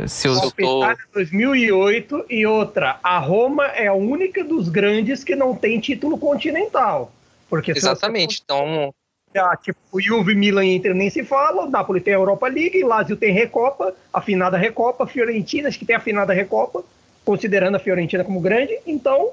Se 0.06 0.28
eu... 0.28 0.34
Copa 0.34 0.62
Itália 0.62 1.04
2008 1.12 2.24
e 2.30 2.46
outra, 2.46 2.98
a 3.02 3.18
Roma 3.18 3.66
é 3.66 3.88
a 3.88 3.92
única 3.92 4.42
dos 4.42 4.70
grandes 4.70 5.22
que 5.22 5.36
não 5.36 5.54
tem 5.54 5.78
título 5.78 6.16
continental. 6.16 7.12
Porque 7.50 7.72
Exatamente, 7.72 8.36
você... 8.36 8.42
então... 8.44 8.94
Ah, 9.34 9.56
tipo, 9.56 9.78
o 9.90 10.00
Juve, 10.00 10.34
Milan 10.34 10.64
e 10.64 10.76
Inter 10.76 10.94
nem 10.94 11.08
se 11.08 11.24
fala, 11.24 11.64
o 11.64 11.70
Napoli 11.70 12.00
tem 12.00 12.12
a 12.12 12.18
Europa 12.18 12.48
League, 12.48 12.82
Lazio 12.82 13.16
tem 13.16 13.32
Recopa, 13.32 13.94
a 14.12 14.20
finada 14.20 14.58
Recopa, 14.58 15.06
Fiorentina, 15.06 15.68
acho 15.68 15.78
que 15.78 15.86
tem 15.86 15.96
a 15.96 16.00
finada 16.00 16.34
Recopa, 16.34 16.82
considerando 17.24 17.76
a 17.76 17.78
Fiorentina 17.78 18.24
como 18.24 18.40
grande, 18.40 18.78
então 18.86 19.30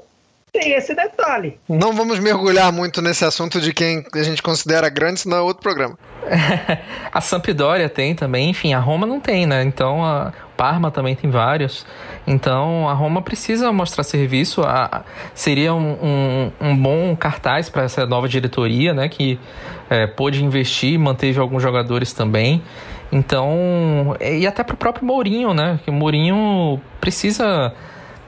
tem 0.51 0.73
esse 0.73 0.95
detalhe. 0.95 1.59
Não 1.67 1.93
vamos 1.93 2.19
mergulhar 2.19 2.71
muito 2.71 3.01
nesse 3.01 3.23
assunto 3.25 3.59
de 3.61 3.73
quem 3.73 4.05
a 4.13 4.23
gente 4.23 4.41
considera 4.41 4.89
grande, 4.89 5.21
senão 5.21 5.37
é 5.37 5.41
outro 5.41 5.61
programa. 5.61 5.97
a 7.11 7.21
Sampdoria 7.21 7.89
tem 7.89 8.15
também, 8.15 8.49
enfim, 8.49 8.73
a 8.73 8.79
Roma 8.79 9.05
não 9.05 9.19
tem, 9.19 9.45
né? 9.45 9.63
Então 9.63 10.03
a 10.03 10.33
Parma 10.57 10.91
também 10.91 11.15
tem 11.15 11.29
vários. 11.29 11.85
Então 12.27 12.89
a 12.89 12.93
Roma 12.93 13.21
precisa 13.21 13.71
mostrar 13.71 14.03
serviço. 14.03 14.61
A, 14.61 15.03
seria 15.33 15.73
um, 15.73 15.91
um, 16.01 16.51
um 16.59 16.77
bom 16.77 17.15
cartaz 17.15 17.69
para 17.69 17.83
essa 17.83 18.05
nova 18.05 18.27
diretoria, 18.27 18.93
né? 18.93 19.07
Que 19.07 19.39
é, 19.89 20.05
pôde 20.07 20.43
investir, 20.43 20.99
manteve 20.99 21.39
alguns 21.39 21.63
jogadores 21.63 22.11
também. 22.13 22.61
Então, 23.11 24.15
e 24.21 24.45
até 24.45 24.63
para 24.63 24.75
o 24.75 24.77
próprio 24.77 25.05
Mourinho, 25.05 25.53
né? 25.53 25.79
Que 25.83 25.89
o 25.89 25.93
Mourinho 25.93 26.79
precisa 27.01 27.73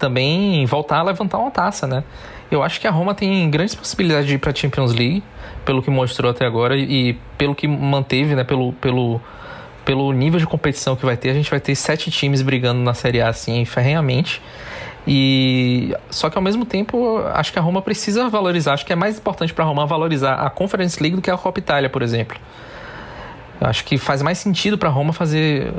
também 0.02 0.66
voltar 0.66 0.98
a 0.98 1.04
levantar 1.04 1.38
uma 1.38 1.52
taça, 1.52 1.86
né? 1.86 2.04
Eu 2.50 2.64
acho 2.64 2.82
que 2.82 2.88
a 2.88 2.92
Roma 2.92 3.14
tem 3.14 3.50
grandes 3.50 3.76
possibilidades 3.76 4.28
de 4.28 4.34
ir 4.36 4.38
para 4.40 4.52
a 4.52 4.56
Champions 4.56 4.92
League, 4.94 5.24
pelo 5.64 5.82
que 5.82 5.92
mostrou 5.92 6.32
até 6.32 6.46
agora 6.46 6.76
e 6.76 7.14
pelo 7.38 7.54
que 7.54 7.68
manteve, 7.68 8.36
né? 8.36 8.44
Pelo, 8.44 8.74
pelo, 8.74 9.22
pelo 9.86 10.12
nível 10.12 10.40
de 10.40 10.48
competição 10.48 10.96
que 10.96 11.06
vai 11.06 11.16
ter, 11.16 11.30
a 11.30 11.34
gente 11.34 11.50
vai 11.50 11.60
ter 11.60 11.76
sete 11.76 12.10
times 12.10 12.42
brigando 12.42 12.82
na 12.82 12.96
Série 12.96 13.22
A 13.22 13.30
assim 13.30 13.64
ferrenhamente. 13.64 14.42
E 15.08 15.96
só 16.10 16.30
que 16.30 16.38
ao 16.38 16.44
mesmo 16.44 16.66
tempo, 16.66 17.20
acho 17.34 17.54
que 17.54 17.60
a 17.60 17.62
Roma 17.62 17.82
precisa 17.82 18.28
valorizar, 18.28 18.74
acho 18.74 18.86
que 18.86 18.94
é 18.94 18.96
mais 18.96 19.18
importante 19.18 19.54
para 19.54 19.64
a 19.64 19.68
Roma 19.68 19.86
valorizar 19.86 20.34
a 20.34 20.50
Conference 20.50 21.02
League 21.02 21.16
do 21.16 21.22
que 21.22 21.32
a 21.32 21.38
Copa 21.38 21.60
Itália, 21.60 21.90
por 21.90 22.02
exemplo. 22.02 22.38
Eu 23.62 23.68
acho 23.68 23.86
que 23.86 23.96
faz 24.00 24.24
mais 24.24 24.40
sentido 24.40 24.76
para 24.76 24.90
Roma 24.90 25.14
fazer 25.14 25.72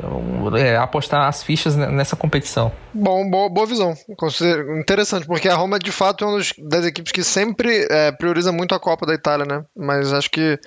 é, 0.57 0.77
apostar 0.77 1.27
as 1.27 1.43
fichas 1.43 1.75
nessa 1.75 2.15
competição. 2.15 2.71
Bom, 2.93 3.29
boa, 3.29 3.49
boa 3.49 3.67
visão. 3.67 3.93
Interessante, 4.79 5.27
porque 5.27 5.49
a 5.49 5.55
Roma 5.55 5.77
de 5.77 5.91
fato 5.91 6.23
é 6.23 6.27
uma 6.27 6.39
das 6.59 6.85
equipes 6.85 7.11
que 7.11 7.25
sempre 7.25 7.85
é, 7.91 8.13
prioriza 8.13 8.53
muito 8.53 8.73
a 8.73 8.79
Copa 8.79 9.05
da 9.05 9.13
Itália, 9.13 9.45
né? 9.45 9.65
Mas 9.75 10.13
acho 10.13 10.31
que 10.31 10.57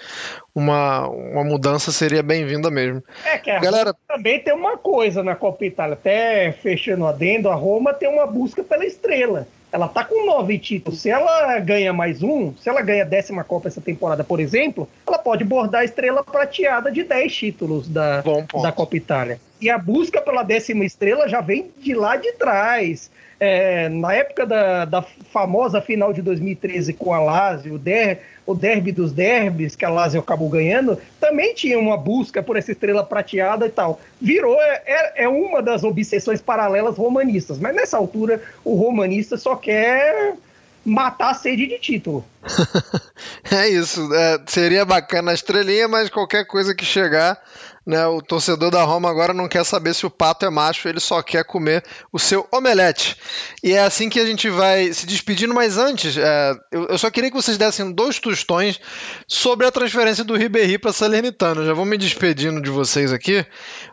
uma, 0.55 1.09
uma 1.09 1.43
mudança 1.43 1.91
seria 1.91 2.23
bem-vinda 2.23 2.71
mesmo. 2.71 3.03
É 3.25 3.39
que 3.39 3.51
a 3.51 3.61
Galera... 3.61 3.93
Roma 3.93 3.99
também 4.07 4.39
tem 4.41 4.53
uma 4.53 4.77
coisa 4.77 5.23
na 5.23 5.35
Copa 5.35 5.65
Itália, 5.65 5.95
até 5.95 6.53
fechando 6.53 7.07
adendo, 7.07 7.49
a 7.49 7.55
Roma 7.55 7.95
tem 7.95 8.11
uma 8.11 8.27
busca 8.27 8.63
pela 8.63 8.85
estrela. 8.85 9.49
Ela 9.73 9.89
tá 9.89 10.05
com 10.05 10.27
nove 10.27 10.59
títulos. 10.59 11.01
Se 11.01 11.11
ela 11.11 11.59
ganha 11.59 11.93
mais 11.93 12.23
um, 12.23 12.55
se 12.57 12.69
ela 12.69 12.83
ganha 12.83 13.03
a 13.03 13.07
décima 13.07 13.45
Copa 13.45 13.69
essa 13.69 13.81
temporada, 13.81 14.25
por 14.25 14.41
exemplo, 14.41 14.89
ela 15.07 15.19
pode 15.19 15.45
bordar 15.45 15.83
a 15.83 15.85
estrela 15.85 16.23
prateada 16.23 16.91
de 16.91 17.03
dez 17.03 17.35
títulos 17.35 17.89
da, 17.89 18.23
da 18.63 18.73
Copa 18.73 18.97
Itália. 18.97 19.41
E 19.61 19.69
a 19.69 19.79
busca 19.79 20.21
pela 20.21 20.43
décima 20.43 20.85
estrela 20.85 21.29
já 21.29 21.41
vem 21.41 21.71
de 21.79 21.95
lá 21.95 22.17
de 22.17 22.33
trás. 22.33 23.11
É, 23.39 23.89
na 23.91 24.15
época 24.15 24.47
da, 24.47 24.85
da 24.87 25.03
famosa 25.03 25.81
final 25.81 26.13
de 26.13 26.23
2013 26.23 26.95
com 26.95 27.13
a 27.13 27.19
Lazio, 27.19 27.75
o, 27.75 27.79
der, 27.79 28.23
o 28.47 28.55
derby 28.55 28.93
dos 28.93 29.13
derbys, 29.13 29.77
que 29.77 29.85
a 29.85 29.91
Lazio 29.91 30.21
acabou 30.21 30.49
ganhando, 30.49 30.99
também 31.21 31.55
tinha 31.55 31.79
uma 31.79 31.99
busca 31.99 32.43
por 32.43 32.57
essa 32.57 32.73
estrela 32.73 33.05
prateada 33.05 33.67
e 33.67 33.71
tal. 33.71 34.01
Virou, 34.21 34.57
é, 34.59 34.83
é, 34.87 35.25
é 35.25 35.29
uma 35.29 35.61
das 35.61 35.85
obsessões 35.85 36.41
paralelas 36.41 36.97
romanistas, 36.97 37.59
mas 37.59 37.77
nessa 37.77 37.99
altura 37.99 38.43
o 38.65 38.75
romanista 38.75 39.37
só 39.37 39.55
quer 39.55 40.35
matar 40.83 41.31
a 41.31 41.35
sede 41.35 41.67
de 41.67 41.79
título. 41.79 42.25
é 43.53 43.69
isso. 43.69 44.09
É, 44.15 44.41
seria 44.47 44.85
bacana 44.85 45.33
a 45.33 45.35
estrelinha, 45.35 45.89
mas 45.89 46.09
qualquer 46.09 46.47
coisa 46.47 46.75
que 46.75 46.85
chegar 46.85 47.39
né? 47.87 48.05
O 48.07 48.21
torcedor 48.21 48.71
da 48.71 48.83
Roma 48.83 49.09
agora 49.09 49.33
não 49.33 49.49
quer 49.49 49.65
saber 49.65 49.95
se 49.95 50.05
o 50.05 50.11
pato 50.11 50.45
é 50.45 50.51
macho, 50.51 50.89
ele 50.89 50.99
só 50.99 51.23
quer 51.23 51.45
comer 51.45 51.85
o 52.13 52.19
seu 52.19 52.47
omelete. 52.53 53.17
E 53.63 53.73
é 53.73 53.81
assim 53.81 54.09
que 54.09 54.19
a 54.19 54.27
gente 54.27 54.51
vai 54.51 54.93
se 54.93 55.07
despedindo, 55.07 55.55
mas 55.55 55.79
antes, 55.79 56.17
é, 56.17 56.53
eu, 56.73 56.87
eu, 56.87 56.99
só 56.99 57.09
queria 57.11 57.31
que 57.31 57.37
vocês 57.37 57.57
dessem 57.57 57.93
dois 57.93 58.19
tostões 58.19 58.81
sobre 59.29 59.67
a 59.67 59.71
transferência 59.71 60.25
do 60.25 60.37
Ribéry 60.37 60.79
para 60.79 60.93
Salernitano. 60.93 61.65
Já 61.65 61.73
vou 61.73 61.85
me 61.85 61.97
despedindo 61.97 62.61
de 62.61 62.71
vocês 62.71 63.13
aqui, 63.13 63.47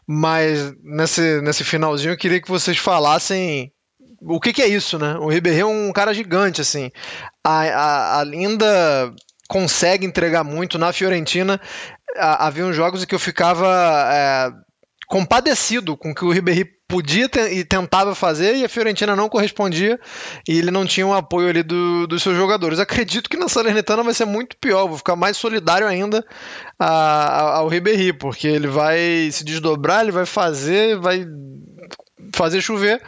mas 0.08 0.74
nesse, 0.84 1.42
nesse 1.42 1.64
finalzinho 1.64 2.14
eu 2.14 2.18
queria 2.18 2.42
que 2.42 2.50
vocês 2.50 2.78
falassem 2.78 3.72
o 4.26 4.40
que, 4.40 4.54
que, 4.54 4.62
é 4.62 4.68
isso, 4.68 4.98
né? 4.98 5.18
O 5.18 5.28
Ribéry 5.28 5.60
é 5.60 5.66
um 5.66 5.92
cara 5.92 6.14
gigante, 6.14 6.62
assim. 6.62 6.90
A, 7.44 7.60
a, 7.64 8.20
a 8.22 8.24
Linda 8.24 9.14
consegue 9.50 10.06
entregar 10.06 10.44
muito 10.44 10.80
na 10.80 10.94
Fiorentina 10.94 11.60
havia 12.16 12.72
jogos 12.74 13.04
em 13.04 13.06
que 13.06 13.16
eu 13.16 13.20
ficava 13.20 13.68
é, 14.12 14.52
compadecido 15.08 15.96
com 15.98 16.12
o 16.12 16.16
que 16.16 16.26
o 16.26 16.32
Ribéry 16.32 16.66
podia 16.88 17.30
e 17.52 17.64
tentava 17.64 18.14
fazer 18.14 18.56
e 18.56 18.64
a 18.64 18.70
Fiorentina 18.70 19.16
não 19.16 19.28
correspondia 19.28 20.00
e 20.48 20.58
ele 20.58 20.70
não 20.70 20.86
tinha 20.86 21.08
o 21.08 21.10
um 21.10 21.14
apoio 21.14 21.50
ali 21.50 21.64
do, 21.64 22.06
dos 22.08 22.22
seus 22.22 22.36
jogadores. 22.36 22.80
Acredito 22.80 23.30
que 23.30 23.38
na 23.38 23.50
Salernitana 23.50 24.04
vai 24.04 24.14
ser 24.14 24.26
muito 24.26 24.56
pior, 24.58 24.88
vou 24.88 24.98
ficar 24.98 25.16
mais 25.16 25.38
solidário 25.38 25.88
ainda 25.88 26.24
a, 26.78 26.88
a, 26.88 27.58
ao 27.58 27.68
Ribéry, 27.68 28.14
porque 28.14 28.48
ele 28.48 28.68
vai 28.68 29.30
se 29.32 29.44
desdobrar, 29.44 30.02
ele 30.02 30.12
vai 30.12 30.26
fazer, 30.26 30.98
vai 31.00 31.26
fazer 32.34 32.62
chover 32.62 33.02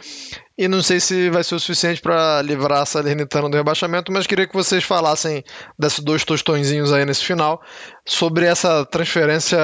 e 0.58 0.68
não 0.68 0.82
sei 0.82 1.00
se 1.00 1.28
vai 1.30 1.44
ser 1.44 1.54
o 1.54 1.60
suficiente 1.60 2.00
para 2.00 2.40
livrar 2.42 2.80
a 2.80 2.86
Salernitana 2.86 3.48
do 3.48 3.56
rebaixamento, 3.56 4.10
mas 4.10 4.26
queria 4.26 4.46
que 4.46 4.54
vocês 4.54 4.82
falassem 4.82 5.44
desses 5.78 6.00
dois 6.00 6.24
tostõezinhos 6.24 6.92
aí 6.92 7.04
nesse 7.04 7.24
final 7.24 7.62
sobre 8.04 8.46
essa 8.46 8.84
transferência 8.86 9.58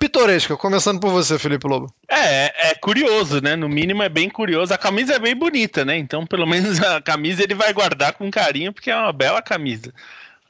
pitoresca, 0.00 0.56
começando 0.56 1.00
por 1.00 1.10
você, 1.10 1.38
Felipe 1.38 1.66
Lobo. 1.66 1.92
É, 2.08 2.70
é 2.70 2.74
curioso, 2.74 3.40
né? 3.40 3.56
No 3.56 3.68
mínimo 3.68 4.02
é 4.02 4.08
bem 4.08 4.28
curioso. 4.28 4.72
A 4.72 4.78
camisa 4.78 5.14
é 5.14 5.18
bem 5.18 5.34
bonita, 5.34 5.84
né? 5.84 5.96
Então, 5.96 6.26
pelo 6.26 6.46
menos 6.46 6.80
a 6.82 7.00
camisa 7.00 7.42
ele 7.42 7.54
vai 7.54 7.72
guardar 7.72 8.12
com 8.14 8.30
carinho, 8.30 8.72
porque 8.72 8.90
é 8.90 8.96
uma 8.96 9.12
bela 9.12 9.42
camisa. 9.42 9.92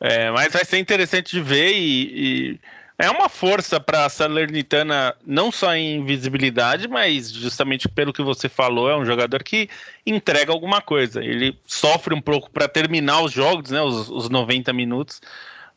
É, 0.01 0.31
mas 0.31 0.53
vai 0.53 0.65
ser 0.65 0.79
interessante 0.79 1.33
de 1.33 1.41
ver 1.41 1.73
e, 1.73 2.53
e 2.53 2.61
é 2.99 3.09
uma 3.09 3.29
força 3.29 3.79
para 3.79 4.05
a 4.05 4.09
Salernitana, 4.09 5.15
não 5.25 5.53
só 5.53 5.73
em 5.73 6.05
visibilidade, 6.05 6.89
mas 6.89 7.31
justamente 7.31 7.89
pelo 7.89 8.13
que 8.13 8.23
você 8.23 8.49
falou, 8.49 8.91
é 8.91 8.97
um 8.97 9.05
jogador 9.05 9.45
que 9.45 9.71
entrega 10.05 10.51
alguma 10.51 10.83
coisa. 10.83 11.23
Ele 11.23 11.57
sofre 11.65 12.13
um 12.13 12.21
pouco 12.21 12.51
para 12.51 12.67
terminar 12.67 13.23
os 13.23 13.31
jogos, 13.31 13.71
né, 13.71 13.81
os, 13.81 14.11
os 14.11 14.29
90 14.29 14.73
minutos, 14.73 15.21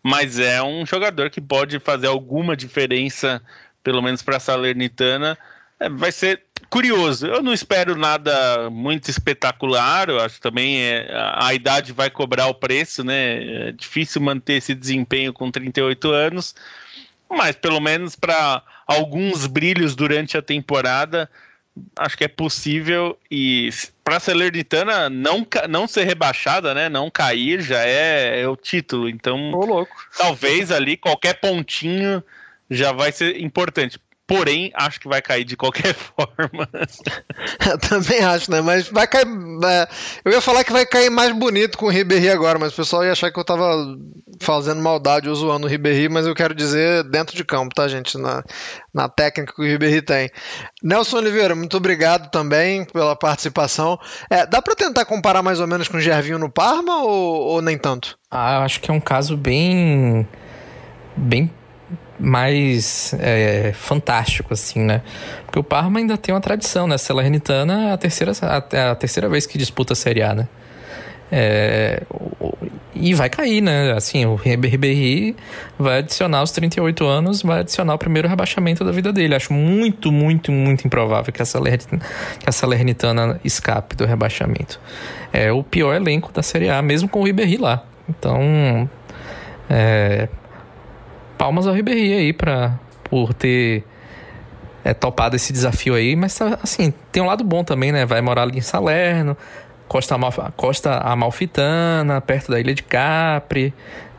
mas 0.01 0.39
é 0.39 0.63
um 0.63 0.83
jogador 0.83 1.29
que 1.29 1.39
pode 1.39 1.77
fazer 1.79 2.07
alguma 2.07 2.57
diferença, 2.57 3.39
pelo 3.83 4.01
menos 4.01 4.23
para 4.23 4.37
a 4.37 4.39
Salernitana. 4.39 5.37
É, 5.79 5.89
vai 5.89 6.11
ser 6.11 6.41
curioso. 6.71 7.27
Eu 7.27 7.43
não 7.43 7.53
espero 7.53 7.95
nada 7.95 8.67
muito 8.71 9.09
espetacular. 9.09 10.09
Eu 10.09 10.19
acho 10.19 10.41
também 10.41 10.81
é, 10.81 11.07
a, 11.35 11.53
idade 11.53 11.93
vai 11.93 12.09
cobrar 12.09 12.47
o 12.47 12.55
preço, 12.55 13.03
né? 13.03 13.67
É 13.67 13.71
difícil 13.73 14.21
manter 14.21 14.53
esse 14.53 14.73
desempenho 14.73 15.31
com 15.31 15.51
38 15.51 16.09
anos 16.09 16.55
mas 17.31 17.55
pelo 17.55 17.79
menos 17.79 18.15
para 18.15 18.61
alguns 18.85 19.47
brilhos 19.47 19.95
durante 19.95 20.37
a 20.37 20.41
temporada, 20.41 21.29
acho 21.97 22.17
que 22.17 22.23
é 22.23 22.27
possível 22.27 23.17
e 23.29 23.69
para 24.03 24.17
a 24.17 24.19
Salernitana 24.19 25.09
não, 25.09 25.47
não 25.69 25.87
ser 25.87 26.03
rebaixada, 26.03 26.73
né, 26.73 26.89
não 26.89 27.09
cair 27.09 27.61
já 27.61 27.83
é, 27.85 28.41
é 28.41 28.47
o 28.47 28.55
título. 28.55 29.07
Então, 29.09 29.51
talvez 30.17 30.71
ali 30.71 30.97
qualquer 30.97 31.39
pontinho 31.39 32.23
já 32.69 32.91
vai 32.91 33.11
ser 33.11 33.39
importante. 33.41 33.99
Porém, 34.27 34.71
acho 34.75 34.99
que 34.99 35.09
vai 35.09 35.21
cair 35.21 35.43
de 35.43 35.57
qualquer 35.57 35.93
forma. 35.93 36.67
Também 37.89 38.23
acho, 38.23 38.49
né? 38.49 38.61
Mas 38.61 38.87
vai 38.87 39.05
cair. 39.05 39.27
É, 39.27 39.87
eu 40.23 40.31
ia 40.31 40.41
falar 40.41 40.63
que 40.63 40.71
vai 40.71 40.85
cair 40.85 41.09
mais 41.09 41.33
bonito 41.33 41.77
com 41.77 41.87
o 41.87 41.89
Ribéry 41.89 42.29
agora, 42.29 42.57
mas 42.57 42.71
o 42.71 42.75
pessoal 42.75 43.03
ia 43.03 43.11
achar 43.11 43.31
que 43.31 43.39
eu 43.39 43.43
tava 43.43 43.97
fazendo 44.39 44.81
maldade 44.81 45.27
ou 45.27 45.35
zoando 45.35 45.67
o 45.67 45.69
Ribéry, 45.69 46.07
mas 46.07 46.25
eu 46.25 46.33
quero 46.33 46.55
dizer 46.55 47.03
dentro 47.03 47.35
de 47.35 47.43
campo, 47.43 47.75
tá, 47.75 47.87
gente? 47.87 48.17
Na, 48.17 48.43
na 48.93 49.09
técnica 49.09 49.53
que 49.53 49.61
o 49.61 49.65
Ribéry 49.65 50.01
tem. 50.01 50.29
Nelson 50.81 51.17
Oliveira, 51.17 51.53
muito 51.53 51.75
obrigado 51.75 52.29
também 52.31 52.85
pela 52.85 53.15
participação. 53.15 53.99
É, 54.29 54.45
dá 54.45 54.61
para 54.61 54.75
tentar 54.75 55.05
comparar 55.05 55.43
mais 55.43 55.59
ou 55.59 55.67
menos 55.67 55.87
com 55.87 55.97
o 55.97 56.01
Gervinho 56.01 56.39
no 56.39 56.49
Parma 56.49 57.03
ou, 57.03 57.41
ou 57.47 57.61
nem 57.61 57.77
tanto? 57.77 58.17
Ah, 58.29 58.55
eu 58.55 58.61
acho 58.61 58.79
que 58.79 58.89
é 58.89 58.93
um 58.93 59.01
caso 59.01 59.35
bem. 59.35 60.25
bem 61.17 61.51
mais 62.21 63.15
é, 63.19 63.73
fantástico, 63.73 64.53
assim, 64.53 64.79
né? 64.79 65.01
Porque 65.45 65.57
o 65.57 65.63
Parma 65.63 65.99
ainda 65.99 66.17
tem 66.17 66.33
uma 66.33 66.41
tradição, 66.41 66.87
né? 66.87 66.97
Salernitana 66.97 67.89
é 67.89 67.93
a 67.93 67.97
terceira, 67.97 68.31
a, 68.41 68.91
a 68.91 68.95
terceira 68.95 69.27
vez 69.27 69.45
que 69.45 69.57
disputa 69.57 69.93
a 69.93 69.95
Série 69.95 70.21
A, 70.21 70.35
né? 70.35 70.47
É, 71.31 72.03
e 72.93 73.13
vai 73.13 73.29
cair, 73.29 73.61
né? 73.61 73.93
Assim, 73.93 74.25
o 74.25 74.35
Ribéry 74.35 75.35
vai 75.79 75.99
adicionar 75.99 76.39
aos 76.39 76.51
38 76.51 77.05
anos, 77.05 77.41
vai 77.41 77.61
adicionar 77.61 77.95
o 77.95 77.97
primeiro 77.97 78.27
rebaixamento 78.27 78.83
da 78.83 78.91
vida 78.91 79.11
dele. 79.11 79.33
Acho 79.33 79.53
muito, 79.53 80.11
muito, 80.11 80.51
muito 80.51 80.85
improvável 80.85 81.33
que 81.33 81.41
a 81.41 81.45
Salernitana, 81.45 82.01
que 82.37 82.49
a 82.49 82.51
Salernitana 82.51 83.39
escape 83.43 83.95
do 83.95 84.05
rebaixamento. 84.05 84.79
É 85.33 85.51
o 85.51 85.63
pior 85.63 85.95
elenco 85.95 86.31
da 86.31 86.43
Série 86.43 86.69
A, 86.69 86.81
mesmo 86.81 87.09
com 87.09 87.21
o 87.21 87.23
Ribéry 87.23 87.57
lá. 87.57 87.83
Então, 88.09 88.89
é, 89.69 90.27
palmas 91.41 91.65
ao 91.65 91.73
Ribéry 91.73 92.13
aí 92.13 92.33
pra, 92.33 92.77
por 93.03 93.33
ter 93.33 93.83
é, 94.83 94.93
topado 94.93 95.35
esse 95.35 95.51
desafio 95.51 95.95
aí, 95.95 96.15
mas 96.15 96.39
assim, 96.61 96.93
tem 97.11 97.23
um 97.23 97.25
lado 97.25 97.43
bom 97.43 97.63
também, 97.63 97.91
né? 97.91 98.05
Vai 98.05 98.21
morar 98.21 98.43
ali 98.43 98.59
em 98.59 98.61
Salerno, 98.61 99.35
Costa, 99.87 100.13
Amalf 100.13 100.37
Costa 100.55 100.99
Amalfitana, 100.99 102.21
perto 102.21 102.51
da 102.51 102.59
ilha 102.59 102.75
de 102.75 102.83
Capri. 102.83 103.73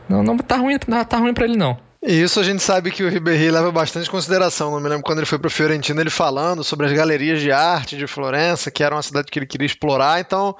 Não, 0.08 0.24
não 0.24 0.36
tá 0.36 0.56
ruim, 0.56 0.76
não 0.88 1.04
tá 1.04 1.16
ruim 1.18 1.32
para 1.32 1.44
ele 1.44 1.56
não. 1.56 1.78
E 2.04 2.20
isso 2.20 2.40
a 2.40 2.42
gente 2.42 2.60
sabe 2.60 2.90
que 2.90 3.04
o 3.04 3.08
Ribéry 3.08 3.48
leva 3.48 3.70
bastante 3.70 4.10
consideração. 4.10 4.72
Não 4.72 4.80
me 4.80 4.88
lembro 4.88 5.04
quando 5.04 5.18
ele 5.18 5.26
foi 5.26 5.38
para 5.38 5.48
Fiorentina, 5.48 6.00
ele 6.00 6.10
falando 6.10 6.64
sobre 6.64 6.86
as 6.86 6.92
galerias 6.92 7.40
de 7.40 7.52
arte 7.52 7.96
de 7.96 8.08
Florença, 8.08 8.72
que 8.72 8.82
era 8.82 8.92
uma 8.92 9.02
cidade 9.02 9.30
que 9.30 9.38
ele 9.38 9.46
queria 9.46 9.66
explorar. 9.66 10.20
Então, 10.20 10.56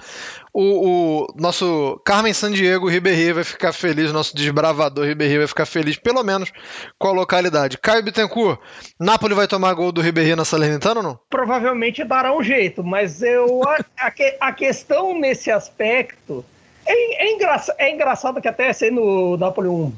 o, 0.53 1.25
o 1.25 1.27
nosso 1.35 2.01
Carmen 2.05 2.33
Sandiego 2.33 2.89
Ribéry 2.89 3.33
vai 3.33 3.43
ficar 3.43 3.73
feliz, 3.73 4.13
nosso 4.13 4.37
desbravador 4.37 5.05
Ribéry 5.05 5.39
vai 5.39 5.49
ficar 5.49 5.67
feliz, 5.67 5.97
pelo 5.97 6.23
menos 6.23 6.53
com 6.97 7.09
a 7.09 7.13
localidade. 7.13 7.77
Caio 7.77 8.05
Bittencourt, 8.05 8.61
Napoli 9.01 9.35
vai 9.35 9.49
tomar 9.49 9.75
gol 9.75 9.91
do 9.91 10.01
Ribéry 10.01 10.37
na 10.37 10.45
Salernitana 10.45 11.01
ou 11.01 11.03
não? 11.03 11.19
Provavelmente 11.29 12.05
dará 12.05 12.33
um 12.33 12.43
jeito, 12.45 12.85
mas 12.85 13.21
eu 13.21 13.65
a, 13.69 13.79
a, 13.99 14.13
a 14.49 14.53
questão 14.53 15.19
nesse 15.19 15.51
aspecto 15.51 16.45
é, 16.87 17.27
é, 17.27 17.33
engraçado, 17.33 17.77
é 17.81 17.93
engraçado 17.93 18.41
que 18.41 18.47
até 18.47 18.73
sendo 18.73 19.03
o 19.03 19.37
Napoli 19.37 19.67
um 19.67 19.93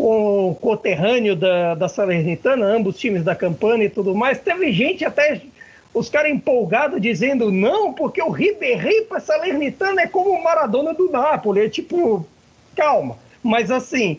com 0.00 0.56
coterrâneo 0.62 1.36
da, 1.36 1.74
da 1.74 1.86
Salernitana, 1.86 2.64
ambos 2.64 2.98
times 2.98 3.22
da 3.22 3.34
Campana 3.34 3.84
e 3.84 3.90
tudo 3.90 4.14
mais. 4.14 4.38
Teve 4.38 4.72
gente 4.72 5.04
até, 5.04 5.42
os 5.92 6.08
caras 6.08 6.32
empolgados, 6.32 7.00
dizendo 7.02 7.52
não, 7.52 7.92
porque 7.92 8.22
o 8.22 8.30
Ribéry 8.30 9.02
para 9.02 9.20
Salernitana 9.20 10.00
é 10.00 10.06
como 10.06 10.30
o 10.30 10.42
Maradona 10.42 10.94
do 10.94 11.10
Napoli. 11.10 11.60
É 11.60 11.68
tipo, 11.68 12.26
calma. 12.74 13.18
Mas 13.42 13.70
assim, 13.70 14.18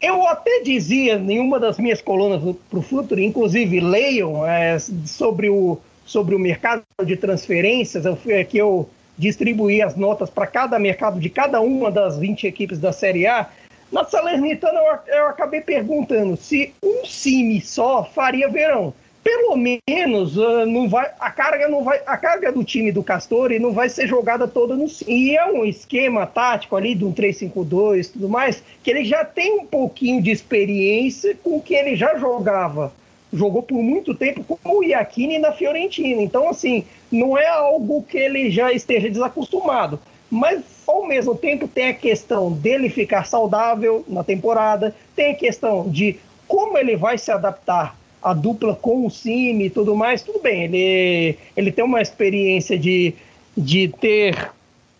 eu 0.00 0.26
até 0.26 0.62
dizia 0.62 1.16
em 1.16 1.38
uma 1.38 1.60
das 1.60 1.78
minhas 1.78 2.00
colunas 2.00 2.40
para 2.70 2.78
o 2.78 2.82
futuro, 2.82 3.20
inclusive 3.20 3.80
leiam 3.80 4.46
é, 4.46 4.78
sobre, 4.78 5.50
o, 5.50 5.78
sobre 6.06 6.34
o 6.34 6.38
mercado 6.38 6.82
de 7.04 7.16
transferências, 7.18 8.06
eu, 8.06 8.16
é, 8.28 8.44
que 8.44 8.56
eu 8.56 8.88
distribuí 9.18 9.82
as 9.82 9.94
notas 9.94 10.30
para 10.30 10.46
cada 10.46 10.78
mercado 10.78 11.20
de 11.20 11.28
cada 11.28 11.60
uma 11.60 11.90
das 11.90 12.16
20 12.16 12.46
equipes 12.46 12.78
da 12.78 12.92
Série 12.92 13.26
A. 13.26 13.46
Na 13.90 14.04
Salernitana 14.04 14.80
eu, 15.06 15.26
acabei 15.28 15.62
perguntando 15.62 16.36
se 16.36 16.74
um 16.82 17.06
cime 17.06 17.60
só 17.60 18.04
faria 18.04 18.48
verão. 18.48 18.92
Pelo 19.24 19.56
menos 19.56 20.36
uh, 20.36 20.64
não 20.66 20.88
vai, 20.88 21.10
a 21.18 21.30
carga 21.30 21.68
não 21.68 21.82
vai, 21.82 22.00
a 22.06 22.16
carga 22.16 22.52
do 22.52 22.64
time 22.64 22.92
do 22.92 23.02
Castori 23.02 23.58
não 23.58 23.72
vai 23.72 23.88
ser 23.88 24.06
jogada 24.06 24.46
toda 24.46 24.74
no 24.74 24.86
E 25.06 25.36
é 25.36 25.44
um 25.46 25.64
esquema 25.64 26.26
tático 26.26 26.76
ali 26.76 26.94
de 26.94 27.04
um 27.04 27.12
3-5-2 27.12 28.06
e 28.06 28.12
tudo 28.12 28.28
mais, 28.28 28.62
que 28.82 28.90
ele 28.90 29.04
já 29.04 29.24
tem 29.24 29.58
um 29.58 29.66
pouquinho 29.66 30.22
de 30.22 30.30
experiência 30.30 31.36
com 31.42 31.56
o 31.56 31.62
que 31.62 31.74
ele 31.74 31.96
já 31.96 32.16
jogava. 32.16 32.92
Jogou 33.32 33.62
por 33.62 33.82
muito 33.82 34.14
tempo 34.14 34.42
com 34.44 34.58
o 34.64 34.82
Iacchini 34.82 35.38
na 35.38 35.52
Fiorentina. 35.52 36.22
Então, 36.22 36.48
assim, 36.48 36.84
não 37.10 37.36
é 37.36 37.46
algo 37.46 38.02
que 38.02 38.16
ele 38.16 38.50
já 38.50 38.72
esteja 38.72 39.10
desacostumado. 39.10 40.00
Mas 40.30 40.62
ao 40.86 41.06
mesmo 41.06 41.34
tempo 41.34 41.66
tem 41.66 41.88
a 41.88 41.94
questão 41.94 42.52
dele 42.52 42.88
ficar 42.88 43.24
saudável 43.24 44.04
na 44.08 44.22
temporada, 44.22 44.94
tem 45.16 45.32
a 45.32 45.34
questão 45.34 45.88
de 45.88 46.18
como 46.46 46.76
ele 46.78 46.96
vai 46.96 47.18
se 47.18 47.30
adaptar 47.30 47.96
à 48.22 48.32
dupla 48.32 48.74
com 48.74 49.06
o 49.06 49.10
Cime 49.10 49.66
e 49.66 49.70
tudo 49.70 49.94
mais. 49.94 50.22
Tudo 50.22 50.40
bem, 50.40 50.64
ele, 50.64 51.38
ele 51.56 51.72
tem 51.72 51.84
uma 51.84 52.00
experiência 52.00 52.78
de, 52.78 53.14
de 53.56 53.88
ter 53.88 54.50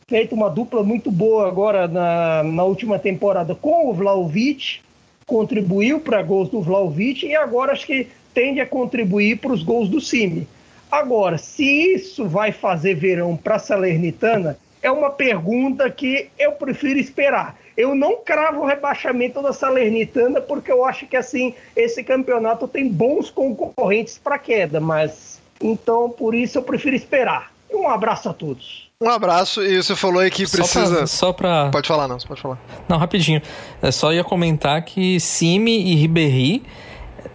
feito 0.08 0.34
uma 0.34 0.48
dupla 0.48 0.82
muito 0.82 1.10
boa 1.10 1.46
agora 1.46 1.86
na, 1.86 2.42
na 2.42 2.64
última 2.64 2.98
temporada 2.98 3.54
com 3.54 3.90
o 3.90 3.92
Vlaovic, 3.92 4.80
contribuiu 5.26 6.00
para 6.00 6.22
gols 6.22 6.48
do 6.48 6.62
Vlaovic 6.62 7.26
e 7.26 7.36
agora 7.36 7.72
acho 7.72 7.86
que 7.86 8.08
tende 8.32 8.60
a 8.60 8.66
contribuir 8.66 9.38
para 9.38 9.52
os 9.52 9.62
gols 9.62 9.88
do 9.88 10.00
Cime. 10.00 10.48
Agora, 10.90 11.36
se 11.36 11.64
isso 11.64 12.26
vai 12.26 12.50
fazer 12.50 12.94
verão 12.94 13.36
para 13.36 13.56
a 13.56 13.58
Salernitana, 13.58 14.58
é 14.88 14.90
uma 14.90 15.10
pergunta 15.10 15.88
que 15.90 16.30
eu 16.38 16.52
prefiro 16.52 16.98
esperar. 16.98 17.56
Eu 17.76 17.94
não 17.94 18.16
cravo 18.16 18.62
o 18.62 18.66
rebaixamento 18.66 19.40
da 19.42 19.52
Salernitana 19.52 20.40
porque 20.40 20.72
eu 20.72 20.84
acho 20.84 21.06
que 21.06 21.16
assim 21.16 21.54
esse 21.76 22.02
campeonato 22.02 22.66
tem 22.66 22.88
bons 22.88 23.30
concorrentes 23.30 24.18
para 24.18 24.38
queda, 24.38 24.80
mas 24.80 25.40
então 25.62 26.10
por 26.10 26.34
isso 26.34 26.58
eu 26.58 26.62
prefiro 26.62 26.96
esperar. 26.96 27.52
Um 27.70 27.86
abraço 27.86 28.30
a 28.30 28.32
todos. 28.32 28.88
Um 29.00 29.10
abraço 29.10 29.62
e 29.62 29.76
você 29.76 29.94
falou 29.94 30.20
aí 30.20 30.30
que 30.30 30.48
precisa. 30.50 31.06
Só 31.06 31.32
pra. 31.32 31.68
Pode 31.70 31.86
falar, 31.86 32.08
não, 32.08 32.18
você 32.18 32.26
pode 32.26 32.40
falar. 32.40 32.58
Não, 32.88 32.96
rapidinho. 32.96 33.40
É 33.80 33.92
só 33.92 34.12
ia 34.12 34.24
comentar 34.24 34.82
que 34.82 35.20
Simi 35.20 35.92
e 35.92 35.94
Ribéry 35.94 36.64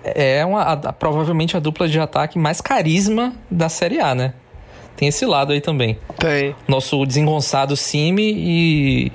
é 0.03 0.43
uma, 0.43 0.63
a, 0.63 0.91
provavelmente 0.91 1.55
a 1.55 1.59
dupla 1.59 1.87
de 1.87 1.99
ataque 1.99 2.37
mais 2.37 2.59
carisma 2.59 3.33
da 3.49 3.69
Série 3.69 3.99
A, 3.99 4.13
né? 4.13 4.33
Tem 4.95 5.07
esse 5.07 5.25
lado 5.25 5.53
aí 5.53 5.61
também. 5.61 5.97
Tem. 6.17 6.55
Nosso 6.67 7.05
desengonçado 7.05 7.75
Cime 7.75 8.33
e, 8.35 9.11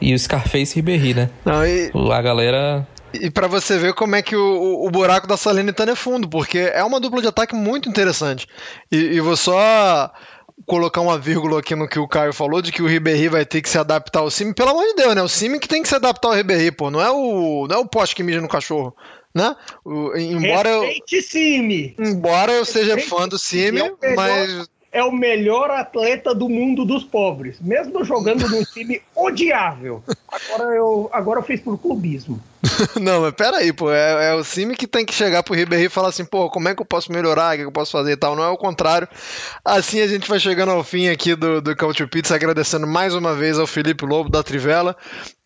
e 0.00 0.14
o 0.14 0.18
Scarface 0.18 0.74
Ribéry, 0.74 1.14
né? 1.14 1.30
Não, 1.44 1.64
e... 1.66 1.90
A 2.12 2.22
galera 2.22 2.86
e 3.20 3.30
para 3.30 3.46
você 3.46 3.78
ver 3.78 3.94
como 3.94 4.16
é 4.16 4.22
que 4.22 4.34
o, 4.34 4.84
o 4.84 4.90
buraco 4.90 5.26
da 5.26 5.36
Salernitana 5.36 5.92
é 5.92 5.94
fundo, 5.94 6.28
porque 6.28 6.58
é 6.58 6.82
uma 6.82 6.98
dupla 6.98 7.22
de 7.22 7.28
ataque 7.28 7.54
muito 7.54 7.88
interessante. 7.88 8.46
E, 8.90 8.96
e 8.96 9.20
vou 9.20 9.36
só 9.36 10.10
colocar 10.66 11.00
uma 11.00 11.18
vírgula 11.18 11.60
aqui 11.60 11.74
no 11.74 11.88
que 11.88 11.98
o 11.98 12.08
Caio 12.08 12.32
falou, 12.32 12.62
de 12.62 12.72
que 12.72 12.82
o 12.82 12.86
Ribéry 12.86 13.28
vai 13.28 13.44
ter 13.44 13.60
que 13.60 13.68
se 13.68 13.78
adaptar 13.78 14.20
ao 14.20 14.30
Cime. 14.30 14.54
Pelo 14.54 14.70
amor 14.70 14.84
de 14.86 14.94
Deus, 14.94 15.14
né? 15.14 15.22
O 15.22 15.28
Cime 15.28 15.58
que 15.58 15.68
tem 15.68 15.82
que 15.82 15.88
se 15.88 15.94
adaptar 15.94 16.28
ao 16.28 16.34
Ribéry, 16.34 16.72
pô. 16.72 16.90
Não 16.90 17.00
é 17.00 17.10
o, 17.10 17.66
não 17.68 17.76
é 17.76 17.78
o 17.78 17.86
poste 17.86 18.14
que 18.14 18.22
mija 18.22 18.40
no 18.40 18.48
cachorro, 18.48 18.94
né? 19.34 19.54
O, 19.84 20.16
embora 20.16 20.80
Respeite 20.80 21.16
eu, 21.16 21.22
Cime! 21.22 21.96
Embora 21.98 22.52
eu 22.52 22.64
seja 22.64 22.98
fã 22.98 23.28
do 23.28 23.38
Cime, 23.38 23.80
é 24.02 24.14
mas 24.14 24.68
é 24.94 25.02
o 25.02 25.10
melhor 25.10 25.70
atleta 25.70 26.32
do 26.32 26.48
mundo 26.48 26.84
dos 26.84 27.02
pobres, 27.02 27.56
mesmo 27.60 28.04
jogando 28.04 28.48
num 28.48 28.62
time 28.62 29.02
odiável. 29.12 30.04
Agora 30.28 30.72
eu, 30.72 31.10
agora 31.12 31.40
eu 31.40 31.42
fiz 31.42 31.60
por 31.60 31.76
clubismo. 31.76 32.40
Não, 33.02 33.22
mas 33.22 33.34
peraí, 33.34 33.72
pô. 33.72 33.90
É, 33.90 34.30
é, 34.30 34.34
o 34.34 34.44
time 34.44 34.76
que 34.76 34.86
tem 34.86 35.04
que 35.04 35.12
chegar 35.12 35.42
pro 35.42 35.52
Ribéry 35.52 35.86
e 35.86 35.88
falar 35.88 36.10
assim, 36.10 36.24
pô, 36.24 36.48
como 36.48 36.68
é 36.68 36.76
que 36.76 36.80
eu 36.80 36.86
posso 36.86 37.10
melhorar? 37.10 37.54
O 37.54 37.58
que 37.58 37.64
eu 37.64 37.72
posso 37.72 37.90
fazer 37.90 38.12
e 38.12 38.16
tal? 38.16 38.36
Não 38.36 38.44
é 38.44 38.48
o 38.48 38.56
contrário. 38.56 39.08
Assim 39.64 40.00
a 40.00 40.06
gente 40.06 40.28
vai 40.28 40.38
chegando 40.38 40.70
ao 40.70 40.84
fim 40.84 41.08
aqui 41.08 41.34
do, 41.34 41.60
do 41.60 41.76
Culture 41.76 42.08
Pizza, 42.08 42.36
agradecendo 42.36 42.86
mais 42.86 43.16
uma 43.16 43.34
vez 43.34 43.58
ao 43.58 43.66
Felipe 43.66 44.06
Lobo 44.06 44.30
da 44.30 44.44
Trivela. 44.44 44.96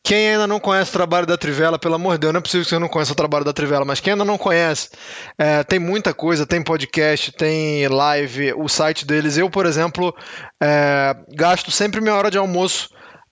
Quem 0.08 0.30
ainda 0.30 0.46
não 0.46 0.58
conhece 0.58 0.88
o 0.88 0.94
trabalho 0.94 1.26
da 1.26 1.36
Trivela, 1.36 1.78
pelo 1.78 1.96
amor 1.96 2.14
de 2.14 2.20
Deus, 2.20 2.32
não 2.32 2.38
é 2.38 2.42
possível 2.42 2.64
que 2.64 2.70
você 2.70 2.78
não 2.78 2.88
conheça 2.88 3.12
o 3.12 3.14
trabalho 3.14 3.44
da 3.44 3.52
Trivela, 3.52 3.84
mas 3.84 4.00
quem 4.00 4.14
ainda 4.14 4.24
não 4.24 4.38
conhece, 4.38 4.88
é, 5.36 5.62
tem 5.62 5.78
muita 5.78 6.14
coisa, 6.14 6.46
tem 6.46 6.62
podcast, 6.62 7.30
tem 7.32 7.86
live, 7.86 8.54
o 8.54 8.66
site 8.70 9.04
deles. 9.04 9.36
Eu, 9.36 9.50
por 9.50 9.66
exemplo, 9.66 10.16
é, 10.62 11.14
gasto 11.34 11.70
sempre 11.70 12.00
minha 12.00 12.14
hora 12.14 12.30
de 12.30 12.38
almoço 12.38 12.88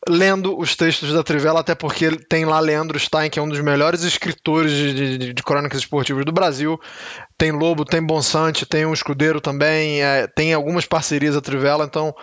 lendo 0.07 0.55
os 0.59 0.77
textos 0.77 1.15
da 1.15 1.23
Trivela, 1.23 1.61
até 1.61 1.75
porque 1.75 2.11
tem 2.29 2.45
lá 2.45 2.61
Leandro 2.61 2.99
Stein, 2.99 3.31
que 3.31 3.39
é 3.39 3.43
um 3.43 3.49
dos 3.49 3.61
melhores 3.63 4.03
escritores 4.03 4.71
de, 4.71 5.17
de, 5.17 5.33
de 5.33 5.43
crônicas 5.43 5.79
esportivas 5.79 6.27
do 6.27 6.33
Brasil. 6.33 6.79
Tem 7.39 7.53
Lobo, 7.53 7.87
tem 7.87 8.03
Bonsante, 8.03 8.67
tem 8.67 8.85
um 8.85 8.93
Escudeiro 8.93 9.41
também, 9.41 10.03
é, 10.03 10.27
tem 10.27 10.53
algumas 10.53 10.85
parcerias 10.85 11.37
da 11.37 11.41
Trivela, 11.41 11.87
então, 11.87 12.15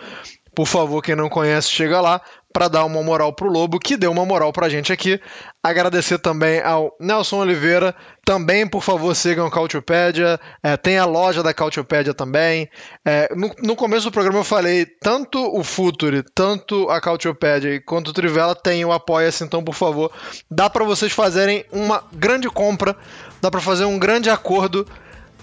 por 0.56 0.68
favor, 0.68 1.02
quem 1.02 1.16
não 1.16 1.28
conhece, 1.28 1.70
chega 1.70 2.00
lá 2.00 2.22
para 2.54 2.68
dar 2.68 2.86
uma 2.86 3.02
moral 3.02 3.34
pro 3.34 3.50
Lobo, 3.50 3.80
que 3.80 3.98
deu 3.98 4.12
uma 4.12 4.26
moral 4.26 4.54
pra 4.54 4.70
gente 4.70 4.94
aqui. 4.94 5.20
Agradecer 5.62 6.20
também 6.20 6.62
ao 6.62 6.96
Nelson 7.00 7.40
Oliveira. 7.40 7.96
Também, 8.24 8.68
por 8.68 8.84
favor, 8.84 9.16
sigam 9.16 9.50
Cautiopédia. 9.50 10.40
É, 10.62 10.78
tem 10.78 11.00
a 11.00 11.06
loja 11.06 11.42
da 11.42 11.54
Cautiopédia 11.54 12.14
também. 12.14 12.70
É, 13.04 13.34
no, 13.36 13.52
no, 13.64 13.76
começo 13.76 14.06
do 14.06 14.12
programa 14.12 14.40
eu 14.40 14.44
falei, 14.44 14.86
tanto 14.86 15.40
o 15.40 15.64
Futuri, 15.64 16.24
tanto 16.36 16.90
a 16.90 17.02
Cautiopédia 17.02 17.82
quanto 17.84 18.10
o 18.10 18.14
Trivela 18.14 18.56
tem 18.56 18.86
o 18.86 18.92
Apoia-se, 18.92 19.44
então, 19.44 19.64
por 19.64 19.74
favor, 19.74 20.12
dá 20.50 20.70
para 20.70 20.86
vocês 20.86 21.12
fazerem 21.12 21.66
uma 21.72 22.04
grande 22.14 22.48
compra, 22.50 22.96
dá 23.42 23.50
para 23.50 23.60
fazer 23.60 23.86
um 23.86 23.98
grande 23.98 24.30
acordo 24.30 24.88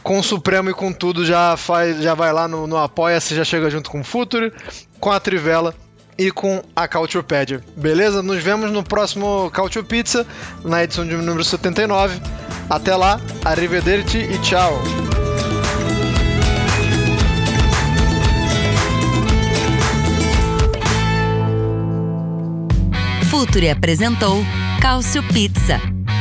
com 0.02 0.18
o 0.18 0.22
Supremo 0.22 0.70
e 0.70 0.74
com 0.74 0.92
tudo, 0.92 1.26
já 1.26 1.56
faz, 1.56 2.00
já 2.00 2.14
vai 2.14 2.32
lá 2.32 2.46
no, 2.46 2.66
no 2.66 2.76
Apoia-se, 2.76 3.34
já 3.34 3.44
chega 3.44 3.68
junto 3.68 3.90
com 3.90 4.00
o 4.00 4.04
Futuri, 4.04 4.52
com 4.98 5.10
a 5.10 5.20
Trivela 5.20 5.74
e 6.20 6.30
com 6.30 6.62
a 6.76 6.86
Cautiopedia. 6.86 7.62
Beleza? 7.74 8.22
Nos 8.22 8.42
vemos 8.42 8.70
no 8.70 8.84
próximo 8.84 9.50
Cautio 9.50 9.82
Pizza, 9.82 10.26
na 10.62 10.84
edição 10.84 11.06
de 11.06 11.16
número 11.16 11.42
79. 11.42 12.20
Até 12.68 12.94
lá, 12.94 13.18
arrivederci 13.42 14.18
e 14.18 14.38
tchau! 14.40 14.78
Futuri 23.30 23.70
apresentou 23.70 24.44
Calcio 24.82 25.22
Pizza. 25.22 25.80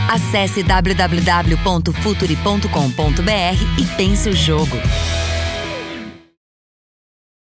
Acesse 0.09 0.63
www.futuri.com.br 0.63 3.63
e 3.77 3.85
pense 3.97 4.29
o 4.29 4.35
jogo. 4.35 4.77